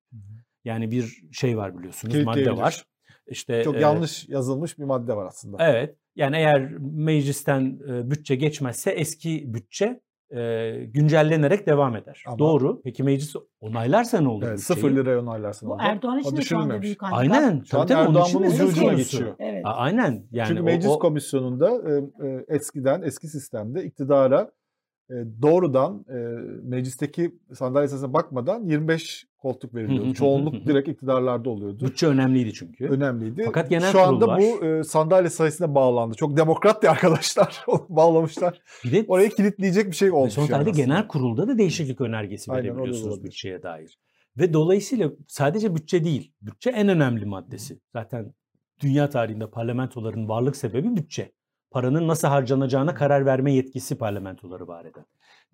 Yani 0.65 0.91
bir 0.91 1.21
şey 1.31 1.57
var 1.57 1.77
biliyorsunuz 1.77 2.23
madde 2.23 2.57
var. 2.57 2.85
İşte 3.27 3.63
Çok 3.63 3.75
e, 3.75 3.79
yanlış 3.79 4.29
yazılmış 4.29 4.79
bir 4.79 4.83
madde 4.83 5.15
var 5.15 5.25
aslında. 5.25 5.57
Evet. 5.59 5.95
Yani 6.15 6.35
eğer 6.37 6.71
meclisten 6.81 7.79
e, 7.89 8.11
bütçe 8.11 8.35
geçmezse 8.35 8.91
eski 8.91 9.53
bütçe 9.53 10.01
e, 10.35 10.71
güncellenerek 10.85 11.67
devam 11.67 11.95
eder. 11.95 12.23
Ama- 12.27 12.39
Doğru. 12.39 12.81
Peki 12.83 13.03
meclis 13.03 13.35
onaylarsa 13.61 14.21
ne 14.21 14.27
olur? 14.27 14.45
Evet, 14.47 14.59
sıfır 14.59 14.91
liraya 14.91 15.19
onaylarsın. 15.21 15.69
Bu 15.69 15.73
orada. 15.73 15.83
Erdoğan 15.83 16.19
için 16.19 16.37
de 16.37 16.41
şu 16.41 16.57
anda 16.57 16.81
büyük 16.81 17.01
handikap. 17.03 17.19
Aynen. 17.37 17.61
Şu 17.63 17.79
an 17.79 17.87
Tabii 17.87 17.99
Erdoğan 17.99 18.27
bunun 18.33 18.67
ucuna 18.67 18.93
geçiyor. 18.93 19.35
Evet. 19.39 19.61
A- 19.65 19.75
Aynen. 19.75 20.23
Yani 20.31 20.47
Çünkü 20.47 20.61
o- 20.61 20.65
meclis 20.65 20.87
o- 20.91 20.99
komisyonunda 20.99 21.69
e, 21.69 21.91
e, 22.27 22.45
eskiden 22.47 23.01
eski 23.01 23.27
sistemde 23.27 23.83
iktidara 23.83 24.51
doğrudan 25.41 26.05
e, 26.09 26.13
meclisteki 26.63 27.35
sandalye 27.53 27.87
sayısına 27.87 28.13
bakmadan 28.13 28.63
25 28.63 29.25
koltuk 29.37 29.75
veriliyordu. 29.75 30.13
Çoğunluk 30.13 30.53
direkt 30.53 30.87
iktidarlarda 30.89 31.49
oluyordu. 31.49 31.85
bütçe 31.85 32.07
önemliydi 32.07 32.53
çünkü. 32.53 32.87
Önemliydi. 32.87 33.43
Fakat 33.45 33.69
genel 33.69 33.91
Şu 33.91 34.01
anda 34.01 34.25
kurul 34.25 34.61
bu 34.61 34.65
e, 34.65 34.83
sandalye 34.83 35.29
sayısına 35.29 35.75
bağlandı. 35.75 36.15
Çok 36.15 36.37
demokrat 36.37 36.81
diye 36.81 36.91
arkadaşlar 36.91 37.65
bağlamışlar. 37.89 38.61
Bir 38.85 38.91
de 38.91 39.05
Orayı 39.07 39.29
kilitleyecek 39.29 39.87
bir 39.87 39.95
şey 39.95 40.11
olmuş. 40.11 40.33
son 40.33 40.41
yani 40.41 40.49
tarihte 40.51 40.71
aslında. 40.71 40.85
genel 40.85 41.07
kurulda 41.07 41.47
da 41.47 41.57
değişiklik 41.57 42.01
önergesi 42.01 42.51
Aynen, 42.51 42.63
verebiliyorsunuz 42.65 43.23
bütçeye 43.23 43.63
dair. 43.63 43.97
Ve 44.37 44.53
dolayısıyla 44.53 45.11
sadece 45.27 45.75
bütçe 45.75 46.03
değil, 46.03 46.33
bütçe 46.41 46.69
en 46.69 46.89
önemli 46.89 47.25
maddesi. 47.25 47.79
Zaten 47.93 48.33
dünya 48.79 49.09
tarihinde 49.09 49.49
parlamentoların 49.49 50.29
varlık 50.29 50.55
sebebi 50.55 50.95
bütçe. 50.95 51.31
Paranın 51.71 52.07
nasıl 52.07 52.27
harcanacağına 52.27 52.93
karar 52.93 53.25
verme 53.25 53.53
yetkisi 53.53 53.97
parlamentoları 53.97 54.67
var 54.67 54.85
eden. 54.85 55.05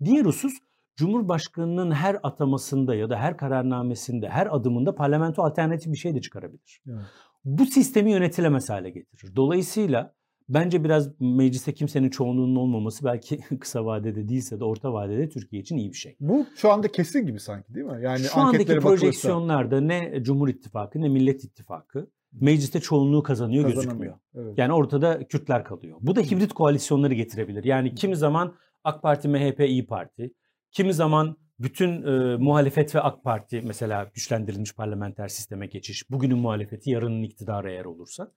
Diğer 0.04 0.24
husus 0.24 0.52
Cumhurbaşkanının 0.96 1.90
her 1.90 2.16
atamasında 2.22 2.94
ya 2.94 3.10
da 3.10 3.16
her 3.16 3.36
kararnamesinde, 3.36 4.28
her 4.28 4.56
adımında 4.56 4.94
parlamento 4.94 5.42
alternatif 5.42 5.92
bir 5.92 5.98
şey 5.98 6.14
de 6.14 6.20
çıkarabilir. 6.20 6.82
Evet. 6.88 7.00
Bu 7.44 7.66
sistemi 7.66 8.12
yönetilemez 8.12 8.70
hale 8.70 8.90
getirir. 8.90 9.36
Dolayısıyla 9.36 10.14
bence 10.48 10.84
biraz 10.84 11.20
mecliste 11.20 11.74
kimsenin 11.74 12.10
çoğunluğunun 12.10 12.56
olmaması 12.56 13.04
belki 13.04 13.38
kısa 13.60 13.84
vadede 13.84 14.28
değilse 14.28 14.60
de 14.60 14.64
orta 14.64 14.92
vadede 14.92 15.28
Türkiye 15.28 15.62
için 15.62 15.76
iyi 15.76 15.92
bir 15.92 15.96
şey. 15.96 16.16
Bu 16.20 16.46
şu 16.56 16.72
anda 16.72 16.88
kesin 16.92 17.26
gibi 17.26 17.40
sanki 17.40 17.74
değil 17.74 17.86
mi? 17.86 17.98
Yani 18.02 18.18
Şu 18.18 18.40
andaki 18.40 18.56
anketlere 18.56 18.78
bakılırsa 18.78 19.00
projeksiyonlarda 19.00 19.80
ne 19.80 20.22
Cumhur 20.22 20.48
İttifakı 20.48 21.00
ne 21.00 21.08
Millet 21.08 21.44
İttifakı 21.44 22.10
mecliste 22.32 22.80
çoğunluğu 22.80 23.22
kazanıyor 23.22 23.70
gözükmüyor. 23.70 24.18
Evet. 24.34 24.58
Yani 24.58 24.72
ortada 24.72 25.28
Kürtler 25.28 25.64
kalıyor. 25.64 25.98
Bu 26.00 26.16
da 26.16 26.20
hibrit 26.20 26.52
koalisyonları 26.52 27.14
getirebilir. 27.14 27.64
Yani 27.64 27.94
kimi 27.94 28.16
zaman 28.16 28.54
AK 28.84 29.02
Parti, 29.02 29.28
MHP, 29.28 29.60
İyi 29.60 29.86
Parti, 29.86 30.34
kimi 30.70 30.94
zaman 30.94 31.36
bütün 31.58 32.02
e, 32.02 32.36
muhalefet 32.36 32.94
ve 32.94 33.00
AK 33.00 33.24
Parti 33.24 33.60
mesela 33.64 34.10
güçlendirilmiş 34.14 34.74
parlamenter 34.74 35.28
sisteme 35.28 35.66
geçiş, 35.66 36.10
bugünün 36.10 36.38
muhalefeti 36.38 36.90
yarının 36.90 37.22
iktidara 37.22 37.70
eğer 37.70 37.84
olursa. 37.84 38.32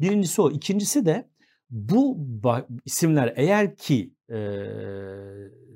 Birincisi 0.00 0.42
o. 0.42 0.50
İkincisi 0.50 1.06
de 1.06 1.28
bu 1.70 2.18
isimler 2.84 3.32
eğer 3.36 3.76
ki 3.76 4.14
e, 4.30 4.38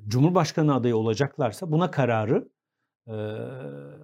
Cumhurbaşkanı 0.07 0.75
adayı 0.75 0.97
olacaklarsa 0.97 1.71
buna 1.71 1.91
kararı 1.91 2.49
e, 3.07 3.13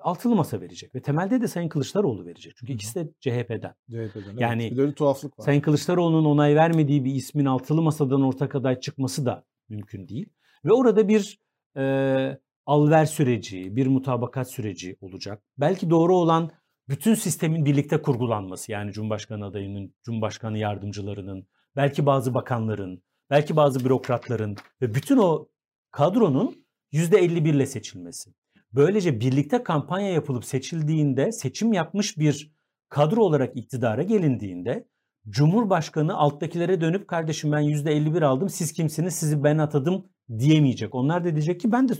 altılı 0.01 0.35
masa 0.35 0.61
verecek. 0.61 0.95
Ve 0.95 1.01
temelde 1.01 1.41
de 1.41 1.47
Sayın 1.47 1.69
Kılıçdaroğlu 1.69 2.25
verecek. 2.25 2.53
Çünkü 2.55 2.73
ikisi 2.73 2.95
de 2.95 3.09
CHP'den. 3.19 3.75
CHP'den. 3.89 4.23
evet. 4.29 4.39
Yani 4.39 4.71
bir 4.71 4.77
de 4.77 4.81
öyle 4.81 4.93
tuhaflık 4.93 5.39
var. 5.39 5.45
Sayın 5.45 5.61
Kılıçdaroğlu'nun 5.61 6.25
onay 6.25 6.55
vermediği 6.55 7.05
bir 7.05 7.15
ismin 7.15 7.45
altılı 7.45 7.81
masadan 7.81 8.21
ortak 8.21 8.55
aday 8.55 8.79
çıkması 8.79 9.25
da 9.25 9.43
mümkün 9.69 10.07
değil. 10.07 10.29
Ve 10.65 10.73
orada 10.73 11.07
bir 11.07 11.39
e, 11.77 12.37
alver 12.65 13.05
süreci, 13.05 13.75
bir 13.75 13.87
mutabakat 13.87 14.51
süreci 14.51 14.97
olacak. 15.01 15.43
Belki 15.57 15.89
doğru 15.89 16.15
olan 16.15 16.51
bütün 16.89 17.13
sistemin 17.13 17.65
birlikte 17.65 18.01
kurgulanması. 18.01 18.71
Yani 18.71 18.91
Cumhurbaşkanı 18.91 19.45
adayının, 19.45 19.93
Cumhurbaşkanı 20.03 20.57
yardımcılarının, 20.57 21.47
belki 21.75 22.05
bazı 22.05 22.33
bakanların, 22.33 23.03
belki 23.29 23.55
bazı 23.55 23.85
bürokratların 23.85 24.55
ve 24.81 24.93
bütün 24.93 25.17
o 25.17 25.47
kadronun 25.91 26.55
%51 26.93 27.49
ile 27.49 27.65
seçilmesi. 27.65 28.33
Böylece 28.73 29.19
birlikte 29.19 29.63
kampanya 29.63 30.11
yapılıp 30.11 30.45
seçildiğinde, 30.45 31.31
seçim 31.31 31.73
yapmış 31.73 32.17
bir 32.17 32.51
kadro 32.89 33.21
olarak 33.21 33.57
iktidara 33.57 34.03
gelindiğinde 34.03 34.87
Cumhurbaşkanı 35.29 36.17
alttakilere 36.17 36.81
dönüp 36.81 37.07
kardeşim 37.07 37.51
ben 37.51 37.61
%51 37.61 38.25
aldım 38.25 38.49
siz 38.49 38.73
kimsiniz 38.73 39.15
sizi 39.15 39.43
ben 39.43 39.57
atadım 39.57 40.05
diyemeyecek. 40.39 40.95
Onlar 40.95 41.23
da 41.23 41.31
diyecek 41.35 41.61
ki 41.61 41.71
ben 41.71 41.89
de 41.89 41.93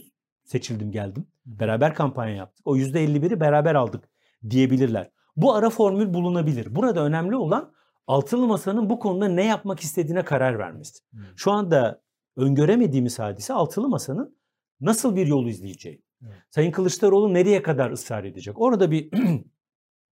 seçildim 0.44 0.92
geldim. 0.92 1.28
Beraber 1.46 1.96
kampanya 1.96 2.36
yaptık. 2.36 2.68
O 2.68 2.78
%51'i 2.78 3.40
beraber 3.40 3.76
aldık 3.76 4.10
diyebilirler. 4.50 5.12
Bu 5.36 5.54
ara 5.54 5.70
formül 5.70 6.14
bulunabilir. 6.14 6.76
Burada 6.76 7.06
önemli 7.06 7.36
olan 7.36 7.74
altılı 8.08 8.48
masanın 8.48 8.90
bu 8.90 9.00
konuda 9.00 9.28
ne 9.28 9.46
yapmak 9.46 9.80
istediğine 9.80 10.24
karar 10.26 10.60
vermesi. 10.60 11.00
Şu 11.36 11.52
anda 11.52 12.02
öngöremediğimiz 12.36 13.20
hadise 13.20 13.54
altılı 13.54 13.90
masanın 13.90 14.38
nasıl 14.82 15.16
bir 15.16 15.28
yol 15.28 15.48
izleyeceği. 15.48 16.07
Evet. 16.26 16.34
Sayın 16.50 16.72
Kılıçdaroğlu 16.72 17.34
nereye 17.34 17.62
kadar 17.62 17.92
ısrar 17.92 18.24
edecek? 18.24 18.62
Orada 18.62 18.92
bir 18.92 19.10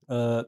e, 0.10 0.46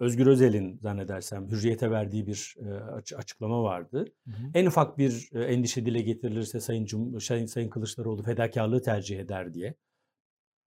Özgür 0.00 0.26
Özel'in 0.26 0.78
zannedersem 0.82 1.50
hürriyete 1.50 1.90
verdiği 1.90 2.26
bir 2.26 2.56
e, 2.66 2.74
aç- 2.74 3.12
açıklama 3.12 3.62
vardı. 3.62 4.04
Hı 4.24 4.30
hı. 4.30 4.50
En 4.54 4.66
ufak 4.66 4.98
bir 4.98 5.28
e, 5.32 5.44
endişe 5.44 5.86
dile 5.86 6.00
getirilirse 6.00 6.60
Sayın, 6.60 6.84
Cum- 6.86 7.20
Sayın, 7.20 7.46
Sayın 7.46 7.68
Kılıçdaroğlu 7.68 8.22
fedakarlığı 8.22 8.82
tercih 8.82 9.18
eder 9.20 9.54
diye. 9.54 9.74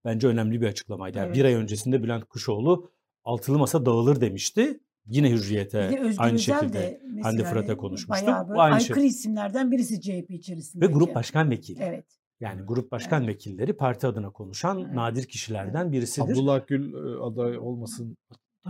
Bence 0.06 0.28
önemli 0.28 0.62
bir 0.62 0.68
açıklamaydı. 0.68 1.18
Yani 1.18 1.26
Evet. 1.28 1.36
Bir 1.36 1.46
ay 1.46 1.54
öncesinde 1.54 2.04
Bülent 2.04 2.26
Kuşoğlu 2.26 2.92
altılı 3.24 3.60
masa 3.60 3.86
dağılır 3.86 4.22
demişti. 4.22 4.80
Yine 5.06 5.32
hürriyete 5.32 6.02
aynı 6.18 6.40
şekilde 6.40 6.74
de 6.74 7.02
Hande 7.24 7.44
Fırat'a 7.44 7.78
konuşmuştu. 7.78 8.26
Bayağı 8.26 8.50
böyle 8.50 8.60
Aynı 8.62 8.76
aykırı 8.76 9.00
şey. 9.00 9.08
isimlerden 9.08 9.72
birisi 9.72 10.02
CHP 10.02 10.30
içerisinde. 10.32 10.86
ve 10.88 10.92
grup 10.92 11.16
başkan 11.16 11.50
vekili. 11.50 11.80
Evet. 11.84 12.06
Yani 12.42 12.62
grup 12.62 12.92
başkan 12.92 13.28
vekilleri 13.28 13.74
parti 13.74 14.08
adına 14.08 14.30
konuşan 14.30 14.80
Evet. 14.80 14.94
nadir 14.94 15.24
kişilerden 15.24 15.92
birisidir. 15.92 16.32
Abdullah 16.32 16.68
Gül 16.68 16.94
e, 16.94 17.22
aday 17.24 17.58
olmasın. 17.58 18.18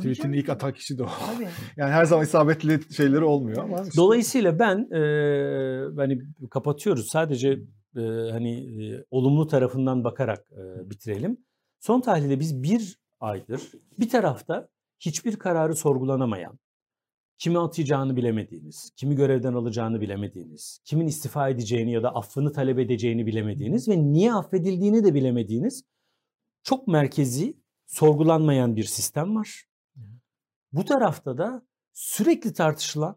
Canım. 0.02 0.34
ilk 0.34 0.49
atan 0.49 0.73
kişi 0.73 0.98
de 0.98 1.03
o. 1.03 1.07
Tabii. 1.35 1.48
Yani 1.77 1.91
her 1.91 2.06
zaman 2.06 2.26
isabetli 2.26 2.93
şeyleri 2.93 3.23
olmuyor 3.23 3.64
ama. 3.64 3.81
işte- 3.81 3.98
Dolayısıyla 3.98 4.60
ben 4.60 4.77
e, 4.91 5.02
hani 5.95 6.22
kapatıyoruz. 6.52 7.07
Sadece 7.11 7.49
e, 7.98 8.02
hani 8.31 8.84
e, 8.85 9.06
olumlu 9.11 9.48
tarafından 9.48 10.03
bakarak 10.03 10.39
e, 10.52 10.89
bitirelim. 10.89 11.38
Son 11.80 12.02
tahlilde 12.02 12.39
biz 12.39 12.64
bir 12.64 12.98
aydır 13.19 13.61
bir 13.99 14.10
tarafta 14.10 14.68
hiçbir 14.99 15.35
kararı 15.35 15.76
sorgulanamayan, 15.76 16.60
kimi 17.41 17.59
atacağını 17.59 18.15
bilemediğiniz, 18.15 18.91
kimi 18.95 19.15
görevden 19.15 19.53
alacağını 19.53 20.01
bilemediğiniz, 20.01 20.80
kimin 20.85 21.07
istifa 21.07 21.49
edeceğini 21.49 21.91
ya 21.91 22.03
da 22.03 22.15
affını 22.15 22.53
talep 22.53 22.80
edeceğini 22.80 23.26
bilemediğiniz 23.26 23.88
ve 23.88 24.03
niye 24.03 24.34
affedildiğini 24.34 25.03
de 25.03 25.13
bilemediğiniz 25.13 25.84
çok 26.63 26.88
merkezi, 26.88 27.57
sorgulanmayan 27.85 28.76
bir 28.76 28.84
sistem 28.84 29.35
var. 29.35 29.65
Bu 30.72 30.85
tarafta 30.85 31.38
da 31.38 31.65
sürekli 31.93 32.53
tartışılan, 32.53 33.15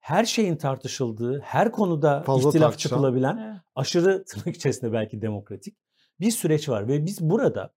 her 0.00 0.24
şeyin 0.24 0.56
tartışıldığı, 0.56 1.40
her 1.40 1.72
konuda 1.72 2.22
Fazla 2.22 2.48
ihtilaf 2.48 2.70
tartışan. 2.70 2.88
çıkılabilen 2.88 3.62
aşırı 3.74 4.24
tırnak 4.24 4.56
içerisinde 4.56 4.92
belki 4.92 5.22
demokratik 5.22 5.76
bir 6.20 6.30
süreç 6.30 6.68
var 6.68 6.88
ve 6.88 7.06
biz 7.06 7.20
burada 7.20 7.74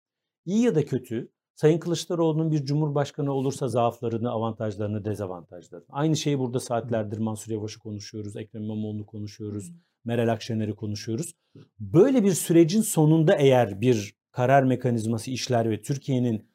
iyi 0.46 0.64
ya 0.64 0.76
da 0.76 0.86
kötü 0.86 1.32
Sayın 1.56 1.80
Kılıçdaroğlu'nun 1.80 2.52
bir 2.52 2.66
cumhurbaşkanı 2.66 3.34
olursa 3.34 3.68
zaaflarını, 3.68 4.32
avantajlarını, 4.32 5.06
dezavantajlarını. 5.06 5.86
Aynı 5.90 6.16
şeyi 6.16 6.40
burada 6.40 6.60
saatlerdir 6.60 7.18
Mansur 7.18 7.52
Yavaş'ı 7.52 7.80
konuşuyoruz, 7.80 8.36
Ekrem 8.36 8.64
İmamoğlu'nu 8.64 9.06
konuşuyoruz, 9.06 9.72
Meral 10.06 10.28
Akşener'i 10.28 10.76
konuşuyoruz. 10.76 11.36
Böyle 11.80 12.24
bir 12.24 12.32
sürecin 12.32 12.82
sonunda 12.82 13.36
eğer 13.36 13.82
bir 13.82 14.16
karar 14.32 14.64
mekanizması 14.64 15.32
işler 15.32 15.70
ve 15.70 15.82
Türkiye'nin 15.82 16.46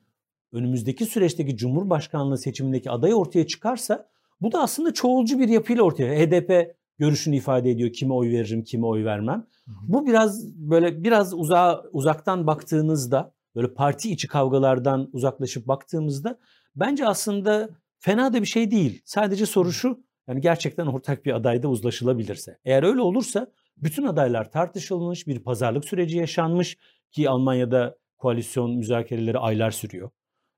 önümüzdeki 0.53 1.07
süreçteki 1.07 1.57
Cumhurbaşkanlığı 1.57 2.39
seçimindeki 2.39 2.91
aday 2.91 3.15
ortaya 3.15 3.47
çıkarsa 3.47 4.09
bu 4.41 4.53
da 4.53 4.63
aslında 4.63 4.95
çoğulcu 4.95 5.39
bir 5.39 5.49
yapıyla 5.49 5.83
ortaya. 5.83 6.15
HDP 6.15 6.77
görüşünü 6.99 7.37
ifade 7.37 7.71
ediyor. 7.71 7.93
Kime 7.93 8.15
oy 8.15 8.31
veririm, 8.31 8.65
kime 8.65 8.87
oy 8.87 9.05
vermem. 9.05 9.47
Hı 9.65 9.71
hı. 9.71 9.75
Bu 9.93 10.07
biraz 10.07 10.57
böyle 10.57 11.05
biraz 11.05 11.35
uzağa, 11.35 11.83
uzaktan 11.93 12.47
baktığınızda 12.47 13.33
böyle 13.55 13.75
parti 13.75 14.11
içi 14.13 14.29
kavgalardan 14.29 15.11
uzaklaşıp 15.13 15.69
baktığımızda 15.69 16.39
bence 16.77 17.07
aslında 17.07 17.69
fena 17.99 18.33
da 18.33 18.41
bir 18.41 18.47
şey 18.47 18.71
değil. 18.71 19.03
Sadece 19.05 19.47
soru 19.47 19.73
şu 19.73 20.05
yani 20.29 20.41
gerçekten 20.41 20.87
ortak 20.87 21.25
bir 21.25 21.33
adayda 21.33 21.69
uzlaşılabilirse. 21.69 22.59
Eğer 22.65 22.83
öyle 22.83 23.01
olursa 23.01 23.53
bütün 23.77 24.05
adaylar 24.05 24.51
tartışılmış, 24.51 25.27
bir 25.27 25.39
pazarlık 25.39 25.85
süreci 25.85 26.17
yaşanmış 26.17 26.77
ki 27.11 27.31
Almanya'da 27.31 27.97
koalisyon 28.19 28.77
müzakereleri 28.77 29.39
aylar 29.39 29.71
sürüyor. 29.71 30.11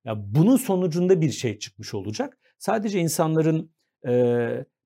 Ya 0.04 0.14
bunun 0.34 0.56
sonucunda 0.56 1.20
bir 1.20 1.30
şey 1.30 1.58
çıkmış 1.58 1.94
olacak. 1.94 2.38
Sadece 2.58 3.00
insanların 3.00 3.72
e, 4.06 4.12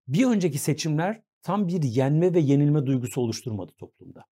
bir 0.08 0.26
önceki 0.26 0.58
seçimler 0.58 1.22
tam 1.42 1.68
bir 1.68 1.82
yenme 1.82 2.34
ve 2.34 2.40
yenilme 2.40 2.86
duygusu 2.86 3.20
oluşturmadı 3.20 3.72
toplumda. 3.78 4.24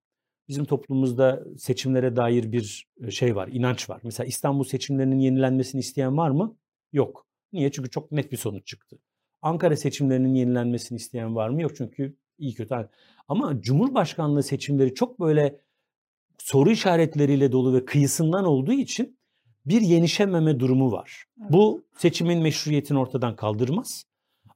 Bizim 0.49 0.65
toplumumuzda 0.65 1.45
seçimlere 1.59 2.17
dair 2.17 2.53
bir 2.53 2.87
e, 3.01 3.11
şey 3.11 3.37
var, 3.37 3.49
inanç 3.53 3.91
var. 3.91 4.01
Mesela 4.05 4.27
İstanbul 4.27 4.65
seçimlerinin 4.65 5.19
yenilenmesini 5.19 5.79
isteyen 5.79 6.17
var 6.17 6.31
mı? 6.31 6.57
Yok. 6.93 7.27
Niye? 7.53 7.73
Çünkü 7.73 7.91
çok 7.91 8.13
net 8.13 8.33
bir 8.33 8.37
sonuç 8.37 8.67
çıktı. 8.67 8.99
Ankara 9.43 9.77
seçimlerinin 9.77 10.35
yenilenmesini 10.35 10.97
isteyen 10.97 11.35
var 11.35 11.49
mı? 11.49 11.63
Yok 11.63 11.77
çünkü 11.77 12.17
iyi 12.39 12.55
kötü. 12.55 12.89
Ama 13.29 13.61
Cumhurbaşkanlığı 13.61 14.43
seçimleri 14.43 14.95
çok 14.95 15.21
böyle 15.21 15.61
soru 16.39 16.71
işaretleriyle 16.71 17.53
dolu 17.53 17.75
ve 17.75 17.85
kıyısından 17.85 18.45
olduğu 18.45 18.73
için 18.73 19.19
bir 19.67 19.81
yenişememe 19.81 20.61
durumu 20.61 20.93
var. 20.93 21.25
Bu 21.37 21.85
seçimin 21.99 22.43
meşruiyetini 22.43 22.99
ortadan 22.99 23.37
kaldırmaz. 23.37 24.05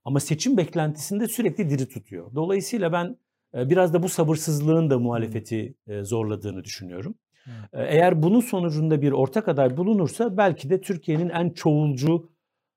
Ama 0.05 0.20
seçim 0.20 0.56
beklentisini 0.56 1.20
de 1.20 1.28
sürekli 1.28 1.70
diri 1.70 1.89
tutuyor. 1.89 2.35
Dolayısıyla 2.35 2.93
ben 2.93 3.16
biraz 3.55 3.95
da 3.95 4.03
bu 4.03 4.09
sabırsızlığın 4.09 4.91
da 4.91 4.99
muhalefeti 4.99 5.75
zorladığını 6.03 6.65
düşünüyorum. 6.65 7.15
Eğer 7.73 8.23
bunun 8.23 8.41
sonucunda 8.41 9.03
bir 9.03 9.12
ortak 9.12 9.49
aday 9.49 9.77
bulunursa 9.77 10.37
belki 10.37 10.70
de 10.70 10.81
Türkiye'nin 10.81 11.29
en 11.29 11.51
çoğulcu 11.51 12.31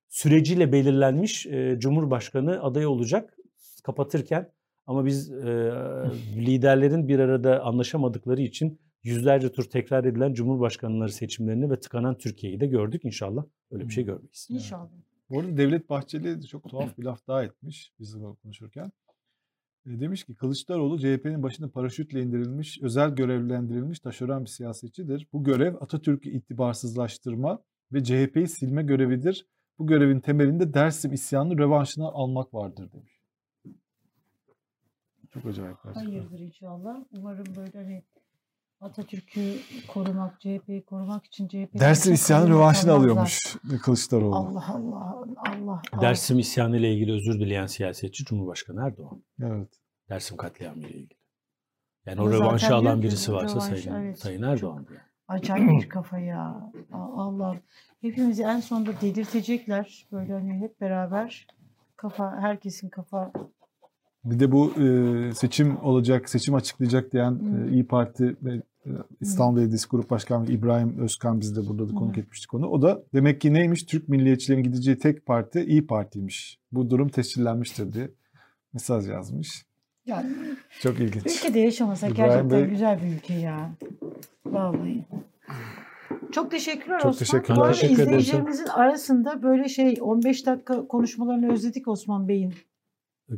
süreciyle 0.09 0.71
belirlenmiş 0.71 1.47
Cumhurbaşkanı 1.77 2.63
adayı 2.63 2.89
olacak 2.89 3.37
kapatırken. 3.83 4.51
Ama 4.87 5.05
biz 5.05 5.31
liderlerin 6.35 7.07
bir 7.07 7.19
arada 7.19 7.63
anlaşamadıkları 7.63 8.41
için 8.41 8.79
yüzlerce 9.03 9.51
tur 9.51 9.63
tekrar 9.63 10.05
edilen 10.05 10.33
Cumhurbaşkanları 10.33 11.11
seçimlerini 11.11 11.71
ve 11.71 11.79
tıkanan 11.79 12.17
Türkiye'yi 12.17 12.59
de 12.59 12.67
gördük. 12.67 13.05
İnşallah 13.05 13.45
öyle 13.71 13.87
bir 13.87 13.93
şey 13.93 14.05
görmeyiz. 14.05 14.47
İnşallah. 14.49 14.89
Bu 15.29 15.39
arada 15.39 15.57
Devlet 15.57 15.89
Bahçeli 15.89 16.47
çok 16.47 16.69
tuhaf 16.69 16.97
bir 16.97 17.03
laf 17.03 17.27
daha 17.27 17.43
etmiş 17.43 17.93
biz 17.99 18.15
konuşurken. 18.43 18.91
Demiş 19.85 20.23
ki 20.23 20.35
Kılıçdaroğlu 20.35 20.99
CHP'nin 20.99 21.43
başına 21.43 21.69
paraşütle 21.69 22.21
indirilmiş, 22.21 22.79
özel 22.81 23.15
görevlendirilmiş 23.15 23.99
taşeron 23.99 24.41
bir 24.41 24.49
siyasetçidir. 24.49 25.27
Bu 25.33 25.43
görev 25.43 25.75
Atatürk'ü 25.81 26.29
itibarsızlaştırma 26.29 27.63
ve 27.93 28.03
CHP'yi 28.03 28.47
silme 28.47 28.83
görevidir. 28.83 29.45
Bu 29.79 29.87
görevin 29.87 30.19
temelinde 30.19 30.73
Dersim 30.73 31.13
isyanı 31.13 31.57
rövanşını 31.57 32.05
almak 32.05 32.53
vardır 32.53 32.91
demiş. 32.91 33.21
Çok 35.29 35.45
acayip. 35.45 35.77
Hayırdır 35.77 36.39
inşallah. 36.39 37.03
Umarım 37.17 37.45
böyle 37.55 37.77
hani 37.77 38.03
Atatürk'ü 38.81 39.55
korumak, 39.87 40.41
CHP'yi 40.41 40.85
korumak 40.85 41.25
için 41.25 41.47
CHP 41.47 41.79
Dersim 41.79 42.13
isyanı 42.13 42.49
rövanşını 42.49 42.91
alıyormuş 42.93 43.57
Kılıçdaroğlu. 43.83 44.35
Allah 44.35 44.65
Allah 44.69 45.11
Allah. 45.15 45.81
Allah. 45.93 46.01
Dersim 46.01 46.39
isyanı 46.39 46.77
ile 46.77 46.93
ilgili 46.93 47.11
özür 47.13 47.39
dileyen 47.39 47.65
siyasetçi 47.67 48.25
Cumhurbaşkanı 48.25 48.87
Erdoğan. 48.87 49.23
Evet. 49.43 49.69
Dersim 50.09 50.37
katliamı 50.37 50.79
ile 50.79 50.89
ilgili. 50.89 51.19
Yani 52.05 52.21
o 52.21 52.25
zaten 52.29 52.39
rövanşı 52.39 52.75
alan 52.75 53.01
birisi 53.01 53.33
varsa 53.33 53.55
rövanş, 53.55 53.83
Sayın, 53.83 53.95
evet, 54.05 54.19
Sayın 54.19 54.41
Erdoğan. 54.43 54.85
yani. 54.89 54.99
Acayip 55.27 55.69
bir 55.69 55.89
kafa 55.89 56.19
ya. 56.19 56.71
A- 56.93 57.21
Allah'ım. 57.23 57.59
Hepimizi 58.01 58.43
en 58.43 58.59
sonunda 58.59 59.01
delirtecekler. 59.01 60.07
Böyle 60.11 60.33
hani 60.33 60.59
hep 60.59 60.81
beraber 60.81 61.47
kafa, 61.95 62.37
herkesin 62.39 62.89
kafa. 62.89 63.31
Bir 64.25 64.39
de 64.39 64.51
bu 64.51 64.73
e, 64.81 65.33
seçim 65.33 65.77
olacak, 65.83 66.29
seçim 66.29 66.55
açıklayacak 66.55 67.11
diyen 67.13 67.31
e, 67.67 67.71
İyi 67.71 67.87
Parti 67.87 68.35
ve 68.43 68.53
e, 68.85 68.89
İstanbul 69.21 69.57
Belediyesi 69.57 69.87
Grup 69.89 70.09
Başkanı 70.09 70.51
İbrahim 70.51 70.99
Özkan 70.99 71.39
biz 71.39 71.55
de 71.55 71.67
burada 71.69 71.89
da 71.89 71.93
konuk 71.93 72.17
Hı. 72.17 72.21
etmiştik 72.21 72.53
onu. 72.53 72.67
O 72.67 72.81
da 72.81 73.03
demek 73.13 73.41
ki 73.41 73.53
neymiş? 73.53 73.83
Türk 73.85 74.09
milliyetçilerin 74.09 74.63
gideceği 74.63 74.97
tek 74.97 75.25
parti 75.25 75.61
İyi 75.65 75.87
Parti'ymiş. 75.87 76.59
Bu 76.71 76.89
durum 76.89 77.09
tescillenmiştir 77.09 77.93
diye 77.93 78.11
mesaj 78.73 79.09
yazmış. 79.09 79.65
Yani 80.05 80.27
Çok 80.81 80.99
ilginç. 80.99 81.25
ülkede 81.25 81.59
yaşamasak 81.59 82.11
İbrahim 82.11 82.29
gerçekten 82.31 82.59
Bey- 82.61 82.69
güzel 82.69 82.99
bir 83.01 83.15
ülke 83.15 83.33
ya. 83.33 83.69
Vallahi. 84.45 85.05
Çok 86.31 86.51
teşekkürler 86.51 86.99
Çok 86.99 87.09
Osman. 87.11 87.19
teşekkürler. 87.19 87.57
Bu 87.57 87.61
arada 87.63 87.73
Teşekkür 87.73 87.93
ederim. 87.93 88.07
izleyicilerimizin 88.07 88.65
arasında 88.67 89.43
böyle 89.43 89.69
şey 89.69 89.97
15 90.01 90.45
dakika 90.45 90.87
konuşmalarını 90.87 91.51
özledik 91.53 91.87
Osman 91.87 92.27
Bey'in. 92.27 92.53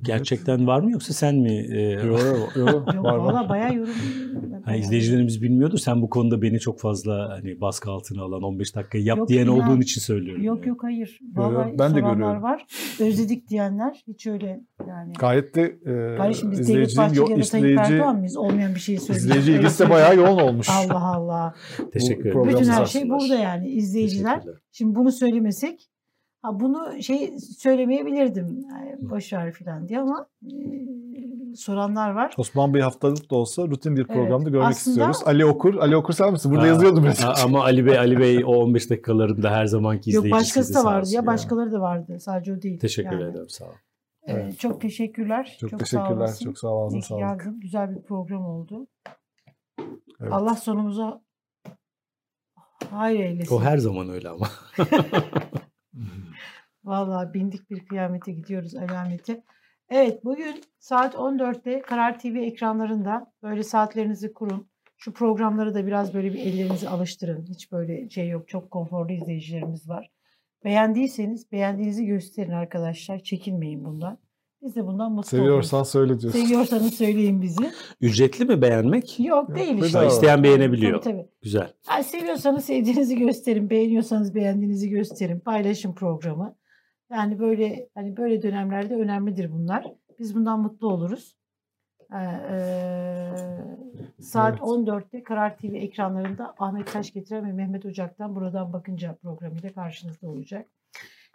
Gerçekten 0.01 0.67
var 0.67 0.79
mı 0.81 0.91
yoksa 0.91 1.13
sen 1.13 1.35
mi? 1.35 1.67
e, 1.71 1.81
Yo, 1.81 2.03
yo, 2.05 2.17
yo, 2.55 2.65
Yok 2.65 2.87
var 3.03 3.15
valla 3.17 3.49
bayağı 3.49 3.75
yorum. 3.75 3.93
Ha, 3.93 4.65
bayağı- 4.67 4.79
izleyicilerimiz 4.79 5.41
bilmiyordur. 5.41 5.77
Sen 5.77 6.01
bu 6.01 6.09
konuda 6.09 6.41
beni 6.41 6.59
çok 6.59 6.79
fazla 6.79 7.29
hani 7.29 7.61
baskı 7.61 7.91
altına 7.91 8.21
alan 8.23 8.43
15 8.43 8.75
dakikayı 8.75 9.03
yap 9.03 9.17
Yok, 9.17 9.29
diyen 9.29 9.45
inan- 9.47 9.59
olduğun 9.69 9.81
için 9.81 10.01
söylüyorum. 10.01 10.43
Yok 10.43 10.57
yani. 10.57 10.69
yok 10.69 10.83
hayır. 10.83 11.19
Vallahi 11.35 11.75
ben 11.79 11.95
de 11.95 11.99
görüyorum. 11.99 12.43
var. 12.43 12.65
Özledik 12.99 13.49
diyenler 13.49 14.03
hiç 14.07 14.27
öyle 14.27 14.61
yani. 14.87 15.13
Gayet 15.19 15.55
de 15.55 15.61
e, 15.61 16.17
Kardeşim 16.17 16.51
biz 16.51 16.59
Devlet 16.59 16.69
izleyicinin 16.89 17.07
Bahçeli 17.07 17.19
ya 17.31 17.37
da 17.37 17.49
Tayyip 17.49 17.65
izleyici, 17.69 17.93
Erdoğan 17.93 18.17
mıyız? 18.17 18.37
Olmayan 18.37 18.75
bir 18.75 18.79
şeyi 18.79 18.99
söylüyoruz. 18.99 19.25
izleyici 19.37 19.51
ilgisi 19.61 19.85
de 19.85 19.89
bayağı 19.89 20.15
yoğun 20.15 20.39
olmuş. 20.39 20.67
Allah 20.69 21.15
Allah. 21.15 21.53
Teşekkür 21.93 22.29
ederim. 22.29 22.43
Bütün 22.47 22.65
her 22.71 22.85
şey 22.85 23.09
burada 23.09 23.35
yani 23.35 23.69
izleyiciler. 23.69 24.41
Şimdi 24.71 24.95
bunu 24.95 25.11
söylemesek 25.11 25.89
ha 26.43 26.59
bunu 26.59 27.03
şey 27.03 27.39
söylemeyebilirdim. 27.39 28.65
Yani 28.69 28.97
boş 29.01 29.33
ver 29.33 29.51
filan 29.51 29.87
diye 29.87 29.99
ama 29.99 30.27
e, 30.45 31.55
soranlar 31.55 32.09
var. 32.11 32.33
Osman 32.37 32.73
Bey 32.73 32.81
haftalık 32.81 33.31
da 33.31 33.35
olsa 33.35 33.67
rutin 33.67 33.95
bir 33.95 34.01
Evet. 34.05 34.15
programda 34.15 34.49
görmek 34.49 34.67
Aslında- 34.67 34.91
istiyoruz. 34.93 35.21
Ali 35.25 35.45
Okur, 35.45 35.75
Ali 35.75 35.95
Okur 35.97 36.13
sen 36.13 36.31
misin? 36.31 36.51
Burada 36.51 36.63
Ha, 36.63 36.67
yazıyordum 36.67 37.05
ha, 37.05 37.33
ama 37.43 37.63
Ali 37.63 37.85
Bey 37.85 37.99
Ali 37.99 38.19
Bey 38.19 38.43
o 38.45 38.55
15 38.55 38.89
dakikalarında 38.89 39.51
her 39.51 39.65
zamanki 39.65 40.11
Yok 40.11 40.25
izleyicisiydi. 40.25 40.31
başkası 40.31 40.73
da 40.73 40.79
sağ 40.79 40.85
vardı 40.85 41.01
olsun 41.01 41.15
ya 41.15 41.25
başkaları 41.25 41.71
da 41.71 41.81
vardı. 41.81 42.19
Sadece 42.19 42.53
o 42.53 42.61
değil. 42.61 42.79
Teşekkür 42.79 43.19
Yani. 43.19 43.31
ederim 43.31 43.49
sağ 43.49 43.65
ol. 43.65 43.69
Ee, 44.27 44.31
Evet. 44.31 44.59
Çok 44.59 44.81
teşekkürler. 44.81 45.57
Çok, 45.59 45.69
sağ 45.69 45.77
teşekkürler. 45.77 46.11
olasın. 46.11 46.45
Çok 46.45 46.59
sağ 46.59 46.67
ol. 46.67 46.85
Ağzına 46.85 46.97
İyi 46.97 47.01
ki 47.01 47.07
sağlık. 47.07 47.21
geldin. 47.21 47.59
Güzel 47.59 47.95
bir 47.95 48.01
program 48.01 48.45
oldu. 48.45 48.87
Evet. 50.21 50.31
Allah 50.33 50.55
sonumuza 50.55 51.21
hayır 52.91 53.19
eylesin. 53.19 53.55
O 53.55 53.61
her 53.61 53.77
zaman 53.77 54.09
öyle 54.09 54.29
ama. 54.29 54.47
Vallahi 56.83 57.33
bindik 57.33 57.69
bir 57.69 57.85
kıyamete 57.85 58.31
gidiyoruz 58.31 58.75
alamete. 58.75 59.43
Evet 59.89 60.25
bugün 60.25 60.61
saat 60.79 61.15
14'te 61.15 61.81
Karar 61.81 62.19
TV 62.19 62.35
ekranlarında 62.35 63.33
böyle 63.43 63.63
saatlerinizi 63.63 64.33
kurun. 64.33 64.69
Şu 64.97 65.13
programları 65.13 65.73
da 65.73 65.87
biraz 65.87 66.13
böyle 66.13 66.33
bir 66.33 66.39
ellerinizi 66.39 66.89
alıştırın. 66.89 67.45
Hiç 67.49 67.71
böyle 67.71 68.09
şey 68.09 68.29
yok. 68.29 68.47
Çok 68.47 68.71
konforlu 68.71 69.11
izleyicilerimiz 69.11 69.89
var. 69.89 70.11
Beğendiyseniz 70.63 71.51
beğendiğinizi 71.51 72.05
gösterin 72.05 72.51
arkadaşlar. 72.51 73.19
Çekinmeyin 73.19 73.85
bundan. 73.85 74.19
Biz 74.63 74.75
de 74.75 74.87
bundan 74.87 75.11
mutlu 75.11 75.29
Seviyorsan 75.29 75.77
oluruz. 75.79 75.91
söyle 75.91 76.19
diyorsun. 76.19 76.39
Seviyorsanız 76.39 76.93
söyleyin 76.93 77.41
bizi. 77.41 77.71
Ücretli 78.01 78.45
mi 78.45 78.61
beğenmek? 78.61 79.19
Yok 79.19 79.55
değil 79.55 79.75
bedava. 79.77 79.85
işte. 79.85 80.07
İsteyen 80.07 80.43
beğenebiliyor. 80.43 81.01
Tabii 81.01 81.13
tabii. 81.17 81.27
Güzel. 81.41 81.73
Yani 81.89 82.03
seviyorsanız 82.03 82.65
sevdiğinizi 82.65 83.17
gösterin, 83.19 83.69
beğeniyorsanız 83.69 84.35
beğendiğinizi 84.35 84.89
gösterin, 84.89 85.39
paylaşın 85.39 85.93
programı. 85.93 86.55
Yani 87.11 87.39
böyle 87.39 87.89
hani 87.95 88.17
böyle 88.17 88.41
dönemlerde 88.41 88.95
önemlidir 88.95 89.51
bunlar. 89.51 89.85
Biz 90.19 90.35
bundan 90.35 90.59
mutlu 90.59 90.87
oluruz. 90.93 91.35
Ee, 92.13 92.17
eee, 92.17 93.33
saat 94.19 94.51
Evet. 94.51 94.61
14'te 94.61 95.23
Karar 95.23 95.57
TV 95.57 95.65
ekranlarında 95.75 96.53
Ahmet 96.59 96.93
Taş 96.93 97.13
getiren 97.13 97.47
ve 97.47 97.51
Mehmet 97.53 97.85
Ocak'tan 97.85 98.35
Buradan 98.35 98.73
Bakınca 98.73 99.15
programıyla 99.15 99.73
karşınızda 99.73 100.27
olacak. 100.27 100.67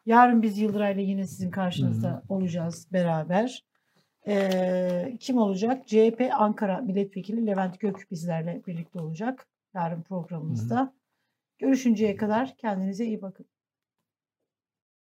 Yarın 0.09 0.43
biz 0.43 0.59
Yıldıray'la 0.59 1.03
yine 1.03 1.27
sizin 1.27 1.51
karşınızda 1.51 2.23
olacağız 2.29 2.93
beraber. 2.93 3.65
Ee, 4.27 5.17
kim 5.21 5.39
olacak? 5.39 5.89
CHP 5.89 6.31
Ankara 6.33 6.81
Milletvekili 6.81 7.47
Levent 7.47 7.81
Gök 7.81 8.11
bizlerle 8.11 8.63
birlikte 8.67 9.01
olacak 9.01 9.47
yarın 9.75 10.03
programımızda. 10.03 10.95
Görüşünceye 11.59 12.17
kadar 12.17 12.57
kendinize 12.57 13.05
iyi 13.07 13.23
bakın. 13.23 13.47